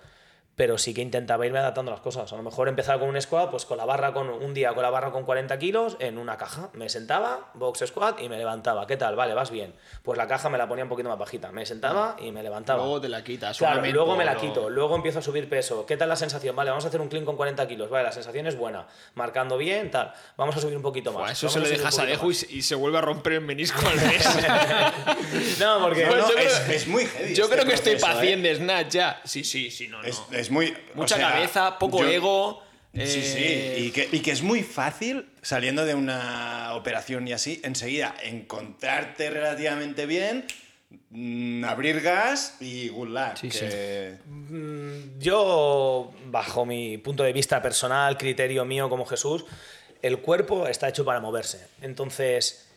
pero 0.57 0.79
sí 0.79 0.95
que 0.95 1.03
intentaba 1.03 1.47
irme 1.47 1.59
adaptando 1.59 1.91
a 1.91 1.95
las 1.95 2.01
cosas. 2.03 2.33
A 2.33 2.37
lo 2.37 2.43
mejor 2.43 2.69
empezaba 2.69 3.01
con 3.01 3.09
un 3.09 3.21
squat, 3.21 3.51
pues 3.51 3.65
con 3.65 3.77
la 3.77 3.85
barra 3.85 4.13
con 4.13 4.29
un 4.31 4.55
día 4.55 4.73
con 4.75 4.83
la 4.83 4.91
barra 4.91 5.11
con 5.11 5.25
40 5.25 5.59
kilos 5.59 5.97
en 5.99 6.17
una 6.19 6.37
caja. 6.37 6.71
Me 6.75 6.89
sentaba, 6.89 7.51
box 7.55 7.85
squat 7.87 8.21
y 8.21 8.29
me 8.29 8.39
levantaba. 8.39 8.87
¿Qué 8.87 8.97
tal? 8.97 9.17
Vale, 9.17 9.35
vas 9.35 9.51
bien. 9.51 9.75
Pues 10.03 10.17
la 10.17 10.27
caja 10.29 10.49
me 10.49 10.59
la 10.59 10.69
ponía 10.69 10.85
un 10.85 10.91
poquito 10.91 11.09
más 11.09 11.19
bajita. 11.19 11.51
Me 11.53 11.67
sentaba 11.67 12.17
y 12.21 12.31
me 12.33 12.43
levantaba. 12.43 12.81
Luego 12.83 13.01
te 13.01 13.09
la 13.09 13.25
quitas. 13.25 13.59
Claro, 13.59 13.83
luego 13.85 14.17
me 14.17 14.25
la 14.25 14.37
quito, 14.37 14.71
luego 14.71 14.97
empiezo 14.97 15.19
a 15.19 15.23
subir 15.23 15.49
peso. 15.49 15.85
¿Qué 15.87 15.97
tal 15.97 16.09
la 16.09 16.17
sensación? 16.17 16.55
Vale, 16.55 16.71
vamos 16.71 16.85
a 16.85 16.89
hacer 16.89 17.01
un 17.01 17.09
clean 17.09 17.25
con 17.25 17.37
40 17.37 17.67
kilos. 17.69 17.91
Vale, 17.91 18.05
la 18.05 18.13
sensación 18.13 18.47
es 18.47 18.57
buena. 18.57 18.87
Marcando 19.15 19.57
bien, 19.59 19.91
tal. 19.91 20.13
Vamos 20.37 20.57
a 20.57 20.61
subir 20.61 20.77
un 20.77 20.83
poquito 20.83 21.11
más. 21.13 21.21
Buah, 21.23 21.33
eso 21.33 21.47
Vamos 21.49 21.53
se 21.69 21.73
un 21.75 21.79
dejas 21.79 21.99
a 21.99 22.07
Dejo 22.07 22.31
y, 22.31 22.35
se- 22.35 22.53
y 22.53 22.63
se 22.63 22.75
vuelve 22.75 22.99
a 22.99 23.01
romper 23.01 23.33
el 23.35 23.41
menisco 23.41 23.81
al 23.89 23.97
mes. 23.97 24.25
No, 25.59 25.81
porque. 25.81 26.05
No, 26.07 26.17
no, 26.17 26.29
es, 26.39 26.69
es 26.69 26.87
muy 26.89 27.07
heavy. 27.07 27.35
Yo 27.35 27.45
este 27.45 27.57
creo 27.57 27.67
que 27.67 27.75
estoy 27.75 27.93
proceso, 27.97 28.13
¿eh? 28.13 28.15
paciente 28.15 28.49
de 28.49 28.55
snatch 28.57 28.89
ya. 28.93 29.21
Sí, 29.25 29.45
sí, 29.45 29.71
sí, 29.71 29.89
no, 29.89 30.03
no. 30.03 30.09
Es, 30.09 30.44
es 30.45 30.51
muy. 30.51 30.71
o 30.95 30.97
Mucha 30.99 31.17
sea, 31.17 31.31
cabeza, 31.33 31.79
poco 31.79 31.99
yo- 32.01 32.09
ego. 32.09 32.63
Sí, 32.95 33.01
eh, 33.03 33.75
sí. 33.77 33.85
Y 33.87 33.91
que, 33.91 34.09
y 34.13 34.21
que 34.21 34.31
es 34.31 34.43
muy 34.43 34.63
fácil, 34.63 35.27
saliendo 35.43 35.85
de 35.85 35.97
una 35.97 36.75
operación 36.75 37.27
y 37.27 37.33
así, 37.33 37.61
enseguida 37.65 38.15
encontrarte 38.23 39.31
relativamente 39.31 40.07
bien, 40.07 40.47
mm, 41.11 41.65
abrir 41.65 42.01
gas 42.03 42.57
y 42.61 42.89
good 42.91 43.09
luck. 43.09 43.37
Sí, 43.41 43.49
que- 43.49 44.19
Yo, 45.19 46.13
bajo 46.27 46.65
mi 46.67 46.99
punto 46.99 47.23
de 47.25 47.33
vista 47.33 47.61
personal, 47.63 48.17
criterio 48.17 48.65
mío 48.65 48.89
como 48.89 49.05
Jesús, 49.07 49.45
el 50.03 50.19
cuerpo 50.19 50.69
está 50.69 50.89
hecho 50.89 51.05
para 51.05 51.19
moverse. 51.21 51.67
Entonces, 51.83 52.69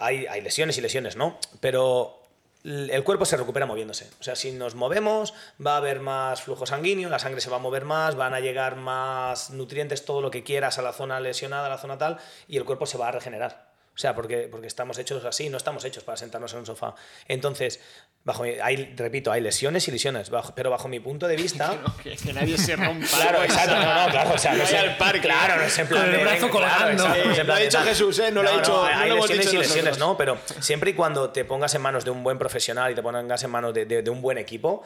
hay, 0.00 0.26
hay 0.26 0.40
lesiones 0.40 0.78
y 0.78 0.80
lesiones, 0.80 1.14
¿no? 1.14 1.38
Pero 1.60 2.19
el 2.64 3.04
cuerpo 3.04 3.24
se 3.24 3.36
recupera 3.36 3.66
moviéndose. 3.66 4.10
O 4.20 4.22
sea, 4.22 4.36
si 4.36 4.52
nos 4.52 4.74
movemos, 4.74 5.34
va 5.64 5.74
a 5.74 5.76
haber 5.78 6.00
más 6.00 6.42
flujo 6.42 6.66
sanguíneo, 6.66 7.08
la 7.08 7.18
sangre 7.18 7.40
se 7.40 7.50
va 7.50 7.56
a 7.56 7.60
mover 7.60 7.84
más, 7.84 8.16
van 8.16 8.34
a 8.34 8.40
llegar 8.40 8.76
más 8.76 9.50
nutrientes, 9.50 10.04
todo 10.04 10.20
lo 10.20 10.30
que 10.30 10.42
quieras 10.42 10.78
a 10.78 10.82
la 10.82 10.92
zona 10.92 11.20
lesionada, 11.20 11.66
a 11.66 11.70
la 11.70 11.78
zona 11.78 11.98
tal, 11.98 12.18
y 12.48 12.56
el 12.56 12.64
cuerpo 12.64 12.86
se 12.86 12.98
va 12.98 13.08
a 13.08 13.12
regenerar. 13.12 13.70
O 13.94 13.98
sea, 14.00 14.14
porque, 14.14 14.48
porque 14.50 14.66
estamos 14.66 14.98
hechos 14.98 15.24
así, 15.24 15.50
no 15.50 15.56
estamos 15.56 15.84
hechos 15.84 16.04
para 16.04 16.16
sentarnos 16.16 16.52
en 16.52 16.60
un 16.60 16.66
sofá. 16.66 16.94
Entonces, 17.28 17.80
bajo 18.24 18.42
mi- 18.42 18.50
hay, 18.62 18.94
repito, 18.96 19.32
hay 19.32 19.40
lesiones 19.40 19.86
y 19.88 19.90
lesiones, 19.90 20.30
bajo- 20.30 20.54
pero 20.54 20.70
bajo 20.70 20.88
mi 20.88 21.00
punto 21.00 21.26
de 21.26 21.36
vista... 21.36 21.78
que, 22.02 22.16
que 22.16 22.32
nadie 22.32 22.58
se 22.58 22.76
rompa. 22.76 23.06
Claro, 23.16 23.42
exacto, 23.42 23.74
no, 23.76 23.82
no, 24.06 24.10
claro, 24.10 24.32
o 24.34 24.38
sea, 24.38 24.54
no 24.54 24.62
es 24.62 24.74
al 24.74 24.96
parque. 24.98 25.20
Claro, 25.20 25.56
no 25.56 25.62
es 25.62 25.78
en 25.78 25.86
plan 25.88 26.00
Con 26.02 26.10
el 26.10 26.16
de, 26.18 26.22
brazo 26.24 26.50
claro, 26.50 26.52
colgando. 26.52 27.06
exacto, 27.06 27.28
no 27.38 27.44
Lo 27.44 27.52
ha 27.54 27.58
dicho. 27.58 27.78
Jesús, 27.82 28.18
¿eh? 28.18 28.30
No 28.30 28.42
lo 28.42 28.50
ha 28.50 28.56
dicho- 28.58 28.72
no 28.72 28.84
hay 28.84 29.10
lesiones 29.10 29.46
dicho 29.46 29.54
y 29.54 29.58
lesiones, 29.58 29.84
nosotros. 29.84 29.98
¿no? 29.98 30.16
Pero 30.16 30.38
siempre 30.60 30.90
y 30.90 30.94
cuando 30.94 31.30
te 31.30 31.44
pongas 31.44 31.74
en 31.74 31.82
manos 31.82 32.04
de 32.04 32.10
un 32.10 32.22
buen 32.22 32.38
profesional 32.38 32.92
y 32.92 32.94
te 32.94 33.02
pongas 33.02 33.42
en 33.42 33.50
manos 33.50 33.72
de, 33.74 33.86
de- 33.86 34.02
de 34.02 34.10
un 34.10 34.20
buen 34.20 34.36
equipo, 34.38 34.82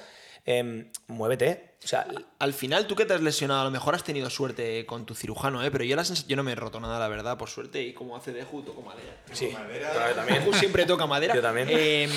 em, 0.47 0.91
muévete. 1.09 1.74
O 1.85 1.87
sea, 1.87 2.07
Al 2.39 2.55
final, 2.55 2.87
tú 2.87 2.95
que 2.97 3.05
te 3.05 3.12
has 3.14 3.20
lesionado, 3.20 3.61
a 3.61 3.64
lo 3.64 3.70
mejor 3.70 3.95
has 3.95 4.05
tenido 4.05 4.30
suerte 4.30 4.87
con 4.87 5.05
tu 5.05 5.14
cirujano, 5.14 5.62
¿eh? 5.62 5.70
Pero 5.70 5.85
yo, 5.85 5.97
la 5.97 6.03
yo 6.03 6.37
no 6.37 6.43
me 6.43 6.53
he 6.53 6.55
roto 6.55 6.80
nada, 6.80 6.99
la 6.99 7.09
verdad, 7.09 7.37
por 7.37 7.51
suerte. 7.51 7.82
Y 7.82 7.93
como 7.93 8.16
hace 8.16 8.32
Deju, 8.32 8.62
toco 8.62 8.80
madera. 8.80 9.16
sí, 9.32 9.49
madera. 9.53 9.91
claro, 9.91 10.09
yo 10.11 10.14
también. 10.14 10.39
Deju 10.45 10.55
siempre 10.55 10.87
toca 10.87 11.07
madera. 11.07 11.35
Yo 11.35 11.43
también. 11.43 11.68
Eh, 11.70 12.09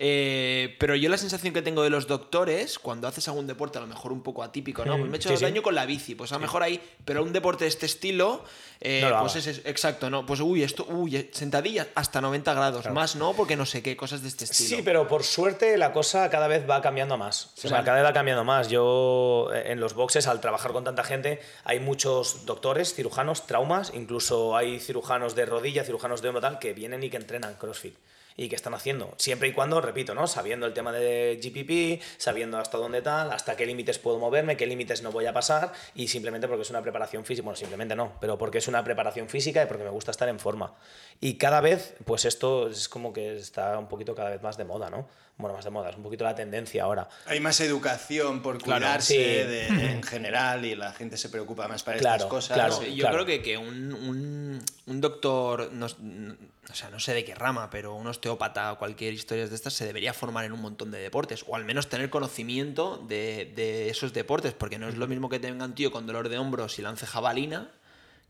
eh, 0.00 0.76
pero 0.78 0.94
yo 0.94 1.08
la 1.08 1.18
sensación 1.18 1.52
que 1.52 1.60
tengo 1.60 1.82
de 1.82 1.90
los 1.90 2.06
doctores, 2.06 2.78
cuando 2.78 3.08
haces 3.08 3.26
algún 3.26 3.48
deporte 3.48 3.78
a 3.78 3.80
lo 3.80 3.88
mejor 3.88 4.12
un 4.12 4.22
poco 4.22 4.44
atípico, 4.44 4.84
¿no? 4.84 4.96
Pues 4.96 5.10
me 5.10 5.16
he 5.16 5.18
hecho 5.18 5.28
Sí, 5.30 5.36
sí. 5.38 5.42
daño 5.44 5.60
con 5.60 5.74
la 5.74 5.86
bici, 5.86 6.14
pues 6.14 6.30
a 6.30 6.36
lo 6.36 6.40
mejor 6.40 6.62
ahí, 6.62 6.80
pero 7.04 7.24
un 7.24 7.32
deporte 7.32 7.64
de 7.64 7.68
este 7.68 7.86
estilo, 7.86 8.44
eh, 8.80 9.04
No 9.10 9.20
pues 9.22 9.34
es, 9.34 9.48
es- 9.48 9.62
exacto, 9.64 10.08
¿no? 10.08 10.24
Pues 10.24 10.38
uy, 10.38 10.62
esto, 10.62 10.86
uy, 10.88 11.28
sentadillas 11.32 11.88
hasta 11.96 12.20
90 12.20 12.54
grados, 12.54 12.88
más 12.90 13.16
no, 13.16 13.32
porque 13.34 13.56
no 13.56 13.66
sé 13.66 13.82
qué, 13.82 13.96
cosas 13.96 14.22
de 14.22 14.28
este 14.28 14.44
estilo. 14.44 14.68
Sí, 14.76 14.82
pero 14.84 15.08
por 15.08 15.24
suerte 15.24 15.76
la 15.76 15.92
cosa 15.92 16.30
cada 16.30 16.46
vez 16.46 16.68
va 16.70 16.80
cambiando 16.80 17.16
más. 17.18 17.46
O 17.56 17.60
sea, 17.62 17.70
vale. 17.72 17.84
cada 17.84 17.96
vez 17.96 18.06
va 18.06 18.12
cambiando 18.12 18.44
más. 18.44 18.68
Yo 18.68 19.50
eh, 19.52 19.72
en 19.72 19.80
los 19.80 19.94
boxes, 19.94 20.28
al 20.28 20.40
trabajar 20.40 20.70
con 20.72 20.84
tanta 20.84 21.02
gente, 21.02 21.40
hay 21.64 21.80
muchos 21.80 22.46
doctores, 22.46 22.94
cirujanos, 22.94 23.48
traumas, 23.48 23.90
incluso 23.94 24.56
hay 24.56 24.78
cirujanos 24.78 25.34
de 25.34 25.44
rodilla, 25.44 25.82
cirujanos 25.82 26.22
de 26.22 26.28
hombro 26.28 26.40
tal, 26.40 26.60
que 26.60 26.72
vienen 26.72 27.02
y 27.02 27.10
que 27.10 27.16
entrenan 27.16 27.54
CrossFit. 27.54 27.96
Y 28.40 28.48
que 28.48 28.54
están 28.54 28.72
haciendo, 28.72 29.12
siempre 29.16 29.48
y 29.48 29.52
cuando, 29.52 29.80
repito, 29.80 30.14
¿no? 30.14 30.28
Sabiendo 30.28 30.64
el 30.64 30.72
tema 30.72 30.92
de 30.92 31.40
GPP, 31.42 32.00
sabiendo 32.18 32.56
hasta 32.58 32.78
dónde 32.78 33.02
tal, 33.02 33.32
hasta 33.32 33.56
qué 33.56 33.66
límites 33.66 33.98
puedo 33.98 34.20
moverme, 34.20 34.56
qué 34.56 34.64
límites 34.64 35.02
no 35.02 35.10
voy 35.10 35.26
a 35.26 35.32
pasar, 35.32 35.72
y 35.96 36.06
simplemente 36.06 36.46
porque 36.46 36.62
es 36.62 36.70
una 36.70 36.80
preparación 36.80 37.24
física, 37.24 37.44
bueno, 37.44 37.56
simplemente 37.56 37.96
no, 37.96 38.12
pero 38.20 38.38
porque 38.38 38.58
es 38.58 38.68
una 38.68 38.84
preparación 38.84 39.28
física 39.28 39.64
y 39.64 39.66
porque 39.66 39.82
me 39.82 39.90
gusta 39.90 40.12
estar 40.12 40.28
en 40.28 40.38
forma. 40.38 40.76
Y 41.20 41.34
cada 41.34 41.60
vez, 41.60 41.96
pues 42.04 42.24
esto 42.26 42.68
es 42.68 42.88
como 42.88 43.12
que 43.12 43.34
está 43.34 43.76
un 43.76 43.88
poquito 43.88 44.14
cada 44.14 44.30
vez 44.30 44.40
más 44.40 44.56
de 44.56 44.64
moda, 44.64 44.88
¿no? 44.88 45.08
Bueno, 45.38 45.54
más 45.54 45.64
de 45.64 45.70
moda, 45.70 45.90
es 45.90 45.96
un 45.96 46.02
poquito 46.02 46.24
la 46.24 46.34
tendencia 46.34 46.82
ahora. 46.82 47.08
Hay 47.26 47.38
más 47.38 47.60
educación 47.60 48.42
por 48.42 48.58
Claro, 48.60 48.80
cuidarse 48.84 49.14
sí. 49.14 49.18
de- 49.18 49.92
en 49.92 50.02
general 50.02 50.64
y 50.64 50.74
la 50.74 50.92
gente 50.92 51.16
se 51.16 51.28
preocupa 51.28 51.68
más 51.68 51.84
para 51.84 51.98
Claro, 51.98 52.16
estas 52.16 52.28
cosas. 52.30 52.56
claro. 52.56 52.74
Sí, 52.74 52.96
yo 52.96 53.02
claro. 53.04 53.18
creo 53.24 53.26
que, 53.26 53.42
que 53.42 53.56
un, 53.56 53.92
un- 53.92 54.08
un, 54.08 54.64
un 54.86 55.00
doctor, 55.00 55.70
no, 55.72 55.86
no- 56.00 56.36
o 56.70 56.74
sea, 56.74 56.90
no 56.90 56.98
sé 56.98 57.14
de 57.14 57.24
qué 57.24 57.36
rama, 57.36 57.70
pero 57.70 57.94
un 57.94 58.08
osteópata 58.08 58.72
o 58.72 58.78
cualquier 58.78 59.14
historia 59.14 59.46
de 59.46 59.54
estas 59.54 59.72
se 59.74 59.86
debería 59.86 60.12
formar 60.12 60.44
en 60.44 60.52
un 60.52 60.60
montón 60.60 60.90
de 60.90 60.98
deportes, 60.98 61.44
o 61.46 61.54
al 61.54 61.64
menos 61.64 61.88
tener 61.88 62.10
conocimiento 62.10 62.96
de, 63.08 63.52
de 63.54 63.88
esos 63.90 64.12
deportes, 64.12 64.54
porque 64.54 64.78
no 64.78 64.88
es 64.88 64.96
lo 64.96 65.06
mismo 65.06 65.28
que 65.28 65.38
tenga 65.38 65.64
un 65.64 65.74
tío 65.76 65.92
con 65.92 66.06
dolor 66.06 66.28
de 66.28 66.38
hombros 66.38 66.78
y 66.80 66.82
lance 66.82 67.06
jabalina 67.06 67.70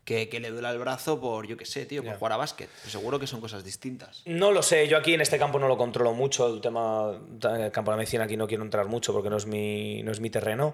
que, 0.05 0.27
que 0.29 0.39
le 0.39 0.49
duela 0.49 0.71
el 0.71 0.79
brazo 0.79 1.19
por, 1.19 1.45
yo 1.47 1.55
qué 1.57 1.65
sé, 1.65 1.85
tío, 1.85 2.01
por 2.01 2.11
Ya. 2.13 2.17
jugar 2.17 2.33
a 2.33 2.37
básquet. 2.37 2.69
Pues 2.81 2.91
seguro 2.91 3.19
que 3.19 3.27
son 3.27 3.41
cosas 3.41 3.63
distintas. 3.63 4.23
No 4.25 4.51
lo 4.51 4.63
sé, 4.63 4.87
yo 4.87 4.97
aquí 4.97 5.13
en 5.13 5.21
este 5.21 5.37
campo 5.37 5.59
no 5.59 5.67
lo 5.67 5.77
controlo 5.77 6.13
mucho, 6.13 6.47
el 6.53 6.61
tema 6.61 7.11
del 7.29 7.71
campo 7.71 7.91
de 7.91 7.95
la 7.95 7.97
medicina 7.99 8.23
aquí 8.23 8.35
no 8.37 8.47
quiero 8.47 8.63
entrar 8.63 8.87
mucho 8.87 9.13
porque 9.13 9.29
no 9.29 9.37
es 9.37 9.45
mi, 9.45 10.01
no 10.03 10.11
es 10.11 10.19
mi 10.19 10.29
terreno, 10.31 10.73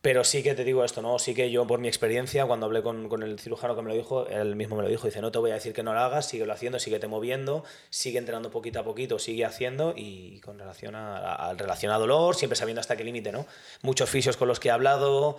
pero 0.00 0.22
sí 0.22 0.44
que 0.44 0.54
te 0.54 0.62
digo 0.62 0.84
esto, 0.84 1.02
¿no? 1.02 1.18
Sí 1.18 1.34
que 1.34 1.50
yo 1.50 1.66
por 1.66 1.80
mi 1.80 1.88
experiencia, 1.88 2.46
cuando 2.46 2.66
hablé 2.66 2.84
con, 2.84 3.08
con 3.08 3.24
el 3.24 3.40
cirujano 3.40 3.74
que 3.74 3.82
me 3.82 3.88
lo 3.88 3.96
dijo, 3.96 4.28
él 4.28 4.54
mismo 4.54 4.76
me 4.76 4.84
lo 4.84 4.88
dijo, 4.88 5.08
dice, 5.08 5.20
no 5.20 5.32
te 5.32 5.38
voy 5.38 5.50
a 5.50 5.54
decir 5.54 5.72
que 5.72 5.82
no 5.82 5.92
lo 5.92 5.98
hagas, 5.98 6.26
síguelo 6.28 6.52
haciendo, 6.52 6.78
síguete 6.78 7.08
moviendo, 7.08 7.64
sigue 7.90 8.18
entrenando 8.18 8.52
poquito 8.52 8.78
a 8.78 8.84
poquito, 8.84 9.18
sigue 9.18 9.44
haciendo 9.44 9.94
y 9.96 10.38
con 10.38 10.56
relación 10.56 10.94
a, 10.94 11.34
a- 11.34 11.54
relación 11.54 11.90
a 11.90 11.98
dolor, 11.98 12.36
siempre 12.36 12.54
sabiendo 12.54 12.80
hasta 12.80 12.96
qué 12.96 13.02
límite, 13.02 13.32
¿no? 13.32 13.44
Muchos 13.82 14.08
fisios 14.08 14.36
con 14.36 14.46
los 14.46 14.60
que 14.60 14.68
he 14.68 14.70
hablado, 14.70 15.38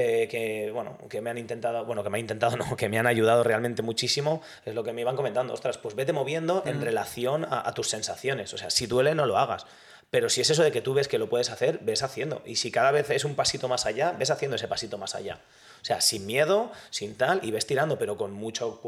eh, 0.00 0.28
que 0.28 0.70
bueno 0.70 0.96
que 1.10 1.20
me 1.20 1.28
han 1.28 1.38
intentado 1.38 1.84
bueno 1.84 2.04
que 2.04 2.08
me 2.08 2.18
han 2.18 2.20
intentado 2.20 2.56
no 2.56 2.76
que 2.76 2.88
me 2.88 3.00
han 3.00 3.08
ayudado 3.08 3.42
realmente 3.42 3.82
muchísimo 3.82 4.40
es 4.64 4.76
lo 4.76 4.84
que 4.84 4.92
me 4.92 5.00
iban 5.00 5.16
comentando. 5.16 5.52
Ostras 5.52 5.76
pues 5.76 5.96
vete 5.96 6.12
moviendo 6.12 6.62
en 6.66 6.80
relación 6.80 7.44
a, 7.44 7.68
a 7.68 7.74
tus 7.74 7.88
sensaciones. 7.88 8.54
O 8.54 8.58
sea 8.58 8.70
si 8.70 8.86
duele 8.86 9.16
no 9.16 9.26
lo 9.26 9.38
hagas. 9.38 9.66
Pero 10.10 10.30
si 10.30 10.40
es 10.40 10.48
eso 10.48 10.62
de 10.62 10.72
que 10.72 10.80
tú 10.80 10.94
ves 10.94 11.08
que 11.08 11.18
lo 11.18 11.28
puedes 11.28 11.50
hacer 11.50 11.80
ves 11.82 12.04
haciendo. 12.04 12.42
Y 12.46 12.56
si 12.56 12.70
cada 12.70 12.92
vez 12.92 13.10
es 13.10 13.24
un 13.24 13.34
pasito 13.34 13.66
más 13.66 13.86
allá 13.86 14.12
ves 14.12 14.30
haciendo 14.30 14.54
ese 14.54 14.68
pasito 14.68 14.98
más 14.98 15.16
allá. 15.16 15.40
O 15.82 15.84
sea 15.84 16.00
sin 16.00 16.26
miedo 16.26 16.70
sin 16.90 17.16
tal 17.16 17.40
y 17.42 17.50
ves 17.50 17.66
tirando 17.66 17.98
pero 17.98 18.16
con 18.16 18.32
mucho 18.32 18.80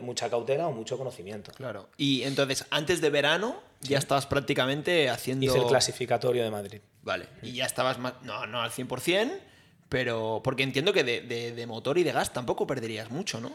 mucha 0.00 0.30
cautela 0.30 0.68
o 0.68 0.72
mucho 0.72 0.96
conocimiento. 0.96 1.52
Claro. 1.52 1.90
Y 1.98 2.22
entonces, 2.22 2.64
antes 2.70 3.02
de 3.02 3.10
verano, 3.10 3.60
ya 3.82 3.98
estabas 3.98 4.24
prácticamente 4.24 5.10
haciendo... 5.10 5.44
hice 5.44 5.58
el 5.58 5.66
clasificatorio 5.66 6.42
de 6.44 6.50
Madrid. 6.50 6.80
Vale. 7.02 7.28
Y 7.42 7.52
ya 7.52 7.66
estabas 7.66 7.98
más. 7.98 8.14
No, 8.22 8.46
no 8.46 8.62
al 8.62 8.70
100%, 8.70 9.38
pero. 9.88 10.40
Porque 10.44 10.62
entiendo 10.62 10.92
que 10.92 11.04
de, 11.04 11.20
de- 11.20 11.52
de 11.52 11.66
motor 11.66 11.98
y 11.98 12.02
de 12.04 12.12
gas 12.12 12.32
tampoco 12.32 12.66
perderías 12.66 13.10
mucho, 13.10 13.40
¿no? 13.40 13.52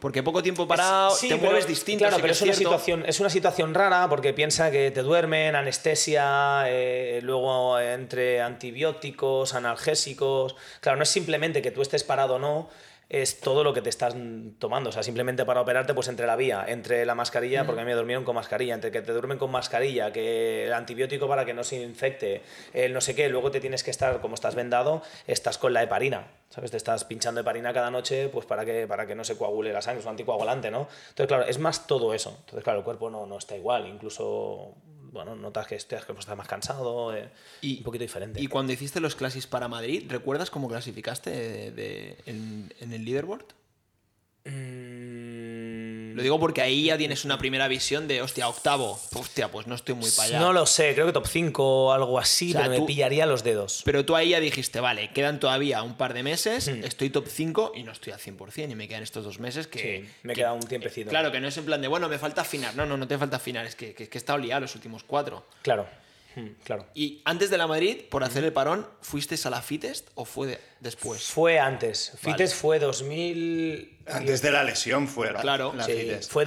Porque 0.00 0.22
poco 0.22 0.42
tiempo 0.42 0.66
parado, 0.66 1.14
Sí, 1.14 1.28
te 1.28 1.34
pero- 1.36 1.46
mueves 1.48 1.66
distinto. 1.68 2.02
Claro, 2.04 2.16
pero 2.20 2.32
es 2.32 2.42
una, 2.42 2.52
cierto. 2.54 2.70
situación, 2.72 3.04
es 3.06 3.20
una 3.20 3.30
situación 3.30 3.72
rara 3.74 4.08
porque 4.08 4.32
piensa 4.32 4.70
que 4.70 4.90
te 4.90 5.02
duermen, 5.02 5.54
anestesia, 5.54 6.64
eh, 6.66 7.20
luego 7.22 7.78
entre 7.78 8.40
antibióticos, 8.40 9.54
analgésicos. 9.54 10.56
Claro, 10.80 10.96
no 10.96 11.02
es 11.04 11.08
simplemente 11.10 11.62
que 11.62 11.70
tú 11.70 11.82
estés 11.82 12.02
parado 12.04 12.36
o 12.36 12.38
no, 12.38 12.68
es 13.08 13.40
todo 13.40 13.62
lo 13.62 13.72
que 13.72 13.82
te 13.82 13.88
estás 13.88 14.16
tomando. 14.58 14.90
O 14.90 14.92
sea, 14.92 15.02
simplemente 15.02 15.44
para 15.44 15.60
operarte, 15.60 15.94
pues 15.94 16.08
entre 16.08 16.26
la 16.26 16.36
vía, 16.36 16.64
entre 16.66 17.06
la 17.06 17.14
mascarilla, 17.14 17.64
porque 17.64 17.80
a 17.80 17.84
mí 17.84 17.90
me 17.90 17.96
durmieron 17.96 18.24
con 18.24 18.34
mascarilla, 18.34 18.74
entre 18.74 18.90
que 18.90 19.02
te 19.02 19.12
duermen 19.12 19.38
con 19.38 19.50
mascarilla, 19.50 20.12
que 20.12 20.64
el 20.64 20.72
antibiótico 20.72 21.28
para 21.28 21.44
que 21.44 21.54
no 21.54 21.62
se 21.62 21.80
infecte, 21.80 22.42
el 22.72 22.92
no 22.92 23.00
sé 23.00 23.14
qué, 23.14 23.28
luego 23.28 23.50
te 23.50 23.60
tienes 23.60 23.84
que 23.84 23.90
estar, 23.90 24.20
como 24.20 24.34
estás 24.34 24.54
vendado, 24.54 25.02
estás 25.26 25.58
con 25.58 25.72
la 25.72 25.82
heparina. 25.82 26.26
¿Sabes? 26.48 26.70
Te 26.70 26.76
estás 26.76 27.04
pinchando 27.04 27.40
heparina 27.40 27.72
cada 27.72 27.90
noche 27.90 28.28
pues 28.28 28.46
para 28.46 28.64
que, 28.64 28.86
para 28.86 29.06
que 29.06 29.14
no 29.14 29.24
se 29.24 29.36
coagule 29.36 29.72
la 29.72 29.82
sangre, 29.82 30.00
es 30.00 30.06
un 30.06 30.10
anticoagulante, 30.10 30.70
¿no? 30.70 30.88
Entonces, 31.08 31.26
claro, 31.26 31.44
es 31.44 31.58
más 31.58 31.86
todo 31.86 32.14
eso. 32.14 32.36
Entonces, 32.40 32.62
claro, 32.62 32.78
el 32.78 32.84
cuerpo 32.84 33.10
no, 33.10 33.26
no 33.26 33.36
está 33.36 33.56
igual, 33.56 33.86
incluso, 33.88 34.74
bueno, 35.12 35.34
notas 35.36 35.66
que 35.66 35.74
estás, 35.76 36.04
que 36.04 36.12
estás 36.12 36.36
más 36.36 36.48
cansado, 36.48 37.14
eh, 37.16 37.30
Y- 37.60 37.78
un 37.78 37.84
poquito 37.84 38.02
diferente. 38.02 38.40
Y 38.40 38.46
cuando 38.46 38.72
hiciste 38.72 39.00
los 39.00 39.14
clasis 39.16 39.46
para 39.46 39.68
Madrid, 39.68 40.04
¿recuerdas 40.08 40.50
cómo 40.50 40.68
clasificaste 40.68 41.30
de- 41.30 41.70
de- 41.72 42.18
en, 42.26 42.72
en 42.80 42.92
el 42.92 43.04
leaderboard? 43.04 43.44
Mm, 44.44 44.75
Lo 46.16 46.22
digo 46.22 46.40
porque 46.40 46.62
ahí 46.62 46.84
ya 46.84 46.96
tienes 46.96 47.24
una 47.26 47.36
primera 47.36 47.68
visión 47.68 48.08
de, 48.08 48.22
hostia, 48.22 48.48
octavo. 48.48 48.98
Hostia, 49.14 49.50
pues 49.50 49.66
no 49.66 49.74
estoy 49.74 49.94
muy 49.94 50.10
para 50.10 50.28
allá. 50.28 50.40
No 50.40 50.52
lo 50.54 50.64
sé, 50.64 50.94
creo 50.94 51.04
que 51.06 51.12
top 51.12 51.26
5 51.26 51.62
o 51.86 51.92
algo 51.92 52.18
así, 52.18 52.50
O 52.50 52.52
sea, 52.52 52.62
pero 52.62 52.76
tú- 52.76 52.80
me 52.82 52.86
pillaría 52.86 53.26
los 53.26 53.44
dedos. 53.44 53.82
Pero 53.84 54.04
tú 54.06 54.16
ahí 54.16 54.30
ya 54.30 54.40
dijiste, 54.40 54.80
vale, 54.80 55.10
quedan 55.12 55.38
todavía 55.40 55.82
un 55.82 55.94
par 55.96 56.14
de 56.14 56.22
meses, 56.22 56.68
Hmm. 56.68 56.84
estoy 56.84 57.10
top 57.10 57.26
5 57.28 57.72
y 57.74 57.82
no 57.82 57.92
estoy 57.92 58.14
al 58.14 58.18
100% 58.20 58.72
y 58.72 58.74
me 58.74 58.88
quedan 58.88 59.02
estos 59.02 59.24
dos 59.24 59.38
meses 59.40 59.66
que... 59.66 59.78
Sí, 59.78 60.10
me 60.22 60.32
que- 60.32 60.40
queda 60.40 60.52
un 60.54 60.60
tiempecito. 60.60 61.10
Claro, 61.10 61.30
que 61.30 61.38
no 61.40 61.48
es 61.48 61.56
en 61.58 61.66
plan 61.66 61.82
de, 61.82 61.88
bueno, 61.88 62.08
me 62.08 62.18
falta 62.18 62.40
afinar. 62.40 62.74
No, 62.74 62.86
no, 62.86 62.96
no 62.96 63.06
te 63.06 63.18
falta 63.18 63.36
afinar, 63.36 63.66
es 63.66 63.74
que, 63.76 63.92
que, 63.94 64.08
que 64.08 64.16
he 64.16 64.20
estado 64.20 64.38
liado 64.38 64.62
los 64.62 64.74
últimos 64.74 65.04
cuatro. 65.04 65.44
Claro, 65.62 65.86
claro. 66.64 66.86
Y 66.94 67.22
antes 67.24 67.50
de 67.50 67.58
la 67.58 67.66
Madrid, 67.66 67.98
por 68.10 68.22
hacer 68.24 68.44
el 68.44 68.52
parón, 68.52 68.86
¿fuiste 69.00 69.36
a 69.44 69.50
la 69.50 69.62
Fitest 69.62 70.08
o 70.14 70.24
fue 70.24 70.46
de- 70.48 70.58
después? 70.80 71.22
Fue 71.24 71.58
antes. 71.58 72.12
Vale. 72.22 72.36
Fites 72.36 72.54
fue 72.54 72.78
2000. 72.78 73.92
Antes 74.08 74.40
de 74.42 74.50
la 74.52 74.62
lesión 74.64 75.08
fue 75.08 75.32
la- 75.32 75.40
Claro. 75.40 75.72
la 75.76 75.84
Sí, 75.84 75.92
Fitest. 75.92 76.30
fue 76.30 76.44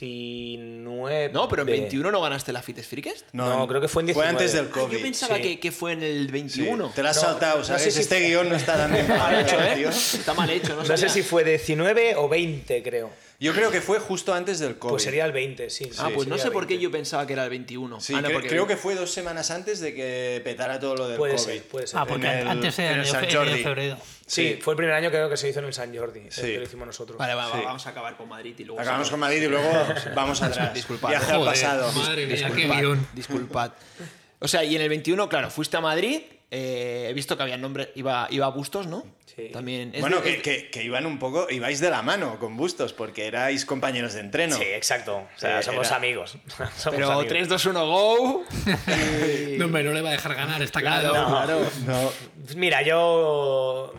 2019. 0.00 1.30
No, 1.32 1.48
pero 1.48 1.62
en 1.62 1.66
21 1.68 2.10
no 2.10 2.20
ganaste 2.20 2.52
la 2.52 2.62
Fitest 2.62 2.88
Freakest. 2.90 3.26
No, 3.32 3.66
creo 3.68 3.80
que 3.80 3.88
fue 3.88 4.02
en 4.02 4.08
Fue 4.14 4.24
19. 4.24 4.30
antes 4.38 4.52
del 4.52 4.66
Ah, 4.66 4.70
COVID. 4.72 4.96
yo 4.96 5.02
pensaba 5.02 5.36
sí. 5.36 5.42
que, 5.42 5.60
que 5.60 5.72
fue 5.72 5.92
en 5.92 6.02
el 6.02 6.26
Sí, 6.26 6.32
21. 6.32 6.90
Te 6.94 7.02
la 7.02 7.10
has 7.10 7.16
No, 7.16 7.22
saltado, 7.22 7.58
no 7.58 7.64
¿sabes? 7.64 7.82
sé 7.82 7.90
si 7.90 8.00
este 8.00 8.18
fue- 8.18 8.26
guion 8.28 8.48
no 8.48 8.56
está 8.56 8.76
dando 8.76 8.96
Mal 9.14 9.40
hecho, 9.40 9.60
¿eh? 9.60 9.84
Está 9.88 10.34
mal 10.34 10.48
hecho, 10.50 10.70
¿no? 10.70 10.76
No 10.76 10.84
sé 10.84 10.96
sabía. 10.96 11.08
si 11.12 11.22
fue 11.22 11.44
19 11.44 12.14
o 12.16 12.28
20, 12.28 12.82
creo. 12.82 13.10
Yo 13.40 13.54
creo 13.54 13.70
que 13.70 13.80
fue 13.80 13.98
justo 13.98 14.34
antes 14.34 14.58
del 14.58 14.76
COVID. 14.78 14.90
Pues 14.92 15.02
sería 15.02 15.24
el 15.24 15.32
20, 15.32 15.70
sí. 15.70 15.90
Ah, 15.98 16.08
sí, 16.08 16.12
pues 16.14 16.28
no 16.28 16.36
sé 16.36 16.50
por 16.50 16.64
qué 16.66 16.74
20. 16.74 16.82
yo 16.84 16.90
pensaba 16.90 17.26
que 17.26 17.32
era 17.32 17.44
el 17.44 17.48
21. 17.50 17.98
Sí, 17.98 18.12
Ah, 18.14 18.20
no, 18.20 18.28
cre- 18.28 18.32
porque- 18.34 18.48
creo 18.48 18.66
que 18.66 18.76
fue 18.76 18.94
dos 18.94 19.10
semanas 19.10 19.50
antes 19.50 19.80
de 19.80 19.94
que 19.94 20.42
petara 20.44 20.78
todo 20.78 20.94
lo 20.94 21.08
del 21.08 21.16
Puede 21.16 21.36
COVID. 21.36 21.44
ser, 21.46 21.62
puede 21.62 21.86
ser. 21.86 21.98
Ah, 21.98 22.04
porque 22.06 22.26
En 22.26 22.38
el- 22.40 22.48
antes 22.48 22.78
era 22.78 22.88
en 22.90 22.94
el 22.96 23.00
el 23.00 23.06
San 23.06 23.30
Jordi. 23.30 23.52
en 23.52 23.62
febrero. 23.62 23.96
Sí, 24.26 24.54
Sí. 24.56 24.58
fue 24.62 24.74
el 24.74 24.76
primer 24.76 24.94
año 24.94 25.10
creo 25.10 25.30
que 25.30 25.36
se 25.38 25.48
hizo 25.48 25.58
en 25.60 25.64
el 25.64 25.72
San 25.72 25.96
Jordi, 25.96 26.20
el 26.20 26.30
Sí. 26.32 26.42
que 26.42 26.56
lo 26.58 26.62
hicimos 26.64 26.86
nosotros. 26.86 27.16
Vale, 27.18 27.34
va, 27.34 27.48
va, 27.48 27.56
Sí. 27.58 27.62
vamos 27.64 27.86
a 27.86 27.90
acabar 27.90 28.16
con 28.18 28.28
Madrid 28.28 28.54
y 28.58 28.64
luego... 28.64 28.80
Acabamos 28.80 29.10
con 29.10 29.18
Madrid 29.20 29.42
y 29.42 29.48
luego 29.48 29.68
vamos 30.14 30.42
atrás. 30.42 30.74
Disculpad. 30.74 31.08
Viaje 31.08 31.32
al 31.32 31.44
pasado. 31.44 31.90
madre 31.92 32.26
mía, 32.26 32.36
qué 32.36 32.44
Disculpad, 32.54 32.78
guion. 32.78 33.06
disculpad. 33.14 33.72
O 34.38 34.48
sea, 34.48 34.64
y 34.64 34.76
en 34.76 34.82
el 34.82 34.88
21, 34.90 35.28
claro, 35.30 35.50
fuiste 35.50 35.78
a 35.78 35.80
Madrid. 35.80 36.20
Eh, 36.50 37.06
he 37.08 37.12
visto 37.14 37.36
que 37.36 37.42
había 37.44 37.56
nombre, 37.56 37.92
iba, 37.94 38.26
iba 38.30 38.46
a 38.46 38.50
Bustos, 38.50 38.86
¿no? 38.86 39.04
Sí. 39.36 39.48
También. 39.52 39.92
es 39.94 40.00
Bueno, 40.00 40.16
de- 40.16 40.22
que, 40.22 40.34
es- 40.36 40.42
que- 40.42 40.70
que 40.70 40.82
iban 40.84 41.06
un 41.06 41.18
poco, 41.20 41.46
ibais 41.50 41.78
de 41.80 41.88
la 41.90 42.02
mano 42.02 42.38
con 42.40 42.56
Bustos, 42.56 42.92
porque 42.92 43.26
erais 43.26 43.64
compañeros 43.64 44.14
de 44.14 44.20
entreno. 44.20 44.56
Sí, 44.56 44.64
exacto. 44.64 45.16
O 45.18 45.38
sea, 45.38 45.62
Sí, 45.62 45.66
somos 45.66 45.86
era- 45.86 45.96
amigos. 45.96 46.36
Somos 46.76 46.96
Pero 46.96 47.06
amigos. 47.12 47.26
3, 47.28 47.48
2, 47.48 47.66
1, 47.66 47.86
go. 47.86 48.44
y- 48.66 49.56
No, 49.58 49.66
hombre, 49.66 49.84
no 49.84 49.92
le 49.92 50.02
va 50.02 50.08
a 50.10 50.12
dejar 50.12 50.34
ganar, 50.34 50.60
está 50.62 50.80
Claro, 50.80 51.10
claro. 51.12 51.30
claro. 51.30 51.60
No, 51.86 52.12
Mira, 52.56 52.82
yo. 52.82 53.94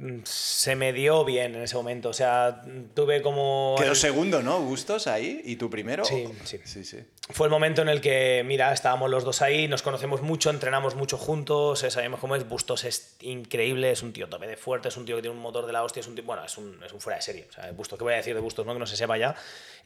Eh, 0.00 0.20
Se 0.24 0.76
me 0.76 0.92
dio 0.92 1.24
bien 1.24 1.54
en 1.54 1.62
ese 1.62 1.76
momento. 1.76 2.08
O 2.10 2.12
sea, 2.12 2.62
tuve 2.94 3.22
como. 3.22 3.76
Quedó 3.78 3.94
segundo, 3.94 4.42
¿no? 4.42 4.60
Bustos 4.60 5.06
ahí. 5.06 5.40
¿Y 5.44 5.56
tú 5.56 5.70
primero? 5.70 6.04
Sí, 6.04 6.28
sí. 6.44 6.60
sí, 6.64 6.84
sí. 6.84 6.98
Fue 7.30 7.46
el 7.46 7.50
momento 7.50 7.82
en 7.82 7.90
el 7.90 8.00
que, 8.00 8.42
mira, 8.46 8.72
estábamos 8.72 9.10
los 9.10 9.22
dos 9.22 9.42
ahí, 9.42 9.68
nos 9.68 9.82
conocemos 9.82 10.22
mucho, 10.22 10.48
entrenamos 10.48 10.94
mucho 10.94 11.18
juntos, 11.18 11.84
eh, 11.84 11.90
sabíamos 11.90 12.20
cómo 12.20 12.36
es. 12.36 12.48
Bustos 12.48 12.84
es 12.84 13.16
increíble, 13.20 13.90
es 13.90 14.02
un 14.02 14.14
tío 14.14 14.28
tope 14.28 14.46
de 14.46 14.56
fuerte, 14.56 14.88
es 14.88 14.96
un 14.96 15.04
tío 15.04 15.16
que 15.16 15.22
tiene 15.22 15.36
un 15.36 15.42
motor 15.42 15.66
de 15.66 15.72
la 15.74 15.84
hostia, 15.84 16.00
es 16.00 16.06
un 16.06 16.14
tío, 16.14 16.24
bueno, 16.24 16.42
es 16.42 16.56
un, 16.56 16.82
es 16.82 16.90
un 16.90 17.00
fuera 17.00 17.16
de 17.16 17.22
serie. 17.22 17.46
O 17.50 17.52
sea, 17.52 17.70
Bustos, 17.72 17.98
¿qué 17.98 18.04
voy 18.04 18.14
a 18.14 18.16
decir 18.16 18.34
de 18.34 18.40
Bustos? 18.40 18.64
No, 18.64 18.72
que 18.72 18.78
no 18.78 18.86
se 18.86 18.96
sepa 18.96 19.18
ya. 19.18 19.34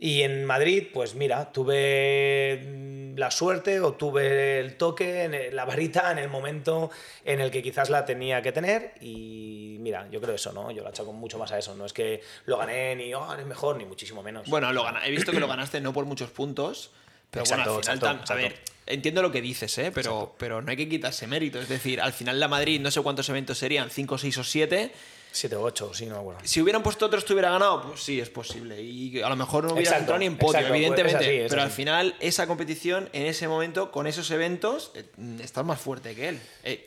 Y 0.04 0.22
en 0.22 0.44
Madrid, 0.44 0.88
pues 0.92 1.14
mira, 1.14 1.52
tuve 1.52 2.60
mm, 2.60 3.16
la 3.16 3.30
suerte 3.30 3.78
o 3.78 3.92
tuve 3.94 4.58
el 4.58 4.76
toque, 4.76 5.48
la 5.52 5.64
varita 5.64 6.10
en 6.10 6.18
el 6.18 6.28
momento 6.28 6.90
en 7.24 7.40
el 7.40 7.52
que 7.52 7.62
quizás 7.62 7.88
la 7.88 8.04
tenía 8.04 8.42
que 8.42 8.50
tener. 8.50 8.94
Y 9.00 9.76
mira, 9.78 10.08
yo 10.10 10.20
creo 10.20 10.34
eso, 10.34 10.52
¿no? 10.52 10.72
Yo 10.72 10.82
la 10.82 10.88
achaco 10.88 11.12
mucho 11.12 11.38
más 11.38 11.52
a 11.52 11.58
eso. 11.58 11.76
No 11.76 11.86
es 11.86 11.92
que 11.92 12.20
lo 12.46 12.58
gané 12.58 12.96
ni, 12.96 13.14
oh, 13.14 13.32
eres 13.32 13.46
mejor, 13.46 13.76
ni 13.76 13.84
muchísimo 13.84 14.24
menos. 14.24 14.48
Bueno, 14.48 14.72
lo 14.72 14.84
he 15.04 15.10
visto 15.12 15.30
que 15.30 15.38
lo 15.38 15.46
ganaste 15.46 15.80
no 15.80 15.92
por 15.92 16.04
muchos 16.04 16.30
puntos. 16.30 16.90
Pero 17.30 17.44
Exacto, 17.44 17.74
bueno, 17.74 17.76
al 17.78 17.82
final, 17.82 17.96
exacto, 18.10 18.24
tam- 18.26 18.36
a 18.36 18.42
ver, 18.42 18.58
entiendo 18.86 19.22
lo 19.22 19.30
que 19.30 19.40
dices, 19.40 19.78
¿eh? 19.78 19.92
Pero, 19.94 20.34
pero 20.36 20.60
no 20.62 20.70
hay 20.72 20.76
que 20.76 20.88
quitarse 20.88 21.28
mérito. 21.28 21.60
Es 21.60 21.68
decir, 21.68 22.00
al 22.00 22.12
final 22.12 22.40
la 22.40 22.48
Madrid, 22.48 22.80
no 22.80 22.90
sé 22.90 23.00
cuántos 23.02 23.28
eventos 23.28 23.56
serían, 23.56 23.88
5, 23.88 24.18
6 24.18 24.36
o 24.38 24.42
7. 24.44 24.90
7 25.32 25.56
o 25.56 25.62
8, 25.62 25.90
sí, 25.94 26.06
no 26.06 26.14
me 26.16 26.20
acuerdo. 26.20 26.40
Si 26.44 26.60
hubieran 26.60 26.82
puesto 26.82 27.06
otros, 27.06 27.24
te 27.24 27.32
hubiera 27.32 27.50
ganado, 27.50 27.82
pues 27.82 28.02
sí, 28.02 28.20
es 28.20 28.28
posible. 28.30 28.80
Y 28.80 29.20
a 29.22 29.28
lo 29.28 29.36
mejor 29.36 29.64
no 29.64 29.72
hubieras 29.72 29.92
Exacto, 29.94 30.00
entrado 30.02 30.18
ni 30.20 30.26
en 30.26 30.36
podio, 30.36 30.50
exacto, 30.60 30.68
pues 30.68 30.78
evidentemente. 30.78 31.18
es 31.24 31.28
así, 31.28 31.36
es 31.44 31.48
pero 31.50 31.62
así. 31.62 31.70
al 31.70 31.74
final, 31.76 32.16
esa 32.20 32.46
competición, 32.46 33.08
en 33.12 33.26
ese 33.26 33.48
momento, 33.48 33.90
con 33.90 34.06
esos 34.06 34.30
eventos, 34.30 34.92
eh, 34.94 35.04
estás 35.42 35.64
más 35.64 35.80
fuerte 35.80 36.14
que 36.14 36.28
él. 36.28 36.40
Eh, 36.64 36.84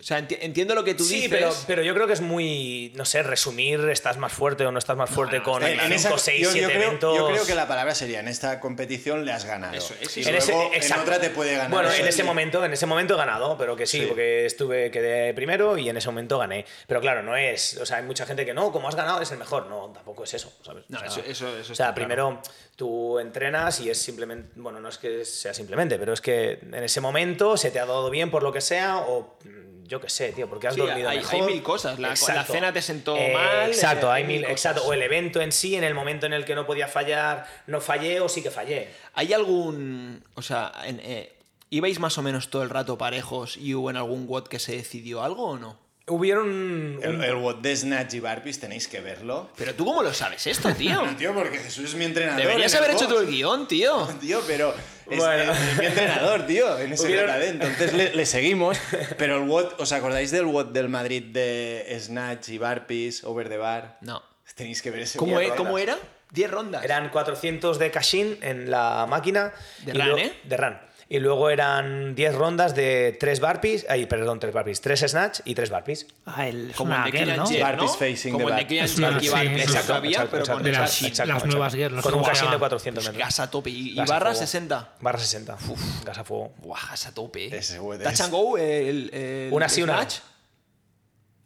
o 0.00 0.02
sea, 0.02 0.18
enti- 0.18 0.38
entiendo 0.40 0.74
lo 0.74 0.82
que 0.82 0.94
tú 0.94 1.04
sí, 1.04 1.16
dices. 1.16 1.30
pero, 1.30 1.54
pero 1.66 1.82
yo 1.82 1.94
creo 1.94 2.06
que 2.06 2.14
es 2.14 2.20
muy, 2.22 2.92
no 2.96 3.04
sé, 3.04 3.22
resumir, 3.22 3.80
estás 3.90 4.16
más 4.16 4.32
fuerte 4.32 4.64
o 4.66 4.72
no 4.72 4.78
estás 4.78 4.96
más 4.96 5.10
fuerte 5.10 5.38
no, 5.38 5.44
con 5.44 5.62
En- 5.62 5.78
en 5.78 5.98
5, 5.98 6.14
esa- 6.14 6.18
6, 6.18 6.40
yo, 6.42 6.50
7 6.52 6.60
yo 6.66 6.68
creo, 6.72 6.82
eventos. 6.88 7.16
yo 7.18 7.28
creo 7.28 7.44
que 7.46 7.54
la 7.54 7.68
palabra 7.68 7.94
sería, 7.94 8.20
en 8.20 8.28
esta 8.28 8.60
competición 8.60 9.24
le 9.24 9.32
has 9.32 9.44
ganado. 9.44 9.74
Eso 9.74 9.94
es, 10.00 10.10
sí, 10.10 10.20
y 10.20 10.24
sí. 10.24 10.28
En 10.30 10.36
ese- 10.36 10.52
luego 10.52 10.70
en 10.72 10.92
otra 10.94 11.20
te 11.20 11.30
puede 11.30 11.52
ganar. 11.52 11.70
Bueno, 11.70 11.92
en 11.92 12.06
ese 12.06 12.18
sí. 12.18 12.22
momento, 12.22 12.64
en 12.64 12.72
ese 12.72 12.86
momento 12.86 13.14
he 13.14 13.16
ganado, 13.18 13.56
pero 13.58 13.76
que 13.76 13.86
sí, 13.86 14.00
Sí. 14.00 14.06
porque 14.06 14.46
estuve, 14.46 14.90
quedé 14.90 15.34
primero 15.34 15.76
y 15.76 15.88
en 15.88 15.96
ese 15.96 16.08
momento 16.08 16.38
gané. 16.38 16.64
Pero 16.86 17.00
claro, 17.00 17.22
no 17.22 17.36
es, 17.36 17.76
o 17.76 17.84
sea, 17.86 17.98
hay 17.98 18.02
mucha 18.04 18.26
gente 18.26 18.46
que 18.46 18.54
no, 18.54 18.72
como 18.72 18.88
has 18.88 18.94
ganado 18.96 19.18
eres 19.18 19.30
el 19.32 19.38
mejor. 19.38 19.66
No, 19.66 19.90
tampoco 19.92 20.24
es 20.24 20.32
eso, 20.34 20.52
¿sabes? 20.64 20.84
No, 20.88 20.96
O 20.98 21.00
sea, 21.00 21.08
eso- 21.08 21.20
eso- 21.20 21.48
eso 21.48 21.56
O 21.58 21.72
está 21.72 21.74
sea, 21.74 21.94
claro. 21.94 22.40
Tú 22.80 23.18
entrenas 23.18 23.78
y 23.80 23.90
es 23.90 24.00
simplemente, 24.00 24.52
bueno, 24.56 24.80
no 24.80 24.88
es 24.88 24.96
que 24.96 25.22
sea 25.26 25.52
simplemente, 25.52 25.98
pero 25.98 26.14
es 26.14 26.22
que 26.22 26.52
en 26.62 26.74
ese 26.82 27.02
momento 27.02 27.58
se 27.58 27.70
te 27.70 27.78
ha 27.78 27.84
dado 27.84 28.08
bien 28.08 28.30
por 28.30 28.42
lo 28.42 28.54
que 28.54 28.62
sea 28.62 29.00
o 29.06 29.36
mm, 29.44 29.84
yo 29.84 30.00
qué 30.00 30.08
sé, 30.08 30.32
tío, 30.32 30.48
porque 30.48 30.66
has 30.68 30.74
Sí, 30.76 30.80
dormido 30.80 31.10
hay- 31.10 31.18
mejor. 31.18 31.34
hay 31.34 31.42
mil 31.42 31.62
cosas. 31.62 31.98
La- 31.98 32.08
la 32.34 32.44
cena 32.46 32.72
te 32.72 32.80
sentó 32.80 33.16
mal, 33.16 33.68
Exacto, 33.68 34.06
eh, 34.06 34.12
hay 34.14 34.22
hay 34.22 34.28
mil, 34.28 34.36
mil 34.38 34.44
cosas. 34.46 34.52
exacto. 34.72 34.84
O 34.88 34.94
el 34.94 35.02
evento 35.02 35.42
en 35.42 35.52
sí, 35.52 35.74
en 35.76 35.84
el 35.84 35.92
momento 35.92 36.24
en 36.24 36.32
el 36.32 36.46
que 36.46 36.54
no 36.54 36.64
podía 36.64 36.88
fallar, 36.88 37.46
no 37.66 37.82
fallé 37.82 38.18
o 38.22 38.28
sí 38.30 38.42
que 38.42 38.50
fallé. 38.50 38.88
¿Hay 39.12 39.34
algún. 39.34 40.24
O 40.36 40.40
sea, 40.40 40.72
en, 40.86 41.00
eh, 41.04 41.34
¿ibais 41.68 41.98
más 41.98 42.16
o 42.16 42.22
menos 42.22 42.48
todo 42.48 42.62
el 42.62 42.70
rato 42.70 42.96
parejos 42.96 43.58
y 43.58 43.74
hubo 43.74 43.90
en 43.90 43.96
algún 43.98 44.26
WOD 44.26 44.48
que 44.48 44.58
se 44.58 44.72
decidió 44.72 45.22
algo 45.22 45.44
o 45.48 45.58
no? 45.58 45.76
Hubieron. 46.06 46.98
El, 47.02 47.22
el 47.22 47.34
WOD 47.36 47.56
de 47.56 47.76
Snatch 47.76 48.14
y 48.14 48.20
Barpees 48.20 48.58
tenéis 48.58 48.88
que 48.88 49.00
verlo. 49.00 49.48
Pero 49.56 49.74
tú, 49.74 49.84
¿cómo 49.84 50.02
lo 50.02 50.12
sabes 50.12 50.44
esto, 50.46 50.72
tío? 50.74 51.02
Tío, 51.18 51.32
porque 51.34 51.58
Jesús 51.58 51.90
es 51.90 51.94
mi 51.94 52.04
entrenador. 52.04 52.40
Deberías 52.42 52.72
en 52.72 52.78
haber 52.78 52.90
hecho 52.96 53.06
tú 53.06 53.18
el 53.18 53.26
guion, 53.28 53.68
tío. 53.68 54.06
Tío, 54.20 54.40
pero 54.46 54.74
es, 55.08 55.18
Bueno. 55.18 55.52
es 55.52 55.78
mi 55.78 55.86
entrenador, 55.86 56.46
tío, 56.46 56.78
en 56.78 56.92
ese 56.92 57.06
Hubieron-. 57.06 57.42
Entonces 57.42 57.92
le, 57.92 58.14
le 58.14 58.26
seguimos. 58.26 58.76
Pero 59.18 59.36
el 59.42 59.48
WOD, 59.48 59.74
¿os 59.78 59.92
acordáis 59.92 60.30
del 60.32 60.46
WOD 60.46 60.66
del 60.66 60.88
Madrid 60.88 61.22
de 61.24 61.96
Snatch 62.00 62.48
y 62.50 62.58
Barpees, 62.58 63.22
Over 63.24 63.48
the 63.48 63.56
Bar? 63.56 63.98
No. 64.00 64.22
Tenéis 64.56 64.82
que 64.82 64.90
ver 64.90 65.00
ese 65.02 65.16
¿Cómo, 65.18 65.38
e- 65.40 65.50
cómo 65.50 65.70
rondas. 65.78 65.82
era? 65.82 65.98
10 66.32 66.50
rondas. 66.50 66.84
Eran 66.84 67.08
400 67.10 67.78
de 67.78 67.90
cashin 67.90 68.38
en 68.42 68.70
la 68.70 69.06
máquina. 69.08 69.52
De 69.84 69.92
y 69.92 69.94
run, 69.94 70.04
luego- 70.06 70.18
¿eh? 70.18 70.32
De 70.44 70.56
run. 70.56 70.78
Y 71.12 71.18
luego 71.18 71.50
eran 71.50 72.14
10 72.14 72.36
rondas 72.36 72.76
de 72.76 73.16
3 73.18 73.40
barpees. 73.40 73.84
Ay, 73.88 74.06
perdón, 74.06 74.38
3 74.38 74.54
barpees. 74.54 74.80
3 74.80 75.00
snatch 75.08 75.40
y 75.44 75.56
3 75.56 75.68
barpees. 75.68 76.06
Ah, 76.24 76.46
el, 76.46 76.72
Como 76.76 76.94
el 76.94 77.02
de 77.02 77.10
Kylian 77.10 77.36
¿no? 77.36 77.50
Barpees 77.60 77.96
facing 77.96 78.32
Como 78.32 78.46
the 78.46 78.52
el 78.52 78.68
de 78.68 78.74
Jet 78.76 78.86
sí, 78.86 79.02
y 79.02 79.28
Barpees, 79.28 79.62
exacto, 79.64 80.28
pero 80.30 80.46
con. 80.46 80.62
De 80.62 80.70
las, 80.70 81.02
las 81.02 81.10
exacto. 81.10 81.46
nuevas 81.48 81.74
girls. 81.74 82.00
Con 82.00 82.14
un 82.14 82.22
cashin 82.22 82.42
de 82.44 82.52
llaman. 82.52 82.58
400 82.60 83.04
metros. 83.06 83.18
Gas 83.18 83.40
a 83.40 83.50
tope. 83.50 83.70
¿Y, 83.70 83.96
barra 83.96 84.30
fuego. 84.30 84.34
60? 84.34 84.92
Barra 85.00 85.18
60. 85.18 85.56
Gas 86.04 86.18
a 86.18 86.22
fuego. 86.22 86.52
Buah, 86.58 86.90
gas 86.90 87.06
a 87.08 87.12
tope. 87.12 87.56
Ese 87.56 87.78
Touch 87.78 88.20
and 88.20 88.30
go, 88.30 88.56
el, 88.56 89.10
el 89.12 89.52
Una 89.52 89.68
sí, 89.68 89.82
una 89.82 89.96
snatch. 89.96 90.20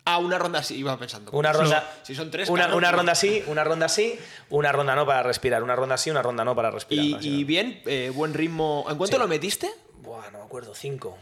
Ah, 0.06 0.18
una 0.18 0.38
ronda 0.38 0.62
sí, 0.62 0.76
iba 0.76 0.98
pensando. 0.98 1.30
Una 1.32 1.52
ronda. 1.52 1.90
Si 2.02 2.14
son 2.14 2.30
tres, 2.30 2.48
una, 2.50 2.64
claro, 2.64 2.76
una 2.76 2.92
ronda 2.92 3.14
sí, 3.14 3.42
una 3.46 3.64
ronda 3.64 3.88
sí, 3.88 4.18
una 4.50 4.70
ronda 4.70 4.94
no 4.94 5.06
para 5.06 5.22
respirar. 5.22 5.62
Una 5.62 5.74
ronda 5.76 5.96
sí, 5.96 6.10
una 6.10 6.20
ronda 6.22 6.44
no 6.44 6.54
para 6.54 6.70
respirar. 6.70 7.04
Y, 7.06 7.14
Así, 7.14 7.44
bien, 7.44 7.80
eh, 7.86 8.10
buen 8.14 8.34
ritmo. 8.34 8.84
¿En 8.90 8.96
cuánto 8.98 9.16
Sí. 9.16 9.22
lo 9.22 9.28
metiste? 9.28 9.70
Buah, 10.02 10.30
no 10.30 10.38
me 10.40 10.44
acuerdo. 10.44 10.74
5. 10.74 11.16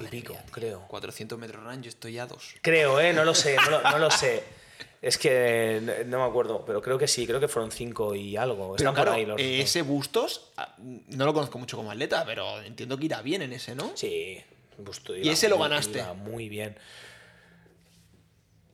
Y 0.00 0.04
pico, 0.04 0.36
creo. 0.52 0.82
400 0.86 1.38
metros 1.38 1.62
run, 1.64 1.82
yo 1.82 1.88
estoy 1.88 2.18
a 2.18 2.26
dos. 2.26 2.54
Creo, 2.62 3.00
¿eh? 3.00 3.12
No 3.12 3.24
lo 3.24 3.34
sé, 3.34 3.56
no 3.56 3.68
lo, 3.70 3.82
no 3.82 3.98
lo 3.98 4.10
sé. 4.10 4.42
Es 5.02 5.16
que 5.16 6.04
no, 6.06 6.18
me 6.18 6.24
acuerdo, 6.24 6.62
pero 6.66 6.82
creo 6.82 6.98
que 6.98 7.08
sí, 7.08 7.26
creo 7.26 7.40
que 7.40 7.48
fueron 7.48 7.72
5 7.72 8.14
y 8.14 8.36
algo. 8.36 8.74
Pero 8.74 8.76
Están 8.76 8.94
por 8.94 9.02
claro, 9.04 9.12
ahí 9.12 9.24
los. 9.24 9.40
eh, 9.40 9.62
ese 9.62 9.80
Bustos, 9.80 10.50
ah, 10.58 10.74
no 10.78 11.24
lo 11.24 11.32
conozco 11.32 11.58
mucho 11.58 11.78
como 11.78 11.90
atleta, 11.90 12.22
pero 12.26 12.60
entiendo 12.60 12.98
que 12.98 13.06
irá 13.06 13.22
bien 13.22 13.40
en 13.40 13.54
ese, 13.54 13.74
¿no? 13.74 13.92
Sí, 13.94 14.38
Busto 14.76 15.16
¿Y 15.16 15.26
ese 15.30 15.48
lo 15.48 15.56
muy- 15.56 15.68
ganaste? 15.70 15.98
iba 16.00 16.12
muy 16.12 16.50
bien. 16.50 16.76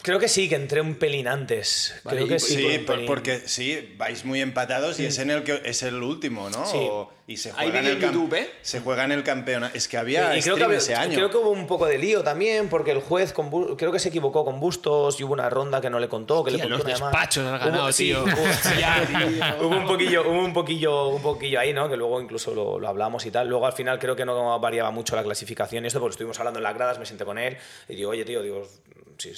Creo 0.07 0.21
que 0.21 0.29
sí, 0.29 0.49
que 0.49 0.55
entré 0.55 0.81
un 0.81 0.95
pelín 0.95 1.27
antes. 1.27 2.01
Vale, 2.05 2.19
Creo 2.19 2.27
y- 2.27 2.31
que 2.31 2.39
sí. 2.39 2.55
Sí, 2.55 2.79
por 2.79 3.05
porque 3.07 3.41
sí, 3.47 3.93
vais 3.99 4.25
muy 4.25 4.41
empatados 4.41 5.01
y 5.01 5.07
es 5.07 5.19
en 5.19 5.33
el 5.33 5.43
que 5.43 5.61
es 5.65 5.83
el 5.83 6.01
último, 6.01 6.49
¿no? 6.49 6.65
Sí. 6.65 6.77
O- 6.81 7.11
y 7.27 7.39
se 7.39 7.49
Hay 7.57 7.71
juega 7.71 7.81
en 7.81 7.87
el 7.87 7.99
YouTube, 8.01 8.33
¿eh? 8.35 8.49
Se 8.63 8.79
juega 8.79 9.03
en 9.05 9.11
el 9.11 9.25
campeonato. 9.25 9.77
Es 9.77 9.89
que 9.89 9.97
había 9.99 10.39
Y 10.39 10.43
creo 10.43 10.55
que, 10.55 10.63
había- 10.63 10.79
ese 10.79 10.95
año. 10.95 11.15
creo 11.17 11.29
que 11.29 11.39
hubo 11.39 11.51
un 11.51 11.67
poco 11.67 11.87
de 11.87 11.99
lío 11.99 12.23
también, 12.23 12.69
porque 12.69 12.93
el 12.93 13.01
juez 13.01 13.33
con 13.33 13.51
creo 13.77 13.91
que 13.91 13.99
se 13.99 14.11
equivocó 14.11 14.45
con 14.45 14.61
Bustos 14.61 15.19
y 15.19 15.25
hubo 15.25 15.33
una 15.33 15.51
ronda 15.51 15.81
que 15.81 15.91
no 15.91 15.99
le 15.99 16.09
contó, 16.09 16.45
que 16.45 16.51
Hostia, 16.53 16.65
le 16.67 16.71
los 16.71 16.83
contó 16.83 16.93
además. 16.95 17.13
despachos 17.13 17.45
has 17.47 17.61
ganado, 17.65 17.85
Hubo- 17.87 17.93
sí, 17.93 18.05
tío. 18.05 18.23
hubo- 18.23 18.49
Hostia, 18.49 18.95
tío. 19.59 19.67
hubo 19.67 19.77
un 19.77 19.87
poquillo, 19.89 20.23
hubo 20.31 20.39
un 20.45 20.53
poquillo, 20.53 21.09
un 21.09 21.23
poquillo 21.23 21.59
ahí, 21.59 21.73
¿no? 21.73 21.89
Que 21.91 21.97
luego 21.97 22.21
incluso 22.21 22.55
lo, 22.55 22.79
lo 22.79 22.87
hablamos 22.87 23.27
y 23.27 23.33
tal. 23.33 23.49
Luego 23.49 23.67
al 23.67 23.73
final 23.73 23.99
creo 23.99 24.15
que 24.15 24.25
no 24.25 24.61
variaba 24.61 24.93
mucho 24.93 25.17
la 25.17 25.25
clasificación 25.25 25.83
y 25.83 25.89
esto, 25.89 25.99
porque 25.99 26.13
estuvimos 26.13 26.39
hablando 26.39 26.61
en 26.61 26.63
las 26.63 26.75
gradas, 26.75 26.97
me 27.01 27.07
senté 27.07 27.25
con 27.25 27.39
él 27.39 27.57
y 27.89 27.97
digo, 27.97 28.11
oye, 28.11 28.25
tío, 28.25 28.41
digo, 28.41 28.63
si 29.19 29.31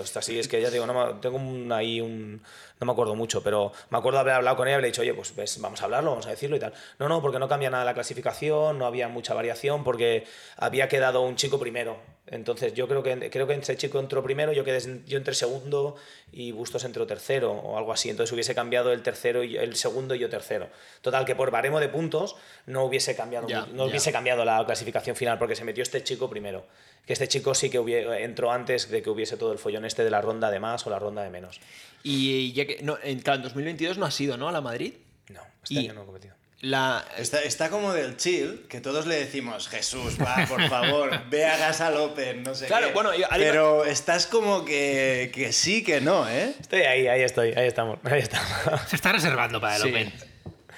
está 0.00 0.20
así, 0.20 0.38
es 0.38 0.48
que 0.48 0.60
ya 0.60 0.68
te 0.68 0.74
digo, 0.74 0.86
no 0.86 0.94
me- 0.94 1.20
tengo 1.20 1.36
un- 1.36 1.70
ahí 1.72 2.00
un. 2.00 2.40
No 2.78 2.84
me 2.86 2.92
acuerdo 2.92 3.14
mucho, 3.14 3.42
pero 3.42 3.72
me 3.90 3.96
acuerdo 3.98 4.18
haber 4.18 4.34
hablado 4.34 4.56
con 4.56 4.68
él 4.68 4.72
y 4.72 4.74
haberle 4.74 4.88
dicho, 4.88 5.00
oye, 5.00 5.14
pues 5.14 5.34
ves, 5.34 5.58
vamos 5.60 5.80
a 5.80 5.84
hablarlo, 5.84 6.10
vamos 6.10 6.26
a 6.26 6.30
decirlo 6.30 6.56
y 6.56 6.60
tal. 6.60 6.74
No, 6.98 7.08
no, 7.08 7.22
porque 7.22 7.38
no 7.38 7.48
cambia 7.48 7.70
nada 7.70 7.84
la 7.86 7.94
clasificación, 7.94 8.78
no 8.78 8.84
había 8.86 9.08
mucha 9.08 9.32
variación, 9.32 9.82
porque 9.82 10.26
había 10.58 10.86
quedado 10.88 11.22
un 11.22 11.36
chico 11.36 11.58
primero. 11.58 11.96
Entonces 12.28 12.74
yo 12.74 12.88
creo 12.88 13.02
que 13.04 13.30
creo 13.30 13.46
que 13.46 13.54
ese 13.54 13.76
chico 13.76 14.00
entró 14.00 14.20
primero, 14.22 14.52
yo 14.52 14.64
quedé 14.64 14.80
yo 15.06 15.16
entré 15.16 15.32
segundo 15.34 15.94
y 16.32 16.50
Bustos 16.50 16.82
entró 16.84 17.06
tercero 17.06 17.52
o 17.52 17.78
algo 17.78 17.92
así. 17.92 18.10
Entonces 18.10 18.32
hubiese 18.32 18.52
cambiado 18.54 18.92
el 18.92 19.02
tercero 19.02 19.44
y 19.44 19.56
el 19.56 19.76
segundo 19.76 20.14
y 20.14 20.18
yo 20.18 20.28
tercero. 20.28 20.68
Total 21.02 21.24
que 21.24 21.36
por 21.36 21.50
baremo 21.52 21.78
de 21.78 21.88
puntos 21.88 22.34
no 22.66 22.84
hubiese 22.84 23.14
cambiado 23.14 23.46
no 23.72 23.84
hubiese 23.84 24.10
cambiado 24.12 24.44
la 24.44 24.64
clasificación 24.66 25.14
final 25.14 25.38
porque 25.38 25.54
se 25.54 25.64
metió 25.64 25.82
este 25.84 26.02
chico 26.02 26.28
primero. 26.28 26.66
Que 27.06 27.12
este 27.12 27.28
chico 27.28 27.54
sí 27.54 27.70
que 27.70 27.78
hubie- 27.80 28.20
entró 28.22 28.50
antes 28.50 28.90
de 28.90 29.00
que 29.02 29.10
hubiese 29.10 29.36
todo 29.36 29.52
el 29.52 29.58
follón 29.58 29.84
este 29.84 30.02
de 30.04 30.10
la 30.10 30.20
ronda 30.20 30.50
de 30.50 30.58
más 30.60 30.86
o 30.86 30.90
la 30.90 30.98
ronda 30.98 31.22
de 31.22 31.30
menos. 31.30 31.60
Y 32.02 32.52
ya 32.52 32.66
que. 32.66 32.80
No, 32.82 32.98
en, 33.02 33.20
claro, 33.20 33.36
en 33.38 33.42
2022 33.44 33.96
no 33.98 34.06
ha 34.06 34.10
sido, 34.10 34.36
¿no? 34.36 34.48
A 34.48 34.52
la 34.52 34.60
Madrid. 34.60 34.94
No, 35.28 35.40
este 35.62 35.74
Y- 35.74 35.78
año 35.78 35.94
no 35.94 36.02
he 36.02 36.06
competido. 36.06 36.34
La, 36.62 37.04
Está, 37.18 37.42
está 37.42 37.68
como 37.68 37.92
del 37.92 38.16
chill, 38.16 38.64
que 38.68 38.80
todos 38.80 39.04
le 39.06 39.16
decimos, 39.16 39.68
Jesús, 39.68 40.16
va, 40.18 40.46
por 40.48 40.66
favor, 40.68 41.10
ve 41.28 41.44
a 41.44 41.58
Gas 41.58 41.82
al 41.82 41.96
Open, 41.98 42.42
no 42.42 42.54
sé 42.54 42.66
Claro, 42.66 42.88
qué". 42.88 42.92
bueno, 42.94 43.14
yo- 43.14 43.26
Pero 43.30 43.84
estás 43.84 44.26
como 44.26 44.64
que, 44.64 45.30
que 45.34 45.52
sí, 45.52 45.84
que 45.84 46.00
no, 46.00 46.26
¿eh? 46.28 46.54
Estoy 46.58 46.80
ahí, 46.80 47.06
ahí 47.08 47.20
estoy, 47.22 47.52
ahí 47.52 47.66
estamos, 47.68 47.98
ahí 48.04 48.20
estamos. 48.20 48.48
Se 48.88 48.96
está 48.96 49.12
reservando 49.12 49.60
para 49.60 49.76
el 49.76 49.82
Sí. 49.82 49.88
Open. 49.90 50.12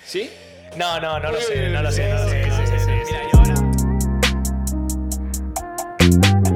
¿Sí? 0.04 0.30
No, 0.76 0.98
no, 1.00 1.20
no 1.20 1.30
lo 1.30 1.40
sé, 1.40 1.68
no 1.68 1.80
lo 1.80 1.92
sé, 1.92 2.08
no 2.08 2.24
lo 2.24 2.28
sé. 2.28 2.57
Sí, 6.08 6.16
no 6.16 6.47